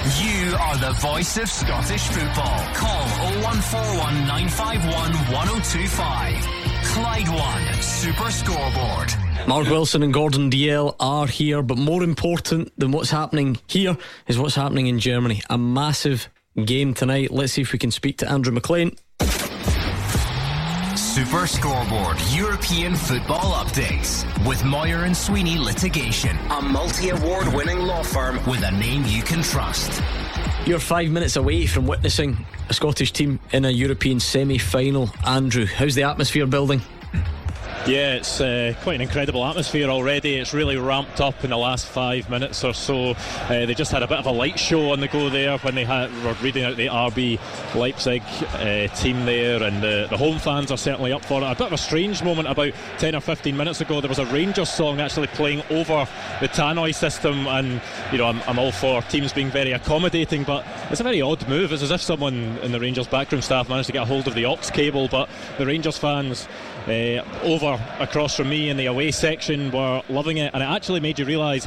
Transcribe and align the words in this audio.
You 0.00 0.56
are 0.58 0.78
the 0.78 0.92
voice 0.98 1.36
of 1.36 1.46
Scottish 1.46 2.08
football. 2.08 2.74
Call 2.74 3.04
0141 3.42 4.14
951 4.26 5.12
1025. 5.30 6.60
Clyde 6.84 7.28
One 7.28 7.82
Super 7.82 8.30
Scoreboard. 8.30 9.12
Mark 9.46 9.68
Wilson 9.68 10.02
and 10.02 10.12
Gordon 10.12 10.50
Dalziel 10.50 10.96
are 10.98 11.26
here, 11.26 11.62
but 11.62 11.76
more 11.76 12.02
important 12.02 12.72
than 12.78 12.92
what's 12.92 13.10
happening 13.10 13.58
here 13.66 13.98
is 14.26 14.38
what's 14.38 14.54
happening 14.54 14.86
in 14.86 14.98
Germany. 14.98 15.42
A 15.50 15.58
massive 15.58 16.30
game 16.64 16.94
tonight. 16.94 17.30
Let's 17.30 17.52
see 17.52 17.60
if 17.60 17.74
we 17.74 17.78
can 17.78 17.90
speak 17.90 18.16
to 18.18 18.30
Andrew 18.30 18.54
McLean. 18.54 18.96
Super 20.96 21.46
Scoreboard 21.46 22.16
European 22.32 22.96
Football 22.96 23.52
Updates 23.64 24.24
with 24.46 24.64
Moir 24.64 25.04
and 25.04 25.16
Sweeney 25.16 25.56
Litigation, 25.56 26.36
a 26.50 26.60
multi 26.60 27.10
award 27.10 27.46
winning 27.54 27.78
law 27.78 28.02
firm 28.02 28.36
with 28.46 28.62
a 28.64 28.72
name 28.72 29.04
you 29.06 29.22
can 29.22 29.42
trust. 29.42 30.02
You're 30.66 30.80
five 30.80 31.10
minutes 31.10 31.36
away 31.36 31.66
from 31.66 31.86
witnessing 31.86 32.44
a 32.68 32.74
Scottish 32.74 33.12
team 33.12 33.38
in 33.52 33.64
a 33.64 33.70
European 33.70 34.18
semi 34.18 34.58
final. 34.58 35.10
Andrew, 35.24 35.64
how's 35.64 35.94
the 35.94 36.02
atmosphere 36.02 36.46
building? 36.46 36.82
Yeah, 37.86 38.16
it's 38.16 38.42
uh, 38.42 38.74
quite 38.82 38.96
an 38.96 39.00
incredible 39.00 39.42
atmosphere 39.42 39.88
already. 39.88 40.36
It's 40.36 40.52
really 40.52 40.76
ramped 40.76 41.18
up 41.22 41.42
in 41.44 41.50
the 41.50 41.56
last 41.56 41.86
five 41.86 42.28
minutes 42.28 42.62
or 42.62 42.74
so. 42.74 43.12
Uh, 43.12 43.64
they 43.64 43.72
just 43.72 43.90
had 43.90 44.02
a 44.02 44.06
bit 44.06 44.18
of 44.18 44.26
a 44.26 44.30
light 44.30 44.58
show 44.58 44.92
on 44.92 45.00
the 45.00 45.08
go 45.08 45.30
there 45.30 45.56
when 45.58 45.74
they 45.74 45.86
had, 45.86 46.12
were 46.22 46.34
reading 46.42 46.62
out 46.64 46.76
the 46.76 46.88
RB 46.88 47.40
Leipzig 47.74 48.22
uh, 48.52 48.86
team 48.94 49.24
there, 49.24 49.62
and 49.62 49.82
the, 49.82 50.06
the, 50.10 50.16
home 50.18 50.38
fans 50.38 50.70
are 50.70 50.76
certainly 50.76 51.10
up 51.10 51.24
for 51.24 51.40
it. 51.40 51.46
A 51.46 51.54
bit 51.54 51.68
of 51.68 51.72
a 51.72 51.78
strange 51.78 52.22
moment 52.22 52.48
about 52.48 52.74
10 52.98 53.14
or 53.14 53.20
15 53.20 53.56
minutes 53.56 53.80
ago. 53.80 54.02
There 54.02 54.10
was 54.10 54.18
a 54.18 54.26
Rangers 54.26 54.68
song 54.68 55.00
actually 55.00 55.28
playing 55.28 55.62
over 55.70 56.06
the 56.42 56.48
tannoy 56.48 56.94
system, 56.94 57.46
and 57.46 57.80
you 58.12 58.18
know 58.18 58.26
I'm, 58.26 58.42
I'm 58.46 58.58
all 58.58 58.72
for 58.72 59.00
teams 59.02 59.32
being 59.32 59.50
very 59.50 59.72
accommodating, 59.72 60.44
but 60.44 60.66
it's 60.90 61.00
a 61.00 61.04
very 61.04 61.22
odd 61.22 61.48
move. 61.48 61.72
It's 61.72 61.82
as 61.82 61.90
if 61.90 62.02
someone 62.02 62.58
in 62.58 62.72
the 62.72 62.80
Rangers 62.80 63.08
backroom 63.08 63.40
staff 63.40 63.70
managed 63.70 63.86
to 63.86 63.94
get 63.94 64.02
a 64.02 64.06
hold 64.06 64.28
of 64.28 64.34
the 64.34 64.44
aux 64.44 64.58
cable, 64.70 65.08
but 65.08 65.30
the 65.56 65.64
Rangers 65.64 65.96
fans 65.96 66.46
uh, 66.90 67.24
over 67.42 67.80
across 67.98 68.36
from 68.36 68.48
me 68.48 68.68
in 68.68 68.76
the 68.76 68.86
away 68.86 69.10
section 69.10 69.70
were 69.70 70.02
loving 70.08 70.38
it, 70.38 70.52
and 70.52 70.62
it 70.62 70.66
actually 70.66 71.00
made 71.00 71.18
you 71.18 71.24
realise 71.24 71.66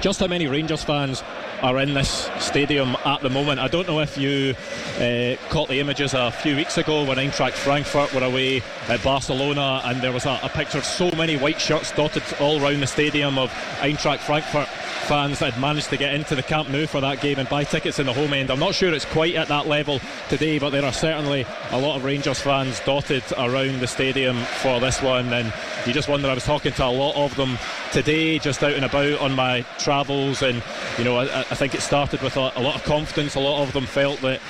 just 0.00 0.20
how 0.20 0.26
many 0.26 0.46
Rangers 0.46 0.84
fans 0.84 1.22
are 1.62 1.78
in 1.78 1.94
this 1.94 2.30
stadium 2.38 2.96
at 3.04 3.20
the 3.20 3.30
moment. 3.30 3.60
I 3.60 3.68
don't 3.68 3.86
know 3.86 4.00
if 4.00 4.16
you 4.16 4.54
uh, 4.96 5.36
caught 5.50 5.68
the 5.68 5.80
images 5.80 6.14
a 6.14 6.30
few 6.30 6.56
weeks 6.56 6.78
ago 6.78 7.04
when 7.04 7.18
Eintracht 7.18 7.52
Frankfurt 7.52 8.12
were 8.14 8.24
away 8.24 8.62
at 8.88 9.02
Barcelona, 9.02 9.82
and 9.84 10.00
there 10.00 10.12
was 10.12 10.26
a, 10.26 10.38
a 10.42 10.48
picture 10.48 10.78
of 10.78 10.84
so 10.84 11.10
many 11.12 11.36
white 11.36 11.60
shirts 11.60 11.92
dotted 11.92 12.22
all 12.40 12.62
around 12.62 12.80
the 12.80 12.86
stadium 12.86 13.38
of 13.38 13.50
Eintracht 13.80 14.20
Frankfurt 14.20 14.68
fans 15.10 15.40
that 15.40 15.54
had 15.54 15.60
managed 15.60 15.90
to 15.90 15.96
get 15.96 16.14
into 16.14 16.36
the 16.36 16.42
Camp 16.42 16.68
Nou 16.68 16.86
for 16.86 17.00
that 17.00 17.20
game 17.20 17.38
and 17.38 17.48
buy 17.48 17.64
tickets 17.64 17.98
in 17.98 18.06
the 18.06 18.12
home 18.12 18.32
end. 18.32 18.50
I'm 18.50 18.60
not 18.60 18.74
sure 18.74 18.94
it's 18.94 19.04
quite 19.04 19.34
at 19.34 19.48
that 19.48 19.66
level 19.66 20.00
today, 20.28 20.58
but 20.58 20.70
there 20.70 20.84
are 20.84 20.92
certainly 20.92 21.44
a 21.70 21.80
lot 21.80 21.96
of 21.96 22.04
Rangers 22.04 22.40
fans 22.40 22.80
dotted 22.80 23.24
around 23.36 23.80
the 23.80 23.86
stadium 23.86 24.36
for 24.36 24.78
this 24.78 25.02
one. 25.02 25.32
And 25.32 25.52
you 25.84 25.92
just 25.92 26.08
wonder, 26.08 26.28
I 26.28 26.34
was 26.34 26.44
talking 26.44 26.72
to 26.72 26.84
a 26.84 26.86
lot 26.86 27.16
of 27.16 27.34
them 27.34 27.58
today, 27.92 28.38
just 28.38 28.62
out 28.62 28.74
and 28.74 28.84
about 28.84 29.18
on 29.20 29.32
my 29.32 29.62
travels, 29.78 30.42
and 30.42 30.62
you 30.96 31.04
know, 31.04 31.16
I, 31.16 31.40
I 31.40 31.49
think 31.54 31.74
it 31.74 31.80
started 31.80 32.22
with 32.22 32.36
a, 32.36 32.52
a 32.56 32.62
lot 32.62 32.76
of 32.76 32.84
confidence. 32.84 33.34
A 33.34 33.40
lot 33.40 33.62
of 33.62 33.72
them 33.72 33.86
felt 33.86 34.20
that 34.20 34.40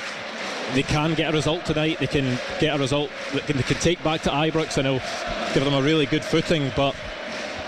they 0.74 0.82
can 0.82 1.14
get 1.14 1.32
a 1.32 1.36
result 1.36 1.64
tonight. 1.64 1.98
They 1.98 2.06
can 2.06 2.38
get 2.60 2.76
a 2.76 2.78
result 2.78 3.10
that 3.32 3.46
they 3.46 3.62
can 3.62 3.76
take 3.78 4.02
back 4.04 4.22
to 4.22 4.30
Ibrox 4.30 4.76
and 4.76 4.86
it'll 4.86 5.54
give 5.54 5.64
them 5.64 5.74
a 5.74 5.82
really 5.82 6.06
good 6.06 6.24
footing. 6.24 6.70
But 6.76 6.94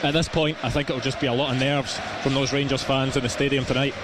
at 0.03 0.13
this 0.13 0.29
point, 0.29 0.59
I 0.65 0.71
think 0.71 0.91
it'll 0.91 1.01
just 1.01 1.21
be 1.21 1.27
a 1.27 1.33
lot 1.33 1.53
of 1.53 1.61
nerves 1.61 1.99
from 2.23 2.35
those 2.35 2.53
Rangers 2.53 2.83
fans 2.83 3.17
in 3.17 3.23
the 3.23 3.29
stadium 3.29 3.65
tonight. 3.65 3.95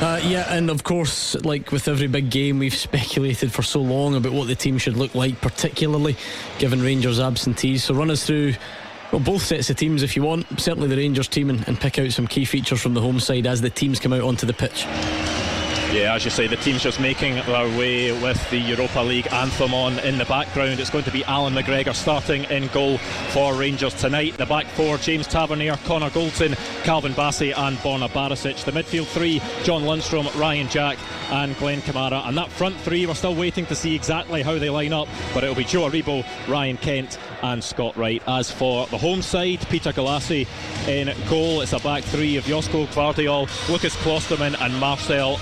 Uh, 0.00 0.20
yeah, 0.22 0.52
and 0.52 0.70
of 0.70 0.84
course, 0.84 1.34
like 1.36 1.72
with 1.72 1.88
every 1.88 2.06
big 2.06 2.30
game, 2.30 2.58
we've 2.58 2.74
speculated 2.88 3.52
for 3.52 3.62
so 3.62 3.80
long 3.80 4.14
about 4.14 4.32
what 4.32 4.46
the 4.46 4.54
team 4.54 4.78
should 4.78 4.96
look 4.96 5.14
like, 5.14 5.40
particularly 5.40 6.16
given 6.58 6.82
Rangers' 6.82 7.20
absentees. 7.20 7.84
So 7.84 7.94
run 7.94 8.10
us 8.10 8.26
through 8.26 8.54
well, 9.12 9.20
both 9.20 9.42
sets 9.42 9.70
of 9.70 9.76
teams 9.76 10.02
if 10.02 10.16
you 10.16 10.22
want. 10.22 10.46
Certainly 10.60 10.88
the 10.88 10.96
Rangers 10.96 11.28
team, 11.28 11.50
and, 11.50 11.66
and 11.68 11.78
pick 11.78 11.98
out 11.98 12.12
some 12.12 12.26
key 12.26 12.44
features 12.44 12.80
from 12.80 12.94
the 12.94 13.00
home 13.00 13.20
side 13.20 13.46
as 13.46 13.60
the 13.60 13.70
teams 13.70 13.98
come 14.00 14.12
out 14.12 14.22
onto 14.22 14.46
the 14.46 14.52
pitch. 14.52 14.86
Yeah, 15.92 16.14
as 16.14 16.24
you 16.24 16.30
say, 16.30 16.46
the 16.48 16.56
team's 16.56 16.82
just 16.82 17.00
making 17.00 17.36
their 17.36 17.78
way 17.78 18.10
with 18.20 18.50
the 18.50 18.58
Europa 18.58 19.00
League 19.00 19.32
anthem 19.32 19.72
on 19.72 19.98
in 20.00 20.18
the 20.18 20.24
background. 20.24 20.80
It's 20.80 20.90
going 20.90 21.04
to 21.04 21.12
be 21.12 21.24
Allan 21.24 21.54
McGregor 21.54 21.94
starting 21.94 22.44
in 22.44 22.66
goal 22.68 22.98
for 22.98 23.54
Rangers 23.54 23.94
tonight. 23.94 24.36
The 24.36 24.46
back 24.46 24.66
four, 24.66 24.98
James 24.98 25.28
Tavernier, 25.28 25.76
Connor 25.84 26.10
Goldson, 26.10 26.54
Calvin 26.82 27.12
Bassey 27.12 27.56
and 27.56 27.78
Borna 27.78 28.08
Barisic. 28.10 28.64
The 28.64 28.72
midfield 28.72 29.06
three, 29.06 29.40
John 29.62 29.82
Lundstram, 29.82 30.28
Ryan 30.38 30.68
Jack 30.68 30.98
and 31.30 31.56
Glenn 31.56 31.80
Kamara. 31.80 32.26
And 32.26 32.36
that 32.36 32.50
front 32.50 32.76
three, 32.80 33.06
we're 33.06 33.14
still 33.14 33.34
waiting 33.34 33.64
to 33.66 33.74
see 33.74 33.94
exactly 33.94 34.42
how 34.42 34.58
they 34.58 34.70
line 34.70 34.92
up, 34.92 35.08
but 35.32 35.44
it'll 35.44 35.54
be 35.54 35.64
Joe 35.64 35.88
Aribo, 35.88 36.26
Ryan 36.48 36.76
Kent 36.76 37.18
and 37.42 37.62
Scott 37.62 37.96
Wright. 37.96 38.22
As 38.26 38.50
for 38.50 38.86
the 38.88 38.98
home 38.98 39.22
side, 39.22 39.66
Peter 39.68 39.92
Gulacsi 39.92 40.46
in 40.88 41.14
goal. 41.28 41.60
It's 41.60 41.72
a 41.72 41.78
back 41.78 42.02
three 42.04 42.36
of 42.36 42.44
Josko 42.44 42.86
Gvardiol, 42.88 43.48
Lukas 43.70 43.94
Klostermann 43.96 44.60
and 44.60 44.78
Marcel 44.80 45.36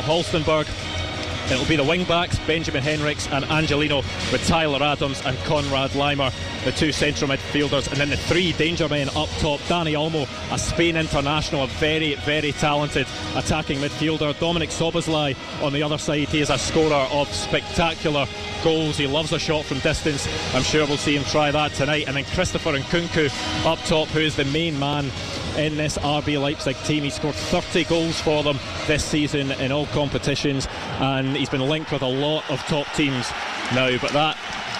It'll 1.50 1.66
be 1.66 1.76
the 1.76 1.84
wing 1.84 2.04
backs, 2.04 2.38
Benjamin 2.46 2.82
Henrichs 2.82 3.28
and 3.28 3.44
Angelino, 3.44 3.98
with 4.32 4.42
Tyler 4.46 4.82
Adams 4.82 5.20
and 5.26 5.36
Konrad 5.44 5.90
Laimer, 5.90 6.32
the 6.64 6.72
two 6.72 6.90
central 6.90 7.30
midfielders, 7.30 7.86
and 7.88 7.98
then 7.98 8.08
the 8.08 8.16
three 8.16 8.52
danger 8.52 8.88
men 8.88 9.10
up 9.10 9.28
top. 9.40 9.60
Dani 9.60 9.92
Olmo, 9.92 10.26
a 10.50 10.58
Spain 10.58 10.96
international, 10.96 11.64
a 11.64 11.66
very, 11.66 12.14
very 12.24 12.52
talented 12.52 13.06
attacking 13.34 13.78
midfielder. 13.78 14.32
Dominik 14.34 14.70
Szoboszlai 14.70 15.36
on 15.62 15.74
the 15.74 15.82
other 15.82 15.98
side, 15.98 16.28
he 16.30 16.40
is 16.40 16.48
a 16.48 16.56
scorer 16.56 17.06
of 17.12 17.28
spectacular 17.28 18.26
goals. 18.62 18.96
He 18.96 19.06
loves 19.06 19.32
a 19.32 19.38
shot 19.38 19.66
from 19.66 19.80
distance. 19.80 20.26
I'm 20.54 20.62
sure 20.62 20.86
we'll 20.86 20.96
see 20.96 21.14
him 21.14 21.24
try 21.24 21.50
that 21.50 21.74
tonight. 21.74 22.04
And 22.06 22.16
then 22.16 22.24
Christopher 22.24 22.72
Nkunku 22.72 23.66
up 23.66 23.78
top, 23.80 24.08
who 24.08 24.20
is 24.20 24.34
the 24.34 24.46
main 24.46 24.78
man 24.78 25.10
in 25.56 25.76
this 25.76 25.98
RB 25.98 26.40
Leipzig 26.40 26.76
team. 26.84 27.04
He 27.04 27.10
scored 27.10 27.34
30 27.34 27.84
goals 27.84 28.20
for 28.20 28.42
them 28.42 28.58
this 28.86 29.04
season 29.04 29.52
in 29.52 29.72
all 29.72 29.86
competitions, 29.86 30.66
and 31.00 31.36
he's 31.36 31.48
been 31.48 31.68
linked 31.68 31.92
with 31.92 32.02
a 32.02 32.06
lot 32.06 32.48
of 32.50 32.60
top 32.62 32.86
teams 32.94 33.30
now. 33.74 33.96
But 33.98 34.12
that 34.12 34.36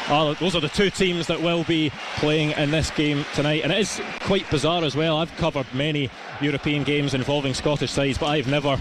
uh, 0.08 0.34
those 0.34 0.54
are 0.54 0.60
the 0.60 0.68
two 0.68 0.90
teams 0.90 1.26
that 1.28 1.40
will 1.40 1.64
be 1.64 1.90
playing 2.16 2.50
in 2.52 2.70
this 2.70 2.90
game 2.90 3.24
tonight, 3.34 3.62
and 3.62 3.72
it 3.72 3.78
is 3.78 4.00
quite 4.20 4.48
bizarre 4.50 4.84
as 4.84 4.94
well. 4.94 5.16
I've 5.16 5.34
covered 5.36 5.66
many 5.72 6.10
European 6.40 6.84
games 6.84 7.14
involving 7.14 7.54
Scottish 7.54 7.90
sides, 7.90 8.18
but 8.18 8.26
I've 8.26 8.48
never 8.48 8.76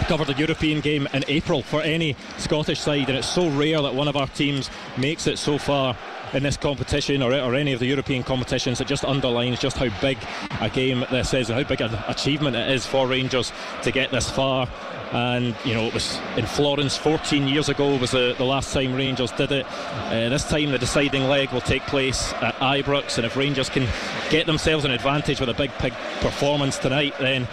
covered 0.00 0.28
a 0.28 0.34
European 0.34 0.80
game 0.80 1.08
in 1.14 1.24
April 1.28 1.62
for 1.62 1.80
any 1.82 2.14
Scottish 2.36 2.80
side, 2.80 3.08
and 3.08 3.16
it's 3.16 3.28
so 3.28 3.48
rare 3.48 3.80
that 3.80 3.94
one 3.94 4.08
of 4.08 4.16
our 4.16 4.26
teams 4.28 4.70
makes 4.98 5.26
it 5.26 5.38
so 5.38 5.56
far 5.56 5.96
in 6.32 6.42
this 6.42 6.56
competition 6.56 7.22
or, 7.22 7.32
or 7.32 7.54
any 7.54 7.72
of 7.72 7.80
the 7.80 7.86
European 7.86 8.22
competitions. 8.22 8.80
It 8.80 8.86
just 8.86 9.04
underlines 9.04 9.58
just 9.58 9.76
how 9.76 9.88
big 10.00 10.18
a 10.60 10.68
game 10.68 11.04
this 11.10 11.34
is 11.34 11.50
and 11.50 11.58
how 11.58 11.68
big 11.68 11.80
an 11.80 11.94
achievement 12.08 12.56
it 12.56 12.70
is 12.70 12.86
for 12.86 13.06
Rangers 13.06 13.52
to 13.82 13.90
get 13.90 14.10
this 14.10 14.30
far. 14.30 14.68
And 15.12 15.56
you 15.64 15.74
know, 15.74 15.86
it 15.86 15.94
was 15.94 16.18
in 16.36 16.46
Florence 16.46 16.96
14 16.96 17.48
years 17.48 17.68
ago 17.68 17.96
was 17.96 18.12
the, 18.12 18.34
the 18.38 18.44
last 18.44 18.72
time 18.72 18.94
Rangers 18.94 19.32
did 19.32 19.50
it. 19.50 19.66
Uh, 19.68 20.28
this 20.28 20.48
time, 20.48 20.70
the 20.70 20.78
deciding 20.78 21.24
leg 21.24 21.50
will 21.50 21.60
take 21.60 21.82
place 21.82 22.32
at 22.34 22.54
Ibrox, 22.56 23.16
and 23.16 23.26
if 23.26 23.36
Rangers 23.36 23.68
can 23.68 23.88
get 24.30 24.46
themselves 24.46 24.84
an 24.84 24.92
advantage 24.92 25.40
with 25.40 25.48
a 25.48 25.54
big, 25.54 25.72
big 25.82 25.92
performance 26.20 26.78
tonight, 26.78 27.14
then 27.18 27.48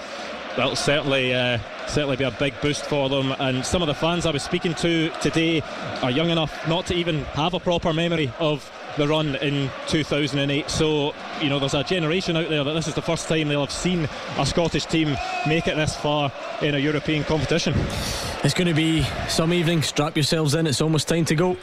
that'll 0.57 0.75
certainly 0.75 1.34
uh, 1.34 1.59
certainly 1.88 2.18
be 2.18 2.25
a 2.25 2.31
big 2.31 2.59
boost 2.62 2.84
for 2.84 3.07
them. 3.07 3.34
And 3.40 3.66
some 3.66 3.81
of 3.81 3.88
the 3.88 3.94
fans 3.94 4.25
I 4.25 4.31
was 4.31 4.44
speaking 4.44 4.73
to 4.75 5.09
today 5.22 5.62
are 6.01 6.12
young 6.12 6.29
enough 6.29 6.68
not 6.68 6.88
to 6.88 6.95
even 6.95 7.23
have 7.25 7.53
a 7.53 7.59
proper 7.59 7.94
memory 7.94 8.34
of 8.40 8.69
the 8.97 9.07
run 9.07 9.35
in 9.38 9.69
2008. 9.88 10.69
So, 10.69 11.13
you 11.41 11.50
know, 11.50 11.59
there's 11.59 11.75
a 11.75 11.84
generation 11.84 12.35
out 12.35 12.50
there 12.50 12.63
that 12.63 12.73
this 12.73 12.88
is 12.88 12.96
the 12.96 13.01
first 13.01 13.29
time 13.29 13.47
they'll 13.47 13.62
have 13.62 13.72
seen 13.72 14.09
a 14.38 14.46
Scottish 14.46 14.88
team 14.88 15.16
make 15.47 15.67
it 15.67 15.75
this 15.75 15.96
far 15.96 16.31
in 16.62 16.75
a 16.75 16.79
European 16.79 17.23
competition. 17.23 17.73
It's 18.44 18.56
going 18.56 18.67
to 18.67 18.73
be 18.73 19.03
some 19.29 19.53
evening. 19.53 19.84
Strap 19.84 20.17
yourselves 20.17 20.55
in. 20.55 20.67
It's 20.67 20.82
almost 20.82 21.08
time 21.08 21.26
to 21.26 21.35
go. 21.35 21.58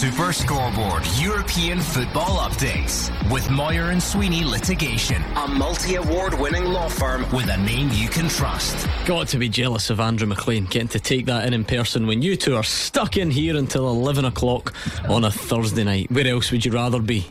Super 0.00 0.32
Scoreboard 0.32 1.02
European 1.18 1.78
Football 1.78 2.38
Updates 2.38 3.10
with 3.30 3.50
Moir 3.50 3.90
and 3.90 4.02
Sweeney 4.02 4.44
Litigation, 4.44 5.22
a 5.36 5.46
multi 5.46 5.96
award 5.96 6.32
winning 6.32 6.64
law 6.64 6.88
firm 6.88 7.30
with 7.32 7.50
a 7.50 7.58
name 7.58 7.90
you 7.92 8.08
can 8.08 8.26
trust. 8.26 8.88
Got 9.04 9.28
to 9.28 9.36
be 9.36 9.50
jealous 9.50 9.90
of 9.90 10.00
Andrew 10.00 10.26
McLean 10.26 10.64
getting 10.64 10.88
to 10.88 11.00
take 11.00 11.26
that 11.26 11.46
in 11.46 11.52
in 11.52 11.66
person 11.66 12.06
when 12.06 12.22
you 12.22 12.34
two 12.34 12.56
are 12.56 12.62
stuck 12.62 13.18
in 13.18 13.30
here 13.30 13.58
until 13.58 13.90
11 13.90 14.24
o'clock 14.24 14.72
on 15.06 15.24
a 15.24 15.30
Thursday 15.30 15.84
night. 15.84 16.10
Where 16.10 16.26
else 16.26 16.50
would 16.50 16.64
you 16.64 16.72
rather 16.72 17.02
be? 17.02 17.26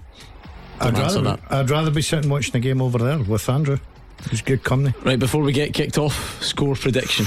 I'd 0.79 0.95
rather, 0.95 1.39
I'd 1.49 1.71
rather 1.71 1.89
be 1.89 2.03
sitting 2.03 2.29
watching 2.29 2.51
the 2.51 2.59
game 2.59 2.83
over 2.83 2.99
there 2.99 3.17
with 3.17 3.49
Andrew. 3.49 3.79
He's 4.29 4.43
good 4.43 4.63
company. 4.63 4.93
Right, 5.03 5.17
before 5.17 5.41
we 5.41 5.53
get 5.53 5.73
kicked 5.73 5.97
off, 5.97 6.43
score 6.43 6.75
prediction. 6.75 7.25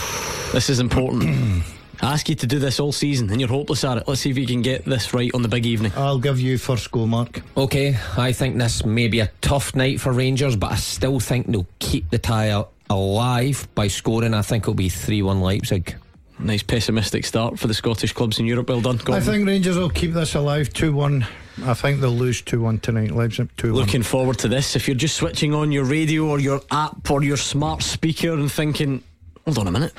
This 0.52 0.70
is 0.70 0.78
important. 0.78 1.64
I 2.02 2.12
ask 2.12 2.28
you 2.28 2.34
to 2.34 2.46
do 2.48 2.58
this 2.58 2.80
all 2.80 2.90
season 2.90 3.30
and 3.30 3.40
you're 3.40 3.48
hopeless 3.48 3.84
at 3.84 3.96
it. 3.96 4.08
Let's 4.08 4.22
see 4.22 4.30
if 4.30 4.36
you 4.36 4.46
can 4.46 4.60
get 4.60 4.84
this 4.84 5.14
right 5.14 5.30
on 5.34 5.42
the 5.42 5.48
big 5.48 5.64
evening. 5.64 5.92
I'll 5.96 6.18
give 6.18 6.40
you 6.40 6.58
first 6.58 6.90
go, 6.90 7.06
Mark. 7.06 7.42
Okay, 7.56 7.96
I 8.16 8.32
think 8.32 8.58
this 8.58 8.84
may 8.84 9.06
be 9.06 9.20
a 9.20 9.30
tough 9.40 9.76
night 9.76 10.00
for 10.00 10.12
Rangers, 10.12 10.56
but 10.56 10.72
I 10.72 10.76
still 10.76 11.20
think 11.20 11.46
they'll 11.46 11.66
keep 11.78 12.10
the 12.10 12.18
tie 12.18 12.64
alive 12.90 13.68
by 13.76 13.86
scoring. 13.86 14.34
I 14.34 14.42
think 14.42 14.64
it'll 14.64 14.74
be 14.74 14.88
3 14.88 15.22
1 15.22 15.40
Leipzig. 15.40 15.94
Nice 16.40 16.64
pessimistic 16.64 17.24
start 17.24 17.56
for 17.56 17.68
the 17.68 17.74
Scottish 17.74 18.12
clubs 18.12 18.40
in 18.40 18.46
Europe. 18.46 18.68
Well 18.68 18.80
done. 18.80 19.00
I 19.06 19.20
think 19.20 19.46
Rangers 19.46 19.76
will 19.78 19.90
keep 19.90 20.12
this 20.12 20.34
alive 20.34 20.72
2 20.72 20.92
1. 20.92 21.24
I 21.66 21.74
think 21.74 22.00
they'll 22.00 22.10
lose 22.10 22.42
2 22.42 22.60
1 22.60 22.80
tonight. 22.80 23.12
Leipzig 23.12 23.48
2 23.58 23.74
1. 23.74 23.80
Looking 23.80 24.02
forward 24.02 24.38
to 24.38 24.48
this. 24.48 24.74
If 24.74 24.88
you're 24.88 24.96
just 24.96 25.14
switching 25.14 25.54
on 25.54 25.70
your 25.70 25.84
radio 25.84 26.26
or 26.26 26.40
your 26.40 26.62
app 26.72 27.08
or 27.12 27.22
your 27.22 27.36
smart 27.36 27.84
speaker 27.84 28.32
and 28.32 28.50
thinking, 28.50 29.04
hold 29.44 29.58
on 29.58 29.66
a 29.66 29.70
minute. 29.70 29.92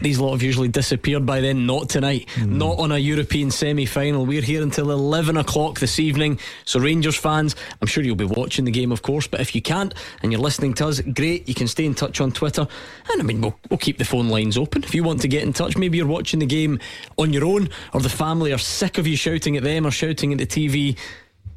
These 0.00 0.18
lot 0.18 0.32
have 0.32 0.42
usually 0.42 0.68
disappeared 0.68 1.26
by 1.26 1.40
then. 1.40 1.66
Not 1.66 1.88
tonight. 1.88 2.26
Mm. 2.34 2.52
Not 2.52 2.78
on 2.78 2.92
a 2.92 2.98
European 2.98 3.50
semi 3.50 3.84
final. 3.84 4.24
We're 4.24 4.42
here 4.42 4.62
until 4.62 4.90
11 4.90 5.36
o'clock 5.36 5.78
this 5.78 5.98
evening. 5.98 6.38
So, 6.64 6.80
Rangers 6.80 7.16
fans, 7.16 7.54
I'm 7.80 7.88
sure 7.88 8.02
you'll 8.02 8.16
be 8.16 8.24
watching 8.24 8.64
the 8.64 8.70
game, 8.70 8.92
of 8.92 9.02
course. 9.02 9.26
But 9.26 9.40
if 9.40 9.54
you 9.54 9.62
can't 9.62 9.94
and 10.22 10.32
you're 10.32 10.40
listening 10.40 10.74
to 10.74 10.88
us, 10.88 11.00
great. 11.00 11.48
You 11.48 11.54
can 11.54 11.68
stay 11.68 11.84
in 11.84 11.94
touch 11.94 12.20
on 12.20 12.32
Twitter. 12.32 12.66
And 13.10 13.20
I 13.20 13.24
mean, 13.24 13.40
we'll, 13.40 13.58
we'll 13.68 13.78
keep 13.78 13.98
the 13.98 14.04
phone 14.04 14.28
lines 14.28 14.56
open. 14.56 14.84
If 14.84 14.94
you 14.94 15.04
want 15.04 15.20
to 15.22 15.28
get 15.28 15.42
in 15.42 15.52
touch, 15.52 15.76
maybe 15.76 15.98
you're 15.98 16.06
watching 16.06 16.40
the 16.40 16.46
game 16.46 16.78
on 17.18 17.32
your 17.32 17.44
own 17.44 17.68
or 17.92 18.00
the 18.00 18.08
family 18.08 18.52
are 18.52 18.58
sick 18.58 18.98
of 18.98 19.06
you 19.06 19.16
shouting 19.16 19.56
at 19.56 19.62
them 19.62 19.86
or 19.86 19.90
shouting 19.90 20.32
at 20.32 20.38
the 20.38 20.46
TV 20.46 20.96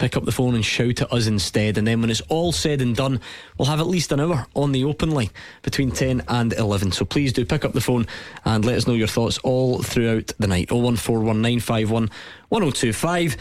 pick 0.02 0.18
up 0.18 0.26
the 0.26 0.32
phone 0.32 0.56
and 0.56 0.66
shout 0.66 1.00
at 1.04 1.14
us 1.14 1.28
instead. 1.28 1.78
And 1.78 1.86
then 1.86 2.02
when 2.02 2.10
it's 2.10 2.22
all 2.22 2.52
said 2.52 2.82
and 2.82 2.96
done, 2.96 3.20
we'll 3.58 3.68
have 3.68 3.80
at 3.80 3.86
least 3.86 4.12
an 4.12 4.20
hour 4.20 4.48
on 4.56 4.72
the 4.72 4.84
open 4.84 5.12
line 5.12 5.30
between 5.62 5.92
10 5.92 6.24
and 6.28 6.54
11. 6.54 6.92
So 6.92 7.06
please 7.06 7.32
do 7.32 7.46
pick 7.46 7.64
up 7.64 7.74
the 7.74 7.82
phone 7.82 8.08
and 8.44 8.66
let 8.66 8.78
us 8.78 8.88
know 8.88 8.96
your 8.96 9.06
thoughts 9.06 9.38
all 9.44 9.84
throughout 9.84 10.34
the 10.40 10.48
night. 10.48 10.70
01419511025. 10.70 13.38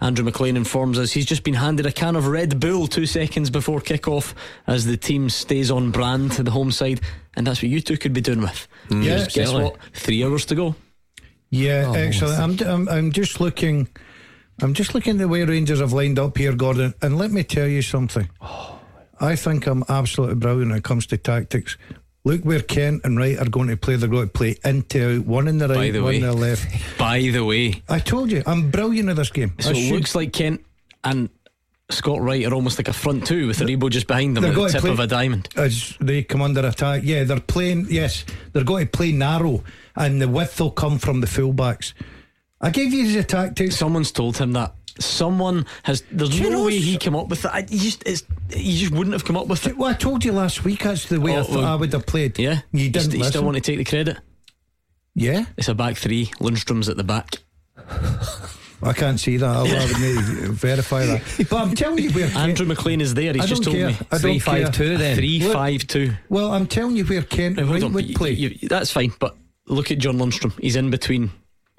Andrew 0.00 0.24
McLean 0.24 0.56
informs 0.56 0.98
us 0.98 1.12
he's 1.12 1.26
just 1.26 1.44
been 1.44 1.54
handed 1.54 1.86
a 1.86 1.92
can 1.92 2.16
of 2.16 2.26
Red 2.26 2.58
Bull 2.58 2.88
two 2.88 3.06
seconds 3.06 3.48
before 3.48 3.80
kick-off 3.80 4.34
as 4.66 4.86
the 4.86 4.96
team 4.96 5.30
stays 5.30 5.70
on 5.70 5.92
brand 5.92 6.32
to 6.32 6.42
the 6.42 6.50
home 6.50 6.72
side, 6.72 7.02
and 7.36 7.46
that's 7.46 7.62
what 7.62 7.70
you 7.70 7.80
two 7.80 7.98
could 7.98 8.14
be 8.14 8.20
doing 8.20 8.40
with. 8.40 8.66
Mm. 8.88 9.04
Yeah, 9.04 9.28
guess 9.28 9.52
what? 9.52 9.76
Three 9.92 10.24
hours 10.24 10.44
to 10.46 10.56
go. 10.56 10.74
Yeah, 11.50 11.84
oh, 11.88 11.92
excellent. 11.92 12.62
I'm, 12.62 12.68
I'm, 12.68 12.88
I'm 12.88 13.12
just 13.12 13.40
looking 13.40 13.86
I'm 14.62 14.74
just 14.74 14.94
looking 14.94 15.12
at 15.12 15.18
the 15.18 15.28
way 15.28 15.44
Rangers 15.44 15.80
have 15.80 15.92
lined 15.92 16.18
up 16.18 16.36
here, 16.36 16.52
Gordon, 16.52 16.94
and 17.00 17.16
let 17.16 17.30
me 17.30 17.42
tell 17.42 17.66
you 17.66 17.82
something. 17.82 18.28
I 19.20 19.36
think 19.36 19.66
I'm 19.66 19.84
absolutely 19.88 20.36
brilliant 20.36 20.70
when 20.70 20.78
it 20.78 20.84
comes 20.84 21.06
to 21.08 21.16
tactics. 21.16 21.76
Look 22.24 22.42
where 22.42 22.60
Kent 22.60 23.02
and 23.04 23.18
Wright 23.18 23.38
are 23.38 23.48
going 23.48 23.68
to 23.68 23.76
play. 23.76 23.96
They're 23.96 24.08
going 24.08 24.26
to 24.28 24.32
play 24.32 24.56
into 24.64 25.22
one 25.22 25.48
in 25.48 25.56
the 25.56 25.68
right, 25.68 25.92
the 25.92 26.02
one 26.02 26.16
in 26.16 26.22
the 26.22 26.32
left. 26.34 26.68
By 26.98 27.20
the 27.20 27.40
way, 27.40 27.82
I 27.88 27.98
told 27.98 28.30
you 28.30 28.42
I'm 28.46 28.70
brilliant 28.70 29.08
at 29.08 29.16
this 29.16 29.30
game. 29.30 29.54
So 29.60 29.70
it 29.70 29.92
looks 29.92 30.14
like 30.14 30.32
Kent 30.34 30.62
and 31.02 31.30
Scott 31.90 32.20
Wright 32.20 32.44
are 32.44 32.52
almost 32.52 32.78
like 32.78 32.88
a 32.88 32.92
front 32.92 33.26
two 33.26 33.46
with 33.46 33.58
Aribo 33.58 33.88
just 33.88 34.06
behind 34.06 34.36
them 34.36 34.44
at 34.44 34.54
the 34.54 34.68
tip 34.68 34.84
of 34.84 35.00
a 35.00 35.06
diamond. 35.06 35.48
As 35.56 35.96
they 36.00 36.22
come 36.22 36.42
under 36.42 36.66
attack, 36.66 37.02
yeah, 37.04 37.24
they're 37.24 37.40
playing. 37.40 37.86
Yes, 37.88 38.24
they're 38.52 38.64
going 38.64 38.86
to 38.86 38.90
play 38.90 39.12
narrow, 39.12 39.64
and 39.96 40.20
the 40.20 40.28
width 40.28 40.60
will 40.60 40.70
come 40.70 40.98
from 40.98 41.20
the 41.20 41.26
fullbacks. 41.26 41.94
I 42.60 42.70
gave 42.70 42.92
you 42.92 43.10
the 43.12 43.24
tactics. 43.24 43.76
Someone's 43.76 44.12
told 44.12 44.36
him 44.36 44.52
that. 44.52 44.74
Someone 44.98 45.64
has. 45.84 46.02
There's 46.10 46.38
no 46.40 46.50
know, 46.50 46.66
way 46.66 46.78
he 46.78 46.98
came 46.98 47.16
up 47.16 47.28
with 47.28 47.42
that. 47.42 47.70
He 47.70 47.78
just, 47.78 48.06
he 48.52 48.76
just 48.76 48.92
wouldn't 48.92 49.14
have 49.14 49.24
come 49.24 49.36
up 49.36 49.46
with 49.46 49.66
it. 49.66 49.76
Well, 49.76 49.88
I 49.88 49.94
told 49.94 50.24
you 50.24 50.32
last 50.32 50.64
week. 50.64 50.82
That's 50.82 51.06
the 51.06 51.20
way 51.20 51.36
oh, 51.36 51.40
I 51.40 51.42
thought 51.44 51.56
well, 51.56 51.64
I 51.64 51.74
would 51.74 51.92
have 51.92 52.06
played. 52.06 52.38
Yeah, 52.38 52.60
you 52.72 52.90
didn't. 52.90 53.14
You, 53.14 53.24
still 53.24 53.44
want 53.44 53.56
to 53.56 53.62
take 53.62 53.78
the 53.78 53.84
credit? 53.84 54.18
Yeah, 55.14 55.46
it's 55.56 55.68
a 55.68 55.74
back 55.74 55.96
three. 55.96 56.26
Lundstram's 56.38 56.88
at 56.88 56.96
the 56.96 57.04
back. 57.04 57.36
I 58.82 58.92
can't 58.92 59.20
see 59.20 59.36
that. 59.36 59.46
I'll 59.46 59.66
have 59.66 59.90
to 59.90 60.52
verify 60.52 61.04
that. 61.06 61.22
But 61.50 61.56
I'm 61.56 61.74
telling 61.74 62.02
you 62.02 62.10
where 62.12 62.26
Andrew 62.36 62.66
McLean 62.66 63.00
is 63.00 63.14
there. 63.14 63.32
He's 63.32 63.46
just 63.46 63.62
told 63.62 63.76
care. 63.76 63.88
me 63.88 63.92
three 63.92 64.38
five 64.38 64.72
two. 64.72 64.96
Then 64.96 65.16
three 65.16 65.40
five 65.40 65.86
two. 65.86 66.12
Well, 66.28 66.52
I'm 66.52 66.66
telling 66.66 66.96
you 66.96 67.04
where 67.04 67.22
Kent 67.22 67.56
would 67.56 68.14
play. 68.14 68.32
You, 68.32 68.56
you, 68.60 68.68
that's 68.68 68.90
fine, 68.90 69.12
but 69.18 69.36
look 69.66 69.90
at 69.90 69.98
John 69.98 70.18
Lundstram. 70.18 70.58
He's 70.60 70.76
in 70.76 70.90
between 70.90 71.30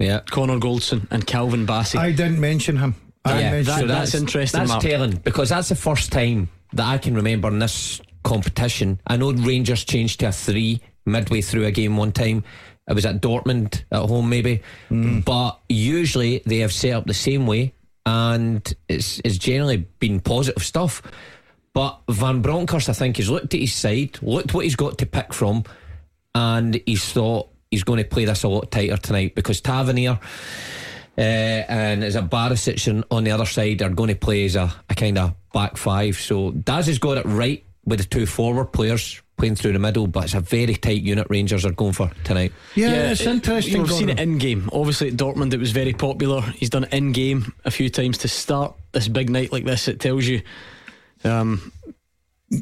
yeah. 0.02 0.20
Connor 0.30 0.58
Goldson 0.58 1.06
and 1.10 1.26
Calvin 1.26 1.66
Bassey. 1.66 1.98
I 1.98 2.12
didn't 2.12 2.40
mention 2.40 2.76
him. 2.76 2.94
I 3.24 3.40
yeah, 3.40 3.50
mentioned 3.52 3.66
that, 3.82 3.88
that's, 3.88 4.12
that's, 4.12 4.20
interesting. 4.20 4.60
That's 4.60 4.70
Mark. 4.70 4.82
telling 4.82 5.16
because 5.16 5.50
that's 5.50 5.68
the 5.68 5.76
first 5.76 6.10
time 6.10 6.48
that 6.72 6.86
I 6.86 6.98
can 6.98 7.14
remember 7.14 7.48
in 7.48 7.58
this 7.58 8.00
competition. 8.24 9.00
I 9.06 9.16
know 9.16 9.32
Rangers 9.32 9.84
changed 9.84 10.20
to 10.20 10.26
a 10.28 10.32
three 10.32 10.80
midway 11.06 11.40
through 11.40 11.66
a 11.66 11.70
game 11.70 11.96
one 11.96 12.12
time. 12.12 12.44
It 12.88 12.94
was 12.94 13.06
at 13.06 13.20
Dortmund 13.20 13.84
at 13.92 14.08
home, 14.08 14.28
maybe, 14.28 14.62
mm. 14.90 15.24
but 15.24 15.60
usually 15.68 16.42
they 16.44 16.58
have 16.58 16.72
set 16.72 16.94
up 16.94 17.06
the 17.06 17.14
same 17.14 17.46
way, 17.46 17.74
and 18.04 18.74
it's 18.88 19.20
it's 19.24 19.38
generally 19.38 19.86
been 19.98 20.20
positive 20.20 20.64
stuff. 20.64 21.00
But 21.74 22.00
Van 22.08 22.42
Bronckhorst, 22.42 22.88
I 22.88 22.92
think, 22.92 23.16
has 23.18 23.30
looked 23.30 23.54
at 23.54 23.60
his 23.60 23.72
side, 23.72 24.18
looked 24.20 24.52
what 24.52 24.64
he's 24.64 24.76
got 24.76 24.98
to 24.98 25.06
pick 25.06 25.32
from, 25.32 25.62
and 26.34 26.80
he's 26.86 27.12
thought 27.12 27.51
he's 27.72 27.82
going 27.82 27.98
to 27.98 28.08
play 28.08 28.24
this 28.24 28.44
a 28.44 28.48
lot 28.48 28.70
tighter 28.70 28.96
tonight 28.98 29.34
because 29.34 29.60
Tavernier 29.60 30.20
uh, 31.18 31.20
and 31.20 32.04
as 32.04 32.14
a 32.14 32.22
Barisic 32.22 33.04
on 33.10 33.24
the 33.24 33.32
other 33.32 33.46
side 33.46 33.82
are 33.82 33.88
going 33.88 34.10
to 34.10 34.14
play 34.14 34.44
as 34.44 34.54
a, 34.54 34.72
a 34.88 34.94
kind 34.94 35.18
of 35.18 35.34
back 35.52 35.76
five. 35.76 36.16
So 36.16 36.52
Daz 36.52 36.86
has 36.86 36.98
got 36.98 37.18
it 37.18 37.26
right 37.26 37.64
with 37.84 37.98
the 37.98 38.04
two 38.04 38.26
forward 38.26 38.66
players 38.66 39.20
playing 39.38 39.56
through 39.56 39.72
the 39.72 39.78
middle, 39.78 40.06
but 40.06 40.24
it's 40.24 40.34
a 40.34 40.40
very 40.40 40.76
tight 40.76 41.02
unit 41.02 41.26
Rangers 41.30 41.64
are 41.64 41.72
going 41.72 41.94
for 41.94 42.10
tonight. 42.24 42.52
Yeah, 42.74 42.92
yeah 42.92 43.10
it's 43.10 43.22
interesting. 43.22 43.82
we've 43.82 43.90
seen 43.90 44.10
it 44.10 44.20
in 44.20 44.38
game. 44.38 44.68
Obviously 44.72 45.08
at 45.08 45.14
Dortmund 45.14 45.54
it 45.54 45.60
was 45.60 45.72
very 45.72 45.94
popular. 45.94 46.42
He's 46.42 46.70
done 46.70 46.84
it 46.84 46.92
in 46.92 47.12
game 47.12 47.54
a 47.64 47.70
few 47.70 47.88
times 47.88 48.18
to 48.18 48.28
start 48.28 48.74
this 48.92 49.08
big 49.08 49.30
night 49.30 49.50
like 49.50 49.64
this. 49.64 49.88
It 49.88 49.98
tells 49.98 50.26
you 50.26 50.42
um, 51.24 51.71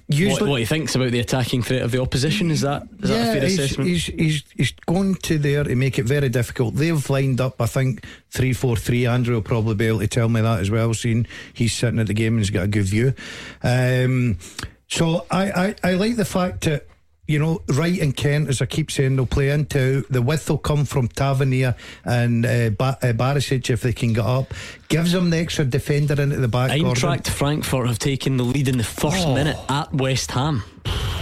Usually, 0.09 0.43
what, 0.43 0.51
what, 0.51 0.61
he 0.61 0.67
thinks 0.67 0.95
about 0.95 1.11
the 1.11 1.19
attacking 1.19 1.63
threat 1.63 1.83
of 1.83 1.91
the 1.91 2.01
opposition 2.01 2.51
is 2.51 2.61
that, 2.61 2.83
is 3.03 3.11
yeah, 3.11 3.17
that 3.17 3.29
a 3.29 3.33
fair 3.33 3.49
he's, 3.49 3.59
assessment? 3.59 3.91
He's, 3.91 4.07
he's, 4.07 4.45
he's 4.57 4.73
going 4.87 5.17
to 5.17 5.39
there 5.39 5.65
to 5.65 5.75
make 5.75 5.99
it 5.99 6.05
very 6.05 6.29
difficult. 6.29 6.77
They've 6.77 7.11
lined 7.11 7.41
up, 7.41 7.61
I 7.61 7.67
think, 7.67 8.05
3 8.31 8.53
4 8.53 8.77
3. 8.77 9.07
Andrew 9.07 9.35
will 9.35 9.43
probably 9.43 9.75
be 9.75 9.87
able 9.87 10.01
to 10.01 10.07
tell 10.07 10.29
me 10.29 10.41
that 10.43 10.61
as 10.61 10.71
well, 10.71 10.95
seeing 10.95 11.27
he's 11.53 11.73
sitting 11.73 11.99
at 11.99 12.07
the 12.07 12.15
game 12.15 12.35
and 12.35 12.41
he's 12.41 12.51
got 12.51 12.65
a 12.65 12.69
good 12.69 12.85
view. 12.85 13.15
Um, 13.63 14.39
so 14.87 15.27
I, 15.31 15.51
I, 15.51 15.75
I 15.83 15.95
like 15.95 16.17
the 16.17 16.25
fact 16.25 16.65
that 16.65 16.87
you 17.31 17.39
know, 17.39 17.63
Wright 17.69 18.01
and 18.01 18.17
Kent, 18.17 18.49
as 18.49 18.61
I 18.61 18.67
keep 18.67 18.91
saying, 18.91 19.15
they'll 19.15 19.25
play 19.25 19.51
into. 19.51 20.05
The 20.11 20.21
width 20.21 20.51
will 20.51 20.59
come 20.59 20.85
from 20.85 21.07
Tavernier 21.07 21.77
and 22.05 22.45
uh, 22.45 22.71
ba- 22.71 22.99
uh, 23.01 23.13
Barisic 23.13 23.71
if 23.71 23.83
they 23.83 23.93
can 23.93 24.13
get 24.13 24.25
up. 24.25 24.53
Gives 24.89 25.13
them 25.13 25.31
the 25.31 25.37
extra 25.37 25.65
defender 25.65 26.21
into 26.21 26.39
the 26.39 26.49
back. 26.49 26.73
Eintracht 26.73 27.29
Frankfurt 27.29 27.87
have 27.87 28.01
taken 28.01 28.37
the 28.37 28.43
lead 28.43 28.67
in 28.67 28.79
the 28.79 28.85
first 28.85 29.29
oh. 29.29 29.35
minute 29.35 29.57
at 29.69 29.95
West 29.95 30.33
Ham. 30.33 30.65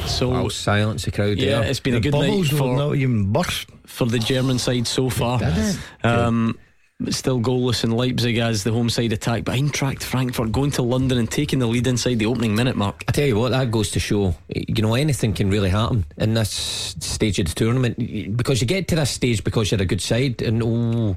So 0.07 0.33
I'll 0.33 0.49
silence 0.49 1.05
the 1.05 1.11
crowd. 1.11 1.37
Yeah, 1.37 1.61
there. 1.61 1.71
it's 1.71 1.81
been 1.81 1.93
the 1.93 1.99
a 1.99 2.11
good 2.11 2.15
night 2.15 2.47
for 2.47 2.75
not 2.75 2.95
even 2.97 3.31
burst 3.31 3.69
for 3.85 4.07
the 4.07 4.19
German 4.19 4.59
side 4.59 4.87
so 4.87 5.11
far. 5.11 5.43
Um, 6.03 6.59
still 7.11 7.41
goalless 7.41 7.85
in 7.85 7.93
Leipzig 7.93 8.39
as 8.39 8.65
the 8.65 8.73
home 8.73 8.91
side 8.91 9.13
attack. 9.13 9.45
But 9.45 9.55
Eintracht 9.55 10.03
Frankfurt 10.03 10.51
going 10.51 10.73
to 10.73 10.83
London 10.83 11.19
and 11.19 11.31
taking 11.31 11.61
the 11.61 11.67
lead 11.67 11.87
inside 11.87 12.19
the 12.19 12.27
opening 12.27 12.55
minute 12.55 12.77
mark. 12.77 13.05
I 13.07 13.13
tell 13.13 13.27
you 13.27 13.39
what, 13.39 13.51
that 13.51 13.71
goes 13.71 13.91
to 13.93 14.01
show, 14.01 14.35
you 14.49 14.83
know, 14.83 14.95
anything 14.95 15.33
can 15.33 15.49
really 15.49 15.71
happen 15.71 16.05
in 16.17 16.35
this 16.35 16.51
stage 16.51 17.39
of 17.39 17.47
the 17.47 17.55
tournament 17.55 18.37
because 18.37 18.61
you 18.61 18.67
get 18.67 18.89
to 18.89 18.97
this 18.97 19.11
stage 19.11 19.45
because 19.45 19.71
you're 19.71 19.81
a 19.81 19.87
good 19.87 20.03
side 20.03 20.43
and 20.43 20.63
oh, 20.63 21.17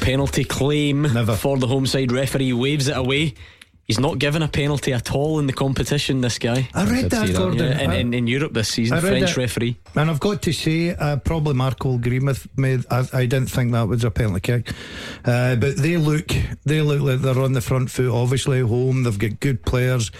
penalty 0.00 0.44
claim 0.44 1.02
Never. 1.02 1.36
for 1.36 1.58
the 1.58 1.66
home 1.66 1.86
side 1.86 2.10
referee 2.10 2.52
waves 2.52 2.88
it 2.88 2.96
away. 2.96 3.34
He's 3.88 3.98
not 3.98 4.18
given 4.18 4.42
a 4.42 4.48
penalty 4.48 4.92
at 4.92 5.14
all 5.14 5.38
in 5.38 5.46
the 5.46 5.54
competition, 5.54 6.20
this 6.20 6.38
guy. 6.38 6.68
I 6.74 6.84
read 6.84 7.08
that, 7.08 7.34
Gordon. 7.34 7.64
Yeah, 7.64 7.80
in, 7.80 7.92
in, 7.92 8.12
in, 8.12 8.26
Europe 8.26 8.52
this 8.52 8.68
season, 8.68 9.00
French 9.00 9.34
referee. 9.34 9.78
And 9.94 10.10
I've 10.10 10.20
got 10.20 10.42
to 10.42 10.52
say, 10.52 10.90
uh, 10.90 11.16
probably 11.16 11.54
Mark 11.54 11.82
will 11.82 11.94
agree 11.94 12.18
with 12.18 12.46
me. 12.58 12.80
I, 12.90 13.08
I 13.14 13.24
didn't 13.24 13.46
think 13.46 13.72
that 13.72 13.88
was 13.88 14.04
a 14.04 14.10
penalty 14.10 14.40
kick. 14.40 14.74
Uh, 15.24 15.56
but 15.56 15.78
they 15.78 15.96
look 15.96 16.28
they 16.66 16.82
look 16.82 17.00
like 17.00 17.20
they're 17.22 17.42
on 17.42 17.54
the 17.54 17.62
front 17.62 17.90
foot, 17.90 18.12
obviously, 18.12 18.60
home. 18.60 19.04
They've 19.04 19.18
got 19.18 19.40
good 19.40 19.64
players. 19.64 20.10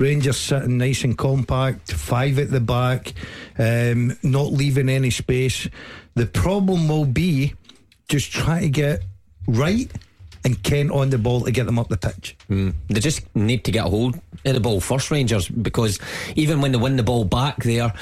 Rangers 0.00 0.36
sitting 0.36 0.78
nice 0.78 1.04
and 1.04 1.16
compact, 1.16 1.92
five 1.92 2.40
at 2.40 2.50
the 2.50 2.60
back, 2.60 3.12
um, 3.56 4.16
not 4.24 4.50
leaving 4.50 4.88
any 4.88 5.10
space. 5.10 5.68
The 6.16 6.26
problem 6.26 6.88
will 6.88 7.06
be 7.06 7.54
just 8.08 8.32
trying 8.32 8.62
to 8.62 8.68
get 8.68 9.04
right 9.46 9.92
and 10.44 10.62
Kent 10.62 10.90
on 10.90 11.10
the 11.10 11.18
ball 11.18 11.42
to 11.42 11.50
get 11.50 11.66
them 11.66 11.78
up 11.78 11.88
the 11.88 11.96
pitch. 11.96 12.36
Mm. 12.50 12.74
They 12.88 13.00
just 13.00 13.22
need 13.34 13.64
to 13.64 13.70
get 13.70 13.86
a 13.86 13.88
hold 13.88 14.16
of 14.44 14.54
the 14.54 14.60
ball 14.60 14.80
first, 14.80 15.10
Rangers, 15.10 15.48
because 15.48 15.98
even 16.34 16.60
when 16.60 16.72
they 16.72 16.78
win 16.78 16.96
the 16.96 17.02
ball 17.02 17.24
back 17.24 17.62
there, 17.62 17.92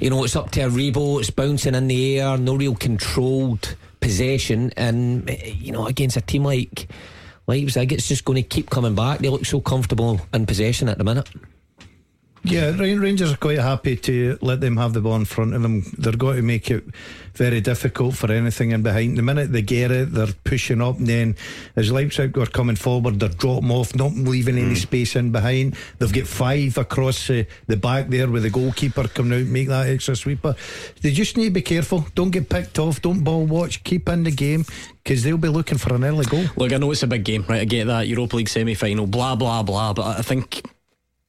you 0.00 0.10
know, 0.10 0.24
it's 0.24 0.36
up 0.36 0.50
to 0.52 0.60
Aribo, 0.60 1.20
it's 1.20 1.30
bouncing 1.30 1.74
in 1.74 1.88
the 1.88 2.20
air, 2.20 2.36
no 2.38 2.54
real 2.54 2.74
controlled 2.74 3.76
possession. 4.00 4.72
And, 4.76 5.28
you 5.44 5.72
know, 5.72 5.86
against 5.86 6.16
a 6.16 6.20
team 6.20 6.44
like 6.44 6.88
Leipzig, 7.46 7.92
it's 7.92 8.08
just 8.08 8.24
going 8.24 8.42
to 8.42 8.48
keep 8.48 8.70
coming 8.70 8.94
back. 8.94 9.18
They 9.18 9.28
look 9.28 9.46
so 9.46 9.60
comfortable 9.60 10.20
in 10.32 10.46
possession 10.46 10.88
at 10.88 10.98
the 10.98 11.04
minute. 11.04 11.28
Yeah, 12.44 12.70
Rangers 12.76 13.32
are 13.32 13.36
quite 13.36 13.58
happy 13.58 13.96
to 13.96 14.38
let 14.40 14.60
them 14.60 14.76
have 14.76 14.92
the 14.92 15.00
ball 15.00 15.16
in 15.16 15.24
front 15.24 15.54
of 15.54 15.62
them. 15.62 15.82
They're 15.98 16.12
going 16.12 16.36
to 16.36 16.42
make 16.42 16.70
it 16.70 16.84
very 17.34 17.60
difficult 17.60 18.14
for 18.14 18.30
anything 18.30 18.70
in 18.70 18.82
behind. 18.82 19.18
The 19.18 19.22
minute 19.22 19.52
they 19.52 19.62
get 19.62 19.90
it, 19.90 20.12
they're 20.12 20.32
pushing 20.44 20.80
up, 20.80 20.98
and 20.98 21.06
then 21.06 21.36
as 21.76 21.92
Leipzig 21.92 22.36
are 22.38 22.46
coming 22.46 22.76
forward, 22.76 23.20
they're 23.20 23.28
dropping 23.28 23.70
off, 23.70 23.94
not 23.94 24.12
leaving 24.12 24.58
any 24.58 24.74
mm. 24.74 24.76
space 24.76 25.16
in 25.16 25.32
behind. 25.32 25.76
They've 25.98 26.12
got 26.12 26.26
five 26.26 26.78
across 26.78 27.28
uh, 27.30 27.44
the 27.66 27.76
back 27.76 28.08
there 28.08 28.28
with 28.28 28.44
the 28.44 28.50
goalkeeper 28.50 29.08
coming 29.08 29.40
out, 29.40 29.46
make 29.46 29.68
that 29.68 29.88
extra 29.88 30.16
sweeper. 30.16 30.54
They 31.02 31.12
just 31.12 31.36
need 31.36 31.46
to 31.46 31.50
be 31.50 31.62
careful. 31.62 32.06
Don't 32.14 32.30
get 32.30 32.48
picked 32.48 32.78
off. 32.78 33.02
Don't 33.02 33.24
ball 33.24 33.46
watch. 33.46 33.82
Keep 33.84 34.08
in 34.08 34.24
the 34.24 34.30
game 34.30 34.64
because 35.02 35.22
they'll 35.22 35.38
be 35.38 35.48
looking 35.48 35.78
for 35.78 35.94
an 35.94 36.04
early 36.04 36.24
goal. 36.24 36.44
Look, 36.56 36.72
I 36.72 36.76
know 36.76 36.90
it's 36.90 37.02
a 37.02 37.06
big 37.06 37.24
game, 37.24 37.44
right? 37.48 37.62
I 37.62 37.64
get 37.64 37.86
that 37.86 38.08
Europa 38.08 38.36
League 38.36 38.48
semi 38.48 38.74
final, 38.74 39.06
blah 39.06 39.36
blah 39.36 39.62
blah, 39.62 39.92
but 39.92 40.18
I 40.18 40.22
think 40.22 40.62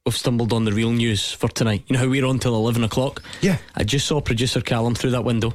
we've 0.06 0.16
stumbled 0.16 0.52
on 0.52 0.64
the 0.64 0.72
real 0.72 0.92
news 0.92 1.32
for 1.32 1.48
tonight. 1.48 1.84
You 1.86 1.94
know 1.94 2.00
how 2.00 2.08
we're 2.08 2.24
on 2.24 2.38
till 2.38 2.54
11 2.54 2.84
o'clock? 2.84 3.22
Yeah. 3.42 3.58
I 3.74 3.84
just 3.84 4.06
saw 4.06 4.20
producer 4.20 4.60
Callum 4.60 4.94
through 4.94 5.10
that 5.10 5.24
window. 5.24 5.52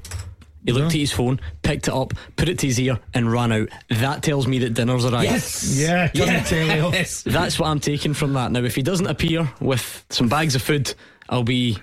He 0.64 0.72
looked 0.72 0.94
at 0.94 1.00
his 1.00 1.12
phone, 1.12 1.40
picked 1.62 1.88
it 1.88 1.94
up, 1.94 2.14
put 2.36 2.50
it 2.50 2.58
to 2.60 2.68
his 2.68 2.80
ear, 2.80 3.00
and 3.14 3.32
ran 3.32 3.52
out. 3.52 3.70
That 3.90 4.24
tells 4.24 4.48
me 4.48 4.60
that 4.60 4.74
dinner's 4.74 5.06
arrived. 5.06 5.26
Yes. 5.26 5.78
Yeah, 5.78 6.10
yes. 6.14 7.22
That's 7.24 7.60
what 7.60 7.68
I'm 7.68 7.80
taking 7.80 8.16
from 8.16 8.34
that. 8.34 8.52
Now, 8.52 8.64
if 8.64 8.76
he 8.76 8.82
doesn't 8.82 9.06
appear 9.06 9.52
with 9.62 10.06
some 10.10 10.28
bags 10.28 10.56
of 10.56 10.64
food, 10.64 10.94
I'll 11.30 11.44
be 11.44 11.78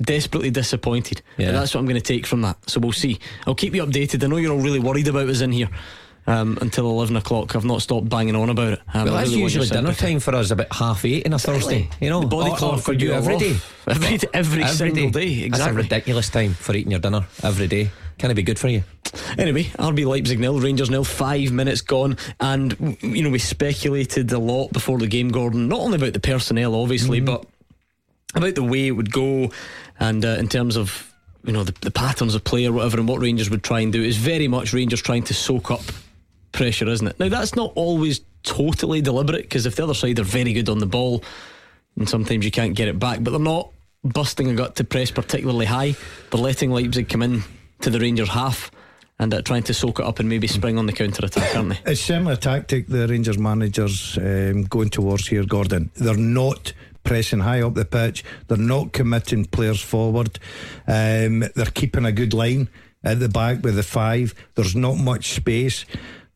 desperately 0.00 0.50
disappointed. 0.50 1.22
Yeah. 1.38 1.52
that's 1.52 1.74
what 1.74 1.80
I'm 1.80 1.86
going 1.86 2.00
to 2.00 2.02
take 2.02 2.26
from 2.26 2.42
that. 2.42 2.56
So 2.68 2.80
we'll 2.80 2.92
see. 2.92 3.18
I'll 3.46 3.54
keep 3.54 3.74
you 3.74 3.84
updated. 3.84 4.22
I 4.22 4.26
know 4.26 4.36
you're 4.36 4.52
all 4.52 4.60
really 4.60 4.78
worried 4.78 5.08
about 5.08 5.28
us 5.28 5.40
in 5.40 5.52
here 5.52 5.68
um, 6.28 6.58
until 6.60 6.90
11 6.90 7.16
o'clock. 7.16 7.56
I've 7.56 7.64
not 7.64 7.80
stopped 7.80 8.08
banging 8.08 8.36
on 8.36 8.50
about 8.50 8.74
it. 8.74 8.82
Um, 8.92 9.06
well, 9.06 9.14
that's 9.14 9.30
really 9.30 9.42
usually 9.42 9.66
dinner 9.66 9.94
time 9.94 10.20
for 10.20 10.34
us 10.34 10.50
about 10.50 10.72
half 10.72 11.04
eight 11.06 11.26
on 11.26 11.32
a 11.32 11.38
Thursday. 11.38 11.88
You 12.00 12.10
know, 12.10 12.20
the 12.20 12.26
body 12.26 12.54
clock 12.54 12.80
for 12.80 12.92
you 12.92 13.12
every 13.14 13.38
day. 13.38 13.56
Every, 13.88 14.14
every, 14.34 14.62
every 14.62 14.66
single 14.66 15.10
day. 15.10 15.10
day. 15.10 15.44
Exactly. 15.44 15.48
That's 15.50 15.66
a 15.66 15.72
ridiculous 15.72 16.28
time 16.28 16.52
for 16.52 16.74
eating 16.74 16.90
your 16.90 17.00
dinner 17.00 17.26
every 17.42 17.66
day. 17.66 17.90
Can 18.18 18.30
it 18.30 18.34
be 18.34 18.42
good 18.42 18.58
for 18.58 18.68
you? 18.68 18.82
Anyway, 19.38 19.64
RB 19.78 20.04
Leipzig 20.04 20.38
nil, 20.38 20.60
Rangers 20.60 20.90
nil, 20.90 21.04
five 21.04 21.50
minutes 21.50 21.80
gone. 21.80 22.18
And, 22.40 22.98
you 23.00 23.22
know, 23.22 23.30
we 23.30 23.38
speculated 23.38 24.30
a 24.32 24.38
lot 24.38 24.70
before 24.72 24.98
the 24.98 25.06
game, 25.06 25.30
Gordon, 25.30 25.68
not 25.68 25.80
only 25.80 25.96
about 25.96 26.12
the 26.12 26.20
personnel, 26.20 26.74
obviously, 26.74 27.22
mm. 27.22 27.26
but 27.26 27.46
about 28.34 28.54
the 28.54 28.64
way 28.64 28.88
it 28.88 28.90
would 28.90 29.12
go 29.12 29.50
and 29.98 30.24
uh, 30.26 30.36
in 30.38 30.48
terms 30.48 30.76
of, 30.76 31.10
you 31.44 31.52
know, 31.52 31.64
the, 31.64 31.72
the 31.80 31.90
patterns 31.90 32.34
of 32.34 32.44
play 32.44 32.66
or 32.66 32.72
whatever 32.72 32.98
and 32.98 33.08
what 33.08 33.22
Rangers 33.22 33.48
would 33.48 33.62
try 33.62 33.80
and 33.80 33.92
do. 33.92 34.02
Is 34.02 34.18
very 34.18 34.48
much 34.48 34.74
Rangers 34.74 35.00
trying 35.00 35.22
to 35.22 35.34
soak 35.34 35.70
up 35.70 35.80
pressure, 36.58 36.88
isn't 36.88 37.06
it? 37.06 37.18
Now, 37.20 37.28
that's 37.28 37.54
not 37.54 37.72
always 37.76 38.20
totally 38.42 39.00
deliberate 39.00 39.42
because 39.42 39.64
if 39.64 39.76
the 39.76 39.84
other 39.84 39.94
side 39.94 40.18
are 40.18 40.24
very 40.24 40.52
good 40.52 40.68
on 40.68 40.78
the 40.78 40.86
ball, 40.86 41.22
and 41.96 42.08
sometimes 42.08 42.44
you 42.44 42.50
can't 42.50 42.74
get 42.74 42.88
it 42.88 42.98
back, 42.98 43.22
but 43.22 43.30
they're 43.30 43.40
not 43.40 43.70
busting 44.02 44.48
a 44.48 44.54
gut 44.54 44.76
to 44.76 44.84
press 44.84 45.10
particularly 45.10 45.66
high. 45.66 45.94
They're 46.30 46.40
letting 46.40 46.70
Leipzig 46.70 47.08
come 47.08 47.22
in 47.22 47.44
to 47.80 47.90
the 47.90 48.00
Rangers 48.00 48.28
half 48.28 48.70
and 49.20 49.32
uh, 49.32 49.42
trying 49.42 49.62
to 49.64 49.74
soak 49.74 50.00
it 50.00 50.04
up 50.04 50.18
and 50.18 50.28
maybe 50.28 50.46
spring 50.48 50.78
on 50.78 50.86
the 50.86 50.92
counter 50.92 51.26
attack, 51.26 51.56
aren't 51.56 51.70
they? 51.70 51.92
It's 51.92 52.00
similar 52.00 52.36
tactic 52.36 52.88
the 52.88 53.06
Rangers 53.06 53.38
managers 53.38 54.18
um, 54.18 54.64
going 54.64 54.90
towards 54.90 55.28
here, 55.28 55.44
Gordon. 55.44 55.90
They're 55.94 56.16
not 56.16 56.72
pressing 57.04 57.40
high 57.40 57.62
up 57.62 57.74
the 57.74 57.84
pitch. 57.84 58.24
They're 58.48 58.58
not 58.58 58.92
committing 58.92 59.44
players 59.44 59.80
forward. 59.80 60.38
Um, 60.86 61.44
they're 61.54 61.66
keeping 61.72 62.04
a 62.04 62.12
good 62.12 62.34
line 62.34 62.68
at 63.04 63.20
the 63.20 63.28
back 63.28 63.62
with 63.62 63.76
the 63.76 63.82
five. 63.82 64.34
There's 64.54 64.76
not 64.76 64.96
much 64.96 65.30
space. 65.34 65.84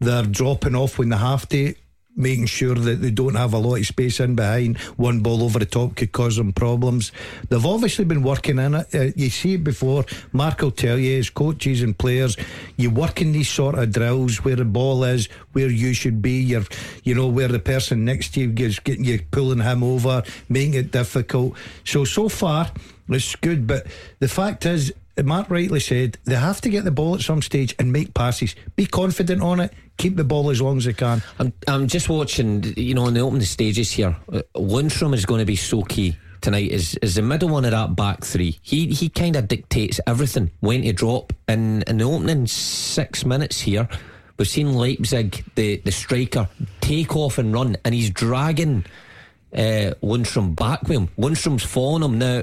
They're 0.02 0.24
dropping 0.24 0.74
off 0.74 0.98
when 0.98 1.08
they 1.10 1.16
have 1.16 1.48
to 1.50 1.74
making 2.16 2.46
sure 2.46 2.74
that 2.74 3.00
they 3.00 3.10
don't 3.10 3.34
have 3.34 3.54
a 3.54 3.58
lot 3.58 3.78
of 3.78 3.86
space 3.86 4.20
in 4.20 4.34
behind. 4.34 4.78
One 4.96 5.20
ball 5.20 5.42
over 5.42 5.58
the 5.58 5.66
top 5.66 5.96
could 5.96 6.12
cause 6.12 6.36
them 6.36 6.52
problems. 6.52 7.12
They've 7.48 7.64
obviously 7.64 8.04
been 8.04 8.22
working 8.22 8.58
in 8.58 8.74
it. 8.74 8.94
Uh, 8.94 9.12
you 9.16 9.30
see 9.30 9.54
it 9.54 9.64
before. 9.64 10.04
Mark 10.32 10.60
will 10.60 10.70
tell 10.70 10.98
you, 10.98 11.18
as 11.18 11.30
coaches 11.30 11.82
and 11.82 11.96
players, 11.96 12.36
you 12.76 12.90
work 12.90 13.22
in 13.22 13.32
these 13.32 13.48
sort 13.48 13.78
of 13.78 13.92
drills 13.92 14.44
where 14.44 14.56
the 14.56 14.64
ball 14.64 15.04
is, 15.04 15.26
where 15.52 15.70
you 15.70 15.94
should 15.94 16.20
be. 16.20 16.42
You're, 16.42 16.64
you 17.02 17.14
know, 17.14 17.28
where 17.28 17.48
the 17.48 17.58
person 17.58 18.04
next 18.04 18.34
to 18.34 18.40
you 18.40 18.54
is 18.64 18.78
getting 18.78 19.04
you 19.04 19.20
pulling 19.30 19.60
him 19.60 19.82
over, 19.82 20.22
making 20.48 20.74
it 20.74 20.92
difficult. 20.92 21.56
So 21.84 22.04
so 22.04 22.28
far, 22.28 22.70
it's 23.08 23.36
good. 23.36 23.66
But 23.66 23.86
the 24.18 24.28
fact 24.28 24.66
is, 24.66 24.92
Mark 25.22 25.50
rightly 25.50 25.80
said 25.80 26.18
they 26.24 26.34
have 26.34 26.60
to 26.62 26.70
get 26.70 26.84
the 26.84 26.90
ball 26.90 27.14
at 27.14 27.20
some 27.20 27.42
stage 27.42 27.74
and 27.78 27.92
make 27.92 28.14
passes. 28.14 28.54
Be 28.76 28.86
confident 28.86 29.42
on 29.42 29.60
it. 29.60 29.72
Keep 29.98 30.16
the 30.16 30.24
ball 30.24 30.50
as 30.50 30.60
long 30.60 30.78
as 30.78 30.84
they 30.84 30.92
can. 30.92 31.22
I'm, 31.38 31.52
I'm 31.68 31.86
just 31.86 32.08
watching, 32.08 32.64
you 32.76 32.94
know, 32.94 33.04
on 33.04 33.14
the 33.14 33.20
opening 33.20 33.44
stages 33.44 33.92
here. 33.92 34.16
Uh, 34.32 34.42
Lundstram 34.56 35.14
is 35.14 35.26
going 35.26 35.40
to 35.40 35.44
be 35.44 35.56
so 35.56 35.82
key 35.82 36.16
tonight. 36.40 36.70
Is 36.70 36.96
is 36.96 37.14
the 37.14 37.22
middle 37.22 37.48
one 37.48 37.64
of 37.64 37.70
that 37.70 37.94
back 37.94 38.24
three? 38.24 38.58
He 38.62 38.88
he 38.88 39.08
kind 39.08 39.36
of 39.36 39.48
dictates 39.48 40.00
everything 40.06 40.50
when 40.60 40.82
to 40.82 40.92
drop. 40.92 41.32
In 41.48 41.82
in 41.82 41.98
the 41.98 42.04
opening 42.04 42.46
six 42.46 43.24
minutes 43.24 43.60
here, 43.60 43.88
we've 44.38 44.48
seen 44.48 44.74
Leipzig, 44.74 45.44
the 45.54 45.76
the 45.84 45.92
striker, 45.92 46.48
take 46.80 47.14
off 47.14 47.38
and 47.38 47.52
run, 47.52 47.76
and 47.84 47.94
he's 47.94 48.10
dragging 48.10 48.84
uh, 49.52 49.94
Lundstram 50.02 50.56
back 50.56 50.82
with 50.82 50.92
him. 50.98 51.08
Lundstram's 51.18 51.64
following 51.64 52.02
him 52.02 52.18
now 52.18 52.42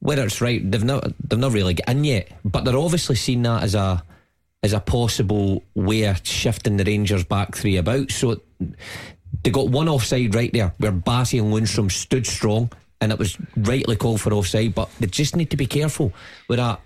whether 0.00 0.24
it's 0.24 0.40
right, 0.40 0.70
they've 0.70 0.84
not 0.84 1.04
they've 1.28 1.38
not 1.38 1.52
really 1.52 1.74
got 1.74 1.88
in 1.88 2.04
yet, 2.04 2.30
but 2.44 2.64
they're 2.64 2.78
obviously 2.78 3.16
seeing 3.16 3.42
that 3.42 3.62
as 3.62 3.74
a 3.74 4.02
as 4.62 4.72
a 4.72 4.80
possible 4.80 5.62
way 5.74 6.04
of 6.04 6.26
shifting 6.26 6.76
the 6.76 6.84
Rangers 6.84 7.24
back 7.24 7.54
three 7.54 7.76
about. 7.76 8.10
So 8.10 8.40
they 9.42 9.50
got 9.50 9.68
one 9.68 9.88
offside 9.88 10.34
right 10.34 10.52
there 10.52 10.74
where 10.78 10.92
Bassey 10.92 11.40
and 11.40 11.52
Lundstram 11.52 11.90
stood 11.90 12.26
strong, 12.26 12.70
and 13.00 13.12
it 13.12 13.18
was 13.18 13.36
rightly 13.56 13.96
called 13.96 14.20
for 14.20 14.32
offside. 14.32 14.74
But 14.74 14.90
they 14.98 15.06
just 15.06 15.36
need 15.36 15.50
to 15.50 15.56
be 15.56 15.66
careful 15.66 16.12
with 16.48 16.58
that. 16.58 16.80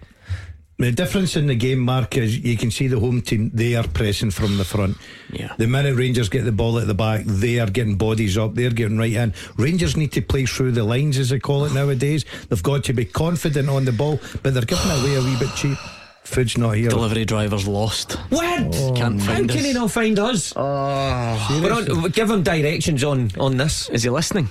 The 0.78 0.90
difference 0.90 1.36
in 1.36 1.46
the 1.46 1.54
game, 1.54 1.80
Mark, 1.80 2.16
is 2.16 2.38
you 2.38 2.56
can 2.56 2.70
see 2.70 2.86
the 2.86 2.98
home 2.98 3.20
team, 3.20 3.50
they 3.52 3.74
are 3.74 3.86
pressing 3.86 4.30
from 4.30 4.56
the 4.56 4.64
front. 4.64 4.96
Yeah. 5.30 5.54
The 5.58 5.66
minute 5.66 5.94
Rangers 5.94 6.30
get 6.30 6.46
the 6.46 6.52
ball 6.52 6.78
at 6.78 6.86
the 6.86 6.94
back, 6.94 7.24
they 7.26 7.58
are 7.58 7.68
getting 7.68 7.96
bodies 7.96 8.38
up, 8.38 8.54
they're 8.54 8.70
getting 8.70 8.96
right 8.96 9.12
in. 9.12 9.34
Rangers 9.58 9.94
need 9.98 10.12
to 10.12 10.22
play 10.22 10.46
through 10.46 10.72
the 10.72 10.82
lines, 10.82 11.18
as 11.18 11.28
they 11.28 11.38
call 11.38 11.66
it 11.66 11.74
nowadays. 11.74 12.24
They've 12.48 12.62
got 12.62 12.84
to 12.84 12.94
be 12.94 13.04
confident 13.04 13.68
on 13.68 13.84
the 13.84 13.92
ball, 13.92 14.20
but 14.42 14.54
they're 14.54 14.62
giving 14.62 14.90
away 14.90 15.16
a 15.16 15.20
wee 15.20 15.36
bit 15.38 15.54
cheap. 15.54 15.76
Food's 16.30 16.56
not 16.56 16.76
here. 16.76 16.90
Delivery 16.90 17.24
driver's 17.24 17.66
lost. 17.66 18.12
What? 18.30 18.68
Oh, 18.72 18.92
Can't 18.94 19.20
find 19.20 19.50
How 19.50 19.56
us. 19.56 19.56
can 19.56 19.64
he 19.64 19.72
not 19.72 19.90
find 19.90 20.16
us? 20.16 20.52
Oh, 20.54 22.08
give 22.12 22.30
him 22.30 22.44
directions 22.44 23.02
on, 23.02 23.32
on 23.36 23.56
this. 23.56 23.88
Is 23.88 24.04
he 24.04 24.10
listening? 24.10 24.48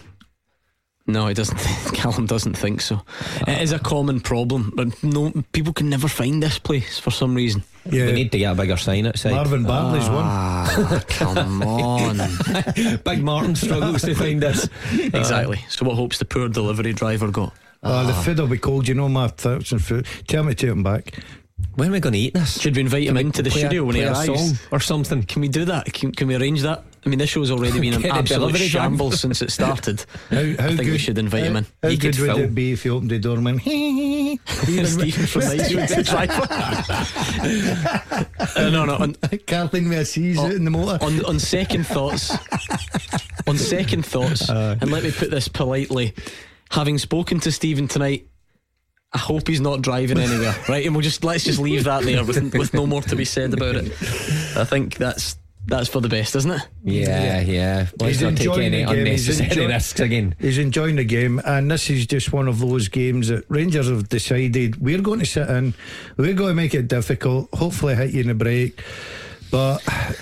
No, 1.07 1.27
he 1.27 1.33
doesn't. 1.33 1.57
Callum 1.93 2.25
doesn't 2.25 2.57
think 2.57 2.81
so. 2.81 3.01
It 3.47 3.61
is 3.61 3.71
a 3.71 3.79
common 3.79 4.19
problem, 4.19 4.73
but 4.75 5.01
no, 5.03 5.31
people 5.53 5.71
can 5.71 5.89
never 5.89 6.09
find 6.09 6.43
this 6.43 6.59
place 6.59 6.99
for 6.99 7.11
some 7.11 7.33
reason. 7.33 7.63
Yeah, 7.89 8.07
we 8.07 8.11
need 8.11 8.33
to 8.33 8.37
get 8.37 8.51
a 8.51 8.55
bigger 8.55 8.75
sign 8.75 9.07
outside. 9.07 9.31
Marvin 9.31 9.63
Bartley's 9.63 10.09
ah, 10.09 10.69
one. 10.75 11.01
Come 11.07 11.63
on, 11.63 12.17
Big 13.05 13.23
Martin 13.23 13.55
struggles 13.55 14.01
to 14.01 14.15
find 14.15 14.41
this. 14.41 14.67
Exactly. 14.91 15.63
So, 15.69 15.85
what 15.85 15.95
hopes 15.95 16.19
the 16.19 16.25
poor 16.25 16.49
delivery 16.49 16.91
driver 16.91 17.29
got? 17.31 17.53
Uh, 17.81 18.05
the 18.05 18.13
food 18.13 18.37
will 18.37 18.47
be 18.47 18.57
cold. 18.57 18.87
You 18.87 18.95
know 18.95 19.07
my 19.07 19.29
thousand 19.29 19.79
food. 19.79 20.05
Tell 20.27 20.43
me 20.43 20.53
to 20.53 20.55
take 20.55 20.71
him 20.71 20.83
back. 20.83 21.13
When 21.75 21.89
are 21.89 21.91
we 21.93 21.99
going 21.99 22.13
to 22.13 22.19
eat 22.19 22.33
this? 22.33 22.59
Should 22.59 22.75
we 22.75 22.81
invite 22.81 23.07
can 23.07 23.15
him 23.15 23.25
into 23.25 23.41
the 23.41 23.51
studio 23.51 23.85
when 23.85 23.95
he 23.95 24.03
arrives 24.03 24.59
or 24.71 24.79
something? 24.79 25.23
Can 25.23 25.41
we 25.41 25.47
do 25.47 25.65
that? 25.65 25.91
Can, 25.93 26.11
can 26.11 26.27
we 26.27 26.35
arrange 26.35 26.61
that? 26.63 26.83
I 27.05 27.09
mean, 27.09 27.19
this 27.19 27.29
show's 27.29 27.49
already 27.51 27.79
been 27.79 27.93
an 27.93 28.05
absolute 28.05 28.57
shambles 28.57 29.21
since 29.21 29.41
it 29.41 29.51
started. 29.51 30.03
How, 30.29 30.35
how 30.35 30.41
I 30.41 30.55
think 30.55 30.79
good, 30.79 30.91
we 30.91 30.97
should 30.97 31.17
invite 31.17 31.43
how, 31.43 31.47
him 31.47 31.55
in. 31.55 31.65
How 31.81 31.89
he 31.89 31.95
good 31.95 32.19
would 32.19 32.27
film. 32.27 32.41
it 32.41 32.53
be 32.53 32.73
if 32.73 32.83
he 32.83 32.89
opened 32.89 33.11
the 33.11 33.19
door 33.19 33.37
and 33.37 33.45
went, 33.45 33.61
Stephen 33.61 35.25
from 35.25 35.41
Nice 35.41 35.95
the 35.95 36.03
driver? 36.03 36.47
uh, 38.57 38.69
no, 38.69 38.83
no. 38.83 38.95
On, 38.95 39.13
Kathleen 39.45 39.87
with 39.87 39.99
a 39.99 40.05
sees 40.05 40.37
it 40.43 40.51
in 40.51 40.65
the 40.65 40.71
motor. 40.71 41.03
On, 41.03 41.23
on 41.25 41.39
second 41.39 41.87
thoughts, 41.87 42.37
on 43.47 43.57
second 43.57 44.05
thoughts, 44.05 44.49
uh, 44.49 44.75
and 44.81 44.91
let 44.91 45.03
me 45.03 45.11
put 45.11 45.31
this 45.31 45.47
politely, 45.47 46.13
having 46.71 46.97
spoken 46.97 47.39
to 47.39 47.51
Stephen 47.51 47.87
tonight, 47.87 48.27
I 49.11 49.17
hope 49.17 49.47
he's 49.47 49.61
not 49.61 49.81
driving 49.81 50.19
anywhere, 50.19 50.55
right? 50.69 50.85
And 50.85 50.95
we'll 50.95 51.01
just 51.03 51.23
let's 51.23 51.43
just 51.43 51.59
leave 51.59 51.85
that 51.85 52.03
there 52.03 52.23
with, 52.23 52.53
with 52.53 52.73
no 52.73 52.85
more 52.85 53.01
to 53.03 53.15
be 53.15 53.25
said 53.25 53.53
about 53.53 53.75
it. 53.75 53.85
I 54.55 54.65
think 54.65 54.97
that's 54.97 55.37
that's 55.65 55.89
for 55.89 55.99
the 56.01 56.09
best, 56.09 56.35
isn't 56.35 56.51
it? 56.51 56.61
Yeah, 56.83 57.41
yeah. 57.41 57.87
Let's 57.99 58.19
he's 58.19 58.21
not 58.21 58.37
take 58.37 58.57
any 58.57 58.81
unnecessary 58.83 59.49
enjoy- 59.49 59.67
risks 59.67 59.99
again. 59.99 60.35
He's 60.39 60.57
enjoying 60.57 60.95
the 60.95 61.03
game, 61.03 61.41
and 61.45 61.69
this 61.69 61.89
is 61.89 62.05
just 62.07 62.33
one 62.33 62.47
of 62.47 62.59
those 62.59 62.87
games 62.87 63.27
that 63.27 63.45
Rangers 63.49 63.87
have 63.87 64.09
decided 64.09 64.77
we're 64.81 65.01
going 65.01 65.19
to 65.19 65.25
sit 65.25 65.49
in, 65.49 65.73
we're 66.17 66.33
going 66.33 66.49
to 66.49 66.55
make 66.55 66.73
it 66.73 66.87
difficult, 66.87 67.49
hopefully 67.53 67.95
hit 67.95 68.11
you 68.11 68.21
in 68.21 68.27
the 68.27 68.33
break. 68.35 68.81
But 69.51 69.79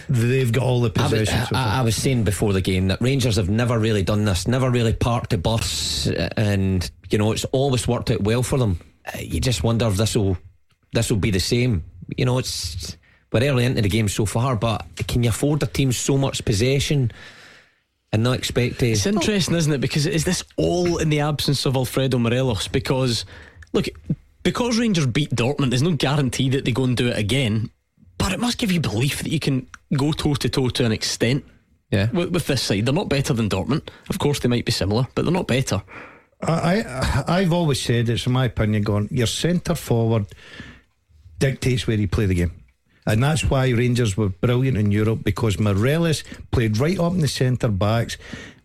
they've 0.08 0.52
got 0.52 0.64
all 0.64 0.82
the 0.82 0.90
possession. 0.90 1.36
I 1.36 1.42
was, 1.42 1.52
I, 1.54 1.80
I 1.80 1.82
was 1.82 1.96
saying 1.96 2.24
before 2.24 2.54
the 2.54 2.62
game 2.62 2.88
that 2.88 3.02
Rangers 3.02 3.36
have 3.36 3.50
never 3.50 3.78
really 3.78 4.04
done 4.04 4.26
this, 4.26 4.48
never 4.48 4.70
really 4.70 4.94
parked 4.94 5.32
the 5.32 5.38
bus, 5.38 6.08
and 6.08 6.90
you 7.10 7.18
know 7.18 7.32
it's 7.32 7.46
always 7.46 7.88
worked 7.88 8.12
out 8.12 8.22
well 8.22 8.44
for 8.44 8.58
them. 8.58 8.80
Uh, 9.06 9.20
you 9.20 9.40
just 9.40 9.64
wonder 9.64 9.88
if 9.88 9.98
this 9.98 10.16
will 10.16 10.38
this 10.94 11.10
will 11.10 11.18
be 11.18 11.32
the 11.32 11.40
same. 11.40 11.84
You 12.16 12.26
know, 12.26 12.38
it's 12.38 12.96
we're 13.32 13.44
early 13.44 13.66
into 13.66 13.82
the 13.82 13.90
game 13.90 14.08
so 14.08 14.26
far, 14.26 14.56
but 14.56 14.86
can 15.08 15.24
you 15.24 15.30
afford 15.30 15.62
a 15.64 15.68
team 15.68 15.92
so 15.92 16.18
much 16.18 16.46
possession? 16.46 17.12
and 18.14 18.24
not 18.24 18.38
expect 18.38 18.80
to. 18.80 18.88
It's 18.88 19.06
interesting, 19.06 19.56
isn't 19.56 19.74
it? 19.74 19.82
Because 19.82 20.06
is 20.06 20.24
this 20.24 20.44
all 20.56 20.98
in 20.98 21.10
the 21.10 21.20
absence 21.20 21.66
of 21.66 21.76
Alfredo 21.76 22.18
Morelos? 22.18 22.68
Because 22.68 23.26
look, 23.74 23.88
because 24.44 24.78
Rangers 24.78 25.06
beat 25.06 25.32
Dortmund, 25.32 25.72
there's 25.72 25.84
no 25.84 25.92
guarantee 25.92 26.50
that 26.52 26.66
they 26.66 26.72
go 26.72 26.86
and 26.86 26.96
do 26.96 27.08
it 27.08 27.18
again. 27.18 27.70
But 28.18 28.34
it 28.34 28.40
must 28.40 28.58
give 28.58 28.72
you 28.72 28.80
belief 28.80 29.24
that 29.24 29.32
you 29.32 29.40
can 29.40 29.68
go 29.96 30.12
toe 30.12 30.36
to 30.36 30.50
toe 30.50 30.70
to 30.70 30.86
an 30.86 30.92
extent. 30.92 31.46
Yeah. 31.92 32.10
With, 32.12 32.32
with 32.32 32.48
this 32.48 32.62
side, 32.62 32.86
they're 32.86 32.94
not 32.94 33.10
better 33.10 33.34
than 33.34 33.50
Dortmund. 33.50 33.88
Of 34.10 34.20
course, 34.20 34.40
they 34.40 34.50
might 34.50 34.66
be 34.66 34.72
similar, 34.72 35.08
but 35.16 35.24
they're 35.24 35.34
not 35.34 35.48
better. 35.48 35.82
I, 36.42 36.82
I 36.82 37.24
I've 37.40 37.54
always 37.54 37.82
said 37.82 38.10
it's 38.10 38.28
my 38.28 38.46
opinion 38.46 38.84
gone 38.84 39.08
your 39.10 39.28
centre 39.28 39.74
forward 39.76 40.28
dictates 41.40 41.88
where 41.88 41.98
you 41.98 42.08
play 42.08 42.26
the 42.26 42.36
game. 42.36 42.52
And 43.06 43.24
that's 43.24 43.50
why 43.50 43.70
Rangers 43.70 44.18
were 44.18 44.30
brilliant 44.30 44.78
in 44.78 44.92
Europe 44.92 45.24
because 45.24 45.58
Morelos 45.58 46.24
played 46.52 46.78
right 46.78 47.00
up 47.00 47.14
in 47.14 47.22
the 47.22 47.28
centre 47.28 47.70
backs. 47.70 48.18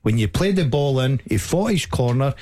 When 0.03 0.19
you 0.19 0.27
played 0.27 0.57
the 0.57 0.65
ball 0.65 0.99
in, 0.99 1.21
he 1.29 1.39
fought 1.39 1.71
his 1.71 1.87
corner, 1.87 2.35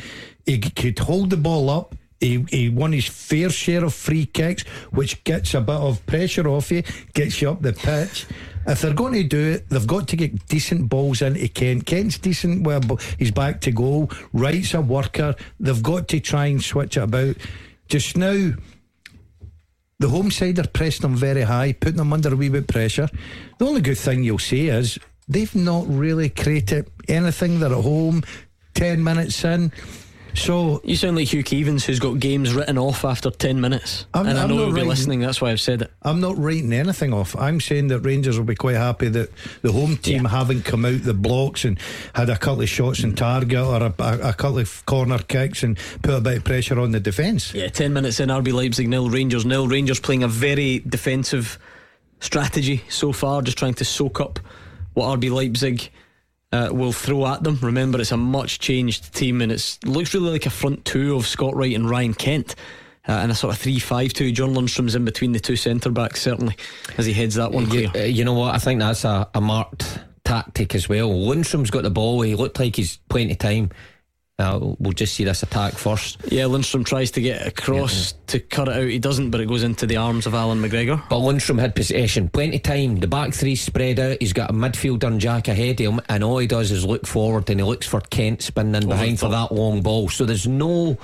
he 0.46 0.58
could 0.58 0.98
hold 0.98 1.28
the 1.28 1.36
ball 1.36 1.68
up. 1.68 1.94
He, 2.20 2.44
he 2.50 2.68
won 2.68 2.92
his 2.92 3.06
fair 3.06 3.48
share 3.48 3.84
of 3.84 3.94
free 3.94 4.26
kicks, 4.26 4.62
which 4.90 5.24
gets 5.24 5.54
a 5.54 5.60
bit 5.60 5.76
of 5.76 6.04
pressure 6.04 6.46
off 6.48 6.70
you, 6.70 6.82
gets 7.14 7.40
you 7.40 7.50
up 7.50 7.62
the 7.62 7.72
pitch. 7.72 8.26
If 8.66 8.82
they're 8.82 8.92
going 8.92 9.14
to 9.14 9.24
do 9.24 9.52
it, 9.52 9.68
they've 9.70 9.86
got 9.86 10.06
to 10.08 10.16
get 10.16 10.46
decent 10.46 10.90
balls 10.90 11.22
into 11.22 11.48
Kent. 11.48 11.86
Kent's 11.86 12.18
decent, 12.18 12.62
well, 12.62 12.82
he's 13.18 13.30
back 13.30 13.62
to 13.62 13.72
goal. 13.72 14.10
Wright's 14.34 14.74
a 14.74 14.82
worker. 14.82 15.34
They've 15.58 15.82
got 15.82 16.08
to 16.08 16.20
try 16.20 16.46
and 16.46 16.62
switch 16.62 16.98
it 16.98 17.02
about. 17.02 17.36
Just 17.88 18.18
now, 18.18 18.52
the 19.98 20.08
home 20.08 20.30
side 20.30 20.58
are 20.58 20.68
pressing 20.68 21.02
them 21.02 21.16
very 21.16 21.42
high, 21.42 21.72
putting 21.72 21.96
them 21.96 22.12
under 22.12 22.32
a 22.32 22.36
wee 22.36 22.50
bit 22.50 22.68
pressure. 22.68 23.08
The 23.58 23.66
only 23.66 23.80
good 23.80 23.98
thing 23.98 24.24
you'll 24.24 24.38
see 24.38 24.68
is 24.68 24.98
they've 25.26 25.54
not 25.54 25.86
really 25.88 26.28
created 26.28 26.90
anything. 27.08 27.60
They're 27.60 27.72
at 27.72 27.82
home, 27.82 28.22
10 28.74 29.02
minutes 29.02 29.42
in. 29.44 29.72
So 30.34 30.80
you 30.84 30.96
sound 30.96 31.16
like 31.16 31.28
Hugh 31.32 31.42
Keevins, 31.44 31.84
who's 31.84 31.98
got 31.98 32.18
games 32.18 32.54
written 32.54 32.78
off 32.78 33.04
after 33.04 33.30
ten 33.30 33.60
minutes. 33.60 34.06
I'm, 34.14 34.26
and 34.26 34.38
I 34.38 34.46
know 34.46 34.54
you'll 34.66 34.74
be 34.74 34.82
listening. 34.82 35.20
That's 35.20 35.40
why 35.40 35.50
I've 35.50 35.60
said 35.60 35.82
it. 35.82 35.90
I'm 36.02 36.20
not 36.20 36.38
writing 36.38 36.72
anything 36.72 37.12
off. 37.12 37.36
I'm 37.36 37.60
saying 37.60 37.88
that 37.88 38.00
Rangers 38.00 38.38
will 38.38 38.44
be 38.46 38.54
quite 38.54 38.76
happy 38.76 39.08
that 39.08 39.30
the 39.62 39.72
home 39.72 39.96
team 39.96 40.24
Yeah. 40.24 40.30
haven't 40.30 40.64
come 40.64 40.84
out 40.84 41.02
the 41.02 41.14
blocks 41.14 41.64
and 41.64 41.78
had 42.14 42.30
a 42.30 42.36
couple 42.36 42.62
of 42.62 42.68
shots 42.68 43.02
in 43.02 43.14
target 43.14 43.58
or 43.58 43.82
a, 43.82 43.94
a, 43.98 44.18
a 44.30 44.32
couple 44.32 44.58
of 44.58 44.86
corner 44.86 45.18
kicks 45.18 45.62
and 45.62 45.78
put 46.02 46.14
a 46.14 46.20
bit 46.20 46.38
of 46.38 46.44
pressure 46.44 46.78
on 46.80 46.92
the 46.92 47.00
defence. 47.00 47.52
Yeah, 47.54 47.68
ten 47.68 47.92
minutes 47.92 48.20
in, 48.20 48.28
RB 48.28 48.52
Leipzig 48.52 48.88
nil, 48.88 49.10
Rangers 49.10 49.44
nil. 49.44 49.68
Rangers 49.68 50.00
playing 50.00 50.22
a 50.22 50.28
very 50.28 50.80
defensive 50.80 51.58
strategy 52.20 52.82
so 52.88 53.12
far, 53.12 53.42
just 53.42 53.58
trying 53.58 53.74
to 53.74 53.84
soak 53.84 54.20
up 54.20 54.38
what 54.94 55.18
RB 55.18 55.30
Leipzig. 55.30 55.90
Uh, 56.52 56.68
will 56.72 56.90
throw 56.90 57.26
at 57.28 57.44
them. 57.44 57.56
Remember, 57.62 58.00
it's 58.00 58.10
a 58.10 58.16
much 58.16 58.58
changed 58.58 59.14
team, 59.14 59.40
and 59.40 59.52
it 59.52 59.78
looks 59.84 60.12
really 60.14 60.30
like 60.30 60.46
a 60.46 60.50
front 60.50 60.84
two 60.84 61.14
of 61.14 61.24
Scott 61.24 61.54
Wright 61.54 61.76
and 61.76 61.88
Ryan 61.88 62.12
Kent, 62.12 62.56
uh, 63.08 63.12
and 63.12 63.30
a 63.30 63.36
sort 63.36 63.54
of 63.54 63.60
three-five-two. 63.60 64.32
John 64.32 64.52
Lundstram's 64.52 64.96
in 64.96 65.04
between 65.04 65.30
the 65.30 65.38
two 65.38 65.54
centre 65.54 65.90
backs, 65.90 66.20
certainly, 66.20 66.56
as 66.98 67.06
he 67.06 67.12
heads 67.12 67.36
that 67.36 67.52
one 67.52 67.70
You, 67.70 67.88
clear. 67.88 68.02
uh, 68.04 68.06
you 68.06 68.24
know 68.24 68.34
what? 68.34 68.52
I 68.52 68.58
think 68.58 68.80
that's 68.80 69.04
a, 69.04 69.28
a 69.32 69.40
marked 69.40 70.00
tactic 70.24 70.74
as 70.74 70.88
well. 70.88 71.08
Lundstram's 71.10 71.70
got 71.70 71.84
the 71.84 71.90
ball. 71.90 72.20
He 72.22 72.34
looked 72.34 72.58
like 72.58 72.74
he's 72.74 72.96
plenty 73.08 73.30
of 73.32 73.38
time. 73.38 73.70
Uh, 74.40 74.74
we'll 74.78 74.92
just 74.92 75.14
see 75.14 75.24
this 75.24 75.42
attack 75.42 75.74
first. 75.74 76.16
Yeah, 76.32 76.44
Lundstram 76.44 76.86
tries 76.86 77.10
to 77.12 77.20
get 77.20 77.46
across 77.46 78.14
to 78.28 78.40
cut 78.40 78.68
it 78.68 78.74
out. 78.74 78.88
He 78.88 78.98
doesn't, 78.98 79.30
but 79.30 79.40
it 79.40 79.46
goes 79.48 79.62
into 79.62 79.86
the 79.86 79.98
arms 79.98 80.26
of 80.26 80.34
Allan 80.34 80.62
McGregor. 80.62 81.02
But 81.10 81.18
Lundstram 81.18 81.60
had 81.60 81.74
possession, 81.74 82.30
plenty 82.30 82.56
of 82.56 82.62
time. 82.62 82.96
The 82.96 83.06
back 83.06 83.34
three 83.34 83.54
spread 83.54 84.00
out. 84.00 84.16
He's 84.18 84.32
got 84.32 84.48
a 84.48 84.52
midfielder 84.54 85.04
and 85.04 85.20
Jack 85.20 85.48
ahead 85.48 85.80
of 85.80 85.94
him, 85.94 86.00
and 86.08 86.24
all 86.24 86.38
he 86.38 86.46
does 86.46 86.70
is 86.70 86.86
look 86.86 87.06
forward 87.06 87.50
and 87.50 87.60
he 87.60 87.64
looks 87.64 87.86
for 87.86 88.00
Kent 88.00 88.40
spinning 88.42 88.82
in 88.82 88.88
behind 88.88 89.20
for 89.20 89.28
that 89.28 89.52
long 89.52 89.82
ball. 89.82 90.08
So 90.08 90.24
there's 90.24 90.46
no, 90.46 90.96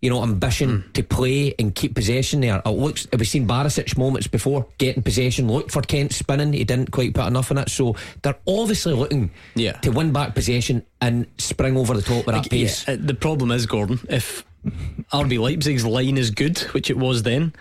you 0.00 0.08
know, 0.10 0.22
ambition 0.22 0.84
to 0.94 1.02
play 1.02 1.54
and 1.58 1.74
keep 1.74 1.94
possession 1.94 2.40
there. 2.40 2.62
It 2.64 2.68
looks. 2.70 3.06
We've 3.16 3.26
seen 3.26 3.48
Barisic 3.48 3.98
moments 3.98 4.28
before 4.28 4.66
getting 4.78 5.02
possession, 5.02 5.48
look 5.48 5.72
for 5.72 5.82
Kent 5.82 6.12
spinning. 6.12 6.52
He 6.52 6.62
didn't 6.64 6.92
quite 6.92 7.14
put 7.14 7.26
enough 7.26 7.50
in 7.50 7.58
it. 7.58 7.68
So 7.68 7.96
they're 8.22 8.38
obviously 8.46 8.94
looking 8.94 9.30
Yeah. 9.56 9.72
to 9.72 9.90
win 9.90 10.12
back 10.12 10.34
possession 10.36 10.84
and 11.00 11.26
spring 11.38 11.76
over 11.76 11.94
the 11.94 12.02
top 12.02 12.26
with 12.26 12.34
that 12.36 12.48
pace. 12.50 12.84
Yeah, 12.86 12.94
uh, 12.94 12.98
the 13.00 13.14
problem 13.14 13.50
is, 13.50 13.66
Gordon, 13.66 13.98
if 14.08 14.44
RB 15.12 15.38
Leipzig's 15.38 15.84
line 15.84 16.16
is 16.16 16.30
good, 16.30 16.58
which 16.74 16.90
it 16.90 16.96
was 16.98 17.22
then, 17.24 17.52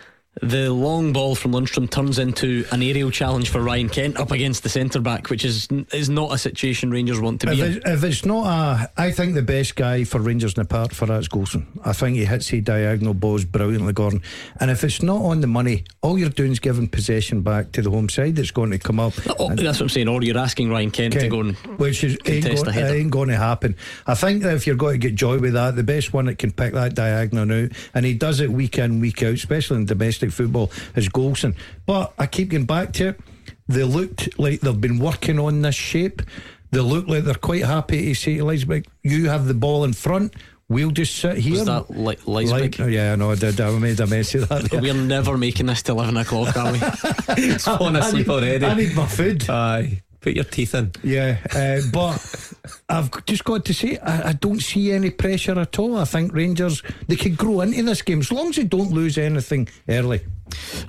the 0.41 0.71
long 0.71 1.13
ball 1.13 1.35
from 1.35 1.51
Lundstram 1.53 1.89
turns 1.89 2.19
into 2.19 2.65
an 2.71 2.81
aerial 2.83 3.11
challenge 3.11 3.49
for 3.49 3.61
Ryan 3.61 3.89
Kent 3.89 4.17
up 4.17 4.31
against 4.31 4.63
the 4.63 4.69
centre 4.69 4.99
back, 4.99 5.29
which 5.29 5.43
is 5.45 5.67
is 5.93 6.09
not 6.09 6.33
a 6.33 6.37
situation 6.37 6.91
Rangers 6.91 7.19
want 7.19 7.41
to 7.41 7.49
If, 7.51 7.55
be 7.55 7.61
in. 7.61 7.71
it, 7.77 7.83
if 7.85 8.03
it's 8.03 8.25
not 8.25 8.45
a, 8.45 8.91
I 9.01 9.11
think 9.11 9.33
the 9.35 9.41
best 9.41 9.75
guy 9.75 10.03
for 10.03 10.19
Rangers 10.19 10.53
in 10.55 10.63
the 10.63 10.67
park 10.67 10.93
for 10.93 11.05
that's 11.05 11.27
Goldson. 11.27 11.65
I 11.83 11.93
think 11.93 12.17
he 12.17 12.25
hits 12.25 12.47
his 12.49 12.63
diagonal 12.63 13.13
balls 13.13 13.45
brilliantly, 13.45 13.93
Gordon. 13.93 14.21
And 14.59 14.69
if 14.71 14.83
it's 14.83 15.01
not 15.01 15.21
on 15.21 15.41
the 15.41 15.47
money, 15.47 15.85
all 16.01 16.17
you're 16.19 16.29
doing 16.29 16.51
is 16.51 16.59
giving 16.59 16.87
possession 16.87 17.41
back 17.41 17.71
to 17.73 17.81
the 17.81 17.89
home 17.89 18.09
side 18.09 18.35
that's 18.35 18.51
going 18.51 18.71
to 18.71 18.79
come 18.79 18.99
up. 18.99 19.13
Oh, 19.39 19.49
And- 19.49 19.59
that's 19.59 19.79
what 19.79 19.85
I'm 19.85 19.89
saying. 19.89 20.07
Or 20.07 20.21
you're 20.23 20.37
asking 20.37 20.69
Ryan 20.69 20.91
Kent, 20.91 21.13
to 21.13 21.27
go 21.27 21.39
and 21.41 21.55
which 21.79 22.03
is 22.03 22.17
ain't, 22.25 22.43
contest 22.45 22.65
go, 22.65 22.71
ain't 22.71 23.11
going 23.11 23.29
to 23.29 23.37
happen. 23.37 23.75
I 24.05 24.13
think 24.15 24.43
that 24.43 24.53
if 24.55 24.67
you're 24.67 24.75
going 24.75 24.99
to 24.99 25.07
get 25.07 25.15
joy 25.15 25.39
with 25.39 25.53
that, 25.53 25.75
the 25.75 25.83
best 25.83 26.13
one 26.13 26.25
that 26.25 26.37
can 26.37 26.51
pick 26.51 26.73
that 26.73 26.93
diagonal 26.95 27.51
out, 27.51 27.71
and 27.93 28.05
he 28.05 28.13
does 28.13 28.39
it 28.39 28.51
week 28.51 28.77
in, 28.77 28.99
week 28.99 29.23
out, 29.23 29.33
especially 29.33 29.77
in 29.77 29.85
domestic 29.85 30.26
football, 30.29 30.71
is 30.95 31.09
Goldson. 31.09 31.55
But 31.85 32.13
I 32.17 32.25
keep 32.27 32.49
going 32.49 32.65
back 32.65 32.93
to 32.93 33.09
it. 33.09 33.19
They 33.67 33.83
looked 33.83 34.39
like 34.39 34.61
they've 34.61 34.79
been 34.81 34.99
working 34.99 35.39
on 35.39 35.61
this 35.61 35.75
shape. 35.75 36.21
They 36.71 36.79
look 36.79 37.07
like 37.07 37.23
they're 37.23 37.33
quite 37.35 37.63
happy 37.65 38.05
to 38.07 38.13
say 38.15 38.37
to 38.37 38.43
Leisbeck, 38.43 38.85
you 39.03 39.29
have 39.29 39.45
the 39.47 39.53
ball 39.53 39.83
in 39.83 39.93
front. 39.93 40.33
We'll 40.69 40.91
just 40.91 41.15
sit 41.15 41.37
here. 41.37 41.53
Was 41.53 41.65
that 41.65 41.89
Le- 41.89 42.15
Leisbeck? 42.17 42.51
Like- 42.51 42.79
oh, 42.81 42.87
yeah, 42.87 43.13
I 43.13 43.15
know. 43.15 43.31
I 43.31 43.35
did. 43.35 43.59
I 43.61 43.71
made 43.79 43.99
a 44.01 44.07
mess 44.07 44.35
of 44.35 44.49
that. 44.49 44.69
We're 44.73 44.93
never 44.93 45.37
making 45.37 45.67
this 45.67 45.81
to 45.83 45.93
11 45.93 46.17
o'clock, 46.17 46.57
are 46.57 46.73
we? 46.73 46.79
falling 47.59 47.95
asleep 47.95 48.27
already. 48.27 48.65
I 48.65 48.73
need 48.73 48.93
my 48.93 49.05
food. 49.05 49.49
Aye, 49.49 50.01
put 50.21 50.33
your 50.33 50.43
teeth 50.43 50.75
in. 50.75 50.91
Yeah, 51.03 51.37
uh, 51.53 51.81
but 51.91 52.53
I've 52.89 53.25
just 53.25 53.43
got 53.43 53.65
to 53.65 53.73
say 53.73 53.97
I, 53.97 54.29
I 54.29 54.33
don't 54.33 54.61
see 54.61 54.91
any 54.91 55.09
pressure 55.09 55.59
at 55.59 55.77
all. 55.79 55.97
I 55.97 56.05
think 56.05 56.33
Rangers 56.33 56.83
they 57.07 57.15
could 57.15 57.37
grow 57.37 57.61
into 57.61 57.83
this 57.83 58.01
game 58.01 58.19
as 58.19 58.31
long 58.31 58.49
as 58.49 58.55
they 58.55 58.63
don't 58.63 58.91
lose 58.91 59.17
anything 59.17 59.67
early. 59.87 60.21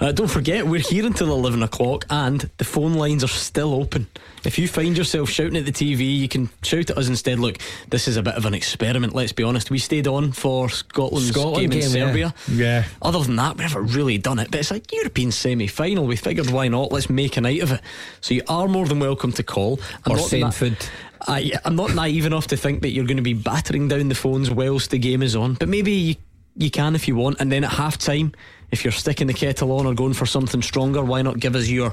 Uh, 0.00 0.12
don't 0.12 0.28
forget, 0.30 0.66
we're 0.66 0.80
here 0.80 1.04
until 1.04 1.32
11 1.32 1.62
o'clock 1.62 2.06
and 2.10 2.48
the 2.58 2.64
phone 2.64 2.94
lines 2.94 3.24
are 3.24 3.28
still 3.28 3.74
open. 3.74 4.06
If 4.48 4.58
you 4.58 4.66
find 4.66 4.96
yourself 4.96 5.28
shouting 5.28 5.58
at 5.58 5.66
the 5.66 5.72
TV, 5.72 6.20
you 6.20 6.26
can 6.26 6.48
shout 6.62 6.88
at 6.88 6.96
us 6.96 7.06
instead. 7.06 7.38
Look, 7.38 7.58
this 7.90 8.08
is 8.08 8.16
a 8.16 8.22
bit 8.22 8.34
of 8.34 8.46
an 8.46 8.54
experiment, 8.54 9.14
let's 9.14 9.30
be 9.30 9.42
honest. 9.42 9.70
We 9.70 9.78
stayed 9.78 10.08
on 10.08 10.32
for 10.32 10.70
Scotland's 10.70 11.32
Scotland 11.32 11.70
game 11.70 11.72
in 11.72 11.80
game, 11.80 11.94
yeah. 11.94 12.06
Serbia. 12.06 12.34
Yeah. 12.50 12.84
Other 13.02 13.20
than 13.20 13.36
that, 13.36 13.58
we've 13.58 13.66
never 13.66 13.82
really 13.82 14.16
done 14.16 14.38
it. 14.38 14.50
But 14.50 14.60
it's 14.60 14.70
like 14.70 14.90
European 14.90 15.32
semi 15.32 15.66
final. 15.66 16.06
We 16.06 16.16
figured 16.16 16.48
why 16.48 16.68
not? 16.68 16.90
Let's 16.90 17.10
make 17.10 17.36
a 17.36 17.42
night 17.42 17.60
of 17.60 17.72
it. 17.72 17.82
So 18.22 18.32
you 18.32 18.42
are 18.48 18.66
more 18.68 18.86
than 18.86 19.00
welcome 19.00 19.32
to 19.32 19.42
call. 19.42 19.80
I'm 20.06 20.12
Or 20.12 20.16
not 20.16 20.30
send 20.30 20.54
food. 20.54 20.78
I, 21.26 21.52
I'm 21.66 21.76
not 21.76 21.94
naive 21.94 22.24
enough 22.24 22.46
to 22.46 22.56
think 22.56 22.80
that 22.80 22.92
you're 22.92 23.04
going 23.04 23.18
to 23.18 23.22
be 23.22 23.34
battering 23.34 23.86
down 23.86 24.08
the 24.08 24.14
phones 24.14 24.50
whilst 24.50 24.92
the 24.92 24.98
game 24.98 25.22
is 25.22 25.36
on, 25.36 25.54
but 25.56 25.68
maybe 25.68 25.92
you, 25.92 26.14
you 26.56 26.70
can 26.70 26.94
if 26.94 27.06
you 27.06 27.16
want. 27.16 27.38
And 27.38 27.52
then 27.52 27.64
at 27.64 27.72
half 27.72 27.98
time, 27.98 28.32
if 28.70 28.82
you're 28.82 28.92
sticking 28.92 29.26
the 29.26 29.34
kettle 29.34 29.72
on 29.72 29.84
or 29.84 29.92
going 29.92 30.14
for 30.14 30.24
something 30.24 30.62
stronger, 30.62 31.04
why 31.04 31.20
not 31.20 31.38
give 31.38 31.54
us 31.54 31.68
your 31.68 31.92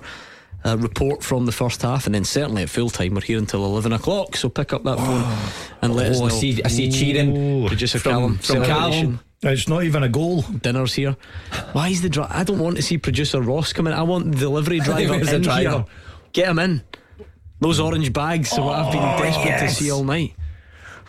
uh, 0.66 0.78
report 0.78 1.24
from 1.24 1.46
the 1.46 1.52
first 1.52 1.82
half? 1.82 2.06
And 2.06 2.16
then 2.16 2.24
certainly 2.26 2.64
at 2.64 2.70
full 2.70 2.90
time, 2.90 3.14
we're 3.16 3.22
here 3.22 3.38
until 3.38 3.64
11 3.66 3.94
o'clock. 3.94 4.36
So 4.36 4.50
pick 4.50 4.74
up 4.74 4.84
that 4.84 4.98
phone 4.98 5.24
and 5.82 5.96
let 5.96 6.12
us 6.12 6.18
Oh, 6.18 6.28
know. 6.28 6.36
I 6.36 6.38
see, 6.40 6.64
I 6.64 6.68
see 6.68 6.92
cheering. 6.92 7.68
Producer 7.68 8.00
from, 8.00 8.12
Callum, 8.12 8.38
from. 8.40 8.64
Callum. 8.66 9.20
It's 9.44 9.68
not 9.68 9.84
even 9.84 10.02
a 10.02 10.10
goal. 10.10 10.42
Dinner's 10.42 10.94
here. 10.96 11.16
Why 11.74 11.90
is 11.90 12.02
the 12.02 12.10
dri- 12.10 12.24
I 12.30 12.44
don't 12.44 12.58
want 12.60 12.78
to 12.78 12.82
see 12.82 12.98
producer 12.98 13.42
Ross 13.42 13.74
come 13.74 13.86
in. 13.86 13.94
I 13.94 14.02
want 14.02 14.32
the 14.32 14.38
delivery 14.38 14.80
driver 14.82 15.12
Where's 15.14 15.28
the 15.30 15.36
in 15.36 15.42
driver? 15.44 15.70
here. 15.70 15.86
Get 16.34 16.48
him 16.50 16.60
in. 16.60 16.82
Those 17.60 17.80
orange 17.80 18.12
bags 18.12 18.52
are 18.58 18.66
what 18.66 18.80
I've 18.80 18.92
been 18.92 19.02
desperate 19.02 19.60
to 19.68 19.74
see 19.74 19.92
all 19.92 20.04
night. 20.04 20.34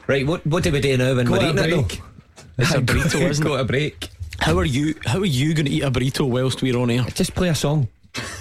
Right, 0.06 0.26
what 0.26 0.46
what 0.46 0.62
do 0.62 0.70
we 0.70 0.80
do 0.80 0.96
now 0.96 1.16
when 1.16 1.26
Go 1.26 1.32
we're 1.32 1.38
to 1.38 1.44
eating 1.50 1.58
it 1.64 1.70
though? 1.70 1.82
break. 1.82 2.00
It's 2.58 2.74
a 2.74 2.80
burrito, 2.80 3.20
isn't 3.28 3.44
Go 3.44 3.54
it? 3.54 3.58
to 3.58 3.64
break. 3.64 4.08
How 4.38 4.56
are 4.58 4.64
you? 4.64 4.94
How 5.06 5.18
are 5.18 5.24
you 5.24 5.54
going 5.54 5.66
to 5.66 5.72
eat 5.72 5.82
a 5.82 5.90
burrito 5.90 6.28
whilst 6.28 6.60
we're 6.62 6.76
on 6.78 6.90
air? 6.90 7.02
Just 7.14 7.34
play 7.34 7.48
a 7.48 7.54
song. 7.54 7.88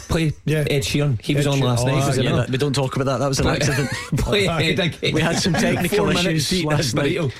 Play 0.08 0.34
Yeah. 0.46 0.66
Ed 0.70 0.84
Sheeran. 0.84 1.22
He 1.22 1.36
was 1.36 1.48
on 1.48 1.60
last 1.60 1.84
Oh, 1.84 1.88
night. 1.88 2.06
was 2.06 2.18
yeah, 2.18 2.22
he 2.24 2.28
yeah, 2.30 2.36
not? 2.36 2.46
that, 2.48 2.52
we 2.52 2.58
don't 2.58 2.74
talk 2.74 2.96
about 2.96 3.06
that. 3.06 3.18
That 3.20 3.28
was 3.28 3.40
an 3.40 3.48
accident. 3.48 3.90
Play 4.18 4.48
Ed 4.48 4.80
again. 4.80 5.14
We 5.14 5.22
had 5.22 5.38
some 5.38 5.54
technical 5.68 6.10
issues 6.10 6.50
to 6.50 6.56
eat 6.58 6.70
this 6.70 6.94
last 6.94 6.96
night. 6.96 7.18
Oh. 7.20 7.32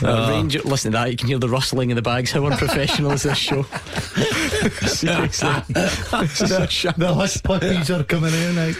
Burrito. 0.00 0.26
Uh, 0.26 0.30
Ranger, 0.30 0.60
listen 0.62 0.92
to 0.92 0.98
that. 0.98 1.10
You 1.10 1.16
can 1.16 1.28
hear 1.28 1.38
the 1.38 1.48
rustling 1.48 1.90
in 1.90 1.96
the 1.96 2.02
bags. 2.02 2.32
How 2.32 2.44
unprofessional 2.46 3.12
is 3.12 3.22
this 3.24 3.38
show? 3.38 3.62
Seriously, 4.86 5.50
this 5.68 6.40
is 6.40 6.50
a 6.50 6.66
shambles. 6.68 6.98
The 7.00 7.14
hush 7.14 7.42
puppies 7.42 7.90
are 7.90 8.04
coming 8.04 8.32
in 8.34 8.54
now. 8.54 8.72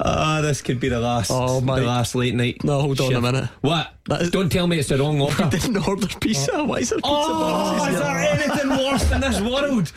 Ah, 0.00 0.40
this 0.42 0.62
could 0.62 0.80
be 0.80 0.88
the 0.88 1.00
last. 1.00 1.30
Oh, 1.32 1.60
my- 1.60 1.80
the 1.80 1.86
last 1.86 2.14
late 2.14 2.34
night. 2.34 2.62
No, 2.64 2.80
hold 2.80 3.00
on 3.00 3.14
a 3.14 3.20
minute. 3.20 3.48
What? 3.60 3.92
That 4.06 4.22
is- 4.22 4.30
Don't 4.30 4.50
tell 4.50 4.66
me 4.66 4.78
it's 4.78 4.88
the 4.88 4.98
wrong 4.98 5.20
I 5.20 5.24
order. 5.24 5.48
didn't 5.50 5.86
order 5.86 6.06
pizza. 6.20 6.64
Why 6.64 6.78
is 6.78 6.90
there 6.90 6.98
pizza 6.98 7.10
Oh, 7.10 7.40
boxes 7.40 7.88
is 7.88 7.94
here? 7.94 8.00
there 8.00 8.18
anything 8.18 8.70
worse 8.70 9.12
in 9.12 9.20
this 9.20 9.40
world 9.40 9.88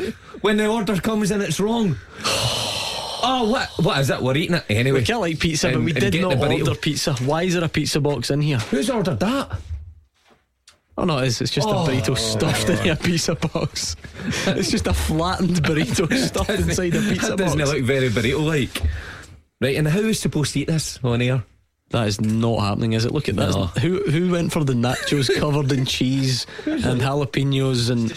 when 0.41 0.57
the 0.57 0.67
order 0.67 0.95
comes 0.97 1.31
and 1.31 1.41
it's 1.41 1.59
wrong? 1.59 1.95
Oh, 3.23 3.51
what? 3.51 3.69
What 3.77 3.99
is 3.99 4.09
it? 4.09 4.19
We're 4.19 4.35
eating 4.35 4.55
it 4.55 4.65
anyway. 4.67 5.01
We 5.01 5.05
can't 5.05 5.21
like 5.21 5.37
pizza, 5.39 5.71
but 5.71 5.81
we 5.83 5.93
did 5.93 6.19
not 6.19 6.37
order 6.39 6.73
pizza. 6.73 7.13
Why 7.23 7.43
is 7.43 7.53
there 7.53 7.63
a 7.63 7.69
pizza 7.69 8.01
box 8.01 8.31
in 8.31 8.41
here? 8.41 8.57
Who's 8.57 8.89
ordered 8.89 9.19
that? 9.19 9.59
Oh 10.97 11.05
no, 11.05 11.19
it's, 11.19 11.41
it's 11.41 11.51
just 11.51 11.67
a 11.67 11.71
oh. 11.71 11.87
burrito 11.87 12.17
stuffed 12.17 12.69
in 12.69 12.89
a 12.89 12.95
pizza 12.95 13.35
box. 13.35 13.95
It's 14.47 14.69
just 14.69 14.87
a 14.87 14.93
flattened 14.93 15.63
burrito 15.63 16.11
stuffed 16.13 16.49
inside 16.49 16.95
a 16.95 17.01
pizza 17.01 17.29
that 17.29 17.37
doesn't 17.37 17.59
box. 17.59 17.71
look 17.71 17.83
very 17.83 18.09
burrito 18.09 18.45
like. 18.45 18.81
Right, 19.61 19.77
and 19.77 19.87
how 19.87 19.99
is 19.99 20.19
supposed 20.19 20.53
to 20.53 20.59
eat 20.61 20.67
this 20.67 20.99
on 21.03 21.21
air? 21.21 21.43
That 21.91 22.07
is 22.07 22.21
not 22.21 22.61
happening, 22.61 22.93
is 22.93 23.05
it? 23.05 23.11
Look 23.11 23.29
at 23.29 23.35
that. 23.35 23.51
No. 23.51 23.65
Who 23.65 23.99
who 24.09 24.31
went 24.31 24.51
for 24.51 24.63
the 24.63 24.73
nachos 24.73 25.33
covered 25.39 25.71
in 25.71 25.85
cheese 25.85 26.47
and 26.65 27.01
jalapenos 27.01 27.89
and 27.89 28.09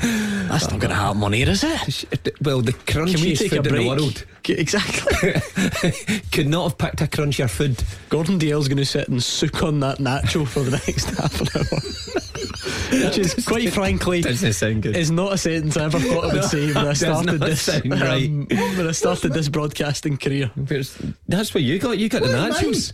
that's 0.00 0.70
not 0.70 0.80
going 0.80 0.90
to 0.90 0.94
happen 0.94 1.22
on 1.22 1.34
air, 1.34 1.48
is 1.48 1.64
it? 1.64 2.36
Well, 2.42 2.60
the 2.60 2.72
Can 2.72 3.04
we 3.04 3.12
crunchiest 3.12 3.38
take 3.38 3.52
a 3.52 3.56
food 3.56 3.66
in 3.66 3.74
the 3.74 3.88
world 3.88 4.24
Exactly. 4.48 6.20
could 6.32 6.48
not 6.48 6.64
have 6.68 6.78
picked 6.78 7.00
a 7.00 7.06
crunchier 7.06 7.50
food. 7.50 7.82
Gordon 8.08 8.38
Dalziel's 8.38 8.68
going 8.68 8.78
to 8.78 8.84
sit 8.84 9.08
and 9.08 9.22
soak 9.22 9.62
on 9.62 9.80
that 9.80 9.98
nacho 9.98 10.46
for 10.46 10.60
the 10.60 10.70
next 10.86 11.10
half 11.16 11.40
an 11.40 11.48
hour, 11.56 13.06
which 13.08 13.18
is 13.18 13.46
quite 13.46 13.72
frankly 13.72 14.20
Doesn't 14.22 14.52
sound 14.52 14.82
good. 14.82 14.96
is 14.96 15.10
not 15.10 15.32
a 15.32 15.38
sentence 15.38 15.76
I 15.76 15.84
ever 15.84 15.98
thought 15.98 16.30
I 16.30 16.34
would 16.34 16.44
say 16.44 16.72
when 16.72 16.86
I 16.86 16.92
started 16.92 17.40
this 17.40 17.68
right. 17.68 18.26
um, 18.26 18.46
when 18.48 18.86
I 18.86 18.92
started 18.92 19.32
this 19.32 19.48
broadcasting 19.48 20.16
career. 20.16 20.50
That's 20.56 21.54
what 21.54 21.62
you 21.62 21.78
got. 21.78 21.98
You 21.98 22.08
got 22.08 22.22
the 22.22 22.28
nachos. 22.28 22.92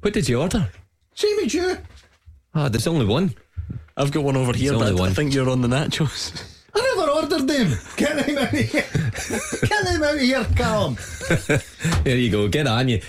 What 0.00 0.12
did 0.12 0.28
you 0.28 0.40
order? 0.40 0.68
Same 1.14 1.38
as 1.40 1.54
you. 1.54 1.78
Ah, 2.54 2.68
there's 2.68 2.86
only 2.86 3.06
one. 3.06 3.34
I've 3.96 4.12
got 4.12 4.24
one 4.24 4.36
over 4.36 4.52
here, 4.52 4.74
only 4.74 4.92
but 4.92 5.02
I 5.10 5.12
think 5.12 5.32
you're 5.32 5.48
on 5.48 5.62
the 5.62 5.68
nachos. 5.68 6.42
I 6.74 6.94
never 6.96 7.10
ordered 7.10 7.48
them. 7.48 7.78
Get 7.96 8.26
them 8.26 8.36
out 8.36 8.52
of 8.52 8.58
here. 8.58 8.84
Get 9.68 9.84
them 9.84 10.02
out 10.02 10.14
of 10.14 10.20
here, 10.20 10.44
Callum. 10.54 10.98
There 12.04 12.16
you 12.16 12.30
go. 12.30 12.48
Get 12.48 12.66
on 12.66 12.88
you. 12.90 13.00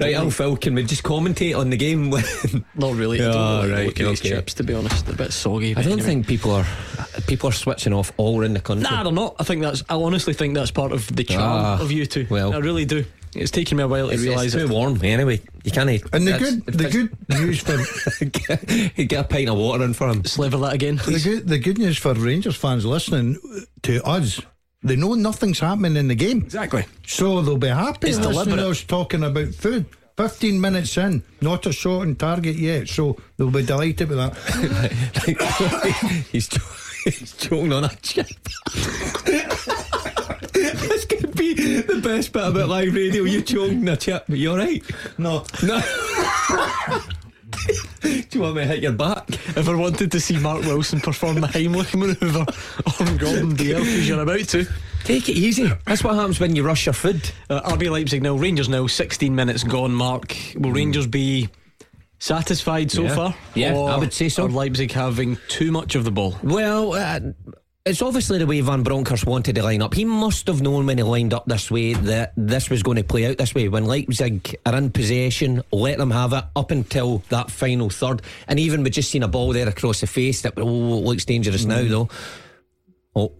Right, 0.00 0.14
Al 0.14 0.30
Phil, 0.30 0.56
can 0.56 0.74
we 0.74 0.84
just 0.84 1.02
commentate 1.02 1.56
on 1.56 1.68
the 1.68 1.76
game? 1.76 2.08
Not 2.74 2.94
really. 2.94 3.20
I 3.20 3.30
don't 3.30 3.60
really 3.60 3.72
right, 3.72 3.86
look 3.86 4.00
at 4.00 4.06
these 4.06 4.20
okay. 4.20 4.30
chips, 4.30 4.54
to 4.54 4.64
be 4.64 4.72
honest. 4.72 5.04
They're 5.04 5.14
a 5.14 5.18
bit 5.18 5.32
soggy. 5.34 5.72
I 5.76 5.82
don't 5.82 5.92
anyway. 5.92 6.02
think 6.02 6.26
people 6.26 6.52
are 6.52 6.66
people 7.26 7.50
are 7.50 7.52
switching 7.52 7.92
off 7.92 8.10
all 8.16 8.40
around 8.40 8.54
the 8.54 8.60
country. 8.60 8.84
Nah, 8.90 9.02
they're 9.02 9.12
not. 9.12 9.36
I 9.38 9.44
think 9.44 9.60
that's. 9.60 9.84
I 9.90 9.94
honestly 9.96 10.32
think 10.32 10.54
that's 10.54 10.70
part 10.70 10.92
of 10.92 11.14
the 11.14 11.24
charm 11.24 11.42
Ah, 11.42 11.82
of 11.82 11.92
you 11.92 12.06
two. 12.06 12.26
well. 12.30 12.54
I 12.54 12.58
really 12.58 12.86
do. 12.86 13.04
It's 13.34 13.50
taken 13.50 13.78
me 13.78 13.82
a 13.84 13.88
while 13.88 14.08
to 14.08 14.14
It's, 14.14 14.22
realise 14.22 14.54
it's 14.54 14.64
it. 14.64 14.66
too 14.68 14.72
warm. 14.74 15.00
Anyway, 15.02 15.40
you 15.64 15.70
can't. 15.70 15.88
Eat. 15.88 16.04
And 16.12 16.26
the 16.26 16.38
good, 16.38 16.66
the 16.66 16.90
good 16.90 17.16
news 17.30 17.60
for 17.60 18.24
get, 18.26 18.66
get 19.08 19.20
a 19.20 19.24
pint 19.24 19.48
of 19.48 19.56
water 19.56 19.84
in 19.84 19.94
for 19.94 20.08
him. 20.08 20.24
Sliver 20.24 20.58
that 20.58 20.74
again, 20.74 20.96
the 20.96 21.20
good, 21.22 21.48
the 21.48 21.58
good 21.58 21.78
news 21.78 21.96
for 21.96 22.12
Rangers 22.14 22.56
fans 22.56 22.84
listening 22.84 23.38
to 23.82 24.02
us, 24.06 24.40
they 24.82 24.96
know 24.96 25.14
nothing's 25.14 25.60
happening 25.60 25.96
in 25.96 26.08
the 26.08 26.14
game, 26.14 26.42
Exactly. 26.42 26.84
so 27.06 27.40
they'll 27.40 27.56
be 27.56 27.68
happy 27.68 28.08
It's 28.08 28.18
listening 28.18 28.32
deliberate. 28.34 28.56
to 28.64 28.70
us 28.70 28.82
talking 28.84 29.22
about 29.22 29.54
food. 29.54 29.86
Fifteen 30.18 30.60
minutes 30.60 30.94
in, 30.98 31.22
not 31.40 31.64
a 31.64 31.72
shot 31.72 32.02
on 32.02 32.16
target 32.16 32.56
yet, 32.56 32.86
so 32.86 33.16
they'll 33.38 33.50
be 33.50 33.64
delighted 33.64 34.10
with 34.10 34.18
that. 34.18 34.36
he's, 36.32 36.48
cho- 36.48 36.60
he's 37.10 37.32
choking 37.38 37.72
on 37.72 37.84
a 37.84 37.88
chip. 38.02 38.26
this 40.88 41.04
could 41.04 41.34
be 41.36 41.54
the 41.82 42.00
best 42.02 42.32
bit 42.32 42.46
about 42.46 42.68
live 42.68 42.94
radio. 42.94 43.24
You're 43.24 43.42
choking 43.42 43.88
a 43.88 43.96
chip. 43.96 44.24
You 44.28 44.52
alright? 44.52 44.82
No, 45.18 45.44
No. 45.62 45.80
Do 48.02 48.26
you 48.32 48.40
want 48.40 48.56
me 48.56 48.62
to 48.62 48.66
hit 48.68 48.82
your 48.82 48.92
back? 48.92 49.28
Ever 49.56 49.76
wanted 49.76 50.10
to 50.12 50.18
see 50.20 50.38
Mark 50.38 50.62
Wilson 50.62 51.00
perform 51.00 51.40
the 51.40 51.46
Heimlich 51.46 51.94
manoeuvre 51.94 52.40
on 52.40 53.16
Gordon 53.18 53.54
Dalziel? 53.56 53.78
Because 53.80 54.08
you're 54.08 54.22
about 54.22 54.48
to. 54.48 54.66
Take 55.04 55.28
it 55.28 55.36
easy. 55.36 55.70
That's 55.86 56.02
what 56.02 56.14
happens 56.14 56.40
when 56.40 56.56
you 56.56 56.62
rush 56.64 56.86
your 56.86 56.92
food. 56.94 57.30
Uh, 57.50 57.60
RB 57.72 57.90
Leipzig 57.90 58.22
now, 58.22 58.34
Rangers 58.34 58.68
now, 58.68 58.86
16 58.86 59.34
minutes 59.34 59.62
gone, 59.64 59.92
Mark. 59.92 60.34
Will 60.56 60.72
Rangers 60.72 61.06
be 61.06 61.50
satisfied 62.18 62.90
so 62.90 63.02
Yeah. 63.02 63.14
far? 63.14 63.34
Yeah, 63.54 63.74
Or 63.74 63.90
I 63.90 63.96
would 63.96 64.12
say 64.12 64.28
so. 64.28 64.46
Are 64.46 64.48
Leipzig 64.48 64.92
having 64.92 65.38
too 65.48 65.70
much 65.70 65.94
of 65.94 66.04
the 66.04 66.10
ball? 66.10 66.38
Well, 66.42 66.94
uh, 66.94 67.20
it's 67.84 68.02
obviously 68.02 68.38
the 68.38 68.46
way 68.46 68.60
Van 68.60 68.84
Bronckhorst 68.84 69.26
wanted 69.26 69.56
to 69.56 69.62
line 69.62 69.82
up. 69.82 69.94
He 69.94 70.04
must 70.04 70.46
have 70.46 70.62
known 70.62 70.86
when 70.86 70.98
he 70.98 71.02
lined 71.02 71.34
up 71.34 71.46
this 71.46 71.70
way 71.70 71.94
that 71.94 72.32
this 72.36 72.70
was 72.70 72.82
going 72.82 72.96
to 72.96 73.04
play 73.04 73.26
out 73.26 73.38
this 73.38 73.54
way. 73.54 73.68
When 73.68 73.86
Leipzig 73.86 74.56
are 74.64 74.76
in 74.76 74.90
possession, 74.90 75.62
let 75.72 75.98
them 75.98 76.12
have 76.12 76.32
it 76.32 76.44
up 76.54 76.70
until 76.70 77.18
that 77.30 77.50
final 77.50 77.90
third. 77.90 78.22
And 78.46 78.60
even 78.60 78.84
we 78.84 78.90
just 78.90 79.10
seen 79.10 79.24
a 79.24 79.28
ball 79.28 79.52
there 79.52 79.68
across 79.68 80.00
the 80.00 80.06
face 80.06 80.42
that 80.42 80.54
oh, 80.58 80.64
looks 80.64 81.24
dangerous 81.24 81.64
now, 81.64 81.78
mm-hmm. 81.78 81.90
though. 81.90 82.08
Oh. 83.16 83.32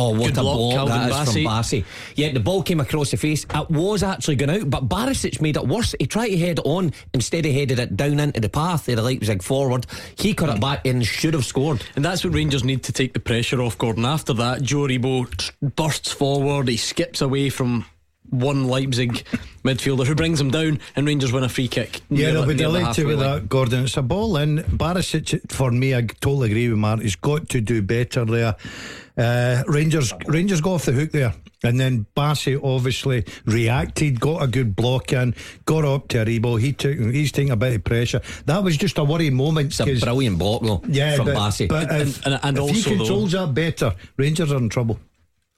Oh, 0.00 0.10
what 0.10 0.28
Good 0.28 0.38
a 0.38 0.40
block, 0.42 0.56
block 0.56 0.72
Calvin 0.74 1.08
that 1.10 1.26
is 1.26 1.32
from 1.34 1.42
Bassey. 1.42 1.44
Bassey. 1.44 1.84
Yeah, 2.14 2.32
the 2.32 2.40
ball 2.40 2.62
came 2.62 2.78
across 2.78 3.10
the 3.10 3.16
face. 3.16 3.44
It 3.52 3.70
was 3.70 4.04
actually 4.04 4.36
going 4.36 4.62
out, 4.62 4.70
but 4.70 4.88
Barisic 4.88 5.40
made 5.40 5.56
it 5.56 5.66
worse. 5.66 5.92
He 5.98 6.06
tried 6.06 6.28
to 6.28 6.38
head 6.38 6.60
it 6.60 6.64
on 6.64 6.92
instead 7.12 7.44
of 7.44 7.52
headed 7.52 7.80
it 7.80 7.96
down 7.96 8.20
into 8.20 8.40
the 8.40 8.48
path 8.48 8.88
of 8.88 8.94
the 8.94 9.02
Leipzig 9.02 9.42
forward. 9.42 9.86
He 10.16 10.34
cut 10.34 10.50
it 10.50 10.60
back 10.60 10.86
and 10.86 11.04
should 11.04 11.34
have 11.34 11.44
scored. 11.44 11.84
And 11.96 12.04
that's 12.04 12.24
what 12.24 12.32
Rangers 12.32 12.62
need 12.62 12.84
to 12.84 12.92
take 12.92 13.12
the 13.12 13.20
pressure 13.20 13.60
off 13.60 13.76
Gordon. 13.76 14.04
After 14.04 14.32
that, 14.34 14.62
Joe 14.62 14.86
Aribo 14.86 15.50
bursts 15.74 16.12
forward, 16.12 16.68
he 16.68 16.76
skips 16.76 17.20
away 17.20 17.50
from 17.50 17.84
one 18.30 18.68
Leipzig 18.68 19.24
midfielder 19.64 20.06
who 20.06 20.14
brings 20.14 20.40
him 20.40 20.50
down, 20.50 20.78
and 20.96 21.06
Rangers 21.06 21.32
win 21.32 21.44
a 21.44 21.48
free 21.48 21.68
kick. 21.68 22.02
Yeah, 22.10 22.32
they'll 22.32 22.42
be 22.42 22.54
near 22.54 22.68
the 22.68 22.78
delighted 22.78 23.06
with 23.06 23.18
that, 23.20 23.48
Gordon. 23.48 23.84
It's 23.84 23.96
a 23.96 24.02
ball 24.02 24.36
in. 24.36 24.58
Barisic, 24.58 25.50
for 25.50 25.70
me, 25.70 25.94
I 25.94 26.02
totally 26.02 26.50
agree 26.50 26.68
with 26.68 26.78
Mark. 26.78 27.00
He's 27.00 27.16
got 27.16 27.48
to 27.50 27.60
do 27.60 27.82
better 27.82 28.24
there. 28.24 28.56
Uh, 29.18 29.62
Rangers 29.66 30.12
Rangers 30.26 30.60
got 30.60 30.70
off 30.74 30.84
the 30.84 30.92
hook 30.92 31.10
there. 31.12 31.34
And 31.64 31.78
then 31.80 32.06
Bassey 32.16 32.56
obviously 32.62 33.24
reacted, 33.44 34.20
got 34.20 34.42
a 34.44 34.46
good 34.46 34.76
block 34.76 35.12
in, 35.12 35.34
got 35.64 35.84
up 35.84 36.06
to 36.08 36.18
Aribo. 36.24 36.60
He 36.60 36.72
took, 36.72 36.96
he's 36.96 37.32
taking 37.32 37.50
a 37.50 37.56
bit 37.56 37.74
of 37.74 37.82
pressure. 37.82 38.20
That 38.46 38.62
was 38.62 38.76
just 38.76 38.96
a 38.98 39.02
worrying 39.02 39.34
moment. 39.34 39.66
It's 39.72 39.80
a 39.80 39.84
'cause- 39.84 40.00
brilliant 40.02 40.38
block 40.38 40.62
though 40.62 40.80
yeah, 40.88 41.16
from 41.16 41.26
but, 41.26 41.34
Bassey. 41.36 41.68
but 41.68 41.90
if, 41.90 42.24
And- 42.24 42.34
and- 42.34 42.40
and 42.44 42.56
if 42.58 42.62
also, 42.62 42.74
he 42.74 42.82
though- 42.82 42.96
controls 42.98 43.32
that 43.32 43.54
better, 43.54 43.92
Rangers 44.16 44.52
are 44.52 44.58
in 44.58 44.68
trouble. 44.68 45.00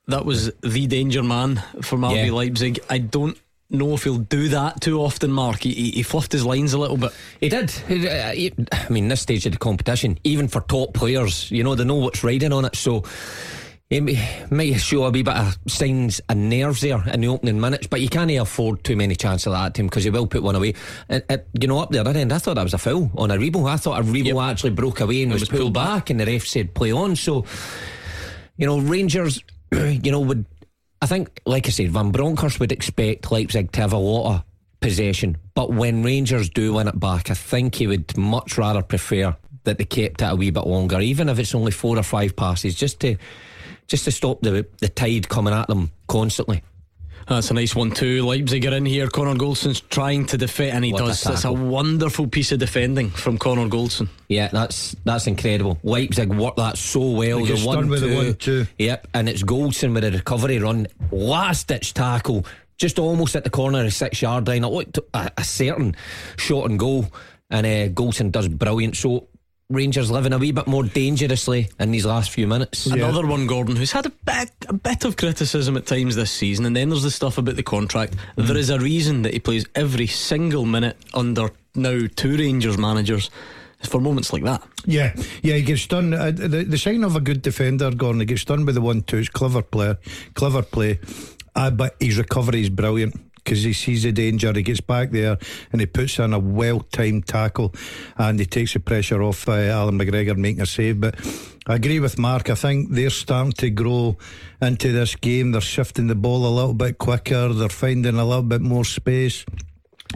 That 0.07 0.25
was 0.25 0.51
the 0.63 0.87
danger 0.87 1.23
man 1.23 1.63
for 1.83 1.99
RB 1.99 2.27
Yeah. 2.29 2.33
Leipzig. 2.33 2.81
I 2.89 2.97
don't 2.97 3.37
know 3.71 3.95
if 3.95 4.05
he'll 4.05 4.19
do 4.19 4.49
that 4.49 4.81
too 4.81 5.01
often, 5.01 5.31
Mark. 5.31 5.63
He, 5.63 5.73
he, 5.93 6.03
fluffed 6.03 6.33
his 6.33 6.45
lines 6.45 6.73
a 6.73 6.79
little 6.79 6.97
bit. 6.97 7.13
he 7.41 7.49
did. 7.49 7.71
He- 7.71 8.09
uh, 8.09 8.33
he- 8.33 8.53
I 8.73 8.89
mean, 8.89 9.09
this 9.09 9.21
stage 9.21 9.47
of 9.47 9.53
the 9.53 9.59
competition, 9.59 10.19
even 10.25 10.49
for 10.49 10.61
top 10.63 10.95
players, 10.95 11.51
you 11.51 11.63
know, 11.65 11.75
they 11.75 11.85
know 11.85 11.95
what's 11.97 12.25
riding 12.25 12.53
on 12.53 12.65
it. 12.65 12.75
So 12.77 13.05
he 13.89 14.01
may- 14.01 14.75
show 14.75 15.05
a 15.05 15.11
wee 15.11 15.23
bit 15.23 15.37
of 15.37 15.59
signs 15.69 16.21
and 16.29 16.49
nerves 16.49 16.81
there 16.81 17.03
in 17.09 17.21
the 17.21 17.29
opening 17.29 17.61
minutes, 17.61 17.87
but 17.87 18.01
you 18.01 18.09
can't 18.09 18.31
afford 18.33 18.83
too 18.85 18.97
many 18.97 19.15
chances 19.15 19.47
like 19.49 19.67
that 19.67 19.75
to 19.75 19.83
him 19.83 19.87
because 19.89 20.05
he 20.05 20.11
will 20.11 20.27
put 20.27 20.43
one 20.43 20.55
away. 20.57 20.75
And, 21.09 21.23
you 21.61 21.67
know, 21.69 21.79
up 21.81 21.91
the 21.91 21.99
other 22.01 22.11
end, 22.19 22.33
I 22.33 22.39
thought 22.39 22.55
that 22.55 22.63
was 22.63 22.75
a 22.75 22.79
foul 22.79 23.11
on 23.17 23.31
a 23.31 23.37
Aribo. 23.37 23.69
I 23.69 23.77
thought 23.77 24.01
a 24.01 24.05
Aribo 24.05 24.43
actually 24.49 24.71
broke 24.71 25.01
away 25.01 25.23
and 25.23 25.33
was, 25.33 25.43
was 25.43 25.49
pulled, 25.49 25.61
pulled 25.61 25.75
back, 25.75 26.11
and 26.11 26.19
the 26.21 26.27
ref 26.27 26.47
said 26.47 26.75
play 26.75 26.93
on. 26.93 27.17
So, 27.17 27.45
you 28.57 28.67
know, 28.67 28.79
Rangers, 28.79 29.43
you 29.73 30.11
know, 30.13 30.21
would 30.21 30.45
I 31.03 31.07
think, 31.07 31.41
like 31.47 31.67
I 31.67 31.71
said, 31.71 31.91
Van 31.91 32.11
Bronckhorst 32.11 32.61
would 32.61 32.73
expect 32.73 33.31
Leipzig 33.33 33.73
to 33.73 33.81
have 33.81 33.93
a 33.93 33.99
lot 33.99 34.35
of 34.35 34.45
possession, 34.81 35.39
but 35.55 35.73
when 35.73 36.03
Rangers 36.03 36.51
do 36.51 36.75
win 36.75 36.89
it 36.89 36.99
back, 37.01 37.31
I 37.31 37.35
think 37.35 37.77
he 37.77 37.87
would 37.87 38.17
much 38.17 38.59
rather 38.59 38.83
prefer 38.83 39.37
that 39.65 39.79
they 39.79 39.85
kept 39.85 40.23
it 40.23 40.31
a 40.31 40.35
wee 40.35 40.51
bit 40.51 40.67
longer, 40.67 41.01
even 41.01 41.29
if 41.29 41.39
it's 41.39 41.55
only 41.55 41.71
four 41.71 41.99
or 41.99 42.03
five 42.03 42.37
passes, 42.37 42.75
just 42.75 43.01
to 43.01 43.17
just 43.87 44.05
to 44.05 44.11
stop 44.11 44.41
the 44.43 44.67
the 44.79 44.89
tide 44.89 45.29
coming 45.29 45.55
at 45.55 45.69
them 45.69 45.91
constantly. 46.07 46.63
That's 47.29 47.51
a 47.51 47.55
nice 47.55 47.77
one 47.77 47.93
too. 47.93 48.25
Leipzig 48.27 48.67
are 48.67 48.75
in 48.75 48.85
here. 48.85 49.07
Connor 49.09 49.35
Goldson's 49.35 49.81
trying 49.81 50.27
to 50.27 50.37
defend, 50.37 50.73
and 50.77 50.85
he 50.85 50.93
What 50.93 51.03
a 51.03 51.07
does. 51.07 51.27
It's 51.27 51.45
a 51.45 51.53
wonderful 51.53 52.27
piece 52.27 52.51
of 52.51 52.59
defending 52.59 53.11
from 53.11 53.39
Connor 53.39 53.69
Goldson. 53.69 54.09
Yeah, 54.29 54.49
that's 54.49 54.97
that's 55.05 55.27
incredible. 55.27 55.79
Leipzig 55.85 56.33
worked 56.33 56.57
that 56.57 56.77
so 56.77 57.11
well. 57.11 57.39
They 57.45 57.53
The 57.55 57.67
one, 57.67 57.77
stunned 57.77 57.91
with 57.91 58.01
the 58.01 58.15
one, 58.15 58.35
two. 58.35 58.67
Yep, 58.79 59.09
and 59.15 59.29
it's 59.29 59.43
Goldson 59.45 59.95
with 59.95 60.05
a 60.05 60.11
recovery 60.11 60.59
run, 60.59 60.89
last 61.13 61.69
ditch 61.69 61.95
tackle, 61.95 62.45
just 62.79 62.99
almost 62.99 63.37
at 63.37 63.45
the 63.45 63.51
corner 63.51 63.85
of 63.85 63.93
six 63.95 64.21
yard 64.23 64.49
line. 64.49 64.65
It 64.65 64.69
looked 64.69 64.99
a, 65.15 65.31
a 65.37 65.45
certain 65.45 65.95
shot 66.37 66.69
and 66.69 66.79
goal, 66.79 67.07
and 67.51 67.65
uh, 67.67 67.89
Goldson 67.95 68.33
does 68.33 68.49
brilliant. 68.49 68.97
So 68.97 69.29
Rangers 69.71 70.11
living 70.11 70.33
a 70.33 70.39
wee 70.39 70.51
bit 70.51 70.67
more 70.67 70.83
dangerously 70.83 71.69
in 71.79 71.93
these 71.93 72.05
last 72.05 72.31
few 72.31 72.49
minutes. 72.49 72.87
Another 72.87 73.25
one, 73.25 73.47
Gordon, 73.47 73.77
who's 73.77 73.93
had 73.93 74.05
a 74.05 74.11
bit, 74.11 74.51
a 74.69 74.73
bit 74.73 75.05
of 75.05 75.17
criticism 75.17 75.77
at 75.77 75.87
times 75.87 76.17
this 76.17 76.33
season, 76.33 76.67
and 76.67 76.75
then 76.75 76.89
there's 76.89 77.05
the 77.05 77.11
stuff 77.11 77.39
about 77.39 77.55
the 77.55 77.63
contract. 77.63 78.17
There 78.35 78.57
is 78.57 78.71
a 78.71 78.81
reason 78.81 79.23
that 79.23 79.33
he 79.33 79.39
plays 79.39 79.65
every 79.77 80.09
single 80.09 80.67
minute 80.67 80.97
under 81.15 81.51
now 81.77 82.01
two 82.17 82.37
Rangers 82.37 82.77
managers 82.77 83.31
for 83.85 84.01
moments 84.01 84.33
like 84.33 84.43
that. 84.43 84.63
Yeah, 84.87 85.15
yeah, 85.43 85.55
he 85.55 85.63
gets 85.63 85.87
done. 85.87 86.15
Uh, 86.15 86.33
the, 86.33 86.65
the 86.65 86.79
sign 86.79 87.05
of 87.05 87.15
a 87.15 87.21
good 87.21 87.41
defender, 87.41 87.93
Gordon, 87.93 88.21
he 88.21 88.27
gets 88.27 88.45
done 88.45 88.67
with 88.67 88.75
the 88.75 88.81
one 88.81 89.03
two. 89.03 89.19
It's 89.19 89.29
clever 89.29 89.63
player, 89.63 89.99
clever 90.35 90.63
play, 90.63 90.99
uh, 91.55 91.71
but 91.71 91.95
his 92.01 92.19
recovery 92.19 92.63
is 92.63 92.71
brilliant 92.71 93.15
because 93.45 93.63
he 93.63 93.73
sees 93.73 94.03
the 94.03 94.13
danger. 94.13 94.53
He 94.53 94.63
gets 94.63 94.81
back 94.81 95.11
there 95.11 95.39
and 95.73 95.81
he 95.81 95.87
puts 95.87 96.19
in 96.19 96.33
a 96.33 96.39
well 96.39 96.81
timed 96.81 97.27
tackle 97.27 97.75
and 98.17 98.39
he 98.39 98.47
takes 98.47 98.75
the 98.75 98.81
pressure 98.81 99.23
off 99.23 99.49
uh, 99.49 99.53
Allan 99.53 99.99
McGregor 99.99 100.37
making 100.37 100.63
a 100.63 100.67
save. 100.67 101.01
But 101.01 101.17
I 101.67 101.77
agree 101.77 102.01
with 102.01 102.19
Mark. 102.19 102.51
I 102.51 102.55
think 102.55 102.91
they're 102.91 103.11
starting 103.11 103.53
to 103.53 103.71
grow 103.71 104.17
into 104.61 104.93
this 104.93 105.15
game. 105.17 105.53
They're 105.53 105.61
shifting 105.61 106.07
the 106.07 106.15
ball 106.15 106.47
a 106.47 106.55
little 106.55 106.75
bit 106.75 106.99
quicker. 106.99 107.53
They're 107.53 107.69
finding 107.69 108.17
a 108.17 108.25
little 108.25 108.43
bit 108.43 108.61
more 108.61 108.85
space. 108.85 109.45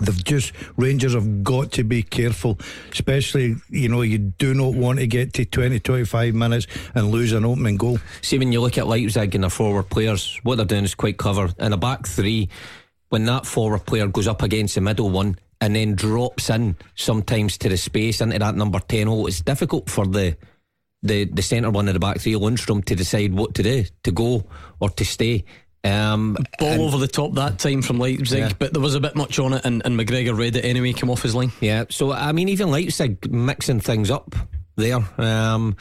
They've 0.01 0.25
just 0.25 0.53
Rangers 0.77 1.15
have 1.15 1.45
got 1.45 1.71
to 1.73 1.85
be 1.85 2.03
careful, 2.03 2.59
especially 2.91 3.57
you 3.71 3.89
know 3.89 4.03
you 4.03 4.19
do 4.19 4.53
not 4.53 4.75
want 4.75 4.99
to 4.99 5.07
get 5.07 5.35
to 5.35 5.45
20 5.45 5.79
25 5.79 6.35
minutes 6.35 6.67
and 6.97 7.11
lose 7.11 7.33
an 7.33 7.45
opening 7.45 7.77
goal. 7.77 7.99
See 8.21 8.39
when 8.39 8.51
you 8.51 8.61
look 8.61 8.77
at 8.77 8.89
Leipzig 8.89 9.37
and 9.37 9.45
their 9.45 9.51
forward 9.51 9.91
players, 9.91 10.41
what 10.43 10.57
they're 10.57 10.67
doing 10.67 10.83
is 10.83 10.97
quite 10.97 11.17
clever. 11.17 11.51
In 11.61 11.73
a 11.73 11.77
back 11.77 12.09
three, 12.09 12.49
when 13.14 13.27
that 13.27 13.46
forward 13.46 13.87
player 13.87 14.09
goes 14.09 14.27
up 14.27 14.42
against 14.42 14.74
the 14.74 14.81
middle 14.81 15.09
one 15.09 15.37
and 15.61 15.77
then 15.77 15.94
drops 15.94 16.50
in 16.50 16.74
sometimes 16.96 17.57
to 17.57 17.68
the 17.68 17.77
space 17.77 18.20
into 18.20 18.37
that 18.40 18.57
number 18.57 18.81
ten 18.81 19.07
hole, 19.07 19.29
it's 19.29 19.40
difficult 19.40 19.88
for 19.88 20.05
the 20.05 20.37
the 21.05 21.24
the 21.27 21.40
centre 21.40 21.70
one 21.70 21.87
of 21.87 21.94
the 21.94 22.00
back 22.00 22.18
three, 22.18 22.33
Lundstram, 22.33 22.85
to 22.87 22.96
decide 22.96 23.33
what 23.33 23.55
to 23.55 23.62
do, 23.62 23.85
to 24.03 24.11
go 24.11 24.42
or 24.81 24.90
to 24.90 25.05
stay. 25.05 25.44
Um, 25.85 26.37
Ball 26.59 26.81
over 26.83 26.98
the 26.98 27.07
top 27.07 27.35
that 27.35 27.61
time 27.61 27.83
from 27.83 28.00
Leipzig, 28.00 28.38
Yeah. 28.40 28.53
but 28.59 28.72
there 28.72 28.83
was 28.83 28.96
a 28.96 29.00
bit 29.00 29.14
much 29.14 29.38
on 29.38 29.53
it, 29.53 29.64
and, 29.64 29.81
and 29.85 29.96
McGregor 29.96 30.37
read 30.37 30.57
it 30.57 30.64
anyway, 30.64 30.92
came 30.92 31.09
off 31.11 31.22
his 31.22 31.37
line. 31.37 31.53
Yeah, 31.61 31.85
so 31.90 32.11
I 32.11 32.33
mean, 32.33 32.48
even 32.48 32.72
Leipzig 32.72 33.31
mixing 33.31 33.79
things 33.79 34.11
up 34.11 34.35
there. 34.74 34.98
Um, 35.18 35.77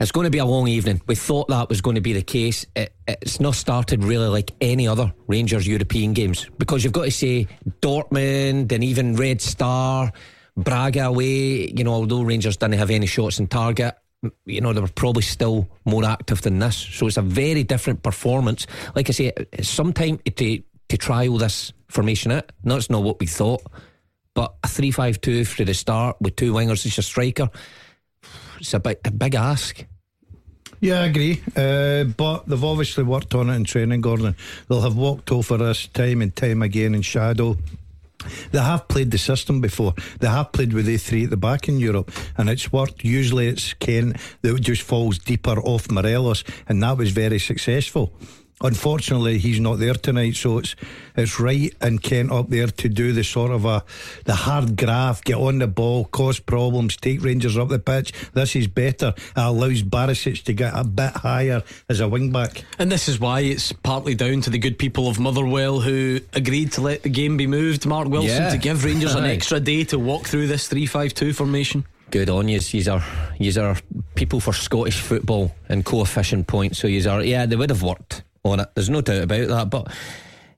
it's 0.00 0.12
going 0.12 0.24
to 0.24 0.30
be 0.30 0.38
a 0.38 0.44
long 0.44 0.68
evening. 0.68 1.00
We 1.06 1.14
thought 1.14 1.48
that 1.48 1.68
was 1.68 1.80
going 1.80 1.96
to 1.96 2.00
be 2.00 2.12
the 2.12 2.22
case. 2.22 2.64
It, 2.76 2.94
it's 3.06 3.40
not 3.40 3.54
started 3.54 4.04
really 4.04 4.28
like 4.28 4.52
any 4.60 4.86
other 4.86 5.12
Rangers 5.26 5.66
European 5.66 6.12
games 6.12 6.46
because 6.58 6.84
you've 6.84 6.92
got 6.92 7.04
to 7.04 7.10
say 7.10 7.48
Dortmund 7.82 8.70
and 8.70 8.84
even 8.84 9.16
Red 9.16 9.40
Star, 9.40 10.12
Braga 10.56 11.06
away. 11.06 11.70
You 11.70 11.84
know, 11.84 11.92
although 11.92 12.22
Rangers 12.22 12.56
didn't 12.56 12.78
have 12.78 12.90
any 12.90 13.06
shots 13.06 13.38
in 13.38 13.48
target, 13.48 13.96
you 14.46 14.60
know 14.60 14.72
they 14.72 14.80
were 14.80 14.88
probably 14.88 15.22
still 15.22 15.68
more 15.84 16.04
active 16.04 16.42
than 16.42 16.58
this. 16.58 16.76
So 16.76 17.06
it's 17.06 17.16
a 17.16 17.22
very 17.22 17.64
different 17.64 18.02
performance. 18.02 18.66
Like 18.94 19.08
I 19.08 19.12
say, 19.12 19.32
it's 19.52 19.68
some 19.68 19.92
time 19.92 20.18
to 20.18 20.62
to 20.88 20.96
trial 20.96 21.38
this 21.38 21.72
formation 21.88 22.32
out. 22.32 22.50
No, 22.64 22.76
it's 22.76 22.90
not 22.90 23.02
what 23.02 23.20
we 23.20 23.26
thought. 23.26 23.62
But 24.34 24.54
a 24.62 24.68
3 24.68 24.90
5 24.90 25.20
2 25.20 25.44
for 25.44 25.64
the 25.64 25.74
start 25.74 26.16
with 26.20 26.36
two 26.36 26.52
wingers 26.52 26.86
as 26.86 26.96
your 26.96 27.02
striker, 27.02 27.48
it's 28.58 28.74
a 28.74 28.80
big, 28.80 28.98
a 29.04 29.10
big 29.10 29.34
ask. 29.34 29.84
Yeah, 30.80 31.00
I 31.00 31.06
agree. 31.06 31.42
Uh, 31.56 32.04
but 32.04 32.46
they've 32.46 32.62
obviously 32.62 33.04
worked 33.04 33.34
on 33.34 33.50
it 33.50 33.56
in 33.56 33.64
training, 33.64 34.00
Gordon. 34.00 34.36
They'll 34.68 34.82
have 34.82 34.96
walked 34.96 35.32
over 35.32 35.56
this 35.56 35.88
time 35.88 36.22
and 36.22 36.34
time 36.34 36.62
again 36.62 36.94
in 36.94 37.02
shadow. 37.02 37.56
They 38.52 38.58
have 38.58 38.88
played 38.88 39.10
the 39.10 39.18
system 39.18 39.60
before. 39.60 39.94
They 40.20 40.28
have 40.28 40.52
played 40.52 40.72
with 40.72 40.86
A3 40.86 41.24
at 41.24 41.30
the 41.30 41.36
back 41.36 41.68
in 41.68 41.78
Europe, 41.78 42.10
and 42.36 42.48
it's 42.48 42.72
worked. 42.72 43.04
Usually 43.04 43.48
it's 43.48 43.74
Kent 43.74 44.16
that 44.42 44.60
just 44.60 44.82
falls 44.82 45.18
deeper 45.18 45.60
off 45.60 45.90
Morelos, 45.90 46.44
and 46.68 46.82
that 46.82 46.96
was 46.96 47.10
very 47.10 47.38
successful. 47.38 48.12
Unfortunately, 48.60 49.38
he's 49.38 49.60
not 49.60 49.78
there 49.78 49.94
tonight, 49.94 50.34
so 50.34 50.58
it's 50.58 50.74
it's 51.16 51.38
Wright 51.38 51.72
and 51.80 52.02
Kent 52.02 52.32
up 52.32 52.48
there 52.48 52.66
to 52.66 52.88
do 52.88 53.12
the 53.12 53.22
sort 53.22 53.50
of 53.52 53.64
a 53.64 53.84
the 54.24 54.34
hard 54.34 54.76
graft, 54.76 55.24
get 55.24 55.36
on 55.36 55.58
the 55.58 55.66
ball, 55.68 56.04
cause 56.06 56.40
problems, 56.40 56.96
take 56.96 57.22
Rangers 57.22 57.56
up 57.56 57.68
the 57.68 57.78
pitch. 57.78 58.12
This 58.32 58.56
is 58.56 58.66
better. 58.66 59.14
It 59.16 59.32
allows 59.36 59.82
Barisic 59.82 60.42
to 60.44 60.52
get 60.52 60.72
a 60.76 60.84
bit 60.84 61.12
higher 61.12 61.62
as 61.88 62.00
a 62.00 62.08
wing 62.08 62.32
back. 62.32 62.64
And 62.78 62.90
this 62.90 63.08
is 63.08 63.20
why 63.20 63.40
it's 63.40 63.72
partly 63.72 64.14
down 64.14 64.40
to 64.42 64.50
the 64.50 64.58
good 64.58 64.78
people 64.78 65.08
of 65.08 65.20
Motherwell 65.20 65.80
who 65.80 66.20
agreed 66.32 66.72
to 66.72 66.80
let 66.80 67.02
the 67.04 67.08
game 67.10 67.36
be 67.36 67.46
moved, 67.46 67.86
Mark 67.86 68.08
Wilson, 68.08 68.30
Yeah. 68.42 68.50
to 68.50 68.58
give 68.58 68.84
Rangers 68.84 69.14
an 69.14 69.24
extra 69.36 69.60
day 69.60 69.84
to 69.84 69.98
walk 69.98 70.26
through 70.26 70.48
this 70.48 70.66
3 70.68 70.86
5 70.86 71.14
2 71.14 71.32
formation. 71.32 71.84
Good 72.10 72.30
on 72.30 72.48
you. 72.48 72.58
These 72.58 72.88
are 72.88 73.04
these 73.38 73.58
are 73.58 73.76
people 74.14 74.40
for 74.40 74.52
Scottish 74.54 75.00
football 75.00 75.54
and 75.68 75.84
coefficient 75.84 76.46
points. 76.46 76.78
So 76.78 76.86
these 76.88 77.06
are 77.06 77.22
yeah, 77.22 77.44
they 77.46 77.54
would 77.54 77.68
have 77.70 77.82
worked 77.82 78.22
on 78.48 78.60
it. 78.60 78.68
There's 78.74 78.90
no 78.90 79.00
doubt 79.00 79.22
about 79.22 79.48
that. 79.48 79.70
But 79.70 79.92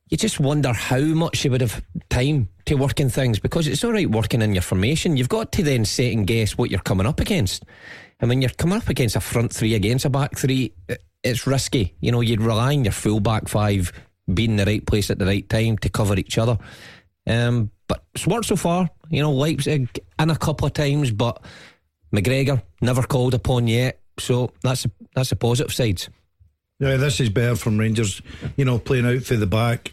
you 0.08 0.16
just 0.16 0.40
wonder 0.40 0.72
how 0.72 1.00
much 1.00 1.44
you 1.44 1.50
would 1.50 1.60
have 1.60 1.82
time 2.08 2.48
to 2.66 2.74
work 2.74 3.00
in 3.00 3.08
things 3.08 3.38
because 3.38 3.66
it's 3.66 3.84
all 3.84 3.92
right 3.92 4.10
working 4.10 4.42
in 4.42 4.52
your 4.52 4.62
formation. 4.62 5.16
You've 5.16 5.28
got 5.28 5.52
to 5.52 5.62
then 5.62 5.84
set 5.84 6.12
and 6.12 6.26
guess 6.26 6.58
what 6.58 6.70
you're 6.70 6.80
coming 6.80 7.06
up 7.06 7.20
against. 7.20 7.64
And 8.18 8.28
when 8.28 8.42
you're 8.42 8.50
coming 8.50 8.78
up 8.78 8.88
against 8.88 9.16
a 9.16 9.20
front 9.20 9.52
three 9.52 9.74
against 9.74 10.04
a 10.04 10.10
back 10.10 10.36
three, 10.36 10.72
it's 11.22 11.46
risky. 11.46 11.94
You 12.00 12.12
know, 12.12 12.20
you'd 12.20 12.42
rely 12.42 12.74
on 12.74 12.84
your 12.84 12.92
full 12.92 13.20
back 13.20 13.48
five 13.48 13.92
being 14.32 14.50
in 14.50 14.56
the 14.56 14.66
right 14.66 14.84
place 14.84 15.10
at 15.10 15.18
the 15.18 15.26
right 15.26 15.48
time 15.48 15.78
to 15.78 15.88
cover 15.88 16.16
each 16.16 16.38
other. 16.38 16.58
Um, 17.26 17.70
but 17.86 18.04
it's 18.14 18.26
worked 18.26 18.46
so 18.46 18.56
far. 18.56 18.88
You 19.10 19.22
know, 19.22 19.32
Leipzig 19.32 19.88
in 20.18 20.30
a 20.30 20.36
couple 20.36 20.66
of 20.66 20.72
times, 20.72 21.10
but 21.10 21.42
McGregor 22.14 22.62
never 22.80 23.02
called 23.02 23.34
upon 23.34 23.68
yet. 23.68 24.00
So 24.18 24.52
that's 24.62 24.86
that's 25.14 25.30
the 25.30 25.36
positive 25.36 25.72
sides. 25.72 26.08
Yeah, 26.80 26.96
this 26.96 27.20
is 27.20 27.28
better 27.28 27.56
from 27.56 27.78
Rangers, 27.78 28.22
you 28.56 28.64
know, 28.64 28.78
playing 28.78 29.06
out 29.06 29.22
through 29.22 29.36
the 29.36 29.46
back. 29.46 29.92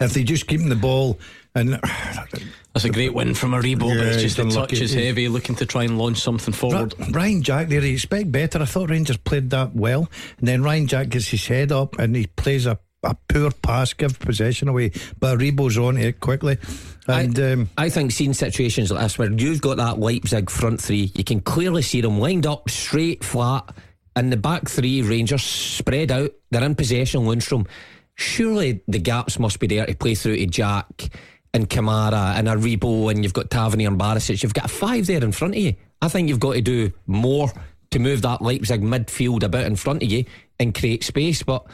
If 0.00 0.12
they 0.12 0.24
just 0.24 0.46
keep 0.46 0.60
the 0.60 0.76
ball 0.76 1.18
and 1.54 1.80
That's 2.74 2.84
a 2.84 2.90
great 2.90 3.14
win 3.14 3.34
from 3.34 3.52
Aribo, 3.52 3.96
but 3.96 4.04
it's 4.08 4.22
just 4.22 4.36
the 4.36 4.50
touch 4.50 4.72
is 4.72 4.92
heavy, 4.92 5.28
looking 5.28 5.54
to 5.56 5.66
try 5.66 5.84
and 5.84 5.96
launch 5.96 6.18
something 6.20 6.52
forward. 6.52 6.92
Ra- 6.98 7.06
Ryan 7.12 7.40
Jack 7.40 7.68
there, 7.68 7.80
you 7.84 7.92
expect 7.92 8.32
better. 8.32 8.60
I 8.60 8.64
thought 8.64 8.90
Rangers 8.90 9.16
played 9.16 9.50
that 9.50 9.76
well. 9.76 10.08
And 10.38 10.48
then 10.48 10.64
Ryan 10.64 10.88
Jack 10.88 11.10
gets 11.10 11.28
his 11.28 11.46
head 11.46 11.70
up 11.70 11.96
and 12.00 12.16
he 12.16 12.26
plays 12.26 12.66
a, 12.66 12.76
a 13.04 13.14
poor 13.28 13.52
pass, 13.52 13.92
give 13.92 14.18
possession 14.18 14.66
away. 14.66 14.90
But 15.20 15.38
Aribo's 15.38 15.78
on 15.78 15.96
it 15.98 16.18
quickly. 16.18 16.58
And 17.06 17.38
um, 17.38 17.70
I 17.78 17.90
think 17.90 18.10
seeing 18.10 18.34
situations 18.34 18.90
like 18.90 19.02
this 19.04 19.18
where 19.18 19.30
you've 19.30 19.60
got 19.60 19.76
that 19.76 20.00
Leipzig 20.00 20.50
front 20.50 20.82
three, 20.82 21.12
you 21.14 21.22
can 21.22 21.42
clearly 21.42 21.82
see 21.82 22.00
them 22.00 22.18
lined 22.18 22.44
up 22.44 22.68
straight, 22.68 23.22
flat, 23.22 23.72
and 24.16 24.32
the 24.32 24.36
back 24.36 24.68
three 24.68 25.02
Rangers 25.02 25.42
spread 25.42 26.10
out. 26.10 26.30
They're 26.50 26.64
in 26.64 26.74
possession. 26.74 27.22
Lundstram. 27.22 27.66
Surely 28.14 28.82
the 28.86 29.00
gaps 29.00 29.38
must 29.38 29.58
be 29.58 29.66
there 29.66 29.86
to 29.86 29.94
play 29.94 30.14
through 30.14 30.36
to 30.36 30.46
Jack 30.46 31.08
and 31.52 31.68
Kamara 31.68 32.34
and 32.36 32.48
Aribo, 32.48 33.10
and 33.10 33.22
you've 33.22 33.32
got 33.32 33.50
Tavernier 33.50 33.88
and 33.88 33.98
Barisic. 33.98 34.42
You've 34.42 34.54
got 34.54 34.70
five 34.70 35.06
there 35.06 35.22
in 35.22 35.32
front 35.32 35.54
of 35.54 35.60
you. 35.60 35.74
I 36.02 36.08
think 36.08 36.28
you've 36.28 36.40
got 36.40 36.54
to 36.54 36.60
do 36.60 36.92
more 37.06 37.50
to 37.90 37.98
move 37.98 38.22
that 38.22 38.42
Leipzig 38.42 38.82
midfield 38.82 39.42
about 39.42 39.64
in 39.64 39.76
front 39.76 40.02
of 40.02 40.10
you 40.10 40.24
and 40.58 40.74
create 40.74 41.04
space, 41.04 41.42
but 41.42 41.64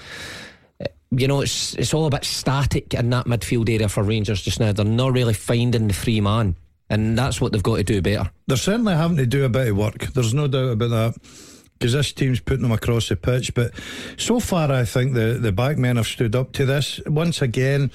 eh, 0.80 0.86
you 1.10 1.26
know, 1.26 1.40
it's 1.40 1.74
it's 1.74 1.94
all 1.94 2.06
a 2.06 2.10
bit 2.10 2.24
static 2.24 2.92
in 2.94 3.10
that 3.10 3.26
midfield 3.26 3.68
area 3.68 3.88
for 3.88 4.02
Rangers 4.02 4.42
just 4.42 4.60
now. 4.60 4.72
They're 4.72 4.84
not 4.84 5.12
really 5.12 5.34
finding 5.34 5.88
the 5.88 5.94
free 5.94 6.20
man, 6.20 6.56
and 6.90 7.16
that's 7.16 7.40
what 7.40 7.52
they've 7.52 7.62
got 7.62 7.76
to 7.76 7.84
do 7.84 8.02
better. 8.02 8.30
they're 8.46 8.58
certainly 8.58 8.94
having 8.94 9.16
to 9.16 9.26
do 9.26 9.44
a 9.44 9.48
bit 9.48 9.68
of 9.68 9.76
work. 9.76 9.98
There's 10.12 10.34
no 10.34 10.46
doubt 10.46 10.72
about 10.72 10.90
that. 10.90 11.49
Because 11.80 11.94
this 11.94 12.12
team's 12.12 12.40
putting 12.40 12.60
them 12.62 12.72
across 12.72 13.08
the 13.08 13.16
pitch. 13.16 13.54
But 13.54 13.72
so 14.18 14.38
far, 14.38 14.70
I 14.70 14.84
think 14.84 15.14
the, 15.14 15.38
the 15.40 15.50
back 15.50 15.78
men 15.78 15.96
have 15.96 16.06
stood 16.06 16.36
up 16.36 16.52
to 16.52 16.66
this. 16.66 17.00
Once 17.06 17.40
again, 17.40 17.90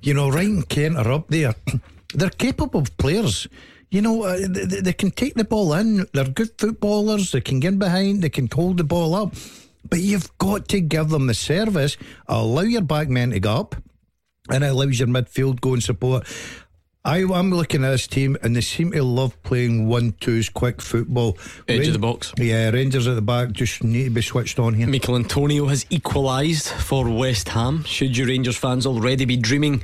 you 0.00 0.14
know, 0.14 0.30
Wright 0.30 0.48
and 0.48 0.66
Kent 0.66 0.96
are 0.96 1.12
up 1.12 1.28
there. 1.28 1.54
They're 2.14 2.30
capable 2.30 2.86
players. 2.96 3.46
You 3.90 4.00
know, 4.00 4.22
uh, 4.22 4.38
they, 4.48 4.80
they- 4.80 4.92
can 4.94 5.10
take 5.10 5.34
the 5.34 5.44
ball 5.44 5.74
in. 5.74 6.06
They're 6.14 6.24
good 6.30 6.52
footballers. 6.56 7.32
They 7.32 7.42
can 7.42 7.60
get 7.60 7.78
behind. 7.78 8.22
They 8.22 8.30
can 8.30 8.48
hold 8.50 8.78
the 8.78 8.84
ball 8.84 9.14
up. 9.14 9.34
But 9.86 10.00
you've 10.00 10.36
got 10.38 10.68
to 10.68 10.80
give 10.80 11.10
them 11.10 11.26
the 11.26 11.34
service. 11.34 11.98
Allow 12.26 12.62
your 12.62 12.80
back 12.80 13.10
men 13.10 13.32
to 13.32 13.40
go 13.40 13.54
up. 13.54 13.76
And 14.50 14.64
it 14.64 14.68
allows 14.68 14.98
your 14.98 15.08
midfield 15.08 15.60
go 15.60 15.74
and 15.74 15.82
support. 15.82 16.26
I, 17.02 17.22
I'm 17.22 17.50
looking 17.50 17.82
at 17.82 17.90
this 17.90 18.06
team 18.06 18.36
and 18.42 18.54
they 18.54 18.60
seem 18.60 18.92
to 18.92 19.02
love 19.02 19.42
playing 19.42 19.88
one 19.88 20.12
twos, 20.20 20.50
quick 20.50 20.82
football. 20.82 21.38
Edge 21.66 21.86
of 21.86 21.94
the 21.94 21.98
box. 21.98 22.34
Yeah, 22.36 22.68
Rangers 22.68 23.06
at 23.06 23.14
the 23.14 23.22
back 23.22 23.52
just 23.52 23.82
need 23.82 24.04
to 24.04 24.10
be 24.10 24.20
switched 24.20 24.58
on 24.58 24.74
here. 24.74 24.86
Michael 24.86 25.16
Antonio 25.16 25.66
has 25.66 25.86
equalised 25.88 26.68
for 26.68 27.08
West 27.08 27.48
Ham. 27.48 27.84
Should 27.84 28.18
you 28.18 28.26
Rangers 28.26 28.58
fans 28.58 28.84
already 28.84 29.24
be 29.24 29.38
dreaming 29.38 29.80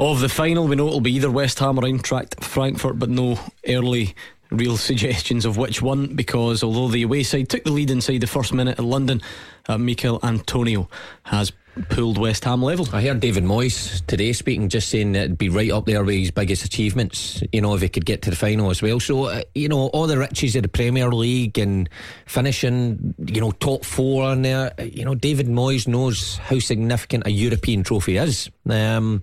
of 0.00 0.18
the 0.18 0.28
final? 0.28 0.66
We 0.66 0.74
know 0.74 0.88
it'll 0.88 1.00
be 1.00 1.14
either 1.14 1.30
West 1.30 1.60
Ham 1.60 1.78
or 1.78 1.82
Eintracht 1.82 2.42
Frankfurt, 2.42 2.98
but 2.98 3.08
no 3.08 3.38
early 3.68 4.16
real 4.50 4.76
suggestions 4.76 5.44
of 5.44 5.58
which 5.58 5.80
one 5.80 6.14
because 6.16 6.64
although 6.64 6.88
the 6.88 7.02
away 7.02 7.22
side 7.22 7.48
took 7.48 7.62
the 7.64 7.70
lead 7.70 7.90
inside 7.90 8.18
the 8.18 8.26
first 8.26 8.52
minute 8.52 8.78
at 8.80 8.84
London, 8.84 9.22
uh, 9.68 9.78
Michael 9.78 10.18
Antonio 10.24 10.88
has 11.24 11.52
pulled 11.88 12.18
West 12.18 12.44
Ham 12.44 12.62
level. 12.62 12.86
I 12.92 13.02
heard 13.02 13.20
David 13.20 13.44
Moyes 13.44 14.04
today 14.06 14.32
speaking, 14.32 14.68
just 14.68 14.88
saying 14.88 15.14
it'd 15.14 15.38
be 15.38 15.48
right 15.48 15.70
up 15.70 15.86
there 15.86 16.04
with 16.04 16.16
his 16.16 16.30
biggest 16.30 16.64
achievements, 16.64 17.42
you 17.52 17.60
know, 17.60 17.74
if 17.74 17.82
he 17.82 17.88
could 17.88 18.04
get 18.04 18.22
to 18.22 18.30
the 18.30 18.36
final 18.36 18.70
as 18.70 18.82
well. 18.82 19.00
So, 19.00 19.24
uh, 19.24 19.42
you 19.54 19.68
know, 19.68 19.88
all 19.88 20.06
the 20.06 20.18
riches 20.18 20.56
of 20.56 20.62
the 20.62 20.68
Premier 20.68 21.10
League 21.10 21.58
and 21.58 21.88
finishing, 22.26 23.14
you 23.26 23.40
know, 23.40 23.52
top 23.52 23.84
four 23.84 24.24
on 24.24 24.42
there, 24.42 24.72
uh, 24.78 24.84
you 24.84 25.04
know, 25.04 25.14
David 25.14 25.46
Moyes 25.46 25.86
knows 25.86 26.36
how 26.38 26.58
significant 26.58 27.26
a 27.26 27.30
European 27.30 27.82
trophy 27.82 28.16
is. 28.16 28.50
Um, 28.68 29.22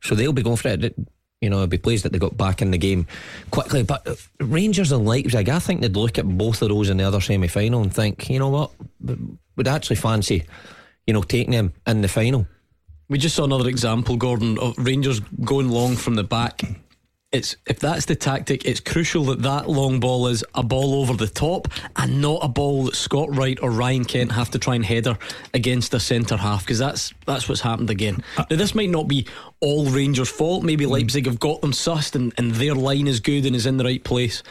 so 0.00 0.14
they'll 0.14 0.32
be 0.32 0.42
going 0.42 0.56
for 0.56 0.68
it. 0.68 0.94
You 1.40 1.50
know, 1.50 1.62
I'd 1.62 1.70
be 1.70 1.78
pleased 1.78 2.04
that 2.04 2.12
they 2.12 2.18
got 2.18 2.36
back 2.36 2.62
in 2.62 2.72
the 2.72 2.78
game 2.78 3.06
quickly. 3.50 3.84
But 3.84 4.06
uh, 4.06 4.14
Rangers 4.40 4.90
and 4.90 5.06
Leipzig, 5.06 5.48
I 5.48 5.58
think 5.58 5.80
they'd 5.80 5.96
look 5.96 6.18
at 6.18 6.26
both 6.26 6.62
of 6.62 6.68
those 6.68 6.90
in 6.90 6.96
the 6.96 7.04
other 7.04 7.20
semi 7.20 7.46
final 7.46 7.82
and 7.82 7.94
think, 7.94 8.28
you 8.28 8.38
know 8.38 8.48
what, 8.48 8.70
would 9.56 9.68
actually 9.68 9.96
fancy, 9.96 10.44
you 11.08 11.14
know, 11.14 11.22
taking 11.22 11.52
them 11.52 11.72
in 11.86 12.02
the 12.02 12.08
final. 12.08 12.46
We 13.08 13.16
just 13.16 13.34
saw 13.34 13.44
another 13.44 13.70
example, 13.70 14.18
Gordon, 14.18 14.58
of 14.58 14.74
Rangers 14.76 15.20
going 15.42 15.70
long 15.70 15.96
from 15.96 16.16
the 16.16 16.22
back 16.22 16.62
it's 17.30 17.56
if 17.66 17.78
that's 17.78 18.06
the 18.06 18.16
tactic, 18.16 18.64
it's 18.64 18.80
crucial 18.80 19.24
that 19.24 19.42
that 19.42 19.68
long 19.68 20.00
ball 20.00 20.28
is 20.28 20.42
a 20.54 20.62
ball 20.62 20.94
over 20.94 21.12
the 21.12 21.26
top 21.26 21.68
and 21.96 22.22
not 22.22 22.38
a 22.42 22.48
ball 22.48 22.84
that 22.84 22.94
Scott 22.94 23.34
Wright 23.36 23.58
or 23.60 23.70
Ryan 23.70 24.04
Kent 24.04 24.32
have 24.32 24.50
to 24.52 24.58
try 24.58 24.74
and 24.76 24.84
header 24.84 25.18
against 25.52 25.92
a 25.92 26.00
centre 26.00 26.38
half 26.38 26.64
because 26.64 26.78
that's 26.78 27.12
that's 27.26 27.48
what's 27.48 27.60
happened 27.60 27.90
again. 27.90 28.22
Now 28.38 28.56
this 28.56 28.74
might 28.74 28.88
not 28.88 29.08
be 29.08 29.26
all 29.60 29.84
Rangers' 29.86 30.30
fault. 30.30 30.64
Maybe 30.64 30.86
Leipzig 30.86 31.26
have 31.26 31.38
got 31.38 31.60
them 31.60 31.72
sussed 31.72 32.14
and, 32.14 32.32
and 32.38 32.52
their 32.52 32.74
line 32.74 33.06
is 33.06 33.20
good 33.20 33.44
and 33.44 33.54
is 33.54 33.66
in 33.66 33.76
the 33.76 33.84
right 33.84 34.02
place. 34.02 34.42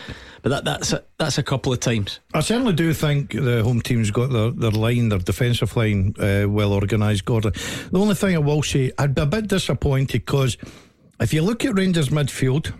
But 0.44 0.50
that, 0.50 0.66
that's 0.66 0.94
a, 0.94 1.04
that's 1.18 1.38
a 1.40 1.44
couple 1.44 1.74
of 1.74 1.80
times. 1.80 2.20
I 2.34 2.42
certainly 2.42 2.74
do 2.74 2.94
think 2.94 3.32
the 3.32 3.64
home 3.64 3.82
team's 3.82 4.12
got 4.12 4.32
their, 4.32 4.52
their 4.52 4.72
line, 4.72 5.10
their 5.10 5.20
defensive 5.20 5.76
line, 5.76 6.14
uh, 6.20 6.46
well 6.48 6.74
organised. 6.74 7.26
Gordon. 7.26 7.54
The 7.92 8.00
only 8.00 8.16
thing 8.16 8.36
I 8.36 8.40
will 8.40 8.62
say, 8.62 8.92
I'd 9.00 9.16
be 9.16 9.24
a 9.24 9.26
bit 9.26 9.48
disappointed 9.48 10.26
because 10.26 10.58
if 11.20 11.34
you 11.34 11.42
look 11.42 11.66
at 11.66 11.76
Rangers 11.76 12.10
midfield, 12.10 12.74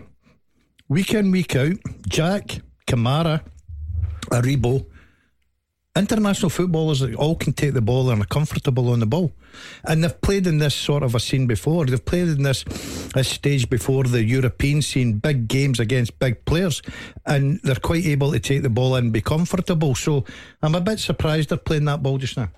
week 0.88 1.14
in, 1.14 1.30
week 1.30 1.56
out, 1.56 1.76
Jack, 2.08 2.60
Kamara, 2.86 3.42
Aribo, 4.30 4.86
international 5.96 6.50
footballers 6.50 7.02
all 7.16 7.34
can 7.34 7.52
take 7.52 7.74
the 7.74 7.80
ball 7.80 8.10
and 8.10 8.22
are 8.22 8.26
comfortable 8.26 8.90
on 8.90 9.00
the 9.00 9.06
ball. 9.06 9.32
And 9.84 10.04
they've 10.04 10.20
played 10.20 10.46
in 10.46 10.58
this 10.58 10.74
sort 10.74 11.02
of 11.02 11.14
a 11.14 11.20
scene 11.20 11.46
before. 11.46 11.86
They've 11.86 12.04
played 12.04 12.28
in 12.28 12.42
this, 12.42 12.62
this 13.14 13.28
stage 13.28 13.68
before 13.68 14.04
the 14.04 14.22
European 14.22 14.82
scene, 14.82 15.18
big 15.18 15.48
games 15.48 15.80
against 15.80 16.18
big 16.18 16.44
players. 16.44 16.82
And 17.26 17.60
they're 17.64 17.74
quite 17.76 18.06
able 18.06 18.32
to 18.32 18.38
take 18.38 18.62
the 18.62 18.70
ball 18.70 18.94
and 18.94 19.12
be 19.12 19.20
comfortable. 19.20 19.94
So 19.94 20.24
I'm 20.62 20.74
a 20.74 20.80
bit 20.80 21.00
surprised 21.00 21.48
they're 21.48 21.58
playing 21.58 21.86
that 21.86 22.02
ball 22.02 22.18
just 22.18 22.36
now. 22.36 22.50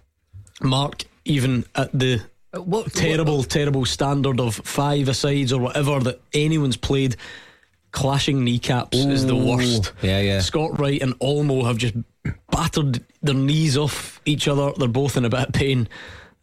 Mark, 0.62 1.04
even 1.24 1.64
at 1.74 1.90
the 1.92 2.20
what 2.52 2.92
terrible, 2.92 3.38
what, 3.38 3.50
terrible 3.50 3.84
standard 3.84 4.40
of 4.40 4.54
five 4.54 5.08
asides 5.08 5.52
or 5.52 5.60
whatever 5.60 6.00
that 6.00 6.20
anyone's 6.32 6.76
played. 6.76 7.16
Clashing 7.92 8.44
kneecaps 8.44 8.96
Ooh, 8.96 9.10
is 9.10 9.26
the 9.26 9.34
worst. 9.34 9.92
Yeah, 10.00 10.20
yeah. 10.20 10.40
Scott 10.40 10.78
Wright 10.78 11.02
and 11.02 11.18
Olmo 11.18 11.64
have 11.64 11.76
just 11.76 11.94
battered 12.50 13.04
their 13.22 13.34
knees 13.34 13.76
off 13.76 14.20
each 14.24 14.46
other. 14.46 14.72
They're 14.76 14.86
both 14.86 15.16
in 15.16 15.24
a 15.24 15.28
bit 15.28 15.48
of 15.48 15.52
pain. 15.52 15.88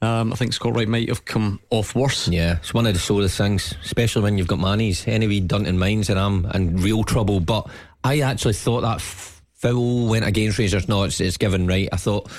Um, 0.01 0.31
I 0.31 0.35
think 0.35 0.53
Scott 0.53 0.75
Wright 0.75 0.87
might 0.87 1.07
have 1.07 1.25
come 1.25 1.59
off 1.69 1.95
worse. 1.95 2.27
Yeah, 2.27 2.57
it's 2.57 2.73
one 2.73 2.85
of 2.85 2.93
the 2.93 2.99
sorest 2.99 3.37
things, 3.37 3.73
especially 3.83 4.23
when 4.23 4.37
you've 4.37 4.47
got 4.47 4.59
Manny's. 4.59 5.07
Anyway, 5.07 5.39
Dunton 5.39 5.79
Mines 5.79 6.09
and 6.09 6.19
I'm 6.19 6.45
in 6.47 6.77
real 6.77 7.03
trouble. 7.03 7.39
But 7.39 7.67
I 8.03 8.19
actually 8.19 8.53
thought 8.53 8.81
that 8.81 9.01
foul 9.01 10.07
went 10.07 10.25
against 10.25 10.59
Rangers. 10.59 10.87
No, 10.87 11.03
it's, 11.03 11.19
it's 11.19 11.37
given 11.37 11.65
right. 11.65 11.89
I 11.91 11.97
thought 11.97 12.29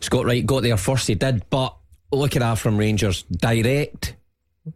Scott 0.00 0.24
Wright 0.24 0.44
got 0.44 0.62
there 0.62 0.76
first, 0.76 1.08
he 1.08 1.14
did. 1.14 1.48
But 1.50 1.74
look 2.12 2.36
at 2.36 2.40
that 2.40 2.58
from 2.58 2.76
Rangers. 2.76 3.22
Direct, 3.24 4.16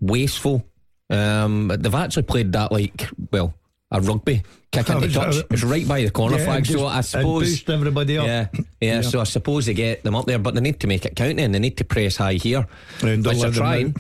wasteful. 0.00 0.64
Um, 1.10 1.68
they've 1.68 1.94
actually 1.94 2.24
played 2.24 2.52
that 2.52 2.72
like, 2.72 3.08
well, 3.30 3.54
a 3.90 4.00
rugby 4.00 4.42
kick 4.70 4.88
into 4.90 5.08
touch. 5.12 5.36
It's 5.50 5.64
right 5.64 5.86
by 5.86 6.02
the 6.02 6.10
corner 6.10 6.38
yeah, 6.38 6.44
flag. 6.44 6.66
So 6.66 6.86
I 6.86 7.00
suppose 7.00 7.50
boost 7.50 7.70
everybody 7.70 8.18
up. 8.18 8.26
Yeah, 8.26 8.48
yeah, 8.52 8.60
yeah, 8.80 9.00
So 9.00 9.20
I 9.20 9.24
suppose 9.24 9.66
they 9.66 9.74
get 9.74 10.02
them 10.02 10.14
up 10.14 10.26
there, 10.26 10.38
but 10.38 10.54
they 10.54 10.60
need 10.60 10.80
to 10.80 10.86
make 10.86 11.04
it 11.06 11.16
count, 11.16 11.40
and 11.40 11.54
they 11.54 11.58
need 11.58 11.76
to 11.78 11.84
press 11.84 12.16
high 12.16 12.34
here. 12.34 12.66
And 13.02 13.24
which 13.24 13.40
they're 13.40 13.50
trying. 13.50 13.96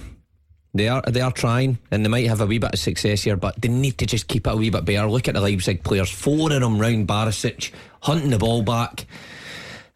They 0.74 0.88
are 0.88 1.02
they 1.02 1.22
are 1.22 1.32
trying, 1.32 1.78
and 1.90 2.04
they 2.04 2.08
might 2.10 2.26
have 2.26 2.42
a 2.42 2.46
wee 2.46 2.58
bit 2.58 2.74
of 2.74 2.78
success 2.78 3.22
here, 3.22 3.36
but 3.36 3.60
they 3.60 3.68
need 3.68 3.96
to 3.98 4.06
just 4.06 4.28
keep 4.28 4.46
it 4.46 4.52
a 4.52 4.56
wee 4.56 4.70
bit 4.70 4.84
better. 4.84 5.08
Look 5.08 5.26
at 5.26 5.34
the 5.34 5.40
Leipzig 5.40 5.82
players, 5.82 6.10
four 6.10 6.52
of 6.52 6.60
them 6.60 6.78
round 6.78 7.08
Barisic, 7.08 7.72
hunting 8.02 8.30
the 8.30 8.38
ball 8.38 8.62
back. 8.62 9.06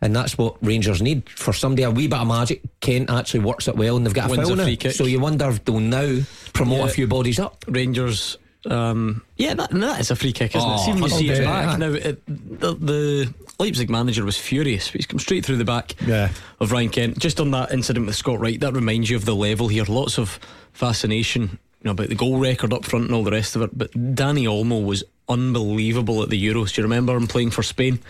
And 0.03 0.15
that's 0.15 0.37
what 0.37 0.57
Rangers 0.61 1.01
need 1.01 1.29
for 1.31 1.55
somebody 1.55 1.85
a 1.85 1.91
wee 1.91 2.09
bit 2.09 2.19
of 2.19 2.27
magic. 2.27 2.61
Kent 2.81 3.09
actually 3.09 3.41
works 3.41 3.69
it 3.69 3.77
well, 3.77 3.97
and 3.97 4.05
they've 4.05 4.13
got 4.13 4.27
a 4.27 4.31
Wins 4.31 4.49
foul 4.49 4.61
a 4.61 4.77
now. 4.77 4.91
So 4.91 5.05
you 5.05 5.21
wonder 5.21 5.49
if 5.49 5.65
they'll 5.65 5.81
now 5.81 6.19
promote 6.53 6.79
yeah. 6.79 6.87
a 6.87 6.89
few 6.89 7.07
bodies 7.07 7.39
up. 7.39 7.65
Rangers 7.69 8.37
um, 8.67 9.25
yeah, 9.37 9.55
that, 9.55 9.71
that 9.71 10.01
is 10.01 10.11
a 10.11 10.17
free 10.17 10.33
kick, 10.33 10.55
isn't 10.55 10.69
oh, 10.69 10.75
it? 10.75 10.79
See 10.79 10.93
when 10.93 11.03
you 11.03 11.09
see 11.09 11.31
it 11.31 11.45
back. 11.45 11.79
Now, 11.79 11.93
it, 11.93 12.23
the, 12.27 12.75
the, 12.75 13.35
Leipzig 13.59 13.91
manager 13.91 14.25
was 14.25 14.37
furious. 14.37 14.89
He's 14.89 15.07
come 15.07 15.19
straight 15.19 15.45
through 15.45 15.57
the 15.57 15.65
back 15.65 15.95
yeah. 16.07 16.31
of 16.61 16.73
Ryan 16.73 16.89
Kent. 16.89 17.19
Just 17.19 17.41
on 17.41 17.51
that 17.53 17.73
incident 17.73 18.07
with 18.07 18.17
Scott 18.17 18.41
Wright, 18.41 18.59
that 18.61 18.73
reminds 18.73 19.11
you 19.11 19.17
of 19.17 19.25
the 19.25 19.35
level 19.35 19.69
here. 19.69 19.85
Lots 19.85 20.19
of 20.19 20.39
fascination 20.73 21.43
you 21.43 21.85
know, 21.85 21.91
about 21.93 22.09
the 22.09 22.15
goal 22.15 22.39
record 22.39 22.73
up 22.73 22.85
front 22.85 23.07
and 23.07 23.15
all 23.15 23.25
the 23.25 23.31
rest 23.31 23.57
of 23.57 23.63
it. 23.63 23.77
But 23.77 23.93
Dani 23.93 24.45
Olmo 24.45 24.85
was 24.85 25.05
unbelievable 25.29 26.23
at 26.23 26.31
the 26.31 26.43
Euros. 26.43 26.75
Do 26.75 26.81
you 26.81 26.85
remember 26.85 27.17
him 27.17 27.27
playing 27.27 27.51
for 27.51 27.63
Spain? 27.63 28.01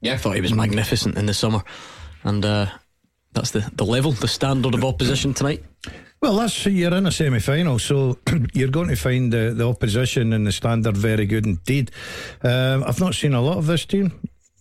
Yeah. 0.00 0.14
I 0.14 0.16
thought 0.16 0.34
he 0.34 0.40
was 0.40 0.54
magnificent 0.54 1.16
in 1.16 1.26
the 1.26 1.34
summer. 1.34 1.62
And 2.22 2.44
uh, 2.44 2.66
that's 3.32 3.50
the, 3.50 3.70
the 3.74 3.84
level, 3.84 4.12
the 4.12 4.28
standard 4.28 4.74
of 4.74 4.84
opposition 4.84 5.34
tonight. 5.34 5.62
Well, 6.20 6.36
that's 6.36 6.66
you're 6.66 6.92
in 6.92 7.06
a 7.06 7.10
semi-final, 7.10 7.78
so 7.78 8.18
you're 8.52 8.68
going 8.68 8.88
to 8.88 8.96
find 8.96 9.32
the, 9.32 9.54
the 9.56 9.66
opposition 9.66 10.34
and 10.34 10.46
the 10.46 10.52
standard 10.52 10.96
very 10.96 11.24
good 11.24 11.46
indeed. 11.46 11.90
Um, 12.42 12.84
I've 12.84 13.00
not 13.00 13.14
seen 13.14 13.32
a 13.32 13.40
lot 13.40 13.56
of 13.56 13.66
this 13.66 13.86
team, 13.86 14.12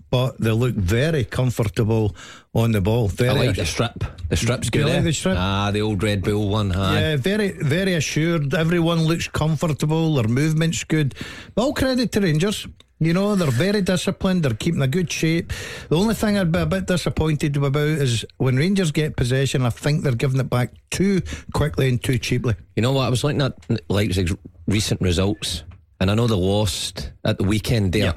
but 0.10 0.39
they 0.39 0.52
look 0.52 0.75
very 0.75 1.25
comfortable 1.25 2.15
on 2.54 2.71
the 2.71 2.80
ball. 2.80 3.10
Very 3.10 3.30
I 3.30 3.34
like 3.47 3.56
the 3.58 3.65
strip. 3.65 4.06
The 4.30 4.38
strip's 4.38 4.69
good. 4.69 4.86
Like 4.86 4.93
eh? 4.93 5.02
the 5.02 5.12
strip? 5.12 5.36
Ah, 5.38 5.71
the 5.71 5.82
old 5.82 6.02
Red 6.02 6.23
Bull 6.23 6.47
one. 6.47 6.71
Aye. 6.71 6.99
Yeah, 7.02 7.15
very, 7.17 7.52
very 7.52 7.95
assured. 7.95 8.54
Everyone 8.54 8.99
looks 8.99 9.28
comfortable. 9.28 10.15
Their 10.15 10.30
movement's 10.30 10.86
good. 10.86 11.13
But 11.56 11.63
all 11.63 11.73
credit 11.73 12.13
to 12.13 12.21
Rangers. 12.21 12.67
You 13.01 13.13
know, 13.13 13.33
they're 13.35 13.49
very 13.49 13.81
disciplined, 13.81 14.43
they're 14.43 14.53
keeping 14.53 14.81
a 14.81 14.88
good 14.88 15.09
shape. 15.09 15.53
The 15.88 15.95
only 15.95 16.13
thing 16.13 16.38
I'd 16.38 16.51
be 16.51 16.59
a 16.59 16.65
bit 16.65 16.85
disappointed 16.85 17.55
about 17.55 17.77
is 17.77 18.25
when 18.38 18.57
Rangers 18.57 18.91
get 18.91 19.15
possession, 19.15 19.65
I 19.65 19.69
think 19.69 20.03
they're 20.03 20.12
giving 20.15 20.39
it 20.41 20.49
back 20.49 20.73
too 20.91 21.21
quickly 21.53 21.88
and 21.88 22.03
too 22.03 22.17
cheaply. 22.17 22.55
You 22.75 22.81
know 22.81 22.91
what? 22.91 23.05
I 23.05 23.09
was 23.09 23.23
looking 23.23 23.41
at 23.41 23.53
Leipzig's 23.89 24.35
recent 24.67 24.99
results, 24.99 25.63
and 26.01 26.12
I 26.12 26.15
know 26.15 26.27
they 26.27 26.35
lost 26.35 27.12
at 27.23 27.38
the 27.38 27.45
weekend 27.45 27.93
there. 27.93 28.15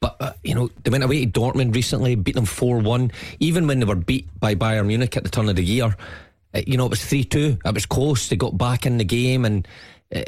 But, 0.00 0.16
uh, 0.18 0.32
you 0.42 0.54
know, 0.54 0.70
they 0.82 0.90
went 0.90 1.04
away 1.04 1.26
to 1.26 1.30
Dortmund 1.30 1.74
recently, 1.74 2.14
beat 2.14 2.34
them 2.34 2.46
4 2.46 2.78
1. 2.78 3.12
Even 3.38 3.66
when 3.66 3.80
they 3.80 3.84
were 3.84 3.94
beat 3.94 4.28
by 4.40 4.54
Bayern 4.54 4.86
Munich 4.86 5.16
at 5.16 5.24
the 5.24 5.30
turn 5.30 5.48
of 5.50 5.56
the 5.56 5.64
year, 5.64 5.94
uh, 6.54 6.60
you 6.66 6.78
know, 6.78 6.86
it 6.86 6.90
was 6.90 7.04
3 7.04 7.22
2. 7.22 7.58
It 7.64 7.74
was 7.74 7.86
close. 7.86 8.28
They 8.28 8.36
got 8.36 8.56
back 8.56 8.86
in 8.86 8.96
the 8.96 9.04
game 9.04 9.44
and 9.44 9.68
uh, 10.14 10.22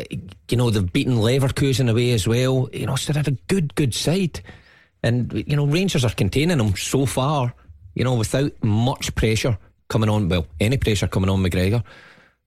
you 0.49 0.57
know, 0.57 0.70
they've 0.70 0.92
beaten 0.92 1.16
Leverkusen 1.16 1.90
away 1.90 2.12
as 2.12 2.27
well. 2.27 2.68
You 2.73 2.87
know, 2.87 2.97
so 2.97 3.12
they 3.12 3.18
had 3.18 3.29
a 3.29 3.38
good, 3.49 3.75
good 3.75 3.94
side. 3.94 4.40
And, 5.03 5.44
you 5.47 5.57
know, 5.57 5.66
Rangers 5.66 6.05
are 6.05 6.11
containing 6.11 6.59
them 6.59 6.75
so 6.77 7.05
far, 7.05 7.55
you 7.94 8.05
know, 8.05 8.14
without 8.14 8.53
much 8.62 9.14
pressure 9.14 9.59
coming 9.88 10.09
on. 10.09 10.29
Well, 10.29 10.47
any 10.61 10.79
pressure 10.79 11.09
coming 11.09 11.29
on 11.29 11.42
McGregor. 11.42 11.85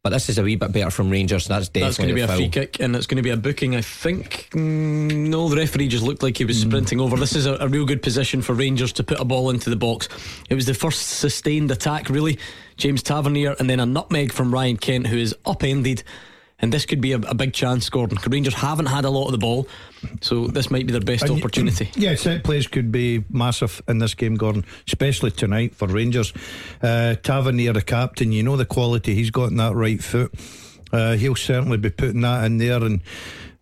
But 0.04 0.12
this 0.12 0.30
is 0.30 0.38
a 0.38 0.44
wee 0.44 0.56
bit 0.56 0.72
better 0.72 0.90
from 0.90 1.10
Rangers. 1.10 1.48
That's 1.48 1.68
definitely 1.68 1.88
That's 1.88 1.98
going 1.98 2.08
to 2.08 2.16
be 2.16 2.22
a 2.22 2.28
foul. 2.28 2.38
free 2.38 2.50
kick, 2.50 2.80
and 2.80 2.96
it's 2.96 3.08
going 3.08 3.18
to 3.18 3.24
be 3.24 3.32
a 3.32 3.36
booking. 3.36 3.76
I 3.76 3.82
think. 3.82 4.48
Mm, 4.52 5.28
no, 5.28 5.50
the 5.50 5.58
referee 5.58 5.90
just 5.90 6.04
looked 6.04 6.24
like 6.24 6.38
he 6.38 6.46
was 6.46 6.64
mm. 6.64 6.68
sprinting 6.68 7.02
over. 7.02 7.18
This 7.18 7.36
is 7.36 7.46
a, 7.46 7.56
a, 7.56 7.68
real 7.68 7.86
good 7.86 8.02
position 8.02 8.42
for 8.42 8.54
Rangers 8.54 8.94
to 8.94 9.04
put 9.04 9.20
a 9.20 9.26
ball 9.26 9.50
into 9.50 9.70
the 9.70 9.76
box. 9.76 10.08
It 10.50 10.56
was 10.56 10.66
the 10.66 10.74
first 10.74 11.20
sustained 11.20 11.72
attack, 11.72 12.10
really. 12.10 12.40
James 12.78 13.04
Tavernier, 13.04 13.56
and 13.60 13.70
then 13.70 13.82
a 13.82 13.86
nutmeg 13.86 14.32
from 14.32 14.54
Ryan 14.54 14.78
Kent, 14.78 15.08
who 15.08 15.18
is 15.18 15.36
upended 15.46 16.04
and 16.60 16.74
this 16.74 16.86
could 16.86 17.02
be 17.02 17.12
a, 17.12 17.18
a 17.18 17.36
big 17.36 17.54
chance, 17.54 17.90
Gordon. 17.90 18.18
Rangers 18.28 18.56
haven't 18.56 18.88
had 18.88 19.06
a 19.06 19.10
lot 19.10 19.26
of 19.26 19.32
the 19.32 19.38
ball, 19.38 19.68
so 20.22 20.48
this 20.48 20.72
might 20.72 20.88
be 20.88 20.92
their 20.92 21.02
best 21.02 21.24
and 21.24 21.40
opportunity. 21.40 21.92
Yeah, 21.96 22.16
set 22.16 22.44
plays 22.44 22.68
could 22.68 22.92
be 22.92 23.24
massive 23.30 23.82
in 23.88 24.00
this 24.00 24.16
game, 24.16 24.36
Gordon, 24.36 24.66
especially 24.88 25.32
tonight 25.32 25.76
for 25.76 25.88
Rangers. 25.88 26.34
Uh, 26.82 27.16
Tavernier, 27.16 27.74
the 27.74 27.82
captain, 27.82 28.32
you 28.32 28.44
know 28.44 28.58
the 28.58 28.66
quality 28.66 29.14
he's 29.14 29.32
got 29.32 29.52
in 29.52 29.58
that 29.58 29.76
right 29.76 30.04
foot. 30.04 30.34
Uh, 30.92 31.14
he'll 31.14 31.36
certainly 31.36 31.78
be 31.78 31.90
putting 31.90 32.22
that 32.22 32.46
in 32.46 32.58
there 32.58 32.84
and. 32.84 33.02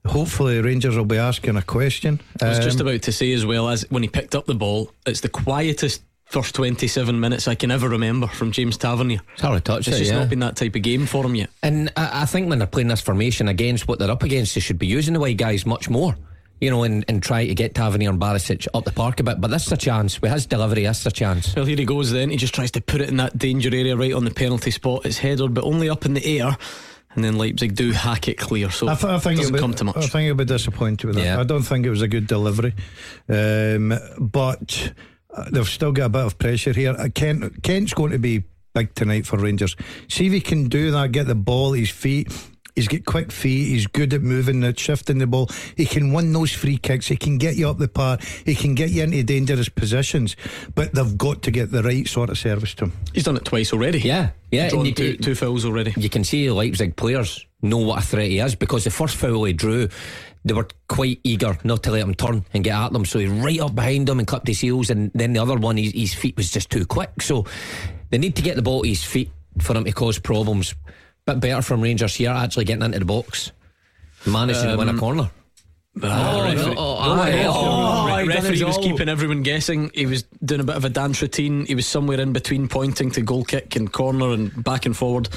Hopefully, 0.05 0.61
Rangers 0.61 0.95
will 0.95 1.03
be 1.03 1.17
asking 1.17 1.57
a 1.57 1.63
question. 1.63 2.21
I 2.39 2.49
was 2.49 2.59
um, 2.59 2.63
just 2.63 2.79
about 2.79 3.01
to 3.01 3.11
say 3.11 3.33
as 3.33 3.43
well 3.43 3.67
as 3.69 3.89
when 3.89 4.03
he 4.03 4.07
picked 4.07 4.35
up 4.35 4.45
the 4.45 4.53
ball, 4.53 4.91
it's 5.07 5.21
the 5.21 5.29
quietest 5.29 6.03
first 6.25 6.55
27 6.55 7.19
minutes 7.19 7.47
I 7.47 7.55
can 7.55 7.71
ever 7.71 7.87
remember 7.87 8.27
from 8.27 8.51
James 8.51 8.77
Tavernier. 8.77 9.21
It's 9.33 9.41
hard 9.41 9.63
to 9.63 9.71
touch 9.71 9.87
It's 9.87 9.97
it, 9.97 9.99
just 9.99 10.11
yeah. 10.11 10.19
not 10.19 10.29
been 10.29 10.39
that 10.39 10.55
type 10.55 10.75
of 10.75 10.81
game 10.81 11.05
for 11.05 11.23
him 11.25 11.35
yet. 11.35 11.49
And 11.63 11.91
I, 11.95 12.23
I, 12.23 12.25
think 12.25 12.49
when 12.49 12.59
they're 12.59 12.67
playing 12.67 12.87
this 12.87 13.01
formation 13.01 13.47
against 13.47 13.87
what 13.87 13.99
they're 13.99 14.11
up 14.11 14.23
against, 14.23 14.55
they 14.55 14.61
should 14.61 14.79
be 14.79 14.87
using 14.87 15.13
the 15.13 15.19
wide 15.19 15.37
guys 15.37 15.65
much 15.65 15.89
more. 15.89 16.15
You 16.61 16.69
know, 16.69 16.83
and, 16.83 17.03
and 17.09 17.21
try 17.21 17.45
to 17.45 17.53
get 17.53 17.75
Tavernier 17.75 18.09
and 18.09 18.19
Barisic 18.19 18.65
up 18.73 18.85
the 18.85 18.91
park 18.91 19.19
a 19.19 19.23
bit. 19.23 19.41
But 19.41 19.51
that's 19.51 19.67
is 19.67 19.73
a 19.73 19.77
chance. 19.77 20.21
With 20.21 20.31
his 20.31 20.45
delivery, 20.45 20.83
that's 20.83 21.01
is 21.01 21.07
a 21.07 21.11
chance. 21.11 21.53
Well, 21.53 21.65
here 21.65 21.75
he 21.75 21.83
goes 21.83 22.11
then. 22.11 22.29
He 22.29 22.37
just 22.37 22.55
tries 22.55 22.71
to 22.71 22.81
put 22.81 23.01
it 23.01 23.09
in 23.09 23.17
that 23.17 23.37
danger 23.37 23.69
area 23.75 23.95
right 23.97 24.13
on 24.13 24.23
the 24.23 24.31
penalty 24.31 24.71
spot. 24.71 25.05
It's 25.05 25.17
headed, 25.17 25.53
but 25.53 25.65
only 25.65 25.89
up 25.89 26.05
in 26.05 26.13
the 26.13 26.39
air 26.39 26.57
and 27.13 27.23
then 27.23 27.37
Leipzig 27.37 27.75
do 27.75 27.91
hack 27.91 28.27
it 28.27 28.37
clear. 28.37 28.69
So 28.69 28.87
I, 28.87 28.95
th- 28.95 29.05
I 29.05 29.19
think 29.19 29.39
it 29.39 29.43
doesn't 29.43 29.57
come 29.57 29.73
to 29.73 29.83
much. 29.85 29.97
I 29.97 30.01
think 30.01 30.27
you'll 30.27 30.35
be 30.35 30.45
disappointed 30.45 31.05
with 31.05 31.15
that. 31.15 31.23
Yeah. 31.23 31.39
I 31.39 31.43
don't 31.43 31.63
think 31.63 31.85
it 31.85 31.89
was 31.89 32.01
a 32.01 32.07
good 32.07 32.27
delivery, 32.27 32.73
um, 33.29 33.93
but 34.19 34.93
they've 35.51 35.67
still 35.67 35.91
got 35.91 36.05
a 36.05 36.09
bit 36.09 36.25
of 36.25 36.37
pressure 36.37 36.73
here. 36.73 36.95
Uh, 36.97 37.09
Kent, 37.13 37.63
Kent's 37.63 37.93
going 37.93 38.11
to 38.11 38.19
be 38.19 38.43
big 38.73 38.93
tonight 38.95 39.25
for 39.25 39.37
Rangers. 39.37 39.75
See 40.09 40.27
if 40.27 40.33
he 40.33 40.41
can 40.41 40.67
do 40.67 40.91
that, 40.91 41.11
get 41.11 41.27
the 41.27 41.35
ball 41.35 41.73
at 41.73 41.79
his 41.79 41.89
feet. 41.89 42.31
He's 42.75 42.89
got 42.89 43.05
quick 43.05 43.31
feet. 43.31 43.69
He's 43.69 43.87
good 43.87 44.13
at 44.13 44.21
moving, 44.21 44.61
at 44.65 44.77
shifting 44.77 45.17
the 45.17 45.27
ball. 45.27 45.49
He 45.77 45.85
can 45.85 46.11
win 46.11 46.33
those 46.33 46.51
free 46.51 46.77
kicks. 46.77 47.07
He 47.07 47.15
can 47.15 47.37
get 47.37 47.55
you 47.55 47.69
up 47.69 47.77
the 47.77 47.87
park. 47.87 48.21
He 48.21 48.53
can 48.53 48.75
get 48.75 48.89
you 48.89 49.03
into 49.03 49.23
dangerous 49.23 49.69
positions. 49.69 50.35
But 50.75 50.93
they've 50.93 51.17
got 51.17 51.41
to 51.43 51.51
get 51.51 51.71
the 51.71 51.83
right 51.83 52.05
sort 52.05 52.29
of 52.29 52.37
service 52.37 52.73
to 52.75 52.85
him. 52.85 52.93
He's 53.13 53.23
done 53.23 53.37
it 53.37 53.45
twice 53.45 53.71
already. 53.71 53.99
Yeah, 53.99 54.31
yeah. 54.51 54.69
Drawn 54.69 54.93
two, 54.93 55.15
two 55.15 55.35
fouls 55.35 55.63
already. 55.63 55.93
You 55.95 56.09
can 56.09 56.25
see 56.25 56.51
Leipzig 56.51 56.97
players 56.97 57.45
know 57.61 57.77
what 57.77 58.03
a 58.03 58.05
threat 58.05 58.27
he 58.27 58.39
is 58.39 58.55
because 58.55 58.83
the 58.83 58.91
first 58.91 59.15
foul 59.15 59.45
he 59.45 59.53
drew, 59.53 59.87
they 60.45 60.53
were 60.53 60.67
quite 60.87 61.19
eager 61.23 61.57
not 61.63 61.81
to 61.83 61.91
let 61.91 62.03
him 62.03 62.13
turn 62.13 62.45
and 62.53 62.63
get 62.63 62.75
at 62.75 62.93
them. 62.93 63.03
So 63.03 63.17
he's 63.19 63.29
right 63.29 63.59
up 63.59 63.73
behind 63.75 64.07
them 64.07 64.19
and 64.19 64.27
clipped 64.27 64.47
his 64.47 64.59
heels. 64.61 64.91
And 64.91 65.11
then 65.15 65.33
the 65.33 65.41
other 65.41 65.55
one, 65.57 65.75
his, 65.75 65.91
his 65.91 66.13
feet 66.13 66.37
was 66.37 66.51
just 66.51 66.69
too 66.69 66.85
quick. 66.85 67.21
So 67.21 67.45
they 68.11 68.19
need 68.19 68.35
to 68.35 68.43
get 68.43 68.55
the 68.55 68.61
ball 68.61 68.83
to 68.83 68.87
his 68.87 69.03
feet 69.03 69.31
for 69.59 69.75
him 69.75 69.83
to 69.85 69.91
cause 69.91 70.19
problems. 70.19 70.75
Bit 71.25 71.39
better 71.39 71.63
from 71.63 71.81
Rangers 71.81 72.13
here, 72.15 72.29
actually 72.29 72.65
getting 72.65 72.83
into 72.83 72.99
the 72.99 73.05
box, 73.05 73.51
managing 74.27 74.69
to 74.69 74.77
win 74.77 74.87
a 74.87 74.91
Um, 74.91 74.99
corner. 74.99 75.31
Ah, 76.03 76.35
Oh, 76.37 76.43
referee- 76.43 76.75
oh, 76.77 76.97
oh, 76.99 78.17
he 78.17 78.27
referee 78.27 78.63
was 78.65 78.77
keeping 78.77 79.09
everyone 79.09 79.41
guessing. 79.43 79.89
He 79.93 80.05
was 80.05 80.23
doing 80.43 80.61
a 80.61 80.63
bit 80.65 80.75
of 80.75 80.85
a 80.85 80.89
dance 80.89 81.21
routine. 81.21 81.65
He 81.65 81.73
was 81.73 81.87
somewhere 81.87 82.19
in 82.19 82.33
between 82.33 82.67
pointing 82.67 83.09
to 83.11 83.21
goal 83.21 83.43
kick 83.45 83.75
and 83.75 83.91
corner 83.91 84.31
and 84.31 84.63
back 84.63 84.85
and 84.85 84.95
forward. 84.95 85.29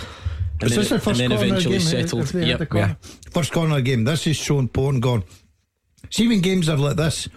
And 0.61 0.70
Is 0.70 0.70
then, 0.70 0.78
this 0.80 0.88
the 0.88 0.94
and 0.96 1.02
first 1.04 1.18
then 1.18 1.30
corner 1.30 1.44
eventually 1.46 1.78
game? 1.78 1.86
settled. 1.86 2.22
If 2.22 2.32
they 2.32 2.40
had 2.40 2.48
Yep. 2.48 2.59
the 2.59 2.66
corner? 2.66 2.96
First 3.30 3.52
corner 3.52 3.80
game. 3.80 4.04
This 4.04 4.26
is 4.26 4.38
so 4.38 4.59
important. 4.59 5.02
Gone. 5.02 5.22
See 6.11 6.26
when 6.28 6.40
games 6.40 6.68
are 6.68 6.76
like 6.76 6.96
this, 6.96 7.28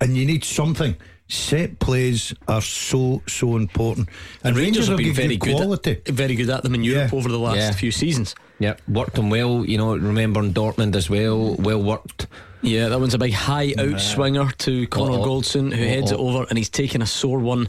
and 0.00 0.16
you 0.16 0.24
need 0.26 0.44
something. 0.44 0.96
Set 1.28 1.78
plays 1.78 2.34
are 2.46 2.60
so 2.60 3.22
so 3.26 3.56
important, 3.56 4.08
and, 4.44 4.48
And 4.54 4.56
Rangers 4.56 4.88
have 4.88 4.98
been 4.98 5.14
very 5.14 5.36
good, 5.38 5.56
quality. 5.56 5.92
at, 5.92 6.08
very 6.08 6.34
good 6.34 6.50
at 6.50 6.62
them 6.62 6.74
in 6.74 6.84
Europe 6.84 7.10
Yeah. 7.12 7.18
over 7.18 7.28
the 7.30 7.38
last 7.38 7.56
Yeah. 7.56 7.72
few 7.72 7.90
seasons. 7.90 8.34
Yeah, 8.58 8.74
worked 8.86 9.16
him 9.16 9.30
well. 9.30 9.64
You 9.64 9.78
know, 9.78 9.96
remembering 9.96 10.52
Dortmund 10.52 10.94
as 10.94 11.08
well. 11.08 11.54
Well 11.54 11.82
worked. 11.82 12.26
Yeah, 12.60 12.88
that 12.90 13.00
one's 13.00 13.14
a 13.14 13.18
big 13.18 13.32
high 13.32 13.72
out 13.78 13.98
swinger 14.00 14.50
to 14.58 14.86
Connor 14.88 15.12
Oh, 15.18 15.22
oh. 15.22 15.26
Goldson, 15.26 15.72
who 15.72 15.82
Oh, 15.82 15.88
heads 15.88 16.12
oh. 16.12 16.16
it 16.16 16.20
over, 16.20 16.46
and 16.50 16.58
he's 16.58 16.68
taken 16.68 17.00
a 17.00 17.06
sore 17.06 17.38
one 17.38 17.68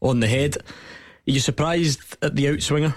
on 0.00 0.20
the 0.20 0.28
head. 0.28 0.56
Are 0.56 1.30
you 1.30 1.40
surprised 1.40 2.00
at 2.22 2.36
the 2.36 2.48
out 2.48 2.62
swinger? 2.62 2.94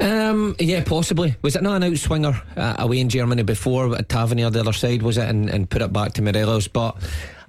Um, 0.00 0.56
yeah, 0.58 0.82
possibly. 0.84 1.36
Was 1.42 1.56
it 1.56 1.62
not 1.62 1.82
an 1.82 1.92
outswinger 1.92 2.40
uh, 2.56 2.76
away 2.78 3.00
in 3.00 3.08
Germany 3.08 3.42
before 3.42 3.96
at 3.96 4.08
Tavernier 4.08 4.50
the 4.50 4.60
other 4.60 4.72
side? 4.72 5.02
Was 5.02 5.18
it 5.18 5.28
and, 5.28 5.48
and 5.48 5.68
put 5.68 5.82
it 5.82 5.92
back 5.92 6.14
to 6.14 6.22
Morelos? 6.22 6.68
But 6.68 6.96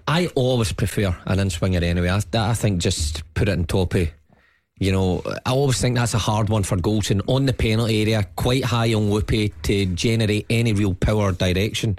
I 0.08 0.28
always 0.36 0.72
prefer 0.72 1.16
an 1.26 1.40
in 1.40 1.50
swinger 1.50 1.84
anyway. 1.84 2.10
I, 2.10 2.20
that, 2.32 2.50
I 2.50 2.54
think 2.54 2.80
just 2.80 3.24
put 3.34 3.50
it 3.50 3.54
in 3.54 3.66
toppy. 3.66 4.12
You 4.78 4.92
know, 4.92 5.22
I 5.46 5.52
always 5.52 5.80
think 5.80 5.96
that's 5.96 6.14
a 6.14 6.20
hard 6.20 6.50
one 6.50 6.64
for 6.64 6.76
Goldson 6.76 7.22
on 7.28 7.46
the 7.46 7.54
penalty 7.54 8.02
area, 8.02 8.28
quite 8.36 8.66
high 8.66 8.94
on 8.94 9.10
Whoopi 9.10 9.54
to 9.64 9.86
generate 9.88 10.46
any 10.50 10.74
real 10.74 10.94
power 10.94 11.32
direction. 11.32 11.98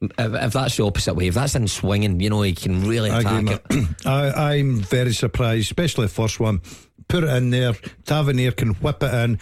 If, 0.00 0.34
if 0.34 0.52
that's 0.54 0.76
the 0.76 0.84
opposite 0.84 1.14
way, 1.14 1.28
if 1.28 1.34
that's 1.34 1.54
in 1.54 1.68
swinging, 1.68 2.20
you 2.20 2.30
know, 2.30 2.42
he 2.42 2.54
can 2.54 2.86
really 2.88 3.10
I 3.10 3.20
attack 3.20 3.62
it. 3.70 3.88
I, 4.06 4.54
I'm 4.54 4.76
very 4.80 5.12
surprised, 5.12 5.66
especially 5.66 6.06
the 6.06 6.12
first 6.12 6.40
one. 6.40 6.62
Put 7.08 7.24
it 7.24 7.30
in 7.30 7.50
there. 7.50 7.74
Tavernier 8.04 8.52
can 8.52 8.70
whip 8.74 9.02
it 9.02 9.14
in. 9.14 9.38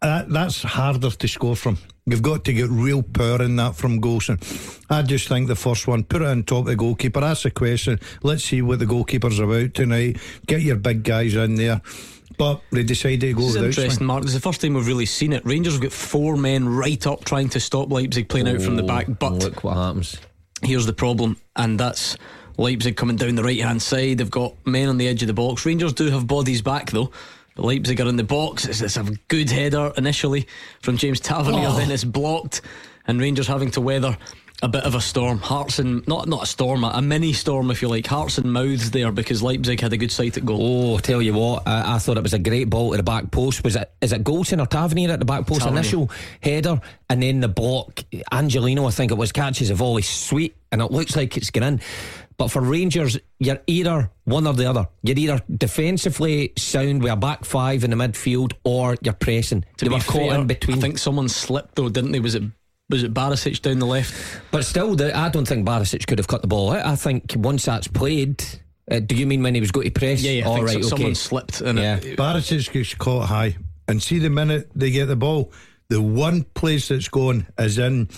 That, 0.00 0.28
that's 0.28 0.62
harder 0.62 1.10
to 1.10 1.28
score 1.28 1.56
from. 1.56 1.78
You've 2.06 2.20
got 2.22 2.44
to 2.44 2.52
get 2.52 2.68
real 2.68 3.02
power 3.02 3.42
in 3.42 3.56
that 3.56 3.74
from 3.76 4.00
Goldson. 4.00 4.38
I 4.90 5.00
just 5.02 5.28
think 5.28 5.48
the 5.48 5.56
first 5.56 5.86
one, 5.86 6.04
put 6.04 6.20
it 6.20 6.28
on 6.28 6.42
top 6.42 6.60
of 6.60 6.66
the 6.66 6.76
goalkeeper. 6.76 7.20
Ask 7.20 7.44
the 7.44 7.50
question. 7.50 7.98
Let's 8.22 8.44
see 8.44 8.60
what 8.60 8.78
the 8.78 8.86
goalkeeper's 8.86 9.38
about 9.38 9.72
tonight. 9.72 10.18
Get 10.46 10.60
your 10.60 10.76
big 10.76 11.02
guys 11.04 11.34
in 11.34 11.54
there. 11.54 11.80
But 12.36 12.60
they 12.72 12.82
decided 12.82 13.20
to 13.20 13.32
go 13.32 13.40
This 13.40 13.48
is 13.50 13.54
without 13.54 13.66
interesting, 13.68 13.90
swing. 13.92 14.06
Mark. 14.06 14.22
This 14.22 14.34
is 14.34 14.40
the 14.40 14.46
first 14.46 14.60
time 14.60 14.74
we've 14.74 14.86
really 14.86 15.06
seen 15.06 15.32
it. 15.32 15.44
Rangers 15.46 15.74
have 15.74 15.82
got 15.82 15.92
four 15.92 16.36
men 16.36 16.68
right 16.68 17.06
up 17.06 17.24
trying 17.24 17.48
to 17.50 17.60
stop 17.60 17.90
Leipzig 17.90 18.28
playing 18.28 18.48
out 18.48 18.60
from 18.60 18.76
the 18.76 18.82
oh, 18.82 18.86
back, 18.86 19.06
Oh, 19.08 19.16
but 19.18 19.32
look 19.34 19.64
what 19.64 19.76
happens. 19.76 20.18
here's 20.62 20.84
the 20.84 20.92
problem, 20.92 21.36
and 21.56 21.78
that's 21.80 22.16
Leipzig 22.56 22.96
coming 22.96 23.16
down 23.16 23.34
the 23.34 23.42
right 23.44 23.60
hand 23.60 23.82
side. 23.82 24.18
They've 24.18 24.30
got 24.30 24.54
men 24.66 24.88
on 24.88 24.96
the 24.98 25.08
edge 25.08 25.22
of 25.22 25.28
the 25.28 25.34
box. 25.34 25.66
Rangers 25.66 25.92
do 25.92 26.10
have 26.10 26.26
bodies 26.26 26.62
back 26.62 26.90
though. 26.90 27.10
But 27.56 27.66
Leipzig 27.66 28.00
are 28.00 28.08
in 28.08 28.16
the 28.16 28.24
box. 28.24 28.64
It's, 28.66 28.80
it's 28.80 28.96
a 28.96 29.04
good 29.28 29.48
header 29.50 29.92
initially 29.96 30.48
from 30.82 30.96
James 30.96 31.20
Tavernier, 31.20 31.68
Oh. 31.68 31.76
then 31.76 31.90
it's 31.92 32.02
blocked, 32.04 32.62
and 33.06 33.20
Rangers 33.20 33.46
having 33.46 33.70
to 33.72 33.80
weather 33.80 34.16
a 34.62 34.68
bit 34.68 34.82
of 34.84 34.94
a 34.96 35.00
storm. 35.00 35.38
Hearts 35.38 35.78
and 35.78 36.06
not 36.08 36.26
not 36.26 36.42
a 36.44 36.46
storm, 36.46 36.82
a, 36.84 37.00
mini 37.02 37.32
storm 37.32 37.70
if 37.70 37.80
you 37.82 37.88
like. 37.88 38.06
Hearts 38.06 38.38
and 38.38 38.52
mouths 38.52 38.90
there 38.90 39.12
because 39.12 39.40
Leipzig 39.42 39.80
had 39.80 39.92
a 39.92 39.96
good 39.96 40.10
sight 40.10 40.36
at 40.36 40.44
goal. 40.44 40.94
Oh, 40.94 40.98
tell 40.98 41.22
you 41.22 41.34
what, 41.34 41.62
I, 41.66 41.94
I 41.94 41.98
thought 41.98 42.16
it 42.16 42.22
was 42.22 42.34
a 42.34 42.38
great 42.40 42.70
ball 42.70 42.90
to 42.92 42.96
the 42.96 43.02
back 43.04 43.30
post. 43.30 43.62
Was 43.62 43.76
it? 43.76 43.92
Is 44.00 44.12
it 44.12 44.24
Goldson 44.24 44.60
or 44.60 44.66
Tavernier 44.66 45.10
at 45.12 45.18
the 45.20 45.24
back 45.24 45.46
post? 45.46 45.60
Tavernier. 45.60 45.78
Initial 45.80 46.10
header, 46.40 46.80
and 47.08 47.22
then 47.22 47.38
the 47.40 47.48
block. 47.48 48.00
Angelino, 48.32 48.86
I 48.86 48.90
think 48.90 49.12
it 49.12 49.18
was, 49.18 49.30
catches 49.32 49.70
a 49.70 49.74
volley 49.74 50.02
sweet, 50.02 50.56
and 50.72 50.80
it 50.80 50.90
looks 50.90 51.14
like 51.14 51.36
it's 51.36 51.50
gone 51.50 51.64
in. 51.64 51.80
But 52.36 52.48
for 52.48 52.60
Rangers, 52.62 53.18
you're 53.38 53.60
either 53.66 54.10
one 54.24 54.46
or 54.46 54.54
the 54.54 54.68
other. 54.68 54.88
You're 55.02 55.18
either 55.18 55.40
defensively 55.56 56.52
sound 56.56 57.02
with 57.02 57.12
a 57.12 57.16
back 57.16 57.44
five 57.44 57.84
in 57.84 57.90
the 57.90 57.96
midfield, 57.96 58.52
or 58.64 58.96
you're 59.02 59.14
pressing. 59.14 59.64
To 59.78 59.84
they 59.84 59.88
be 59.88 59.94
were 59.94 60.00
caught 60.00 60.30
fair, 60.30 60.40
in 60.40 60.46
between. 60.46 60.78
I 60.78 60.80
think 60.80 60.98
someone 60.98 61.28
slipped 61.28 61.76
though, 61.76 61.88
didn't 61.88 62.12
they? 62.12 62.20
Was 62.20 62.34
it 62.34 62.42
was 62.90 63.02
it 63.02 63.14
Barisic 63.14 63.62
down 63.62 63.78
the 63.78 63.86
left? 63.86 64.14
But 64.50 64.64
still, 64.64 64.94
the, 64.94 65.16
I 65.16 65.28
don't 65.28 65.46
think 65.46 65.66
Barisic 65.66 66.06
could 66.06 66.18
have 66.18 66.28
cut 66.28 66.42
the 66.42 66.48
ball 66.48 66.72
out. 66.72 66.84
I 66.84 66.96
think 66.96 67.34
once 67.36 67.64
that's 67.66 67.88
played. 67.88 68.42
Uh, 68.90 68.98
do 69.00 69.14
you 69.14 69.26
mean 69.26 69.42
when 69.42 69.54
he 69.54 69.60
was 69.60 69.70
going 69.72 69.86
to 69.86 69.90
press? 69.90 70.20
Yeah, 70.20 70.32
yeah. 70.32 70.44
I 70.44 70.48
All 70.48 70.54
think 70.56 70.66
right, 70.66 70.72
so- 70.74 70.78
okay. 70.80 70.88
someone 70.88 71.14
slipped 71.14 71.60
and 71.62 71.78
Yeah. 71.78 71.96
it, 71.96 72.18
Barisic 72.18 72.70
gets 72.72 72.94
caught 72.94 73.28
high. 73.28 73.56
And 73.88 74.02
see 74.02 74.18
the 74.18 74.28
minute 74.30 74.70
they 74.74 74.90
get 74.90 75.06
the 75.06 75.16
ball, 75.16 75.52
the 75.88 76.02
one 76.02 76.42
place 76.54 76.88
that's 76.88 77.08
going 77.08 77.46
is 77.58 77.78
in 77.78 78.08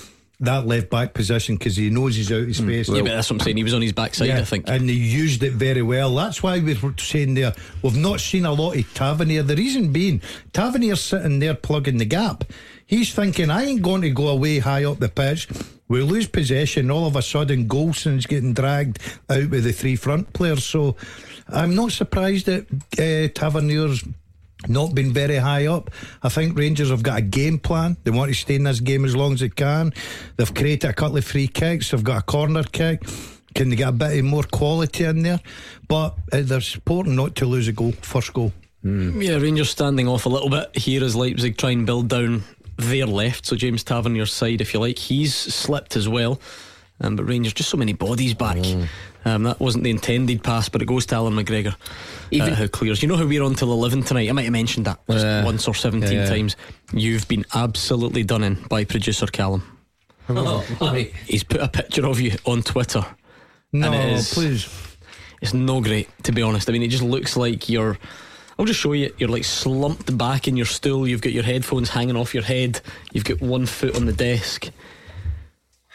that 0.40 0.66
left 0.66 0.90
back 0.90 1.14
position 1.14 1.56
because 1.56 1.76
he 1.76 1.88
knows 1.88 2.14
he's 2.16 2.30
out 2.30 2.42
of 2.42 2.54
space. 2.56 2.88
yeah, 2.88 3.00
but 3.02 3.08
that's 3.08 3.30
what 3.30 3.40
I'm 3.40 3.44
saying. 3.44 3.56
He 3.56 3.64
was 3.64 3.72
on 3.74 3.82
his 3.82 3.92
backside, 3.92 4.28
I 4.30 4.44
think. 4.44 4.68
And 4.68 4.88
they 4.88 4.92
used 4.92 5.42
it 5.42 5.52
very 5.52 5.82
well. 5.82 6.14
That's 6.14 6.42
why 6.42 6.58
we 6.58 6.74
were 6.74 6.94
saying 6.98 7.34
there, 7.34 7.54
we've 7.82 7.96
not 7.96 8.20
seen 8.20 8.44
a 8.44 8.52
lot 8.52 8.76
of 8.76 8.94
Tavernier. 8.94 9.42
The 9.42 9.56
reason 9.56 9.92
being, 9.92 10.20
Tavernier's 10.52 11.00
sitting 11.00 11.38
there 11.38 11.54
plugging 11.54 11.96
the 11.98 12.04
gap. 12.04 12.44
He's 12.84 13.12
thinking, 13.14 13.50
I 13.50 13.64
ain't 13.64 13.82
going 13.82 14.02
to 14.02 14.10
go 14.10 14.28
away 14.28 14.58
high 14.58 14.84
up 14.84 14.98
the 14.98 15.08
pitch. 15.08 15.48
We 15.88 16.02
lose 16.02 16.26
possession. 16.26 16.90
All 16.90 17.06
of 17.06 17.16
a 17.16 17.22
sudden, 17.22 17.66
Goldson's 17.66 18.26
getting 18.26 18.54
dragged 18.54 18.98
out 19.30 19.50
with 19.50 19.64
the 19.64 19.72
three 19.72 19.96
front 19.96 20.32
players. 20.32 20.64
So 20.64 20.96
I'm 21.48 21.74
not 21.74 21.92
surprised 21.92 22.46
that 22.46 22.66
uh, 22.98 23.32
Tavernier's 23.32 24.04
not 24.68 24.94
been 24.94 25.12
very 25.12 25.36
high 25.36 25.66
up. 25.66 25.90
I 26.22 26.28
think 26.28 26.56
Rangers 26.58 26.90
have 26.90 27.02
got 27.02 27.18
a 27.18 27.22
game 27.22 27.58
plan. 27.58 27.96
They 28.04 28.10
want 28.10 28.30
to 28.30 28.34
stay 28.34 28.56
in 28.56 28.64
this 28.64 28.80
game 28.80 29.04
as 29.04 29.14
long 29.14 29.34
as 29.34 29.40
they 29.40 29.48
can. 29.48 29.92
They've 30.36 30.54
created 30.54 30.90
a 30.90 30.92
couple 30.92 31.18
of 31.18 31.24
free 31.24 31.48
kicks. 31.48 31.90
They've 31.90 32.02
got 32.04 32.18
a 32.18 32.22
corner 32.22 32.62
kick. 32.64 33.02
Can 33.54 33.70
they 33.70 33.76
get 33.76 33.88
a 33.88 33.92
bit 33.92 34.18
of 34.18 34.24
more 34.24 34.42
quality 34.42 35.04
in 35.04 35.22
there? 35.22 35.40
But 35.88 36.14
uh, 36.32 36.42
they're 36.42 36.60
important 36.74 37.16
not 37.16 37.34
to 37.36 37.46
lose 37.46 37.68
a 37.68 37.72
goal, 37.72 37.92
first 38.02 38.32
goal. 38.34 38.52
Yeah, 39.20 39.36
Rangers 39.38 39.70
standing 39.70 40.06
off 40.06 40.26
a 40.26 40.28
little 40.28 40.50
bit 40.50 40.76
here 40.76 41.02
as 41.02 41.16
Leipzig 41.16 41.56
try 41.56 41.70
and 41.70 41.86
build 41.86 42.08
down 42.08 42.44
their 42.76 43.06
left. 43.06 43.46
So 43.46 43.56
James 43.56 43.82
Tavernier's 43.82 44.32
side, 44.32 44.60
if 44.60 44.74
you 44.74 44.80
like, 44.80 44.98
he's 44.98 45.34
slipped 45.34 45.96
as 45.96 46.08
well. 46.08 46.40
Um, 47.00 47.16
but 47.16 47.24
Rangers 47.24 47.52
just 47.52 47.68
so 47.70 47.76
many 47.76 47.94
bodies 47.94 48.34
back. 48.34 48.58
Um, 49.26 49.42
that 49.42 49.58
wasn't 49.58 49.82
the 49.82 49.90
intended 49.90 50.44
pass, 50.44 50.68
but 50.68 50.80
it 50.82 50.84
goes 50.86 51.04
to 51.06 51.16
Allan 51.16 51.34
McGregor. 51.34 51.74
Even 52.30 52.54
how 52.54 52.68
clears. 52.68 53.02
You 53.02 53.08
know 53.08 53.16
how 53.16 53.26
we're 53.26 53.42
on 53.42 53.54
till 53.56 53.72
eleven 53.72 54.02
tonight. 54.04 54.28
I 54.28 54.32
might 54.32 54.44
have 54.44 54.52
mentioned 54.52 54.86
that 54.86 55.00
just 55.10 55.24
Yeah. 55.24 55.44
once 55.44 55.66
or 55.66 55.74
seventeen 55.74 56.12
Yeah, 56.12 56.24
yeah. 56.24 56.30
times. 56.30 56.54
You've 56.92 57.26
been 57.26 57.44
absolutely 57.52 58.22
done 58.22 58.44
in 58.44 58.54
by 58.68 58.84
producer 58.84 59.26
Callum. 59.26 59.64
Right. 60.28 61.12
He's 61.26 61.42
put 61.42 61.60
a 61.60 61.66
picture 61.68 62.06
of 62.06 62.20
you 62.20 62.36
on 62.44 62.62
Twitter. 62.62 63.04
No, 63.72 63.92
it 63.92 64.12
is- 64.12 64.32
please. 64.32 64.68
It's 65.42 65.52
no 65.52 65.80
great, 65.80 66.08
to 66.22 66.32
be 66.32 66.40
honest. 66.42 66.68
I 66.68 66.72
mean, 66.72 66.82
it 66.84 66.88
just 66.88 67.02
looks 67.02 67.36
like 67.36 67.68
you're. 67.68 67.98
I'll 68.58 68.64
just 68.64 68.78
show 68.80 68.92
you. 68.92 69.12
You're 69.18 69.28
like 69.28 69.44
slumped 69.44 70.16
back 70.16 70.46
in 70.48 70.56
your 70.56 70.66
stool. 70.66 71.06
You've 71.06 71.20
got 71.20 71.32
your 71.32 71.42
headphones 71.42 71.90
hanging 71.90 72.16
off 72.16 72.32
your 72.32 72.44
head. 72.44 72.80
You've 73.12 73.24
got 73.24 73.40
one 73.40 73.66
foot 73.66 73.96
on 73.96 74.06
the 74.06 74.12
desk. 74.12 74.70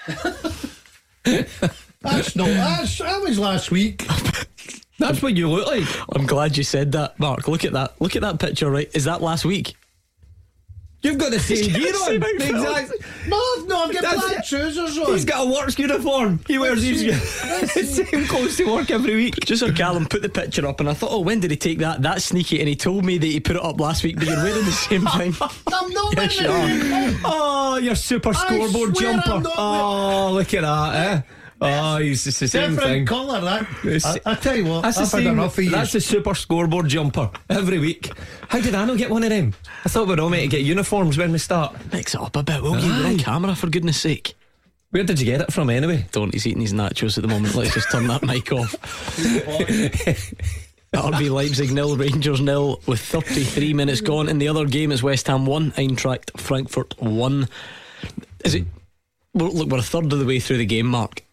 That's 2.01 2.35
no. 2.35 2.45
That's, 2.45 2.97
that 2.99 3.21
was 3.21 3.37
last 3.39 3.71
week. 3.71 4.05
That's 4.99 5.21
what 5.21 5.35
you 5.35 5.49
look 5.49 5.67
like. 5.67 5.83
I'm 6.15 6.25
glad 6.27 6.57
you 6.57 6.63
said 6.63 6.91
that, 6.93 7.19
Mark. 7.19 7.47
Look 7.47 7.65
at 7.65 7.73
that. 7.73 7.99
Look 7.99 8.15
at 8.15 8.21
that 8.21 8.39
picture. 8.39 8.69
Right? 8.69 8.89
Is 8.93 9.05
that 9.05 9.21
last 9.21 9.45
week? 9.45 9.75
You've 11.03 11.17
got 11.17 11.31
the 11.31 11.39
same 11.39 11.73
gear 11.73 11.91
the 11.91 11.97
on. 11.97 12.05
same 12.05 12.23
outfit 12.23 12.53
on. 12.55 12.59
Exactly. 12.77 12.97
No, 13.27 13.41
no, 13.65 13.83
I've 13.85 13.91
got 13.93 14.01
That's 14.03 14.21
black 14.27 14.37
it. 14.37 14.45
trousers 14.45 14.97
on. 14.99 15.13
He's 15.13 15.25
got 15.25 15.47
a 15.47 15.51
works 15.51 15.79
uniform. 15.79 16.39
He 16.47 16.59
wears 16.59 16.83
his 16.83 16.99
same 17.95 18.25
clothes 18.27 18.57
to 18.57 18.65
work 18.71 18.91
every 18.91 19.15
week. 19.15 19.33
Producer 19.37 19.71
Callum 19.73 20.05
put 20.05 20.21
the 20.21 20.29
picture 20.29 20.67
up, 20.67 20.79
and 20.79 20.87
I 20.87 20.93
thought, 20.93 21.09
oh, 21.11 21.21
when 21.21 21.39
did 21.39 21.49
he 21.49 21.57
take 21.57 21.79
that? 21.79 22.03
That's 22.03 22.25
sneaky. 22.25 22.59
And 22.59 22.69
he 22.69 22.75
told 22.75 23.03
me 23.03 23.17
that 23.17 23.25
he 23.25 23.39
put 23.39 23.55
it 23.55 23.63
up 23.63 23.79
last 23.79 24.03
week, 24.03 24.17
but 24.17 24.27
you're 24.27 24.37
wearing 24.37 24.63
the 24.65 24.71
same 24.71 25.05
thing. 25.07 25.33
I'm 25.73 25.89
not 25.89 26.15
Yes, 26.15 26.37
in 26.37 26.43
you 26.45 26.51
are. 26.51 27.19
Oh, 27.25 27.77
your 27.81 27.95
super 27.95 28.33
scoreboard 28.35 28.95
swear 28.95 29.13
jumper. 29.13 29.39
Not 29.39 29.53
Oh, 29.57 30.31
look 30.33 30.53
at 30.53 30.61
that, 30.61 30.95
eh? 30.95 31.21
Oh, 31.63 31.97
he's 31.97 32.23
just 32.23 32.39
the 32.39 32.47
same 32.47 32.71
Different 32.71 32.89
thing. 32.91 33.05
colour, 33.05 33.39
that. 33.41 33.67
It's- 33.85 34.17
I, 34.25 34.31
I 34.31 34.35
tell 34.35 34.55
you 34.55 34.65
what, 34.65 34.81
That's 34.81 34.97
I've 34.97 35.11
the 35.11 35.17
had 35.17 35.23
same. 35.25 35.33
enough 35.33 35.57
of 35.57 35.63
you. 35.63 35.69
That's 35.69 35.91
the 35.91 36.01
super 36.01 36.33
scoreboard 36.33 36.87
jumper 36.87 37.29
every 37.49 37.77
week. 37.77 38.09
How 38.49 38.59
did 38.59 38.73
I 38.73 38.83
not 38.85 38.97
get 38.97 39.11
one 39.11 39.21
of 39.23 39.29
them? 39.29 39.53
I 39.85 39.89
thought 39.89 40.07
we'd 40.07 40.19
all 40.19 40.29
meant 40.31 40.41
to 40.41 40.47
get 40.47 40.61
uniforms 40.65 41.19
when 41.19 41.31
we 41.31 41.37
start. 41.37 41.75
Mix 41.93 42.15
it 42.15 42.21
up 42.21 42.35
a 42.35 42.41
bit, 42.41 42.63
will 42.63 42.79
you? 42.79 42.87
You're 42.91 43.05
on 43.05 43.13
Aye. 43.13 43.17
camera, 43.17 43.55
for 43.55 43.69
goodness 43.69 44.01
sake. 44.01 44.33
Where 44.89 45.03
did 45.03 45.19
you 45.19 45.25
get 45.25 45.41
it 45.41 45.53
from 45.53 45.69
anyway? 45.69 46.05
Don't. 46.11 46.33
He's 46.33 46.47
eating 46.47 46.61
his 46.61 46.73
nachos 46.73 47.17
at 47.17 47.21
the 47.21 47.27
moment. 47.27 47.53
Let's 47.55 47.73
just 47.75 47.91
turn 47.91 48.07
that 48.07 48.23
mic 48.23 48.51
off. 48.51 48.71
RB 50.93 51.29
Leipzig 51.29 51.71
nil, 51.71 51.95
Rangers 51.95 52.41
nil, 52.41 52.81
with 52.87 52.99
33 52.99 53.73
minutes 53.73 54.01
gone. 54.01 54.27
In 54.27 54.39
the 54.39 54.49
other 54.49 54.65
game, 54.65 54.91
it's 54.91 55.01
West 55.03 55.27
Ham 55.27 55.45
one, 55.45 55.71
Eintracht 55.73 56.37
Frankfurt 56.37 56.99
one. 57.01 57.47
Is 58.43 58.55
it? 58.55 58.65
Well, 59.33 59.51
look, 59.53 59.69
we're 59.69 59.77
a 59.77 59.81
third 59.83 60.11
of 60.11 60.19
the 60.19 60.25
way 60.25 60.39
through 60.41 60.57
the 60.57 60.65
game, 60.65 60.87
Mark. 60.87 61.23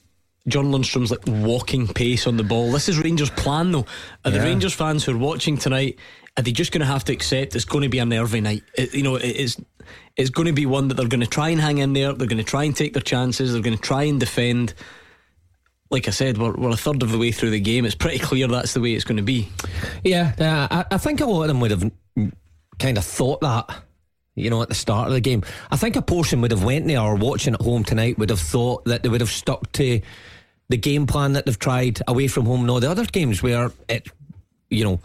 John 0.49 0.67
Lundstram's 0.73 1.11
like 1.11 1.27
walking 1.27 1.87
pace 1.87 2.27
on 2.27 2.37
the 2.37 2.43
ball. 2.43 2.73
This 2.73 2.89
is 2.89 2.99
Rangers' 2.99 3.31
plan, 3.31 3.71
though. 3.73 3.87
Are 4.25 4.31
the 4.31 4.41
Rangers 4.41 4.75
fans 4.75 5.05
who 5.05 5.15
are 5.15 5.19
watching 5.19 5.57
tonight? 5.57 5.99
Are 6.37 6.43
they 6.43 6.53
just 6.53 6.73
going 6.73 6.81
to 6.81 6.87
have 6.87 7.05
to 7.05 7.13
accept 7.13 7.55
it's 7.57 7.65
going 7.65 7.83
to 7.83 7.89
be 7.89 7.99
a 7.99 8.05
nervy 8.07 8.41
night? 8.41 8.63
It- 8.77 8.95
you 8.95 9.03
know, 9.03 9.17
it 9.17 9.25
is. 9.37 9.57
It's 10.17 10.31
going 10.31 10.47
to 10.47 10.53
be 10.53 10.67
one 10.67 10.89
that 10.89 10.95
they're 10.95 11.07
going 11.09 11.21
to 11.21 11.27
try 11.27 11.51
and 11.51 11.61
hang 11.61 11.79
in 11.79 11.93
there. 11.93 12.13
They're 12.13 12.27
going 12.27 12.39
to 12.39 12.45
try 12.45 12.65
and 12.65 12.75
take 12.77 12.93
their 12.93 13.03
chances. 13.03 13.53
They're 13.53 13.63
going 13.63 13.77
to 13.77 13.83
try 13.83 14.03
and 14.05 14.19
defend. 14.19 14.75
Like 15.91 16.07
I 16.07 16.11
said, 16.11 16.37
we're, 16.39 16.53
we're 16.53 16.71
a 16.71 16.77
third 16.77 17.03
of 17.03 17.11
the 17.13 17.19
way 17.19 17.33
through 17.33 17.51
the 17.51 17.61
game. 17.61 17.85
It's 17.87 17.95
pretty 17.95 18.19
clear 18.19 18.47
that's 18.49 18.75
the 18.75 18.81
way 18.81 18.93
it's 18.95 19.05
going 19.05 19.17
to 19.17 19.23
be. 19.23 19.49
Yeah, 20.05 20.33
uh, 20.39 20.85
I, 20.91 20.95
I 20.95 20.99
think 20.99 21.21
a 21.21 21.27
lot 21.27 21.43
of 21.43 21.49
them 21.49 21.61
would 21.61 21.71
have 21.71 21.91
kind 22.79 22.99
of 22.99 23.05
thought 23.05 23.41
that, 23.41 23.83
you 24.35 24.51
know, 24.51 24.61
at 24.61 24.69
the 24.69 24.75
start 24.75 25.07
of 25.09 25.15
the 25.15 25.21
game. 25.21 25.43
I 25.71 25.77
think 25.77 25.97
a 25.97 26.03
portion 26.03 26.41
would 26.43 26.51
have 26.51 26.63
went 26.63 26.87
there 26.87 27.01
or 27.01 27.15
watching 27.17 27.55
at 27.55 27.63
home 27.63 27.85
tonight 27.85 28.19
would 28.19 28.31
have 28.31 28.41
thought 28.41 28.85
that 28.85 29.03
they 29.03 29.09
would 29.09 29.21
have 29.23 29.31
stuck 29.31 29.73
to 29.73 30.01
the 30.69 30.77
game 30.77 31.07
plan 31.07 31.33
that 31.33 31.47
they've 31.47 31.59
tried 31.59 32.01
away 32.07 32.29
from 32.29 32.47
home. 32.47 32.67
No, 32.67 32.81
the 32.81 32.91
other 32.91 33.05
games 33.05 33.43
where 33.43 33.73
it, 33.89 34.09
you 34.71 34.85
know. 34.85 35.01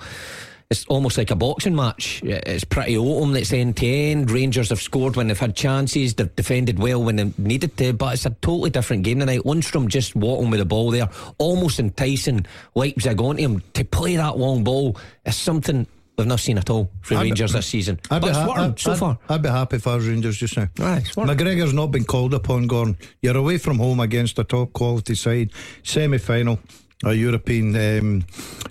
It's 0.69 0.85
almost 0.85 1.19
like 1.19 1.29
a 1.29 1.35
boxing 1.35 1.75
match. 1.75 2.21
It's 2.23 2.63
pretty 2.63 2.97
open. 2.97 3.35
It's 3.35 3.53
end 3.53 3.77
to 3.77 3.85
end. 3.85 4.31
Rangers 4.31 4.69
have 4.69 4.81
scored 4.81 5.15
when 5.15 5.27
they've 5.27 5.37
had 5.37 5.55
chances. 5.55 6.15
They've 6.15 6.35
defended 6.35 6.79
well 6.79 7.03
when 7.03 7.17
they 7.17 7.31
needed 7.37 7.77
to. 7.77 7.93
But 7.93 8.15
it's 8.15 8.25
a 8.25 8.31
totally 8.41 8.71
different 8.71 9.03
game 9.03 9.19
tonight. 9.19 9.41
Lundstram 9.41 9.87
just 9.87 10.15
walking 10.15 10.49
with 10.49 10.59
the 10.59 10.65
ball 10.65 10.89
there, 10.89 11.09
almost 11.37 11.79
enticing 11.79 12.47
Leipzig 12.73 13.21
onto 13.21 13.43
him 13.43 13.61
to 13.73 13.85
play 13.85 14.15
that 14.15 14.39
long 14.39 14.63
ball. 14.63 14.97
Is 15.25 15.35
something 15.35 15.85
we've 16.17 16.27
not 16.27 16.39
seen 16.39 16.57
at 16.57 16.69
all 16.69 16.89
from 17.01 17.17
I'd 17.17 17.23
be- 17.23 17.29
Rangers 17.29 17.53
this 17.53 17.65
season. 17.67 17.99
I'd 18.11 18.21
but 18.21 18.27
be, 18.27 18.27
it's 18.29 18.37
ha- 18.37 18.51
I'd, 18.51 18.79
so 18.79 18.91
I'd- 18.91 18.99
far. 18.99 19.19
I'd 19.29 19.41
be 19.41 19.49
happy 19.49 19.75
if 19.77 19.87
I 19.87 19.95
was 19.95 20.07
Rangers 20.07 20.37
just 20.37 20.57
now. 20.57 20.69
Aye, 20.79 20.97
it's. 20.97 21.15
McGregor's 21.15 21.73
not 21.73 21.87
been 21.91 22.05
called 22.05 22.33
upon, 22.33 22.67
Gordon. 22.67 22.97
You're 23.21 23.37
away 23.37 23.57
from 23.57 23.79
home 23.79 23.99
against 23.99 24.37
a 24.39 24.43
top 24.43 24.73
quality 24.73 25.15
side, 25.15 25.51
semi 25.83 26.17
final, 26.17 26.59
a 27.03 27.13
European, 27.13 27.75
um, 27.75 28.25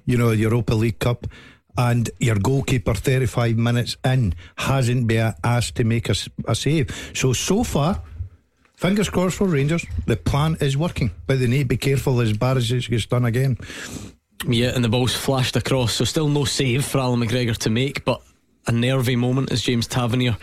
you 0.07 0.16
know, 0.18 0.30
Europa 0.30 0.74
League 0.74 0.99
Cup, 0.99 1.26
and 1.76 2.11
your 2.20 2.36
goalkeeper 2.36 2.95
35 2.95 3.57
minutes 3.57 3.97
in 4.05 4.34
hasn't 4.57 5.07
been 5.07 5.32
asked 5.43 5.74
to 5.76 5.84
make 5.84 6.09
a 6.11 6.55
save. 6.55 7.11
So, 7.14 7.32
so 7.32 7.64
far, 7.64 8.03
fingers 8.76 9.09
crossed 9.09 9.36
for 9.38 9.47
Rangers, 9.49 9.84
the 10.07 10.16
plan 10.16 10.57
is 10.61 10.76
working, 10.76 11.11
but 11.26 11.38
they 11.40 11.47
need 11.47 11.61
to 11.62 11.68
be 11.68 11.76
careful 11.78 12.20
as 12.20 12.34
Barisic 12.34 12.88
gets 12.90 13.07
done 13.07 13.24
again. 13.24 13.57
Yeah, 14.47 14.72
and 14.74 14.84
the 14.84 14.88
ball's 14.88 15.14
flashed 15.14 15.57
across, 15.57 15.95
so 15.95 16.05
still 16.05 16.28
no 16.28 16.45
save 16.45 16.84
for 16.84 16.99
Allan 16.99 17.20
McGregor 17.20 17.57
to 17.59 17.70
make, 17.70 18.05
but 18.05 18.20
a 18.66 18.72
nervy 18.72 19.16
moment 19.16 19.53
as 19.53 19.62
James 19.62 19.86
Tavernier 19.86 20.36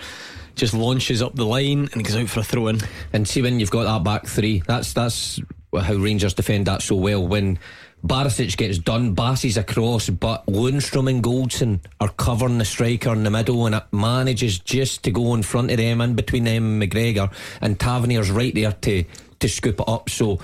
just 0.55 0.73
launches 0.73 1.21
up 1.21 1.35
the 1.35 1.45
line 1.45 1.89
and 1.93 2.03
goes 2.03 2.15
out 2.15 2.29
for 2.29 2.41
a 2.41 2.43
throw 2.43 2.67
in. 2.67 2.79
And 3.13 3.27
see 3.27 3.41
when 3.41 3.59
you've 3.59 3.71
got 3.71 3.83
that 3.83 4.03
back 4.03 4.25
three, 4.25 4.61
that's 4.67 4.93
that's 4.93 5.39
how 5.73 5.95
Rangers 5.95 6.33
defend 6.33 6.67
that 6.67 6.81
so 6.81 6.95
well. 6.95 7.25
When 7.25 7.59
Barisic 8.05 8.55
gets 8.57 8.77
done, 8.77 9.15
passes 9.15 9.57
across, 9.57 10.09
but 10.09 10.45
Lundstram 10.47 11.09
and 11.09 11.23
Goldson 11.23 11.79
are 11.99 12.09
covering 12.09 12.57
the 12.57 12.65
striker 12.65 13.11
in 13.11 13.23
the 13.23 13.31
middle, 13.31 13.65
and 13.65 13.75
it 13.75 13.83
manages 13.91 14.59
just 14.59 15.03
to 15.03 15.11
go 15.11 15.33
in 15.33 15.43
front 15.43 15.71
of 15.71 15.77
them, 15.77 16.01
in 16.01 16.15
between 16.15 16.45
them 16.45 16.81
and 16.81 16.91
McGregor, 16.91 17.31
and 17.61 17.79
Tavernier's 17.79 18.31
right 18.31 18.53
there 18.53 18.71
to 18.71 19.03
to 19.39 19.49
scoop 19.49 19.79
it 19.79 19.89
up. 19.89 20.09
So. 20.09 20.39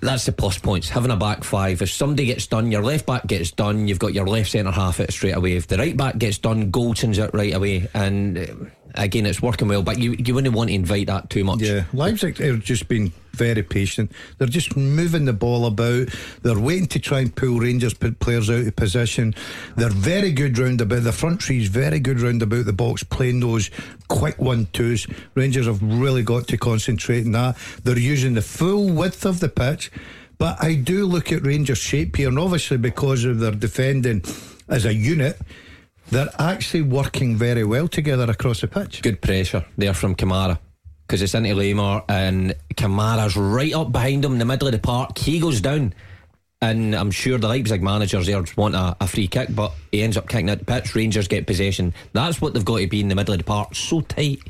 That's 0.00 0.24
the 0.24 0.32
plus 0.32 0.58
points. 0.58 0.88
Having 0.88 1.10
a 1.10 1.16
back 1.16 1.44
five. 1.44 1.82
If 1.82 1.90
somebody 1.90 2.24
gets 2.26 2.46
done, 2.46 2.72
your 2.72 2.82
left 2.82 3.04
back 3.04 3.26
gets 3.26 3.50
done, 3.50 3.88
you've 3.88 3.98
got 3.98 4.14
your 4.14 4.26
left 4.26 4.50
centre 4.50 4.70
half 4.70 5.00
it 5.00 5.12
straight 5.12 5.36
away. 5.36 5.56
If 5.56 5.66
the 5.66 5.76
right 5.76 5.96
back 5.96 6.16
gets 6.16 6.38
done, 6.38 6.70
Goldson's 6.70 7.18
it 7.18 7.30
right 7.34 7.54
away. 7.54 7.88
And 7.92 8.70
again, 8.96 9.26
it's 9.26 9.42
working 9.42 9.68
well, 9.68 9.82
but 9.82 9.98
you, 9.98 10.12
you 10.18 10.34
wouldn't 10.34 10.54
want 10.54 10.68
to 10.68 10.74
invite 10.74 11.06
that 11.06 11.30
too 11.30 11.44
much. 11.44 11.60
Yeah, 11.60 11.84
Leipzig 11.92 12.38
have 12.38 12.60
just 12.60 12.88
been 12.88 13.12
very 13.32 13.62
patient. 13.62 14.10
They're 14.38 14.48
just 14.48 14.76
moving 14.76 15.26
the 15.26 15.32
ball 15.32 15.66
about. 15.66 16.08
They're 16.42 16.58
waiting 16.58 16.86
to 16.88 16.98
try 16.98 17.20
and 17.20 17.34
pull 17.34 17.60
Rangers 17.60 17.94
players 17.94 18.50
out 18.50 18.66
of 18.66 18.76
position. 18.76 19.34
They're 19.76 19.90
very 19.90 20.32
good 20.32 20.58
round 20.58 20.80
about 20.80 21.04
the 21.04 21.12
front 21.12 21.42
three's 21.42 21.68
very 21.68 22.00
good 22.00 22.20
round 22.20 22.42
about 22.42 22.64
the 22.64 22.72
box, 22.72 23.04
playing 23.04 23.40
those 23.40 23.70
quick 24.08 24.38
one 24.38 24.68
twos. 24.72 25.06
Rangers 25.34 25.66
have 25.66 25.82
really 25.82 26.22
got 26.22 26.48
to 26.48 26.56
concentrate 26.56 27.26
on 27.26 27.32
that. 27.32 27.56
They're 27.84 27.98
using 27.98 28.34
the 28.34 28.42
full 28.42 28.90
width 28.90 29.24
of 29.26 29.40
the 29.40 29.48
pitch. 29.48 29.90
But 30.38 30.62
I 30.62 30.74
do 30.74 31.06
look 31.06 31.32
at 31.32 31.46
Rangers' 31.46 31.78
shape 31.78 32.16
here, 32.16 32.28
and 32.28 32.38
obviously 32.38 32.76
because 32.76 33.24
of 33.24 33.38
their 33.38 33.52
defending 33.52 34.22
as 34.68 34.84
a 34.84 34.92
unit, 34.92 35.38
they're 36.10 36.30
actually 36.38 36.82
working 36.82 37.36
very 37.36 37.64
well 37.64 37.88
together 37.88 38.30
across 38.30 38.60
the 38.60 38.68
pitch. 38.68 39.02
Good 39.02 39.20
pressure 39.20 39.64
there 39.76 39.94
from 39.94 40.14
Kamara. 40.14 40.58
Because 41.06 41.22
it's 41.22 41.34
into 41.34 41.50
Laimer 41.50 42.04
and 42.08 42.54
Kamara's 42.74 43.36
right 43.36 43.72
up 43.72 43.92
behind 43.92 44.24
him 44.24 44.32
in 44.32 44.38
the 44.38 44.44
middle 44.44 44.68
of 44.68 44.72
the 44.72 44.78
park. 44.78 45.18
He 45.18 45.38
goes 45.38 45.60
down. 45.60 45.94
And 46.62 46.94
I'm 46.94 47.10
sure 47.10 47.36
the 47.36 47.48
Leipzig 47.48 47.82
managers 47.82 48.26
there 48.26 48.42
want 48.56 48.74
a, 48.74 48.96
a 49.00 49.06
free 49.06 49.28
kick, 49.28 49.48
but 49.54 49.72
he 49.92 50.02
ends 50.02 50.16
up 50.16 50.26
kicking 50.26 50.46
the 50.46 50.56
pitch. 50.56 50.94
Rangers 50.94 51.28
get 51.28 51.46
possession. 51.46 51.92
That's 52.12 52.40
what 52.40 52.54
they've 52.54 52.64
got 52.64 52.78
to 52.78 52.86
be 52.86 53.00
in 53.00 53.08
the 53.08 53.14
middle 53.14 53.34
of 53.34 53.38
the 53.38 53.44
park. 53.44 53.74
So 53.74 54.00
tight. 54.00 54.40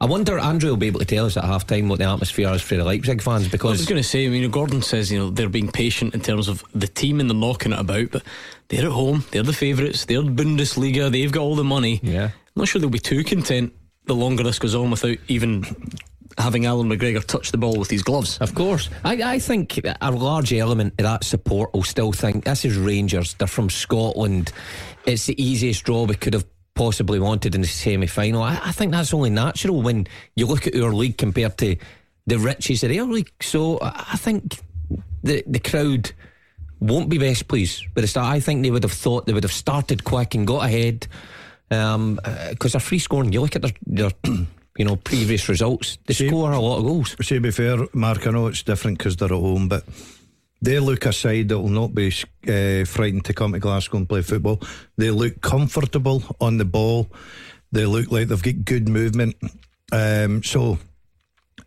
I 0.00 0.06
wonder 0.06 0.38
Andrew 0.38 0.70
will 0.70 0.76
be 0.76 0.88
able 0.88 1.00
to 1.00 1.06
tell 1.06 1.26
us 1.26 1.36
at 1.36 1.44
half 1.44 1.66
time 1.66 1.88
what 1.88 1.98
the 1.98 2.04
atmosphere 2.04 2.52
is 2.52 2.62
for 2.62 2.76
the 2.76 2.84
Leipzig 2.84 3.22
fans 3.22 3.48
because 3.48 3.70
I 3.70 3.72
was 3.72 3.86
going 3.86 4.02
to 4.02 4.08
say, 4.08 4.26
I 4.26 4.28
mean, 4.28 4.50
Gordon 4.50 4.82
says, 4.82 5.10
you 5.10 5.18
know, 5.18 5.30
they're 5.30 5.48
being 5.48 5.70
patient 5.70 6.14
in 6.14 6.20
terms 6.20 6.48
of 6.48 6.62
the 6.74 6.88
team 6.88 7.20
and 7.20 7.30
they're 7.30 7.36
knocking 7.36 7.72
it 7.72 7.78
about, 7.78 8.10
but 8.10 8.22
they're 8.68 8.86
at 8.86 8.92
home, 8.92 9.24
they're 9.30 9.42
the 9.42 9.52
favourites, 9.52 10.04
they're 10.04 10.22
Bundesliga, 10.22 11.10
they've 11.10 11.32
got 11.32 11.42
all 11.42 11.56
the 11.56 11.64
money. 11.64 12.00
Yeah. 12.02 12.24
I'm 12.24 12.32
not 12.60 12.68
sure 12.68 12.80
they'll 12.80 12.90
be 12.90 12.98
too 12.98 13.24
content 13.24 13.72
the 14.04 14.14
longer 14.14 14.42
this 14.42 14.58
goes 14.58 14.74
on 14.74 14.90
without 14.90 15.18
even 15.28 15.64
having 16.38 16.66
Allan 16.66 16.88
McGregor 16.88 17.24
touch 17.24 17.50
the 17.50 17.58
ball 17.58 17.76
with 17.76 17.90
his 17.90 18.02
gloves. 18.02 18.38
Of 18.38 18.54
course. 18.54 18.90
I, 19.04 19.34
I 19.34 19.38
think 19.38 19.78
a 20.00 20.10
large 20.10 20.52
element 20.52 20.94
of 20.98 21.04
that 21.04 21.24
support 21.24 21.72
will 21.72 21.82
still 21.82 22.12
think 22.12 22.44
this 22.44 22.64
is 22.64 22.76
Rangers. 22.76 23.34
They're 23.34 23.48
from 23.48 23.70
Scotland. 23.70 24.52
It's 25.06 25.26
the 25.26 25.42
easiest 25.42 25.84
draw 25.84 26.04
we 26.04 26.14
could 26.14 26.34
have 26.34 26.44
possibly 26.76 27.18
wanted 27.18 27.56
in 27.56 27.62
the 27.62 27.66
semi 27.66 28.06
final. 28.06 28.42
I, 28.42 28.60
I 28.62 28.72
think 28.72 28.92
that's 28.92 29.12
only 29.12 29.30
natural 29.30 29.82
when 29.82 30.06
you 30.36 30.46
look 30.46 30.68
at 30.68 30.76
our 30.76 30.92
league 30.92 31.18
compared 31.18 31.58
to 31.58 31.76
the 32.26 32.38
riches 32.38 32.84
of 32.84 32.90
their 32.90 33.04
league. 33.04 33.32
So 33.40 33.78
I 33.80 34.10
I 34.12 34.16
think 34.16 34.60
the 35.24 35.42
the 35.46 35.58
crowd 35.58 36.12
won't 36.78 37.08
be 37.08 37.18
best 37.18 37.48
pleased 37.48 37.84
with 37.94 38.04
the 38.04 38.08
start. 38.08 38.32
I 38.32 38.40
think 38.40 38.62
they 38.62 38.70
would 38.70 38.84
have 38.84 38.92
thought 38.92 39.26
they 39.26 39.32
would 39.32 39.44
have 39.44 39.52
started 39.52 40.04
quick 40.04 40.34
and 40.34 40.46
got 40.46 40.66
ahead. 40.66 41.08
Um, 41.68 42.20
uh, 42.24 42.50
because 42.50 42.72
they're 42.72 42.80
free 42.80 43.00
scoring. 43.00 43.32
You 43.32 43.40
look 43.40 43.56
at 43.56 43.62
their, 43.62 43.72
their 43.84 44.10
you 44.78 44.84
know 44.84 44.94
previous 44.94 45.48
results. 45.48 45.98
They 46.06 46.14
score 46.14 46.52
a 46.52 46.60
lot 46.60 46.78
of 46.78 46.84
goals. 46.84 47.16
To 47.20 47.40
be 47.40 47.50
fair, 47.50 47.78
Mark, 47.92 48.24
I 48.24 48.30
know 48.30 48.46
it's 48.46 48.62
different 48.62 48.98
because 48.98 49.16
they're 49.16 49.32
at 49.32 49.34
home, 49.34 49.68
but 49.68 49.82
they 50.62 50.78
look 50.80 51.06
a 51.06 51.12
side 51.12 51.48
that 51.48 51.58
will 51.58 51.68
not 51.68 51.94
be 51.94 52.08
uh, 52.48 52.84
frightened 52.84 53.24
to 53.26 53.34
come 53.34 53.52
to 53.52 53.58
Glasgow 53.58 53.98
and 53.98 54.08
play 54.08 54.22
football. 54.22 54.60
They 54.96 55.10
look 55.10 55.40
comfortable 55.40 56.22
on 56.40 56.58
the 56.58 56.64
ball. 56.64 57.10
They 57.72 57.86
look 57.86 58.10
like 58.10 58.28
they've 58.28 58.42
got 58.42 58.64
good 58.64 58.88
movement. 58.88 59.36
Um, 59.92 60.42
so, 60.42 60.78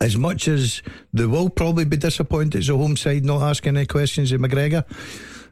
as 0.02 0.18
much 0.18 0.48
as 0.48 0.82
they 1.14 1.26
will 1.26 1.50
probably 1.50 1.86
be 1.86 1.98
disappointed 1.98 2.60
as 2.60 2.70
a 2.70 2.78
home 2.78 2.96
side 2.96 3.26
not 3.26 3.42
asking 3.42 3.78
any 3.78 3.86
questions 3.86 4.32
of 4.32 4.42
McGregor, 4.42 4.86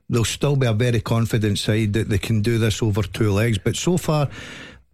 they'll 0.10 0.26
still 0.26 0.56
be 0.56 0.68
a 0.68 0.74
very 0.74 1.02
confident 1.02 1.60
side 1.60 1.94
that 1.94 2.10
they 2.10 2.18
can 2.18 2.42
do 2.42 2.58
this 2.58 2.82
over 2.82 3.04
two 3.04 3.32
legs. 3.32 3.58
But 3.58 3.76
so 3.76 3.98
far, 3.98 4.30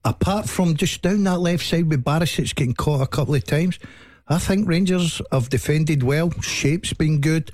apart 0.04 0.50
from 0.50 0.76
just 0.76 1.02
down 1.02 1.24
that 1.24 1.40
left 1.40 1.66
side 1.66 1.90
with 1.90 2.04
Barisic 2.04 2.56
getting 2.56 2.74
caught 2.74 3.02
a 3.02 3.08
couple 3.08 3.36
of 3.36 3.44
times, 3.44 3.80
I 4.28 4.38
think 4.38 4.68
Rangers 4.68 5.22
have 5.32 5.50
defended 5.50 6.04
well. 6.04 6.32
Shape's 6.42 6.94
been 6.94 7.22
good. 7.22 7.52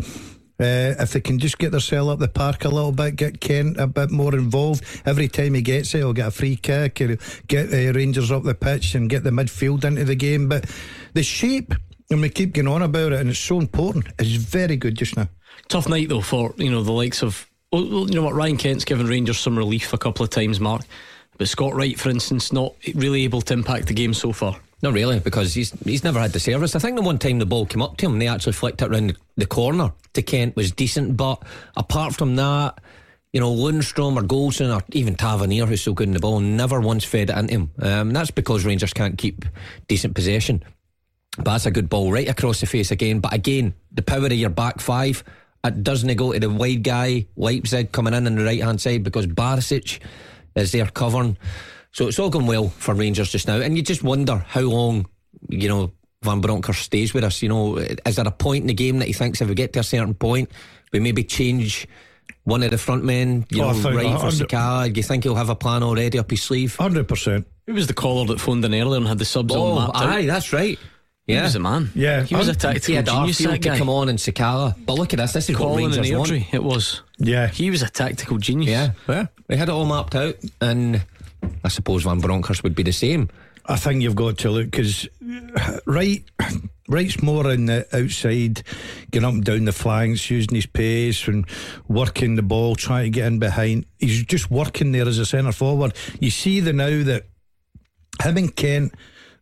Uh, 0.59 0.93
if 0.99 1.13
they 1.13 1.21
can 1.21 1.39
just 1.39 1.57
get 1.57 1.71
their 1.71 1.79
themselves 1.79 2.11
up 2.11 2.19
the 2.19 2.27
park 2.27 2.65
a 2.65 2.69
little 2.69 2.91
bit, 2.91 3.15
get 3.15 3.39
Kent 3.39 3.79
a 3.79 3.87
bit 3.87 4.11
more 4.11 4.35
involved. 4.35 4.83
Every 5.05 5.29
time 5.29 5.53
he 5.53 5.61
gets 5.61 5.93
it, 5.95 5.99
he'll 5.99 6.13
get 6.13 6.27
a 6.27 6.31
free 6.31 6.57
kick, 6.57 6.97
he'll 6.97 7.15
get 7.47 7.73
uh, 7.73 7.93
Rangers 7.93 8.31
up 8.31 8.43
the 8.43 8.53
pitch 8.53 8.93
and 8.95 9.09
get 9.09 9.23
the 9.23 9.29
midfield 9.29 9.85
into 9.85 10.03
the 10.03 10.15
game. 10.15 10.49
But 10.49 10.65
the 11.13 11.23
shape, 11.23 11.73
and 12.09 12.21
we 12.21 12.29
keep 12.29 12.53
going 12.53 12.67
on 12.67 12.81
about 12.81 13.13
it, 13.13 13.21
and 13.21 13.29
it's 13.29 13.39
so 13.39 13.59
important, 13.59 14.07
is 14.19 14.35
very 14.35 14.75
good 14.75 14.95
just 14.95 15.15
now. 15.15 15.29
Tough 15.69 15.87
night 15.87 16.09
though 16.09 16.21
for 16.21 16.53
you 16.57 16.71
know 16.71 16.83
the 16.83 16.91
likes 16.91 17.21
of 17.23 17.49
well, 17.71 17.83
you 17.83 18.15
know 18.15 18.23
what 18.23 18.33
Ryan 18.33 18.57
Kent's 18.57 18.83
given 18.83 19.05
Rangers 19.05 19.39
some 19.39 19.57
relief 19.57 19.93
a 19.93 19.97
couple 19.97 20.23
of 20.23 20.29
times, 20.29 20.59
Mark. 20.59 20.81
But 21.37 21.47
Scott 21.47 21.73
Wright, 21.73 21.97
for 21.97 22.09
instance, 22.09 22.51
not 22.51 22.75
really 22.95 23.23
able 23.23 23.41
to 23.41 23.53
impact 23.53 23.87
the 23.87 23.93
game 23.93 24.13
so 24.13 24.33
far. 24.33 24.59
Not 24.81 24.93
really, 24.93 25.19
because 25.19 25.53
he's 25.53 25.71
he's 25.83 26.03
never 26.03 26.19
had 26.19 26.31
the 26.31 26.39
service. 26.39 26.75
I 26.75 26.79
think 26.79 26.95
the 26.95 27.01
one 27.01 27.19
time 27.19 27.39
the 27.39 27.45
ball 27.45 27.65
came 27.65 27.81
up 27.81 27.97
to 27.97 28.05
him, 28.05 28.19
they 28.19 28.27
actually 28.27 28.53
flicked 28.53 28.81
it 28.81 28.89
round 28.89 29.17
the, 29.35 29.45
corner 29.45 29.91
to 30.13 30.21
Kent 30.21 30.55
was 30.55 30.71
decent. 30.71 31.17
But 31.17 31.43
apart 31.75 32.15
from 32.15 32.37
that, 32.37 32.79
you 33.33 33.41
know, 33.41 33.53
Lundstram 33.53 34.15
or 34.15 34.23
Goldson 34.23 34.73
or 34.73 34.81
even 34.93 35.15
Tavernier, 35.15 35.65
who's 35.65 35.81
so 35.81 35.93
good 35.93 36.07
in 36.07 36.13
the 36.13 36.19
ball, 36.19 36.39
never 36.39 36.79
once 36.79 37.03
fed 37.03 37.29
it 37.29 37.37
into 37.37 37.53
him. 37.53 37.71
Um, 37.81 38.13
that's 38.13 38.31
because 38.31 38.63
Rangers 38.63 38.93
can't 38.93 39.17
keep 39.17 39.43
decent 39.87 40.15
possession. 40.15 40.63
But 41.35 41.45
that's 41.45 41.65
a 41.65 41.71
good 41.71 41.89
ball 41.89 42.11
right 42.11 42.27
across 42.27 42.61
the 42.61 42.65
face 42.65 42.91
again. 42.91 43.19
But 43.19 43.33
again, 43.33 43.73
the 43.91 44.01
power 44.01 44.25
of 44.25 44.31
your 44.33 44.49
back 44.49 44.79
five 44.79 45.23
It 45.63 45.83
doesn't 45.83 46.15
go 46.15 46.31
to 46.31 46.39
the 46.39 46.49
wide 46.49 46.83
guy, 46.83 47.27
Leipzig 47.35 47.91
coming 47.91 48.13
in 48.13 48.27
on 48.27 48.35
the 48.35 48.43
right 48.43 48.63
hand 48.63 48.79
side 48.79 49.03
because 49.03 49.27
Barisic 49.27 49.99
is 50.55 50.71
there 50.71 50.87
covering. 50.87 51.37
So 51.91 52.07
it's 52.07 52.19
all 52.19 52.29
going 52.29 52.45
well 52.45 52.69
for 52.69 52.93
Rangers 52.93 53.31
just 53.31 53.47
now. 53.47 53.57
And 53.59 53.75
you 53.75 53.83
just 53.83 54.03
wonder 54.03 54.43
how 54.47 54.61
long, 54.61 55.07
you 55.49 55.67
know, 55.67 55.91
Van 56.23 56.41
Bronckhorst 56.41 56.81
stays 56.83 57.13
with 57.13 57.23
us. 57.23 57.41
You 57.41 57.49
know, 57.49 57.77
is 57.77 58.15
there 58.15 58.27
a 58.27 58.31
point 58.31 58.61
in 58.63 58.67
the 58.67 58.73
game 58.73 58.99
that 58.99 59.07
he 59.07 59.13
thinks 59.13 59.41
if 59.41 59.47
we 59.49 59.55
get 59.55 59.73
to 59.73 59.79
a 59.79 59.83
certain 59.83 60.13
point, 60.13 60.51
we 60.91 60.99
maybe 60.99 61.23
change 61.23 61.87
one 62.43 62.61
of 62.63 62.71
the 62.71 62.77
front 62.77 63.03
men, 63.03 63.45
you 63.51 63.63
Oh, 63.63 63.71
know, 63.71 63.91
right 63.91 64.05
a 64.05 64.09
for 64.13 64.25
hundred- 64.29 64.49
Sakala? 64.49 64.93
Do 64.93 64.99
you 64.99 65.03
think 65.03 65.23
he'll 65.23 65.35
have 65.35 65.49
a 65.49 65.55
plan 65.55 65.81
already 65.83 66.19
up 66.19 66.29
his 66.29 66.41
sleeve? 66.43 66.75
Hundred 66.75 67.07
percent. 67.07 67.47
Who 67.67 67.73
was 67.73 67.87
the 67.87 67.93
caller 67.93 68.25
that 68.27 68.39
phoned 68.39 68.65
in 68.65 68.73
earlier 68.73 68.97
and 68.97 69.07
had 69.07 69.19
the 69.19 69.25
subs 69.25 69.53
Oh, 69.55 69.77
on 69.77 69.85
mapped 69.85 69.97
out? 69.97 70.09
aye, 70.09 70.25
that's 70.25 70.51
right. 70.53 70.77
Yeah. 71.27 71.37
He 71.37 71.43
was 71.43 71.55
a 71.55 71.59
man. 71.59 71.91
Yeah. 71.93 72.23
He 72.23 72.35
was 72.35 72.47
a 72.47 72.51
Um, 72.51 72.55
He 72.55 72.59
tactical 72.59 72.95
had 72.95 73.05
genius, 73.05 73.41
Arfield 73.41 73.51
that 73.51 73.61
to 73.73 73.77
come 73.77 73.89
on 73.89 74.09
and 74.09 74.17
Sakala. 74.17 74.75
But 74.83 74.93
look 74.93 75.13
at 75.13 75.17
this, 75.19 75.33
this 75.33 75.49
is 75.49 75.55
what 75.55 75.67
Colin 75.67 75.85
and 75.85 75.95
Rangers 75.97 76.31
want. 76.31 76.53
It 76.53 76.63
was. 76.63 77.01
Yeah. 77.19 77.47
He 77.47 77.69
was 77.69 77.83
a 77.83 77.89
tactical 77.89 78.37
genius. 78.39 78.71
Yeah, 78.71 78.91
yeah. 79.07 79.27
We 79.47 79.55
had 79.55 79.69
it 79.69 79.71
all 79.71 79.85
mapped 79.85 80.15
out, 80.15 80.35
and 80.59 81.03
I 81.63 81.67
suppose 81.67 82.03
Van 82.03 82.19
Bronckhorst 82.19 82.63
would 82.63 82.75
be 82.75 82.83
the 82.83 82.91
same. 82.91 83.29
I 83.65 83.75
think 83.75 84.01
you've 84.01 84.15
got 84.15 84.39
to 84.39 84.49
look 84.49 84.71
because 84.71 85.07
right, 85.85 86.23
right's 86.87 87.21
more 87.21 87.51
in 87.51 87.67
the 87.67 87.87
outside, 87.93 88.63
getting 89.11 89.27
up 89.27 89.33
and 89.33 89.43
down 89.43 89.65
the 89.65 89.71
flanks, 89.71 90.29
using 90.29 90.55
his 90.55 90.65
pace 90.65 91.27
and 91.27 91.45
working 91.87 92.35
the 92.35 92.41
ball, 92.41 92.75
trying 92.75 93.05
to 93.05 93.09
get 93.11 93.27
in 93.27 93.39
behind. 93.39 93.85
He's 93.99 94.23
just 94.23 94.49
working 94.49 94.91
there 94.91 95.07
as 95.07 95.19
a 95.19 95.25
centre 95.25 95.51
forward. 95.51 95.93
You 96.19 96.31
see 96.31 96.61
the 96.61 96.73
now 96.73 97.03
that 97.03 97.27
him 98.23 98.37
and 98.37 98.55
Kent. 98.55 98.93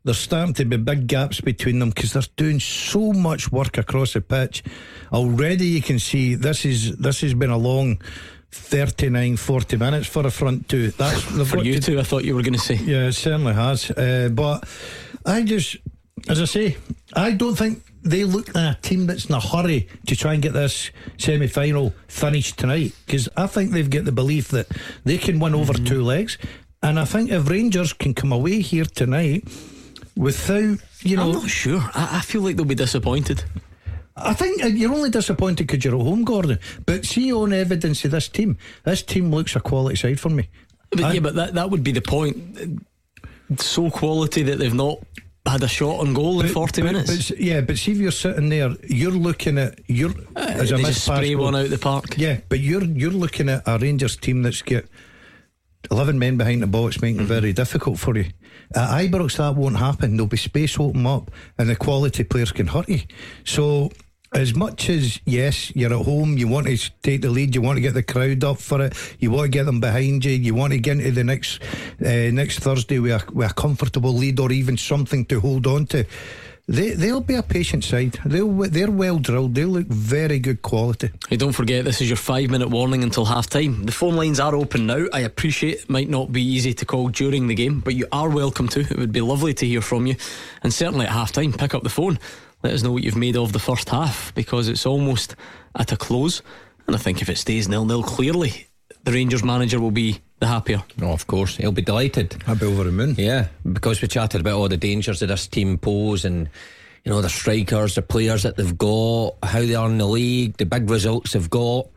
There's 0.04 0.20
starting 0.20 0.54
to 0.54 0.64
be 0.64 0.78
big 0.78 1.08
gaps 1.08 1.42
between 1.42 1.80
them 1.80 1.90
because 1.90 2.14
they're 2.14 2.24
doing 2.38 2.62
so 2.62 3.12
much 3.12 3.52
work 3.52 3.78
across 3.78 4.14
the 4.14 4.22
pitch. 4.22 4.64
Already, 5.12 5.66
you 5.66 5.82
can 5.82 6.00
see 6.00 6.36
this 6.36 6.64
is 6.64 6.96
this 6.96 7.20
has 7.22 7.34
been 7.34 7.50
a 7.50 7.58
long 7.58 8.02
39, 8.58 9.38
40 9.38 9.78
minutes 9.78 10.08
for 10.08 10.26
a 10.26 10.32
front 10.32 10.68
two. 10.70 10.92
That's 10.92 11.22
For 11.22 11.64
you 11.64 11.76
to- 11.76 11.80
two, 11.82 12.00
I 12.00 12.04
thought 12.04 12.24
you 12.26 12.36
were 12.36 12.42
going 12.42 12.54
to 12.54 12.60
say. 12.60 12.76
yeah, 12.76 13.08
it 13.08 13.14
certainly 13.14 13.54
has. 13.54 13.90
Uh, 13.92 14.30
but 14.32 14.68
I 15.26 15.44
just, 15.44 15.78
as 16.28 16.42
I 16.42 16.46
say, 16.46 16.78
I 17.14 17.32
don't 17.32 17.56
think 17.58 17.84
they 18.04 18.24
look 18.24 18.54
like 18.56 18.78
a 18.78 18.82
team 18.82 19.06
that's 19.08 19.26
in 19.26 19.36
a 19.36 19.40
hurry 19.40 19.88
to 20.08 20.16
try 20.16 20.34
and 20.34 20.42
get 20.42 20.54
this 20.54 20.92
semi 21.18 21.48
final 21.48 21.94
finished 22.08 22.58
tonight 22.58 22.94
because 23.06 23.28
I 23.38 23.48
think 23.48 23.72
they've 23.72 23.90
got 23.90 24.06
the 24.06 24.12
belief 24.12 24.50
that 24.50 24.68
they 25.04 25.18
can 25.18 25.40
win 25.40 25.56
over 25.56 25.74
two 25.74 26.04
legs. 26.04 26.38
And 26.84 27.00
I 27.00 27.06
think 27.06 27.32
if 27.32 27.50
Rangers 27.50 27.94
can 27.94 28.14
come 28.14 28.32
away 28.32 28.62
here 28.62 28.86
tonight 28.86 29.44
without, 30.16 30.80
you 31.02 31.18
know. 31.18 31.24
I'm 31.30 31.32
not 31.34 31.50
sure. 31.50 31.80
I, 31.94 32.18
I 32.18 32.22
feel 32.22 32.42
like 32.42 32.56
they'll 32.56 32.66
be 32.66 32.76
disappointed. 32.76 33.44
I 34.18 34.34
think 34.34 34.64
uh, 34.64 34.68
you're 34.68 34.94
only 34.94 35.10
disappointed 35.10 35.68
because 35.68 35.84
you're 35.86 35.96
at 35.96 36.02
home, 36.02 36.24
Gordon. 36.24 36.60
But 36.86 37.06
see 37.06 37.32
on 37.34 37.54
evidence 37.54 38.04
of 38.06 38.12
this 38.12 38.28
team, 38.30 38.58
this 38.84 39.04
team 39.04 39.32
looks 39.32 39.56
a 39.56 39.60
quality 39.60 39.96
side 39.96 40.20
for 40.20 40.30
me. 40.30 40.50
But 40.90 41.04
I- 41.04 41.14
yeah, 41.14 41.20
but 41.20 41.36
that, 41.36 41.54
that 41.54 41.70
would 41.70 41.84
be 41.84 41.92
the 41.92 42.02
point. 42.02 42.82
So 43.58 43.90
quality 43.90 44.44
that 44.44 44.60
they've 44.60 44.74
not 44.74 45.00
had 45.46 45.64
a 45.64 45.68
shot 45.68 46.00
on 46.02 46.14
goal 46.14 46.42
in 46.42 46.48
40 46.50 46.82
but- 46.82 46.88
minutes. 46.92 47.30
but 47.30 47.40
yeah, 47.40 47.62
but 47.62 47.78
see 47.78 47.92
if 47.94 47.98
you're 48.00 48.12
sitting 48.12 48.50
there, 48.50 48.72
you're 48.90 49.12
looking 49.12 49.58
at 49.58 49.80
you're 49.88 50.14
as 50.36 50.72
a 50.72 50.76
Uh, 50.76 50.80
missed 50.80 51.06
spray 51.06 51.34
goal. 51.34 51.46
one 51.46 51.56
out 51.56 51.70
the 51.70 51.78
park. 51.78 52.18
Yeah, 52.18 52.40
but 52.50 52.60
you're 52.60 52.84
you're 52.84 53.12
looking 53.12 53.48
at 53.50 53.64
a 53.66 53.78
Rangers 53.78 54.18
team 54.18 54.42
that's 54.44 54.62
got 54.62 54.84
eleven 55.92 56.20
men 56.20 56.36
behind 56.38 56.62
the 56.62 56.68
ball. 56.68 56.88
It's 56.88 57.02
making 57.02 57.22
Mm-hmm. 57.22 57.32
it 57.32 57.42
very 57.42 57.54
difficult 57.54 58.00
for 58.00 58.18
you. 58.18 58.26
At 58.76 58.90
Ibrox, 59.06 59.38
that 59.38 59.56
won't 59.56 59.78
happen. 59.78 60.18
There'll 60.18 60.28
be 60.28 60.36
space 60.36 60.78
open 60.78 61.06
up, 61.06 61.32
and 61.58 61.70
the 61.70 61.76
quality 61.78 62.24
players 62.26 62.52
can 62.52 62.68
hurt 62.68 62.90
you. 62.90 63.02
So. 63.46 63.92
As 64.34 64.54
much 64.54 64.90
as 64.90 65.20
yes, 65.26 65.74
you're 65.76 65.94
at 65.94 66.06
home, 66.06 66.38
you 66.38 66.48
want 66.48 66.68
to 66.68 66.92
take 67.02 67.22
the 67.22 67.30
lead, 67.30 67.56
you 67.56 67.62
want 67.62 67.78
to 67.78 67.82
get 67.82 67.94
the 67.94 68.04
crowd 68.04 68.44
up 68.44 68.60
for 68.60 68.82
it, 68.82 68.94
you 69.20 69.32
want 69.32 69.46
to 69.46 69.50
get 69.50 69.66
them 69.66 69.80
behind 69.80 70.26
you, 70.26 70.34
you 70.34 70.54
want 70.54 70.74
to 70.74 70.80
get 70.80 70.98
into 70.98 71.12
the 71.12 71.24
next 71.24 71.62
uh, 72.02 72.30
next 72.32 72.60
Thursday 72.60 73.00
with 73.00 73.12
a, 73.12 73.32
with 73.32 73.50
a 73.50 73.54
comfortable 73.54 74.14
lead 74.14 74.40
or 74.40 74.52
even 74.52 74.78
something 74.78 75.26
to 75.26 75.40
hold 75.40 75.66
on 75.66 75.86
to. 75.88 76.06
They 76.70 76.90
they'll 76.92 77.22
be 77.22 77.36
a 77.36 77.42
patient 77.42 77.86
side. 77.86 78.20
They'll 78.26 78.52
they're 78.52 78.92
well 78.92 79.18
drilled. 79.18 79.56
They 79.56 79.64
look 79.64 79.88
very 79.88 80.40
good 80.40 80.62
quality. 80.62 81.10
Hey, 81.30 81.38
don't 81.38 81.54
forget, 81.54 81.86
this 81.86 82.02
is 82.02 82.10
your 82.10 82.18
five 82.18 82.50
minute 82.50 82.70
warning 82.70 83.04
until 83.04 83.24
half 83.24 83.48
time. 83.48 83.86
The 83.86 83.94
phone 83.94 84.18
lines 84.18 84.42
are 84.42 84.54
open 84.54 84.86
now. 84.86 85.06
I 85.14 85.22
appreciate 85.22 85.84
it 85.84 85.90
might 85.90 86.10
not 86.10 86.34
be 86.34 86.44
easy 86.44 86.74
to 86.74 86.86
call 86.86 87.08
during 87.08 87.48
the 87.48 87.56
game, 87.56 87.80
but 87.80 87.96
you 87.96 88.06
are 88.12 88.30
welcome 88.30 88.68
to. 88.70 88.82
It 88.82 88.98
would 88.98 89.14
be 89.14 89.22
lovely 89.22 89.54
to 89.54 89.66
hear 89.66 89.82
from 89.82 90.06
you. 90.06 90.18
And 90.62 90.74
certainly 90.74 91.06
at 91.06 91.14
half 91.14 91.32
time, 91.32 91.54
pick 91.54 91.74
up 91.74 91.84
the 91.84 91.90
phone. 91.90 92.20
Let 92.68 92.74
us 92.74 92.84
know 92.84 92.92
what 92.92 93.04
you've 93.06 93.16
made 93.16 93.38
of 93.38 93.54
the 93.54 93.60
first 93.60 93.88
half 93.88 94.36
because 94.36 94.68
it's 94.68 94.86
almost 94.86 95.38
at 95.78 95.94
a 95.94 95.96
close. 95.96 96.42
And 96.86 96.98
I 96.98 97.00
think 97.00 97.22
if 97.22 97.30
it 97.30 97.38
stays 97.38 97.70
nil 97.70 97.86
nil, 97.86 98.04
clearly 98.04 98.68
the 99.06 99.14
Rangers 99.14 99.42
manager 99.42 99.80
will 99.80 99.92
be 99.92 100.20
the 100.40 100.48
happier. 100.48 100.84
Oh, 101.02 101.14
of 101.14 101.28
course, 101.28 101.56
he'll 101.56 101.72
be 101.72 101.82
delighted. 101.82 102.44
I'll 102.46 102.58
be 102.58 102.66
over 102.66 102.84
the 102.84 102.92
moon. 102.92 103.16
Yeah, 103.18 103.48
because 103.72 104.02
we 104.02 104.10
chatted 104.10 104.42
about 104.42 104.56
all 104.56 104.68
the 104.68 104.76
dangers 104.76 105.22
that 105.22 105.28
this 105.28 105.48
team 105.48 105.78
pose 105.78 106.26
and 106.26 106.50
you 107.06 107.12
know 107.12 107.22
the 107.22 107.30
strikers, 107.30 107.96
the 107.96 108.02
players 108.02 108.44
that 108.44 108.58
they've 108.58 108.78
got, 108.78 109.36
how 109.44 109.62
they 109.62 109.76
are 109.76 109.88
in 109.88 109.98
the 109.98 110.06
league, 110.06 110.58
the 110.58 110.66
big 110.66 110.90
results 110.90 111.32
they've 111.32 111.50
got 111.50 111.88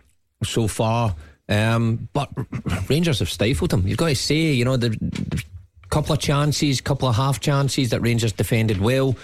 so 0.45 0.69
far. 0.69 1.17
Um, 1.49 2.09
but 2.13 2.31
Rangers 2.89 3.19
have 3.19 3.29
stifled 3.29 3.73
them. 3.73 3.89
You've 3.89 3.99
got 3.99 4.11
to 4.11 4.15
say, 4.15 4.53
you 4.53 4.65
know, 4.65 4.77
the, 4.77 4.91
the 4.91 5.43
couple 5.89 6.13
of 6.13 6.21
chances, 6.21 6.81
couple 6.81 7.09
of 7.09 7.17
half 7.17 7.41
chances 7.41 7.91
that 7.91 8.03
Rangers 8.03 8.33
defended 8.33 8.81
well. 8.81 9.17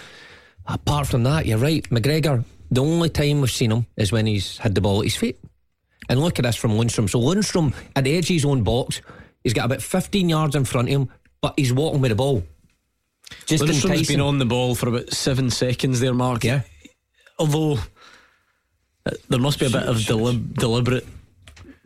Apart 0.69 1.07
from 1.07 1.23
that, 1.25 1.47
you're 1.47 1.59
right, 1.59 1.83
McGregor. 1.91 2.45
The 2.71 2.83
only 2.83 3.09
time 3.09 3.41
we've 3.41 3.51
seen 3.51 3.71
him 3.71 3.87
is 3.97 4.11
when 4.11 4.27
he's 4.27 4.59
had 4.59 4.75
the 4.75 4.81
ball 4.81 4.99
at 4.99 5.05
his 5.05 5.17
feet. 5.17 5.39
And 6.09 6.21
look 6.21 6.39
at 6.39 6.45
this 6.45 6.57
from 6.57 6.73
Lundstram. 6.73 7.09
So 7.09 7.21
Lundstram 7.21 7.73
at 7.95 8.05
the 8.05 8.17
edge 8.17 8.25
of 8.31 8.35
his 8.35 8.45
own 8.45 8.63
box, 8.63 9.01
he's 9.45 9.53
got 9.55 9.65
about 9.67 9.83
15 9.83 10.29
yards 10.29 10.57
in 10.57 10.65
front 10.65 10.89
of 10.89 10.93
him, 10.93 11.09
but 11.41 11.55
he's 11.57 11.73
walking 11.73 12.01
with 12.01 12.11
the 12.11 12.17
ball. 12.17 12.43
Just 13.47 13.63
Lundstram's 13.65 14.09
been 14.09 14.21
on 14.21 14.39
the 14.39 14.45
ball 14.45 14.75
for 14.75 14.89
about 14.89 15.13
seven 15.13 15.51
seconds 15.51 16.01
there, 16.01 16.15
Mark. 16.15 16.45
Yeah. 16.45 16.63
Although 17.39 17.79
uh, 19.05 19.11
there 19.29 19.41
must 19.41 19.59
be 19.61 19.67
a 19.67 19.71
bit 19.71 19.83
of 19.85 19.97
delib- 19.99 20.55
deliberate 20.55 21.07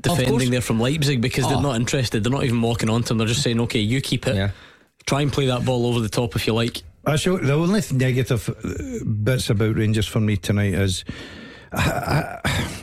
defending 0.01 0.51
there 0.51 0.61
from 0.61 0.81
Leipzig 0.81 1.21
because 1.21 1.45
Oh. 1.45 1.49
they're 1.51 1.63
not 1.63 1.77
interested. 1.77 2.25
They're 2.25 2.33
not 2.33 2.45
even 2.45 2.61
walking 2.63 2.89
onto 2.89 3.13
him. 3.13 3.19
They're 3.19 3.27
just 3.27 3.43
saying, 3.43 3.61
okay, 3.61 3.81
you 3.81 4.01
keep 4.01 4.27
it. 4.27 4.37
Yeah. 4.37 4.51
Try 5.07 5.23
and 5.23 5.33
play 5.33 5.47
that 5.47 5.65
ball 5.65 5.87
over 5.87 6.01
the 6.01 6.09
top 6.09 6.37
if 6.37 6.47
you 6.47 6.55
like. 6.55 6.83
The 7.17 7.53
only 7.53 7.83
negative 7.93 8.49
uh, 8.49 9.05
bits 9.05 9.51
about 9.51 9.75
Rangers 9.77 10.07
for 10.07 10.21
me 10.21 10.37
tonight 10.37 10.75
is 10.75 11.05
I, 11.73 12.39
I, 12.45 12.77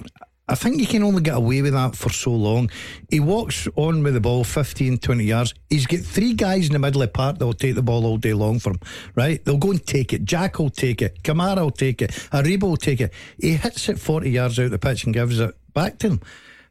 I 0.50 0.56
think 0.56 0.80
you 0.80 0.86
can 0.86 1.04
only 1.04 1.22
get 1.22 1.36
away 1.36 1.62
with 1.62 1.72
that 1.74 1.96
for 1.96 2.10
so 2.10 2.32
long. 2.32 2.70
He 3.10 3.22
walks 3.22 3.70
on 3.78 4.04
with 4.04 4.16
the 4.16 4.20
ball 4.20 4.44
15, 4.44 4.98
20 4.98 5.24
yards. 5.24 5.54
He's 5.70 5.88
got 5.88 6.02
three 6.02 6.34
guys 6.34 6.68
in 6.68 6.74
the 6.74 6.80
middle 6.80 7.02
of 7.02 7.08
the 7.08 7.14
park 7.14 7.38
that 7.38 7.46
will 7.46 7.54
take 7.54 7.76
the 7.76 7.82
ball 7.82 8.06
all 8.06 8.18
day 8.18 8.34
long 8.34 8.60
for 8.60 8.72
him, 8.72 8.80
right? 9.16 9.44
They'll 9.46 9.58
go 9.58 9.72
and 9.72 9.86
take 9.86 10.12
it. 10.12 10.26
Jack 10.26 10.60
will 10.60 10.70
take 10.70 11.02
it. 11.02 11.24
Kamara 11.24 11.62
will 11.62 11.72
take 11.72 12.02
it. 12.02 12.12
Aribo 12.32 12.64
will 12.64 12.78
take 12.78 13.00
it. 13.00 13.14
He 13.40 13.54
hits 13.54 13.88
it 13.88 13.98
40 13.98 14.30
yards 14.30 14.60
out 14.60 14.72
the 14.72 14.80
pitch 14.80 15.06
and 15.06 15.14
gives 15.14 15.40
it 15.40 15.56
back 15.74 16.00
to 16.00 16.10
him. 16.10 16.22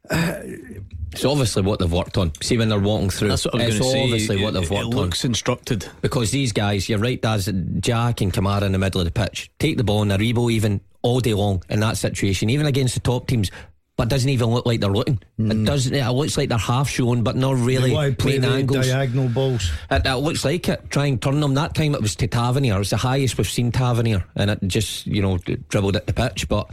It's 0.09 1.25
obviously 1.25 1.63
what 1.63 1.79
they've 1.79 1.91
worked 1.91 2.17
on. 2.17 2.31
See 2.41 2.57
when 2.57 2.69
they're 2.69 2.79
walking 2.79 3.09
through. 3.09 3.29
That's 3.29 3.45
what 3.45 3.55
I 3.55 3.65
was 3.65 3.77
it's 3.77 3.85
to 3.85 3.91
say. 3.91 4.03
obviously 4.03 4.43
what 4.43 4.53
they've 4.53 4.63
it 4.63 4.69
worked 4.69 4.85
on. 4.85 4.91
looks 4.91 5.25
instructed. 5.25 5.89
Because 6.01 6.29
these 6.31 6.51
guys, 6.51 6.87
you're 6.87 6.99
right, 6.99 7.19
Daz, 7.19 7.51
Jack 7.79 8.21
and 8.21 8.31
Kamara 8.31 8.63
in 8.63 8.71
the 8.71 8.77
middle 8.77 9.01
of 9.01 9.05
the 9.05 9.11
pitch, 9.11 9.49
take 9.57 9.77
the 9.77 9.83
ball 9.83 10.03
and 10.03 10.11
Aribo 10.11 10.51
even 10.51 10.81
all 11.01 11.19
day 11.19 11.33
long 11.33 11.63
in 11.69 11.79
that 11.79 11.97
situation, 11.97 12.49
even 12.49 12.67
against 12.67 12.93
the 12.93 12.99
top 12.99 13.27
teams. 13.27 13.49
But 13.95 14.09
doesn't 14.09 14.29
even 14.29 14.49
look 14.49 14.67
like 14.67 14.79
they're 14.79 14.91
looking. 14.91 15.19
It 15.39 15.41
mm. 15.41 15.65
doesn't. 15.65 15.91
It 15.91 16.07
looks 16.11 16.37
like 16.37 16.49
they're 16.49 16.57
half 16.59 16.87
shown, 16.87 17.23
but 17.23 17.35
not 17.35 17.55
really 17.55 17.93
Why 17.93 18.13
play 18.13 18.37
the 18.37 18.47
angles. 18.47 18.87
diagonal 18.87 19.27
balls? 19.27 19.71
It, 19.89 20.05
it 20.05 20.15
looks 20.17 20.45
like 20.45 20.69
it. 20.69 20.87
Try 20.91 21.07
and 21.07 21.19
turn 21.19 21.39
them. 21.39 21.55
That 21.55 21.73
time 21.73 21.95
it 21.95 22.01
was 22.03 22.15
to 22.17 22.27
Tavernier. 22.27 22.75
It 22.75 22.77
was 22.77 22.91
the 22.91 22.97
highest 22.97 23.39
we've 23.39 23.49
seen 23.49 23.71
Tavernier, 23.71 24.23
and 24.35 24.51
it 24.51 24.59
just 24.67 25.07
you 25.07 25.23
know 25.23 25.39
dribbled 25.39 25.95
at 25.95 26.05
the 26.05 26.13
pitch. 26.13 26.47
But 26.47 26.69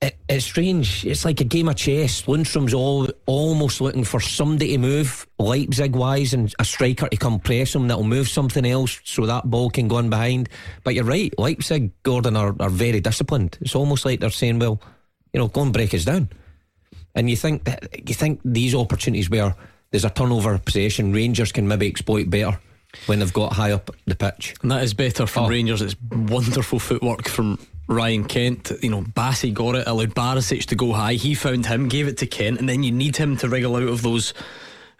it, 0.00 0.16
it's 0.28 0.44
strange. 0.46 1.04
It's 1.04 1.24
like 1.24 1.40
a 1.40 1.44
game 1.44 1.68
of 1.68 1.76
chess. 1.76 2.22
Lundstram's 2.22 2.72
all, 2.72 3.08
almost 3.26 3.80
looking 3.80 4.04
for 4.04 4.18
somebody 4.20 4.68
to 4.72 4.78
move 4.78 5.26
Leipzig 5.38 5.94
wise 5.94 6.32
and 6.32 6.54
a 6.58 6.64
striker 6.64 7.08
to 7.08 7.16
come 7.16 7.38
press 7.38 7.74
him 7.74 7.88
that'll 7.88 8.04
move 8.04 8.28
something 8.28 8.64
else 8.64 9.00
so 9.04 9.26
that 9.26 9.50
ball 9.50 9.68
can 9.70 9.88
go 9.88 9.98
in 9.98 10.08
behind. 10.08 10.48
But 10.84 10.94
you're 10.94 11.04
right. 11.04 11.32
Leipzig, 11.38 11.90
Gordon 12.02 12.36
are, 12.36 12.54
are 12.60 12.70
very 12.70 13.00
disciplined. 13.00 13.58
It's 13.60 13.74
almost 13.74 14.04
like 14.04 14.20
they're 14.20 14.30
saying, 14.30 14.58
well, 14.58 14.80
you 15.32 15.40
know, 15.40 15.48
go 15.48 15.62
and 15.62 15.72
break 15.72 15.92
us 15.92 16.04
down. 16.06 16.30
And 17.14 17.28
you 17.28 17.36
think 17.36 17.64
that 17.64 18.08
you 18.08 18.14
think 18.14 18.40
these 18.44 18.74
opportunities 18.74 19.28
where 19.28 19.54
there's 19.90 20.04
a 20.04 20.10
turnover 20.10 20.56
possession, 20.58 21.12
Rangers 21.12 21.52
can 21.52 21.66
maybe 21.68 21.86
exploit 21.88 22.30
better 22.30 22.58
when 23.06 23.18
they've 23.18 23.32
got 23.32 23.52
high 23.52 23.72
up 23.72 23.90
the 24.06 24.14
pitch. 24.14 24.54
And 24.62 24.70
that 24.70 24.82
is 24.82 24.94
better 24.94 25.26
from 25.26 25.44
Oh. 25.44 25.48
Rangers. 25.48 25.82
It's 25.82 25.96
wonderful 26.10 26.78
footwork 26.78 27.28
from 27.28 27.58
Ryan 27.90 28.24
Kent. 28.24 28.70
You 28.82 28.90
know, 28.90 29.02
Bassey 29.02 29.52
got 29.52 29.74
it, 29.74 29.86
allowed 29.86 30.14
Barisic 30.14 30.66
to 30.66 30.76
go 30.76 30.92
high. 30.92 31.14
He 31.14 31.34
found 31.34 31.66
him, 31.66 31.88
gave 31.88 32.06
it 32.08 32.18
to 32.18 32.26
Kent, 32.26 32.60
and 32.60 32.68
then 32.68 32.82
you 32.82 32.92
need 32.92 33.16
him 33.16 33.36
to 33.38 33.48
wriggle 33.48 33.76
out 33.76 33.82
of 33.82 34.02
those, 34.02 34.32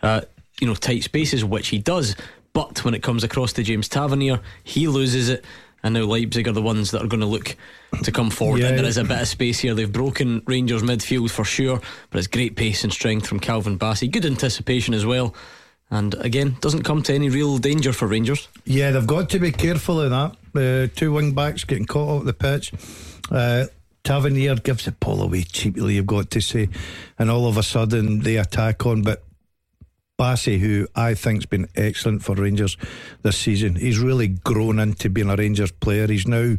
uh, 0.03 0.23
you 0.61 0.67
know, 0.67 0.75
tight 0.75 1.05
spaces, 1.05 1.45
which 1.45 1.69
he 1.69 1.79
does. 1.79 2.17
But 2.53 2.85
when 2.85 2.95
it 2.95 3.03
comes 3.03 3.23
across 3.23 3.53
to 3.55 3.63
James 3.63 3.89
Tavernier, 3.89 4.41
he 4.65 4.89
loses 4.89 5.29
it. 5.29 5.45
and 5.83 5.95
now 5.95 6.03
Leipzig 6.03 6.47
are 6.49 6.53
the 6.53 6.61
ones 6.61 6.91
that 6.91 7.03
are 7.03 7.07
going 7.07 7.21
to 7.21 7.27
look 7.27 7.57
to 8.03 8.13
come 8.13 8.29
forward. 8.29 8.61
Yeah. 8.61 8.69
And 8.69 8.79
there 8.79 8.85
is 8.85 8.99
a 8.99 9.05
bit 9.05 9.21
of 9.23 9.29
space 9.29 9.61
here. 9.61 9.73
They've 9.73 9.91
broken 9.91 10.43
Rangers 10.47 10.83
midfield 10.83 11.31
for 11.31 11.45
sure, 11.45 11.81
but 12.11 12.19
it's 12.19 12.27
great 12.27 12.57
pace 12.57 12.85
and 12.85 12.93
strength 12.93 13.27
from 13.27 13.41
Calvin 13.41 13.79
Bassey. 13.79 14.11
Good 14.11 14.27
anticipation 14.27 14.95
as 14.95 15.07
well. 15.07 15.35
And 15.91 16.15
again, 16.15 16.57
doesn't 16.61 16.85
come 16.85 17.03
to 17.03 17.15
any 17.15 17.29
real 17.29 17.59
danger 17.59 17.93
for 17.93 18.07
Rangers. 18.07 18.49
Yeah, 18.65 18.93
they've 18.93 19.07
got 19.07 19.29
to 19.31 19.41
be 19.41 19.51
careful 19.51 20.01
of 20.01 20.11
that. 20.11 20.37
Uh, 20.55 20.95
two 20.95 21.13
wing 21.13 21.33
backs 21.35 21.65
getting 21.65 21.87
caught 21.87 22.21
off 22.21 22.25
the 22.25 22.33
pitch. 22.33 22.73
Uh, 23.31 23.67
Tavernier 24.05 24.57
gives 24.57 24.85
the 24.85 24.93
ball 24.93 25.21
away 25.23 25.43
cheaply, 25.43 25.95
you've 25.97 26.07
got 26.07 26.31
to 26.31 26.41
say. 26.41 26.69
And 27.19 27.31
all 27.31 27.47
of 27.47 27.57
a 27.57 27.63
sudden 27.63 28.21
they 28.21 28.37
attack 28.37 28.87
on. 28.87 29.03
But 29.03 29.23
Bassey, 30.19 30.59
who 30.59 30.87
I 30.95 31.15
think's 31.15 31.47
been 31.47 31.69
excellent 31.75 32.23
for 32.23 32.35
Rangers 32.35 32.77
this 33.23 33.39
season, 33.39 33.75
he's 33.75 33.99
really 33.99 34.29
grown 34.29 34.79
into 34.79 35.11
being 35.11 35.31
a 35.31 35.37
Rangers 35.37 35.73
player. 35.73 36.07
He's 36.07 36.29
now, 36.29 36.57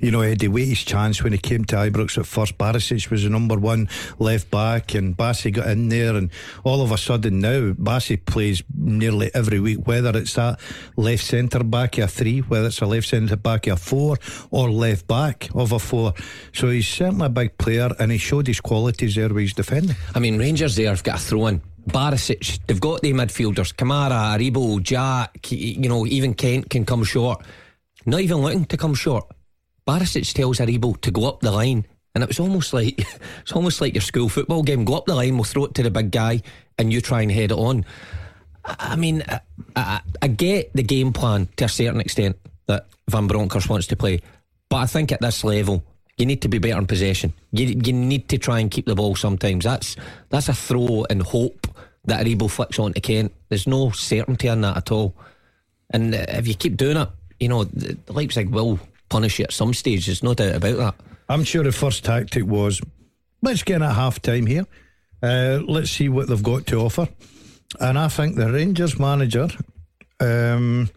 you 0.00 0.10
know, 0.10 0.20
wait 0.20 0.42
his 0.42 0.82
chance 0.84 1.22
when 1.22 1.32
he 1.32 1.38
came 1.38 1.64
to 1.66 1.76
Ibrox 1.76 2.18
at 2.18 2.26
first. 2.26 2.58
Barisic 2.58 3.10
was 3.10 3.24
the 3.24 3.30
number 3.30 3.56
one 3.56 3.88
left 4.18 4.50
back, 4.50 4.94
and 4.94 5.16
Bassey 5.16 5.52
got 5.52 5.68
in 5.68 5.88
there, 5.88 6.16
and 6.16 6.30
all 6.64 6.82
of 6.82 6.92
a 6.92 6.98
sudden 6.98 7.40
now 7.40 7.72
Bassey 7.72 8.24
plays 8.24 8.62
nearly 8.74 9.30
every 9.34 9.60
week, 9.60 9.86
whether 9.86 10.16
it's 10.16 10.34
that 10.34 10.60
left 10.96 11.24
centre 11.24 11.64
back 11.64 11.98
of 11.98 12.04
a 12.04 12.08
three, 12.08 12.40
whether 12.40 12.66
it's 12.68 12.80
a 12.80 12.86
left 12.86 13.08
centre 13.08 13.36
back 13.36 13.66
of 13.66 13.74
a 13.74 13.76
four, 13.76 14.16
or 14.50 14.70
left 14.70 15.06
back 15.06 15.48
of 15.54 15.72
a 15.72 15.78
four. 15.78 16.14
So 16.52 16.68
he's 16.68 16.88
certainly 16.88 17.26
a 17.26 17.30
big 17.30 17.58
player, 17.58 17.90
and 17.98 18.10
he 18.12 18.18
showed 18.18 18.46
his 18.46 18.60
qualities 18.60 19.14
there 19.14 19.28
with 19.28 19.42
his 19.42 19.54
defending. 19.54 19.96
I 20.14 20.18
mean, 20.18 20.38
Rangers 20.38 20.76
there 20.76 20.88
have 20.88 21.02
got 21.02 21.16
a 21.16 21.18
throw 21.18 21.46
in. 21.46 21.62
Barisic, 21.86 22.60
they've 22.66 22.80
got 22.80 23.00
the 23.00 23.12
midfielders. 23.12 23.74
Kamara, 23.74 24.36
Aribo, 24.36 24.82
Jack, 24.82 25.50
you 25.50 25.88
know, 25.88 26.06
even 26.06 26.34
Kent 26.34 26.70
can 26.70 26.84
come 26.84 27.04
short. 27.04 27.44
Not 28.06 28.20
even 28.20 28.38
looking 28.38 28.64
to 28.66 28.76
come 28.76 28.94
short. 28.94 29.26
Barisic 29.86 30.32
tells 30.32 30.58
Aribo 30.58 31.00
to 31.00 31.10
go 31.10 31.26
up 31.26 31.40
the 31.40 31.50
line. 31.50 31.84
And 32.14 32.24
it 32.24 32.28
was 32.28 32.40
almost 32.40 32.72
like 32.72 32.98
it's 33.40 33.52
almost 33.52 33.80
like 33.80 33.94
your 33.94 34.02
school 34.02 34.28
football 34.28 34.62
game. 34.62 34.84
Go 34.84 34.94
up 34.94 35.06
the 35.06 35.14
line, 35.14 35.34
we'll 35.34 35.44
throw 35.44 35.64
it 35.64 35.74
to 35.74 35.82
the 35.82 35.90
big 35.90 36.10
guy, 36.10 36.42
and 36.78 36.92
you 36.92 37.00
try 37.00 37.22
and 37.22 37.30
head 37.30 37.52
it 37.52 37.58
on. 37.58 37.84
I 38.64 38.96
mean, 38.96 39.22
I, 39.28 39.40
I, 39.76 40.00
I 40.20 40.28
get 40.28 40.72
the 40.74 40.82
game 40.82 41.12
plan 41.12 41.48
to 41.56 41.64
a 41.64 41.68
certain 41.68 42.00
extent 42.00 42.36
that 42.66 42.86
Van 43.08 43.26
Bronckhorst 43.26 43.68
wants 43.68 43.86
to 43.88 43.96
play, 43.96 44.20
but 44.68 44.76
I 44.76 44.86
think 44.86 45.12
at 45.12 45.20
this 45.20 45.44
level, 45.44 45.82
you 46.18 46.26
need 46.26 46.42
to 46.42 46.48
be 46.48 46.58
better 46.58 46.78
in 46.78 46.86
possession. 46.86 47.32
You, 47.52 47.66
you 47.66 47.92
need 47.92 48.28
to 48.28 48.38
try 48.38 48.60
and 48.60 48.70
keep 48.70 48.86
the 48.86 48.94
ball 48.94 49.16
sometimes. 49.16 49.64
That's 49.64 49.96
that's 50.28 50.48
a 50.48 50.54
throw 50.54 51.06
and 51.08 51.22
hope 51.22 51.66
that 52.04 52.24
Aribo 52.24 52.50
flicks 52.50 52.78
on 52.78 52.92
to 52.92 53.00
Kent. 53.00 53.32
There's 53.48 53.66
no 53.66 53.90
certainty 53.90 54.48
in 54.48 54.60
that 54.62 54.76
at 54.76 54.92
all. 54.92 55.14
And 55.90 56.14
if 56.14 56.46
you 56.46 56.54
keep 56.54 56.76
doing 56.76 56.96
it, 56.96 57.08
you 57.40 57.48
know, 57.48 57.66
Leipzig 58.08 58.50
will 58.50 58.78
punish 59.10 59.38
you 59.38 59.44
at 59.44 59.52
some 59.52 59.74
stage. 59.74 60.06
There's 60.06 60.22
no 60.22 60.32
doubt 60.32 60.56
about 60.56 60.76
that. 60.78 60.94
I'm 61.28 61.44
sure 61.44 61.62
the 61.62 61.72
first 61.72 62.04
tactic 62.04 62.44
was 62.46 62.80
let's 63.42 63.62
get 63.62 63.76
in 63.76 63.82
at 63.82 63.94
half 63.94 64.22
time 64.22 64.46
here. 64.46 64.66
Uh, 65.22 65.60
let's 65.66 65.90
see 65.90 66.08
what 66.08 66.28
they've 66.28 66.42
got 66.42 66.66
to 66.66 66.80
offer. 66.80 67.08
And 67.78 67.98
I 67.98 68.08
think 68.08 68.36
the 68.36 68.50
Rangers 68.50 68.98
manager, 68.98 69.48
um, 70.18 70.90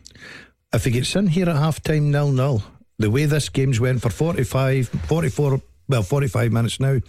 if 0.74 0.86
he 0.86 0.92
gets 0.92 1.16
in 1.16 1.28
here 1.28 1.50
at 1.50 1.56
half 1.56 1.84
time 1.84 2.10
nil 2.10 2.32
nil, 2.32 2.64
the 2.98 3.12
way 3.12 3.26
this 3.26 3.50
game's 3.50 3.80
went 3.80 4.02
for 4.02 4.10
45, 4.10 4.88
44, 4.88 5.62
well, 5.90 6.04
45 6.04 6.52
minutes 6.52 6.80
now, 6.80 7.00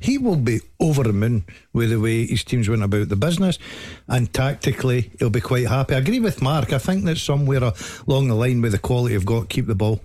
he 0.00 0.18
will 0.18 0.36
be 0.36 0.60
over 0.78 1.02
the 1.02 1.12
moon 1.12 1.44
with 1.72 1.90
the 1.90 1.98
way 1.98 2.26
his 2.26 2.44
teams 2.44 2.68
went 2.68 2.82
about 2.82 3.08
the 3.08 3.16
business. 3.16 3.58
And 4.06 4.32
tactically, 4.32 5.10
he'll 5.18 5.30
be 5.30 5.40
quite 5.40 5.66
happy. 5.66 5.94
I 5.94 5.98
agree 5.98 6.20
with 6.20 6.42
Mark. 6.42 6.72
I 6.72 6.78
think 6.78 7.04
that 7.06 7.18
somewhere 7.18 7.72
along 8.06 8.28
the 8.28 8.34
line 8.34 8.60
with 8.60 8.72
the 8.72 8.78
quality 8.78 9.14
you've 9.14 9.26
got, 9.26 9.48
keep 9.48 9.66
the 9.66 9.74
ball. 9.74 10.00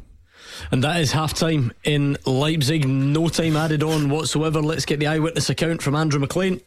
And 0.71 0.83
that 0.83 0.99
is 0.99 1.11
half 1.11 1.33
time 1.33 1.71
in 1.83 2.17
Leipzig. 2.25 2.87
No 2.87 3.29
time 3.29 3.55
added 3.55 3.83
on 3.83 4.09
whatsoever. 4.09 4.61
Let's 4.61 4.85
get 4.85 4.99
the 4.99 5.07
eyewitness 5.07 5.49
account 5.49 5.81
from 5.81 5.95
Andrew 5.95 6.19
McLean. 6.19 6.61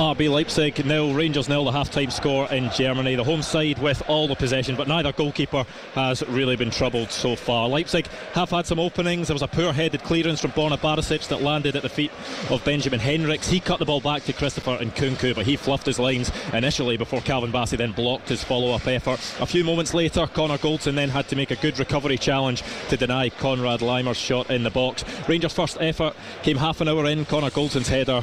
RB 0.00 0.30
Leipzig 0.30 0.82
nil, 0.86 1.12
Rangers 1.12 1.46
nil, 1.46 1.66
the 1.66 1.72
half-time 1.72 2.10
score 2.10 2.50
in 2.50 2.70
Germany. 2.70 3.16
The 3.16 3.22
home 3.22 3.42
side 3.42 3.78
with 3.80 4.02
all 4.08 4.26
the 4.26 4.34
possession, 4.34 4.74
but 4.74 4.88
neither 4.88 5.12
goalkeeper 5.12 5.66
has 5.92 6.26
really 6.26 6.56
been 6.56 6.70
troubled 6.70 7.10
so 7.10 7.36
far. 7.36 7.68
Leipzig 7.68 8.06
have 8.32 8.48
had 8.48 8.66
some 8.66 8.78
openings. 8.78 9.28
There 9.28 9.34
was 9.34 9.42
a 9.42 9.46
poor-headed 9.46 10.02
clearance 10.02 10.40
from 10.40 10.52
Borna 10.52 10.78
Barisic 10.78 11.28
that 11.28 11.42
landed 11.42 11.76
at 11.76 11.82
the 11.82 11.90
feet 11.90 12.10
of 12.48 12.64
Benjamin 12.64 12.98
Henrichs. 12.98 13.50
He 13.50 13.60
cut 13.60 13.78
the 13.78 13.84
ball 13.84 14.00
back 14.00 14.24
to 14.24 14.32
Christopher 14.32 14.78
Nkunku, 14.78 15.34
but 15.34 15.44
he 15.44 15.56
fluffed 15.56 15.84
his 15.84 15.98
lines 15.98 16.32
initially 16.54 16.96
before 16.96 17.20
Calvin 17.20 17.52
Bassey 17.52 17.76
then 17.76 17.92
blocked 17.92 18.30
his 18.30 18.42
follow-up 18.42 18.86
effort. 18.86 19.20
A 19.38 19.46
few 19.46 19.64
moments 19.64 19.92
later, 19.92 20.26
Connor 20.26 20.56
Goldson 20.56 20.94
then 20.94 21.10
had 21.10 21.28
to 21.28 21.36
make 21.36 21.50
a 21.50 21.56
good 21.56 21.78
recovery 21.78 22.16
challenge 22.16 22.62
to 22.88 22.96
deny 22.96 23.28
Konrad 23.28 23.82
Laimer's 23.82 24.16
shot 24.16 24.48
in 24.48 24.62
the 24.62 24.70
box. 24.70 25.04
Rangers' 25.28 25.52
first 25.52 25.76
effort 25.78 26.16
came 26.42 26.56
half 26.56 26.80
an 26.80 26.88
hour 26.88 27.04
in. 27.04 27.26
Connor 27.26 27.50
Goldson's 27.50 27.88
header 27.88 28.22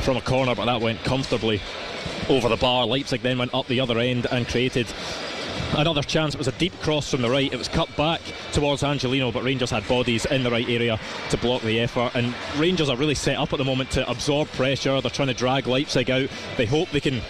from 0.00 0.16
a 0.16 0.22
corner, 0.22 0.54
but 0.54 0.64
that 0.64 0.80
went 0.80 1.04
over 2.28 2.48
the 2.48 2.56
bar. 2.56 2.86
Leipzig 2.86 3.22
then 3.22 3.38
went 3.38 3.54
up 3.54 3.66
the 3.66 3.80
other 3.80 3.98
end 3.98 4.26
and 4.30 4.46
created 4.48 4.86
another 5.76 6.02
chance. 6.02 6.34
It 6.34 6.38
was 6.38 6.48
a 6.48 6.52
deep 6.52 6.78
cross 6.80 7.10
from 7.10 7.22
the 7.22 7.30
right. 7.30 7.52
It 7.52 7.56
was 7.56 7.68
cut 7.68 7.94
back 7.96 8.20
towards 8.52 8.82
Angelino, 8.82 9.32
but 9.32 9.42
Rangers 9.42 9.70
had 9.70 9.86
bodies 9.88 10.24
in 10.26 10.42
the 10.42 10.50
right 10.50 10.68
area 10.68 10.98
to 11.30 11.36
block 11.38 11.62
the 11.62 11.80
effort. 11.80 12.12
And 12.14 12.34
Rangers 12.56 12.88
are 12.88 12.96
really 12.96 13.14
set 13.14 13.38
up 13.38 13.52
at 13.52 13.58
the 13.58 13.64
moment 13.64 13.90
to 13.92 14.08
absorb 14.08 14.48
pressure. 14.52 15.00
They're 15.00 15.10
trying 15.10 15.28
to 15.28 15.34
drag 15.34 15.66
Leipzig 15.66 16.10
out. 16.10 16.28
They 16.56 16.66
hope 16.66 16.90
they 16.90 17.00
can 17.00 17.20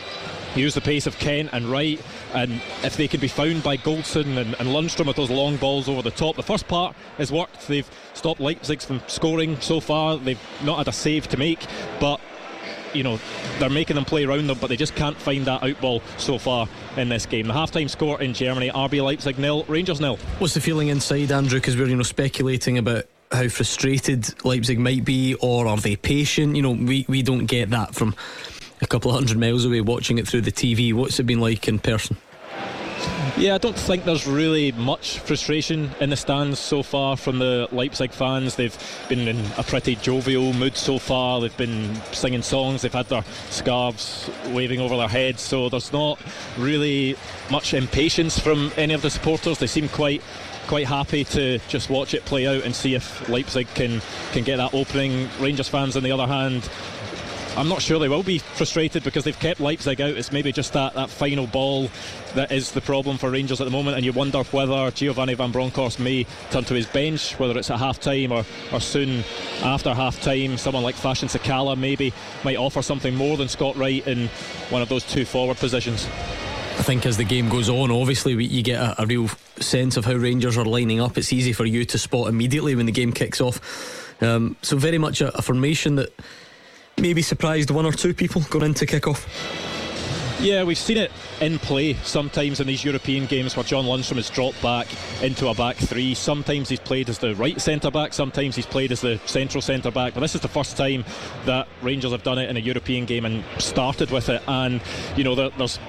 use 0.57 0.75
the 0.75 0.81
pace 0.81 1.07
of 1.07 1.19
Kent 1.19 1.51
and 1.53 1.67
Wright 1.67 2.01
and 2.35 2.61
if 2.83 2.97
they 2.97 3.07
can 3.07 3.21
be 3.21 3.29
found 3.29 3.63
by 3.63 3.77
Goldson 3.77 4.39
and, 4.39 4.55
and 4.59 4.69
Lundstram 4.71 5.07
with 5.07 5.17
those 5.17 5.31
long 5.31 5.57
balls 5.57 5.89
over 5.89 6.03
the 6.03 6.11
top 6.11 6.37
the 6.37 6.43
first 6.43 6.67
part 6.67 6.97
has 7.19 7.31
worked 7.31 7.69
they've 7.69 7.89
stopped 8.15 8.41
Leipzig 8.41 8.81
from 8.81 9.03
scoring 9.07 9.61
so 9.61 9.79
far 9.79 10.17
they've 10.17 10.41
not 10.65 10.79
had 10.79 10.89
a 10.89 10.93
save 10.93 11.29
to 11.29 11.37
make 11.37 11.67
but 12.01 12.19
you 12.95 13.03
know 13.03 13.19
they're 13.59 13.71
making 13.71 13.97
them 13.97 14.05
play 14.05 14.25
around 14.25 14.47
them 14.47 14.59
but 14.61 14.69
they 14.69 14.77
just 14.77 14.95
can't 14.95 15.17
find 15.17 15.47
that 15.47 15.61
outball 15.63 16.03
so 16.19 16.39
far 16.39 16.69
in 16.97 17.09
this 17.09 17.27
game 17.27 17.47
the 17.47 17.53
half-time 17.53 17.89
score 17.89 18.21
in 18.21 18.35
Germany 18.35 18.71
RB 18.71 19.03
Leipzig 19.03 19.39
nil 19.39 19.65
Rangers 19.65 20.01
nil 20.01 20.17
What's 20.39 20.55
the 20.55 20.61
feeling 20.61 20.89
inside, 20.89 21.33
Andrew? 21.33 21.59
Because 21.59 21.77
we're 21.77 21.89
you 21.89 21.97
know 21.97 22.03
speculating 22.03 22.79
about 22.79 23.05
how 23.33 23.49
frustrated 23.49 24.45
Leipzig 24.45 24.79
might 24.79 25.05
be, 25.05 25.35
or 25.35 25.67
are 25.67 25.77
they 25.77 25.97
patient? 25.97 26.57
You 26.57 26.63
know, 26.63 26.73
we 26.73 27.05
we 27.09 27.23
don't 27.23 27.47
get 27.47 27.71
that 27.71 27.95
from 27.95 28.15
a 28.81 28.87
couple 28.87 29.11
of 29.11 29.17
hundred 29.17 29.39
miles 29.39 29.65
away 29.65 29.81
watching 29.81 30.19
it 30.19 30.29
through 30.29 30.43
the 30.43 30.53
TV. 30.53 30.93
What's 30.93 31.19
it 31.19 31.25
been 31.25 31.41
like 31.41 31.69
in 31.69 31.79
person? 31.79 32.17
Yeah, 33.39 33.55
I 33.55 33.59
don't 33.59 33.79
think 33.79 34.05
there's 34.05 34.27
really 34.27 34.73
much 34.73 35.21
frustration 35.21 35.93
in 36.01 36.11
the 36.11 36.17
stands 36.17 36.59
so 36.59 36.83
far 36.83 37.17
from 37.17 37.39
the 37.39 37.69
Leipzig 37.71 38.11
fans. 38.11 38.57
They've 38.57 38.77
been 39.09 39.29
in 39.29 39.47
a 39.57 39.63
pretty 39.63 39.95
jovial 39.95 40.53
mood 40.53 40.77
so 40.77 40.99
far. 40.99 41.41
They've 41.41 41.57
been 41.57 41.95
singing 42.11 42.43
songs, 42.43 42.83
they've 42.83 42.93
had 42.93 43.07
their 43.07 43.23
scarves 43.51 44.29
waving 44.49 44.81
over 44.81 44.97
their 44.97 45.07
heads, 45.07 45.41
so 45.41 45.69
there's 45.69 45.93
not 45.93 46.19
really 46.59 47.15
much 47.49 47.75
impatience 47.75 48.41
from 48.41 48.73
any 48.77 48.93
of 48.93 49.03
the 49.03 49.11
supporters. 49.11 49.59
They 49.59 49.69
seem 49.69 49.89
quite 49.89 50.21
quite 50.67 50.87
happy 50.87 51.25
to 51.25 51.59
just 51.69 51.89
watch 51.89 52.13
it 52.13 52.25
play 52.27 52.47
out 52.47 52.63
and 52.65 52.75
see 52.75 52.95
if 52.95 53.27
Leipzig 53.29 53.69
can 53.75 54.03
can 54.33 54.43
get 54.43 54.57
that 54.57 54.75
opening. 54.75 55.29
Rangers 55.39 55.69
fans 55.69 55.97
on 55.97 56.03
the 56.03 56.11
other 56.11 56.27
hand 56.27 56.69
I'm 57.59 57.69
not 57.69 57.83
sure 57.83 57.99
they 57.99 58.09
will 58.09 58.23
be 58.23 58.39
frustrated 58.39 59.03
because 59.03 59.25
they've 59.25 59.37
kept 59.37 59.59
Leipzig 59.59 60.01
out. 60.01 60.11
It's 60.11 60.31
maybe 60.31 60.53
just 60.53 60.73
that, 60.75 60.95
that 60.95 61.11
final 61.11 61.49
ball 61.49 61.91
that 62.37 62.53
is 62.53 62.71
the 62.71 62.81
problem 62.81 63.19
for 63.19 63.33
Rangers 63.33 63.61
at 63.61 63.65
the 63.65 63.73
moment, 63.73 63.97
and 63.97 64.07
you 64.07 64.13
wonder 64.13 64.45
whether 64.45 64.93
Giovanni 64.93 65.35
Van 65.35 65.51
Bronckhorst 65.51 65.99
may 65.99 66.25
turn 66.53 66.63
to 66.67 66.75
his 66.75 66.87
bench, 66.87 67.37
whether 67.41 67.59
it's 67.59 67.69
at 67.73 67.81
half 67.81 67.99
time 67.99 68.31
or, 68.31 68.45
or 68.73 68.81
soon 68.81 69.25
after 69.65 69.93
half 69.93 70.23
time. 70.23 70.57
Someone 70.57 70.85
like 70.85 70.95
Fashion 70.95 71.27
Sakala 71.27 71.77
maybe 71.77 72.13
might 72.45 72.57
offer 72.57 72.81
something 72.81 73.17
more 73.17 73.37
than 73.37 73.49
Scott 73.49 73.75
Wright 73.75 74.07
in 74.07 74.29
one 74.71 74.81
of 74.81 74.89
those 74.89 75.03
two 75.03 75.25
forward 75.25 75.57
positions. 75.57 76.07
I 76.07 76.83
think 76.83 77.07
as 77.07 77.17
the 77.17 77.25
game 77.25 77.49
goes 77.49 77.69
on, 77.69 77.91
obviously 77.91 78.37
we, 78.37 78.45
you 78.45 78.63
get 78.63 78.81
a, 78.81 79.03
a 79.03 79.07
real 79.07 79.27
sense 79.59 79.97
of 79.97 80.05
how 80.05 80.15
Rangers 80.15 80.57
are 80.57 80.65
lining 80.65 81.01
up. 81.01 81.19
It's 81.19 81.33
easy 81.33 81.53
for 81.53 81.65
you 81.65 81.85
to 81.87 81.99
spot 81.99 82.29
immediately 82.29 82.77
when 82.77 82.87
the 82.87 82.93
game 82.93 83.13
kicks 83.13 83.41
off. 83.41 84.23
Um, 84.23 84.55
so 84.63 84.77
very 84.77 84.99
much 84.99 85.21
a, 85.21 85.37
a 85.37 85.43
formation 85.43 85.97
that 85.97 86.13
maybe 87.01 87.23
surprised 87.23 87.71
one 87.71 87.87
or 87.87 87.93
two 87.93 88.15
people 88.15 88.43
going 88.51 88.65
into 88.65 88.87
kick-off. 88.87 89.27
Yeah, 90.41 90.63
we've 90.63 90.79
seen 90.79 90.99
it 90.99 91.11
in 91.41 91.59
play 91.59 91.95
sometimes 92.05 92.61
in 92.61 92.69
these 92.69 92.85
European 92.85 93.27
games 93.27 93.57
where 93.57 93.65
John 93.65 93.87
Lundstram 93.87 94.17
has 94.17 94.31
dropped 94.31 94.63
back 94.63 94.87
into 95.21 95.49
a 95.49 95.55
back 95.55 95.75
three. 95.77 96.15
Sometimes 96.15 96.69
he's 96.69 96.79
played 96.79 97.09
as 97.09 97.19
the 97.19 97.35
right 97.35 97.61
centre 97.61 97.91
back, 97.91 98.13
sometimes 98.13 98.55
he's 98.55 98.67
played 98.67 98.93
as 98.93 99.01
the 99.01 99.21
central 99.27 99.61
centre 99.61 99.91
back. 99.91 100.15
But 100.15 100.21
this 100.21 100.37
is 100.37 100.41
the 100.41 100.49
first 100.49 100.77
time 100.77 101.05
that 101.45 101.67
Rangers 101.83 102.13
have 102.13 102.23
done 102.23 102.39
it 102.39 102.49
in 102.49 102.57
a 102.57 102.61
European 102.61 103.05
game 103.05 103.25
and 103.25 103.43
started 103.59 104.13
with 104.13 104.29
it. 104.29 104.41
And, 104.47 104.81
you 105.17 105.25
know, 105.25 105.35
there, 105.35 105.51
there's 105.51 105.81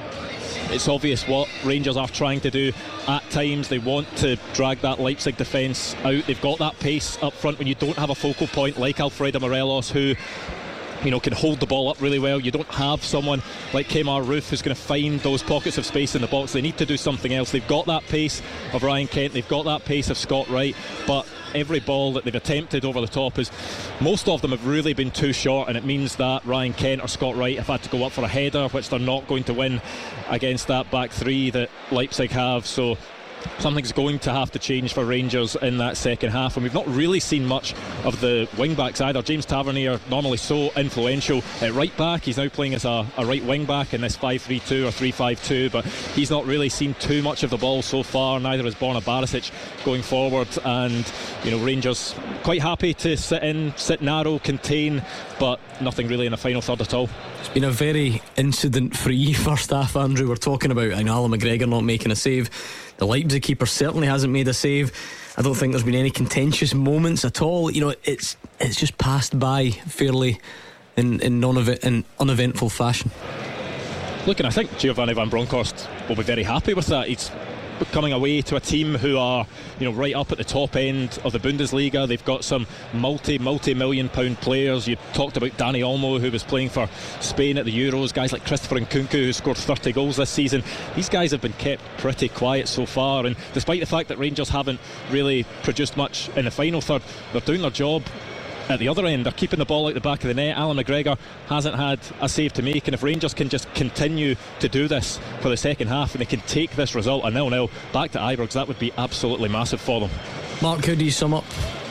it's 0.72 0.88
obvious 0.88 1.28
what 1.28 1.48
Rangers 1.64 1.98
are 1.98 2.08
trying 2.08 2.42
to 2.42 2.52
do. 2.52 2.72
At 3.08 3.28
times, 3.30 3.70
they 3.70 3.80
want 3.80 4.08
to 4.18 4.36
drag 4.54 4.80
that 4.82 5.00
Leipzig 5.00 5.38
defence 5.38 5.96
out. 6.04 6.26
They've 6.26 6.42
got 6.42 6.60
that 6.60 6.80
pace 6.80 7.18
up 7.22 7.34
front 7.34 7.58
when 7.58 7.68
you 7.68 7.76
don't 7.76 7.98
have 7.98 8.10
a 8.10 8.16
focal 8.16 8.48
point 8.48 8.80
like 8.80 9.00
Alfredo 9.00 9.40
Morelos, 9.40 9.90
who 9.90 10.16
you 11.04 11.12
know, 11.12 11.20
can 11.20 11.34
hold 11.34 11.60
the 11.60 11.66
ball 11.66 11.90
up 11.90 12.02
really 12.02 12.20
well. 12.20 12.40
You 12.40 12.52
don't 12.52 12.68
have 12.68 13.04
someone 13.04 13.42
like 13.74 13.88
Kemar 13.88 14.24
Roofe 14.24 14.50
who's 14.50 14.62
going 14.62 14.76
to 14.76 14.82
find 14.82 15.20
those 15.22 15.44
pockets 15.44 15.78
of 15.78 15.86
space 15.86 16.16
in 16.16 16.22
the 16.22 16.28
box. 16.28 16.54
They 16.54 16.62
need 16.62 16.78
to 16.78 16.86
do 16.86 16.98
something 16.98 17.34
else. 17.34 17.52
They've 17.52 17.68
got 17.68 17.86
that 17.86 18.04
pace 18.08 18.42
of 18.74 18.84
Ryan 18.84 19.08
Kent, 19.08 19.34
they've 19.34 19.48
got 19.48 19.66
that 19.66 19.86
pace 19.86 20.10
of 20.10 20.18
Scott 20.18 20.48
Wright, 20.50 20.76
but 21.08 21.26
every 21.56 21.80
ball 21.80 22.14
that 22.14 22.24
they've 22.24 22.36
attempted 22.36 22.86
over 22.86 23.02
the 23.02 23.08
top 23.08 23.40
is 23.40 23.52
most 24.00 24.28
of 24.28 24.42
them 24.42 24.52
have 24.52 24.66
really 24.68 24.94
been 24.94 25.12
too 25.12 25.34
short, 25.34 25.68
and 25.68 25.78
it 25.78 25.86
means 25.86 26.16
that 26.18 26.46
Ryan 26.46 26.74
Kent 26.74 27.02
or 27.02 27.08
Scott 27.08 27.36
Wright 27.36 27.58
have 27.58 27.68
had 27.68 27.84
to 27.84 27.90
go 27.90 28.06
up 28.06 28.12
for 28.12 28.24
a 28.24 28.28
header, 28.28 28.68
which 28.70 28.90
they're 28.90 29.00
not 29.00 29.28
going 29.28 29.44
to 29.46 29.54
win 29.54 29.82
against 30.30 30.68
that 30.68 30.92
back 30.92 31.12
three 31.12 31.50
that 31.52 31.70
Leipzig 31.92 32.32
have. 32.32 32.66
So 32.66 32.98
something's 33.60 33.92
going 33.92 34.20
to 34.20 34.32
have 34.32 34.52
to 34.52 34.60
change 34.60 34.94
for 34.94 35.06
Rangers 35.06 35.56
in 35.56 35.78
that 35.78 35.98
second 35.98 36.32
half. 36.32 36.56
And 36.56 36.64
we've 36.64 36.74
not 36.74 36.88
really 36.88 37.20
seen 37.20 37.46
much 37.46 37.74
of 38.04 38.20
the 38.22 38.48
wing 38.58 38.76
backs 38.76 39.02
either. 39.02 39.22
James 39.22 39.46
Tavernier, 39.46 40.00
normally 40.10 40.38
so 40.38 40.72
influential 40.76 41.44
at 41.62 41.74
right 41.74 41.96
back, 41.98 42.24
he's 42.24 42.38
now 42.38 42.50
playing 42.50 42.74
as 42.74 42.86
a, 42.86 43.06
a 43.18 43.26
right 43.26 43.44
wing 43.44 43.66
back 43.66 43.94
in 43.94 44.02
this 44.02 44.16
5 44.16 44.42
3 44.42 44.60
2 44.60 44.88
or 44.88 44.92
3 44.92 45.12
5 45.12 45.44
2, 45.44 45.70
but 45.70 45.86
he's 45.86 46.30
not 46.30 46.46
really 46.46 46.70
seen 46.70 46.94
too 46.96 47.22
much 47.22 47.44
of 47.44 47.50
the 47.50 47.58
ball 47.58 47.82
so 47.82 48.04
far. 48.04 48.40
Neither 48.40 48.64
has 48.64 48.76
Borna 48.76 49.02
Barisic 49.02 49.52
going 49.86 50.02
forward. 50.02 50.48
And, 50.64 51.12
you 51.44 51.52
know, 51.52 51.60
Rangers 51.60 52.16
quite 52.44 52.62
happy 52.62 52.94
to 52.96 53.18
sit 53.18 53.44
in, 53.44 53.74
sit 53.76 54.02
narrow, 54.02 54.40
contain, 54.40 55.04
but 55.40 55.60
nothing 55.82 56.08
really 56.08 56.26
in 56.26 56.32
the 56.32 56.38
final 56.38 56.62
third 56.62 56.82
at 56.82 56.94
all. 56.94 57.10
It's 57.40 57.50
been 57.50 57.64
a 57.64 57.72
very 57.72 58.22
incident 58.38 58.96
free 58.96 59.34
first 59.34 59.70
half, 59.70 59.96
Andrew. 59.96 60.28
We're 60.28 60.36
talking 60.36 60.72
about 60.72 60.94
I 60.94 61.04
know 61.04 61.14
Allan 61.14 61.32
McGregor 61.32 61.68
not 61.68 61.84
making 61.84 62.12
a 62.12 62.16
save. 62.16 62.50
The 63.00 63.08
Leipzig 63.08 63.42
keeper 63.44 63.66
certainly 63.66 64.08
hasn't 64.08 64.32
made 64.32 64.48
a 64.50 64.54
save. 64.54 64.92
I 65.38 65.42
don't 65.42 65.56
think 65.56 65.72
there's 65.72 65.86
been 65.86 65.96
any 65.96 66.12
contentious 66.12 66.74
moments 66.74 67.24
at 67.24 67.42
all. 67.42 67.72
You 67.72 67.80
know, 67.82 67.94
it's 68.04 68.36
it's 68.60 68.76
just 68.76 68.98
passed 68.98 69.40
by 69.40 69.72
fairly 69.72 70.42
in 70.98 71.22
in 71.22 71.40
non 71.40 71.58
in 71.58 72.04
uneventful 72.20 72.70
fashion. 72.70 73.10
Look, 74.28 74.40
and 74.40 74.48
I 74.48 74.52
think 74.52 74.78
Giovanni 74.78 75.14
Van 75.14 75.30
Bronckhorst 75.30 75.88
will 76.10 76.18
be 76.18 76.24
very 76.24 76.44
happy 76.44 76.74
with 76.74 76.88
that. 76.88 77.08
He's 77.08 77.32
coming 77.88 78.14
away 78.14 78.42
to 78.42 78.56
a 78.56 78.60
team 78.60 78.96
who 78.96 79.18
are, 79.18 79.46
you 79.80 79.90
know, 79.90 79.96
right 79.96 80.16
up 80.16 80.32
at 80.32 80.38
the 80.38 80.44
top 80.44 80.76
end 80.76 81.20
of 81.24 81.32
the 81.32 81.40
Bundesliga. 81.40 82.08
They've 82.08 82.24
got 82.26 82.44
some 82.44 82.68
multi, 82.94 83.38
multi 83.38 83.74
million 83.74 84.10
pound 84.10 84.40
players. 84.42 84.88
You 84.88 84.98
talked 85.14 85.38
about 85.38 85.52
Dani 85.52 85.80
Olmo, 85.80 86.20
who 86.20 86.32
was 86.32 86.44
playing 86.44 86.70
for 86.70 86.90
Spain 87.20 87.58
at 87.58 87.66
the 87.66 87.72
Euros. 87.72 88.14
Guys 88.14 88.32
like 88.32 88.46
Christopher 88.46 88.80
Nkunku, 88.80 89.12
who 89.12 89.34
scored 89.34 89.58
30 89.58 89.92
goals 89.94 90.18
this 90.18 90.30
season. 90.30 90.64
These 90.96 91.10
guys 91.10 91.32
have 91.32 91.42
been 91.42 91.54
kept 91.54 91.84
pretty 91.98 92.30
quiet 92.30 92.68
so 92.68 92.86
far. 92.86 93.26
And 93.26 93.36
despite 93.54 93.80
the 93.80 93.86
fact 93.86 94.10
that 94.10 94.18
Rangers 94.18 94.50
haven't 94.50 94.80
really 95.10 95.46
produced 95.64 95.98
much 95.98 96.30
in 96.36 96.46
the 96.46 96.52
final 96.52 96.82
third, 96.82 97.02
they're 97.32 97.42
doing 97.42 97.62
their 97.62 97.72
job 97.72 98.04
at 98.70 98.80
the 98.80 98.88
other 98.88 99.06
end. 99.06 99.26
They're 99.26 99.34
keeping 99.34 99.60
the 99.60 99.66
ball 99.66 99.88
out 99.88 99.96
the 99.96 100.00
back 100.00 100.22
of 100.22 100.28
the 100.28 100.34
net. 100.34 100.56
Allan 100.56 100.78
McGregor 100.78 101.18
hasn't 101.48 101.76
had 101.76 102.00
a 102.22 102.30
save 102.30 102.54
to 102.54 102.62
make, 102.62 102.88
and 102.88 102.94
if 102.94 103.04
Rangers 103.04 103.34
can 103.34 103.50
just 103.50 103.72
continue 103.74 104.36
to 104.60 104.70
do 104.70 104.88
this 104.88 105.20
for 105.42 105.50
the 105.50 105.58
second 105.58 105.88
half 105.88 106.14
and 106.14 106.22
they 106.22 106.26
can 106.26 106.42
take 106.42 106.76
this 106.76 106.96
result 106.96 107.26
a 107.26 107.32
nil-nil 107.32 107.70
back 107.92 108.12
to 108.12 108.20
Ibrox, 108.20 108.54
that 108.54 108.68
would 108.68 108.80
be 108.80 108.94
absolutely 108.98 109.50
massive 109.50 109.82
for 109.82 110.00
them. 110.00 110.12
Mark, 110.62 110.86
how 110.86 110.94
do 110.94 111.04
you 111.04 111.12
sum 111.12 111.34
up 111.34 111.46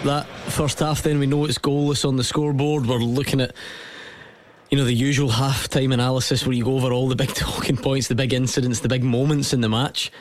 that 0.05 0.27
first 0.27 0.79
half? 0.79 1.03
Then 1.03 1.19
we 1.19 1.27
know 1.27 1.45
it's 1.45 1.59
goalless 1.59 2.07
on 2.07 2.17
the 2.17 2.25
scoreboard. 2.25 2.87
We're 2.87 2.99
looking 2.99 3.41
at 3.41 3.55
you 4.71 4.77
know 4.77 4.85
the 4.85 4.93
usual 4.93 5.31
half-time 5.31 5.93
analysis 5.93 6.45
where 6.45 6.53
you 6.53 6.65
go 6.65 6.75
over 6.75 6.93
all 6.93 7.09
the 7.09 7.17
big 7.17 7.29
talking 7.35 7.77
points, 7.77 8.09
the 8.09 8.15
big 8.15 8.33
incidents, 8.33 8.81
the 8.81 8.89
big 8.89 9.03
moments 9.03 9.53
in 9.53 9.63
the 9.63 9.69
match. 9.69 10.13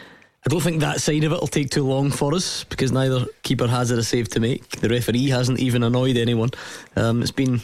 I 0.45 0.49
don't 0.49 0.61
think 0.61 0.79
that 0.79 1.01
side 1.01 1.23
of 1.25 1.31
it 1.33 1.39
will 1.41 1.47
take 1.47 1.69
too 1.69 1.85
long 1.85 2.09
for 2.09 2.33
us 2.33 2.63
because 2.65 2.91
neither 2.91 3.25
keeper 3.43 3.67
has 3.67 3.91
it 3.91 3.99
a 3.99 4.03
save 4.03 4.29
to 4.29 4.39
make. 4.39 4.69
The 4.69 4.87
referee 4.89 5.27
hasn't 5.29 5.59
even 5.59 5.83
annoyed 5.83 6.15
anyone. 6.15 6.51
Um, 6.95 7.21
it's 7.21 7.31
been, 7.31 7.59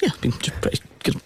yeah, 0.00 0.10
been 0.20 0.32
just 0.32 0.58
pretty 0.62 0.80
good. 1.02 1.20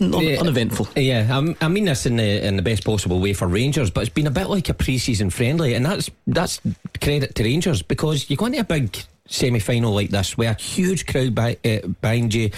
Un- 0.00 0.12
Yeah. 0.20 0.40
uneventful. 0.40 0.88
Yeah, 0.96 1.26
I'm- 1.34 1.56
I 1.60 1.68
mean 1.68 1.84
this 1.86 2.06
in 2.06 2.16
the 2.16 2.44
in 2.46 2.56
the 2.56 2.62
best 2.62 2.84
possible 2.84 3.18
way 3.20 3.32
for 3.34 3.46
Rangers, 3.48 3.90
but 3.90 4.00
it's 4.02 4.12
been 4.14 4.26
a 4.26 4.30
bit 4.32 4.48
like 4.48 4.68
a 4.68 4.74
pre-season 4.74 5.30
friendly, 5.30 5.74
and 5.74 5.84
that's 5.84 6.10
that's 6.26 6.60
credit 7.00 7.34
to 7.36 7.44
Rangers 7.44 7.82
because 7.82 8.28
you 8.30 8.36
go 8.36 8.46
into 8.46 8.60
a 8.60 8.64
big 8.64 8.96
semi-final 9.28 9.92
like 9.94 10.10
this 10.10 10.36
with 10.36 10.48
a 10.48 10.60
huge 10.60 11.06
crowd 11.06 11.34
by, 11.34 11.56
uh, 11.64 11.86
behind 12.00 12.34
you 12.34 12.50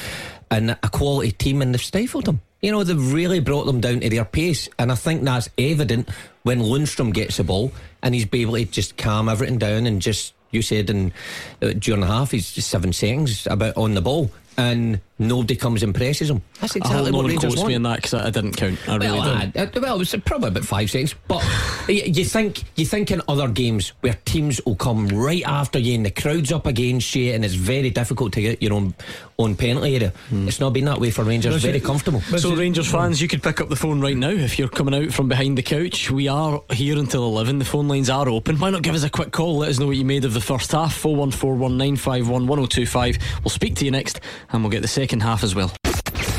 and 0.50 0.70
a 0.70 0.88
quality 0.90 1.32
team, 1.32 1.60
and 1.62 1.72
they've 1.74 1.80
stifled 1.82 2.24
them. 2.26 2.40
You 2.62 2.72
know, 2.72 2.82
they've 2.84 3.12
really 3.12 3.40
brought 3.40 3.66
them 3.66 3.80
down 3.80 4.00
to 4.00 4.08
their 4.08 4.24
pace, 4.24 4.68
and 4.78 4.90
I 4.92 4.94
think 4.94 5.22
that's 5.24 5.48
evident 5.58 6.08
when 6.44 6.60
Lundstram 6.60 7.12
gets 7.12 7.38
the 7.38 7.44
ball 7.44 7.72
and 8.02 8.14
he's 8.14 8.26
able 8.32 8.54
to 8.54 8.64
just 8.64 8.96
calm 8.96 9.28
everything 9.28 9.58
down 9.58 9.86
and 9.86 10.00
just. 10.00 10.32
You 10.50 10.62
said 10.62 10.88
in 10.88 11.12
uh, 11.60 11.72
during 11.76 12.02
the 12.02 12.06
half, 12.06 12.30
he's 12.30 12.52
just 12.52 12.70
seven 12.70 12.92
seconds 12.92 13.48
about 13.50 13.76
on 13.76 13.94
the 13.94 14.00
ball, 14.00 14.30
and 14.56 15.00
nobody 15.18 15.56
comes 15.56 15.82
and 15.82 15.94
presses 15.94 16.30
him. 16.30 16.42
That's 16.60 16.76
I 16.76 16.78
exactly 16.78 17.04
hope 17.04 17.12
no 17.12 17.18
what 17.18 17.22
one 17.24 17.30
Rangers 17.30 17.44
quotes 17.50 17.56
want. 17.60 17.68
me 17.68 17.74
on 17.76 17.82
that 17.84 17.96
because 17.96 18.14
I, 18.14 18.26
I 18.26 18.30
didn't 18.30 18.56
count. 18.56 18.78
I 18.88 18.96
really 18.96 19.18
Well, 19.18 19.38
didn't. 19.38 19.56
uh, 19.56 19.78
uh, 19.78 19.80
well, 19.80 19.94
it 19.96 19.98
was 19.98 20.14
probably 20.24 20.48
about 20.48 20.64
five 20.64 20.90
seconds. 20.90 21.14
But 21.28 21.38
y- 21.88 22.02
you 22.06 22.24
think 22.24 22.62
you 22.76 22.86
think 22.86 23.10
in 23.10 23.20
other 23.28 23.48
games 23.48 23.92
where 24.00 24.14
teams 24.24 24.60
will 24.66 24.76
come 24.76 25.08
right 25.08 25.42
after 25.44 25.78
you 25.78 25.94
and 25.94 26.04
the 26.06 26.10
crowd's 26.10 26.52
up 26.52 26.66
against 26.66 27.14
you, 27.14 27.32
and 27.32 27.44
it's 27.44 27.54
very 27.54 27.90
difficult 27.90 28.32
to 28.34 28.40
get 28.42 28.62
your 28.62 28.72
own 28.74 28.94
own 29.38 29.56
penalty 29.56 29.96
area. 29.96 30.12
It's 30.30 30.60
not 30.60 30.72
been 30.72 30.84
that 30.84 31.00
way 31.00 31.10
for 31.10 31.24
Rangers. 31.24 31.60
Very 31.62 31.80
comfortable. 31.80 32.20
So, 32.20 32.54
Rangers 32.54 32.88
fans, 32.88 33.20
you 33.20 33.26
could 33.26 33.42
pick 33.42 33.60
up 33.60 33.68
the 33.68 33.74
phone 33.76 34.00
right 34.00 34.16
now 34.16 34.30
if 34.30 34.60
you're 34.60 34.68
coming 34.68 34.94
out 34.94 35.10
from 35.12 35.28
behind 35.28 35.58
the 35.58 35.62
couch. 35.62 36.08
We 36.08 36.28
are 36.28 36.62
here 36.70 36.96
until 36.98 37.24
11. 37.24 37.58
The 37.58 37.64
phone 37.64 37.88
lines 37.88 38.08
are 38.10 38.28
open. 38.28 38.60
Why 38.60 38.70
not 38.70 38.82
give 38.82 38.94
us 38.94 39.02
a 39.02 39.10
quick 39.10 39.32
call? 39.32 39.56
Let 39.58 39.70
us 39.70 39.80
know 39.80 39.86
what 39.88 39.96
you 39.96 40.04
made 40.04 40.24
of 40.24 40.34
the 40.34 40.40
first 40.40 40.70
half. 40.70 41.02
01419511025. 41.02 43.20
We'll 43.42 43.50
speak 43.50 43.74
to 43.76 43.84
you 43.84 43.90
next 43.90 44.20
and 44.50 44.62
we'll 44.62 44.70
get 44.70 44.82
the 44.82 44.88
second 44.88 45.20
half 45.20 45.42
as 45.42 45.54
well. 45.54 45.72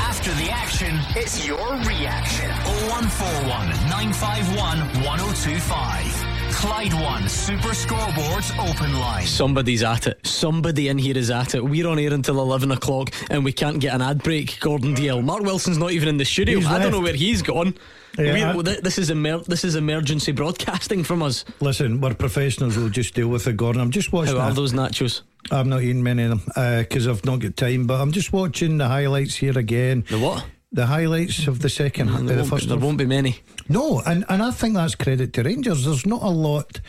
After 0.00 0.32
the 0.34 0.50
action, 0.50 0.98
it's 1.14 1.46
your 1.46 1.72
reaction. 1.84 2.50
0141 2.88 3.68
951 3.88 4.78
1025. 5.04 6.36
Clyde 6.52 6.94
One 6.94 7.28
Super 7.28 7.68
Scoreboards 7.68 8.56
Open 8.70 8.98
Line. 8.98 9.26
Somebody's 9.26 9.82
at 9.82 10.06
it. 10.06 10.26
Somebody 10.26 10.88
in 10.88 10.96
here 10.96 11.16
is 11.16 11.30
at 11.30 11.54
it. 11.54 11.62
We're 11.62 11.86
on 11.86 11.98
air 11.98 12.14
until 12.14 12.40
11 12.40 12.72
o'clock 12.72 13.10
and 13.30 13.44
we 13.44 13.52
can't 13.52 13.78
get 13.78 13.94
an 13.94 14.00
ad 14.00 14.22
break. 14.22 14.58
Gordon 14.60 14.94
Dalziel. 14.94 15.22
Mark 15.22 15.42
Wilson's 15.42 15.78
not 15.78 15.92
even 15.92 16.08
in 16.08 16.16
the 16.16 16.24
studio. 16.24 16.58
He's 16.58 16.66
I 16.68 16.78
don't 16.78 16.92
know 16.92 17.00
where 17.00 17.14
he's 17.14 17.42
gone. 17.42 17.74
Yeah, 18.18 18.54
We're- 18.56 18.80
this 18.80 18.98
is 18.98 19.10
emer- 19.10 19.42
this 19.46 19.64
is 19.64 19.74
emergency 19.76 20.32
broadcasting 20.32 21.04
from 21.04 21.22
us. 21.22 21.44
Listen, 21.60 22.00
we're 22.00 22.14
professionals. 22.14 22.76
We'll 22.76 22.88
just 22.88 23.14
deal 23.14 23.28
with 23.28 23.46
it, 23.46 23.56
Gordon. 23.56 23.80
I'm 23.82 23.90
just 23.90 24.12
watching. 24.12 24.36
How 24.36 24.48
are 24.48 24.54
those 24.54 24.72
nachos? 24.72 25.22
I've 25.50 25.66
not 25.66 25.82
eaten 25.82 26.02
many 26.02 26.24
of 26.24 26.44
them 26.44 26.78
because 26.82 27.06
I've 27.06 27.24
not 27.24 27.40
got 27.40 27.56
time. 27.56 27.86
But 27.86 28.00
I'm 28.00 28.12
just 28.12 28.32
watching 28.32 28.78
the 28.78 28.88
highlights 28.88 29.34
here 29.36 29.56
again. 29.58 30.04
The 30.08 30.18
what? 30.18 30.44
The 30.72 30.86
highlights 30.86 31.46
of 31.46 31.60
the 31.60 31.68
second, 31.68 32.08
half, 32.08 32.22
There, 32.22 32.36
the 32.36 32.42
won't, 32.42 32.50
be- 32.50 32.56
first. 32.56 32.68
there 32.68 32.78
won't 32.78 32.98
be 32.98 33.06
many. 33.06 33.38
No, 33.68 34.00
and, 34.04 34.24
and 34.28 34.42
I 34.42 34.50
think 34.50 34.74
that's 34.74 34.94
credit 34.96 35.32
to 35.34 35.42
Rangers. 35.42 35.84
There's 35.84 36.04
not 36.06 36.22
a 36.22 36.28
lot 36.30 36.80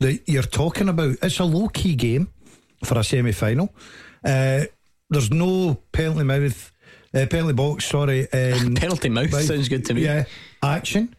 that 0.00 0.20
you're 0.26 0.42
talking 0.42 0.88
about. 0.88 1.16
It's 1.22 1.38
a 1.38 1.44
low 1.44 1.68
key 1.68 1.94
game 1.94 2.28
for 2.84 2.98
a 2.98 3.04
semi 3.04 3.32
final. 3.32 3.74
Uh, 4.24 4.64
there's 5.10 5.30
no 5.30 5.74
penalty 5.92 6.24
mouth, 6.24 6.72
uh, 7.14 7.26
penalty 7.26 7.52
box. 7.54 7.84
Sorry, 7.86 8.30
um, 8.32 8.74
Penalty 8.76 9.08
mouth 9.08 9.32
sounds 9.42 9.68
good 9.68 9.84
to 9.86 9.94
me. 9.94 10.04
Yeah, 10.04 10.24
action. 10.62 11.14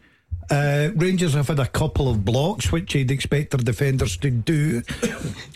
Uh, 0.50 0.88
Rangers 0.96 1.34
have 1.34 1.48
had 1.48 1.58
a 1.58 1.66
couple 1.66 2.08
of 2.08 2.24
blocks, 2.24 2.72
which 2.72 2.94
you'd 2.94 3.10
expect 3.10 3.50
their 3.50 3.58
defenders 3.58 4.16
to 4.16 4.30
do. 4.30 4.80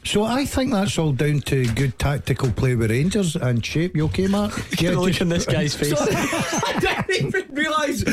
so 0.05 0.23
I 0.23 0.45
think 0.45 0.71
that's 0.73 0.99
all 0.99 1.13
down 1.13 1.41
to 1.47 1.65
good 1.73 1.99
tactical 1.99 2.51
play 2.51 2.75
with 2.75 2.91
Rangers 2.91 3.35
and 3.35 3.65
shape. 3.65 3.97
You 3.97 4.05
okay, 4.07 4.27
Mark? 4.27 4.53
Get 4.77 4.93
a 4.93 5.01
look 5.01 5.09
just- 5.09 5.23
on 5.23 5.31
this 5.31 5.47
guy's 5.47 5.75
face. 5.75 5.95
I 5.99 6.79
didn't 7.07 7.27
even 7.27 7.55
realise. 7.55 8.05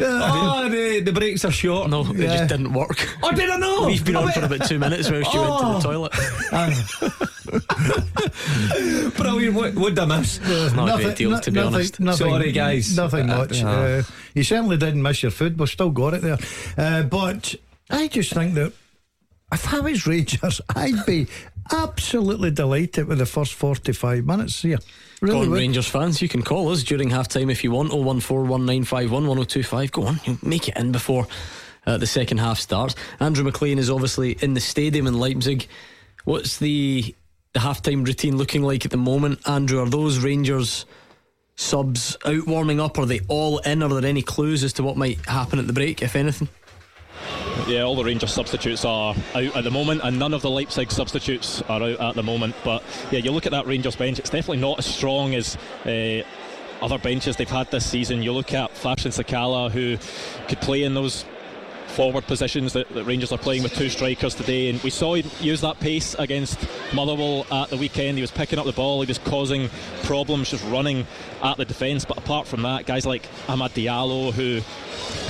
oh, 0.00 0.68
the, 0.68 1.02
the 1.04 1.12
breaks 1.12 1.44
are 1.44 1.52
short. 1.52 1.88
No, 1.88 2.00
it 2.04 2.16
Yeah. 2.16 2.36
just 2.38 2.48
didn't 2.48 2.72
work. 2.72 3.08
I 3.22 3.32
didn't 3.32 3.60
know. 3.60 3.86
We've 3.86 4.04
been 4.04 4.16
I 4.16 4.22
on 4.24 4.32
for 4.32 4.44
about 4.44 4.66
two 4.66 4.80
minutes 4.80 5.08
whilst 5.12 5.32
you 5.34 5.40
went 5.40 5.60
to 5.60 5.66
the 5.66 5.80
toilet. 5.80 6.12
Brilliant. 9.16 9.54
What 9.54 9.74
would 9.74 9.98
I 9.98 10.04
miss? 10.04 10.40
Not 10.74 11.00
a 11.00 11.02
great 11.02 11.16
deal, 11.16 11.30
no- 11.30 11.40
to 11.40 11.50
be 11.50 11.56
nothing- 11.60 11.74
honest. 11.74 12.00
Nothing, 12.00 12.30
Sorry, 12.30 12.52
guys. 12.52 12.96
Nothing 12.96 13.26
much. 13.26 13.62
uh, 13.62 13.68
Uh, 13.68 14.02
you 14.34 14.42
certainly 14.44 14.76
didn't 14.76 15.02
miss 15.02 15.22
your 15.22 15.30
food. 15.32 15.58
We've 15.58 15.68
still 15.68 15.90
got 15.90 16.14
it 16.14 16.22
there. 16.22 16.38
Uh, 16.76 17.02
but 17.02 17.54
I 17.90 18.08
just 18.08 18.32
think 18.32 18.54
that 18.54 18.72
if 19.52 19.72
I 19.72 19.80
was 19.80 20.06
Rangers, 20.06 20.60
I'd 20.76 21.04
be 21.06 21.26
absolutely 21.72 22.50
delighted 22.50 23.06
with 23.06 23.18
the 23.18 23.26
first 23.26 23.54
45 23.54 24.24
minutes 24.24 24.62
here. 24.62 24.78
Go 25.20 25.32
Really 25.32 25.46
on. 25.46 25.52
Rangers 25.52 25.86
fans. 25.88 26.20
You 26.20 26.28
can 26.28 26.42
call 26.42 26.70
us 26.70 26.82
during 26.82 27.10
half 27.10 27.28
time 27.28 27.48
if 27.50 27.62
you 27.64 27.70
want. 27.70 27.90
01419511025. 27.92 29.90
Go 29.92 30.06
on, 30.06 30.20
you 30.24 30.38
make 30.42 30.68
it 30.68 30.76
in 30.76 30.92
before 30.92 31.26
uh, 31.86 31.96
the 31.98 32.06
second 32.06 32.38
half 32.38 32.58
starts. 32.58 32.94
Andrew 33.20 33.44
McLean 33.44 33.78
is 33.78 33.88
obviously 33.90 34.32
in 34.40 34.54
the 34.54 34.60
stadium 34.60 35.06
in 35.06 35.14
Leipzig. 35.18 35.66
What's 36.24 36.58
the 36.58 37.14
the 37.54 37.60
halftime 37.60 38.06
routine 38.06 38.36
looking 38.36 38.62
like 38.62 38.84
at 38.84 38.90
the 38.90 38.98
moment? 38.98 39.40
Andrew, 39.48 39.80
are 39.80 39.88
those 39.88 40.18
Rangers 40.18 40.84
subs 41.56 42.16
out 42.26 42.46
warming 42.46 42.80
up? 42.80 42.98
Are 42.98 43.06
they 43.06 43.20
all 43.28 43.58
in? 43.58 43.82
Are 43.82 43.88
there 43.88 44.08
any 44.08 44.22
clues 44.22 44.62
as 44.62 44.72
to 44.74 44.82
what 44.82 44.96
might 44.96 45.24
happen 45.26 45.58
at 45.58 45.66
the 45.66 45.72
break, 45.72 46.02
if 46.02 46.16
anything? 46.16 46.48
Yeah, 47.68 47.82
all 47.82 47.96
the 47.96 48.04
Rangers 48.04 48.32
substitutes 48.32 48.84
are 48.84 49.14
out 49.34 49.56
at 49.56 49.64
the 49.64 49.70
moment, 49.70 50.02
and 50.04 50.18
none 50.18 50.34
of 50.34 50.42
the 50.42 50.50
Leipzig 50.50 50.90
substitutes 50.90 51.62
are 51.62 51.82
out 51.82 52.00
at 52.00 52.14
the 52.16 52.22
moment. 52.22 52.54
But 52.64 52.82
yeah, 53.10 53.20
you 53.20 53.30
look 53.30 53.46
at 53.46 53.52
that 53.52 53.66
Rangers 53.66 53.96
bench; 53.96 54.18
it's 54.18 54.30
definitely 54.30 54.58
not 54.58 54.80
as 54.80 54.86
strong 54.86 55.34
as. 55.34 55.56
Uh, 55.86 56.22
other 56.82 56.98
benches 56.98 57.36
they've 57.36 57.48
had 57.48 57.70
this 57.70 57.88
season. 57.88 58.22
You 58.22 58.32
look 58.32 58.52
at 58.52 58.70
Fashion 58.76 59.10
Sakala, 59.10 59.70
who 59.70 59.96
could 60.48 60.60
play 60.60 60.82
in 60.82 60.92
those 60.92 61.24
forward 61.86 62.26
positions 62.26 62.72
that, 62.72 62.88
that, 62.90 63.04
Rangers 63.04 63.32
are 63.32 63.38
playing 63.38 63.62
with 63.62 63.74
two 63.74 63.88
strikers 63.88 64.34
today. 64.34 64.68
And 64.68 64.82
we 64.82 64.90
saw 64.90 65.14
him 65.14 65.30
use 65.40 65.60
that 65.60 65.78
pace 65.80 66.14
against 66.18 66.58
Motherwell 66.92 67.46
at 67.50 67.70
the 67.70 67.76
weekend. 67.76 68.18
He 68.18 68.22
was 68.22 68.30
picking 68.30 68.58
up 68.58 68.66
the 68.66 68.72
ball, 68.72 69.00
he 69.00 69.06
was 69.06 69.18
causing 69.18 69.68
problems 70.02 70.50
just 70.50 70.64
running 70.66 71.06
at 71.42 71.56
the 71.56 71.64
defence. 71.64 72.04
But 72.04 72.18
apart 72.18 72.46
from 72.46 72.62
that, 72.62 72.86
guys 72.86 73.06
like 73.06 73.28
Amad 73.46 73.70
Diallo, 73.70 74.32
who 74.32 74.60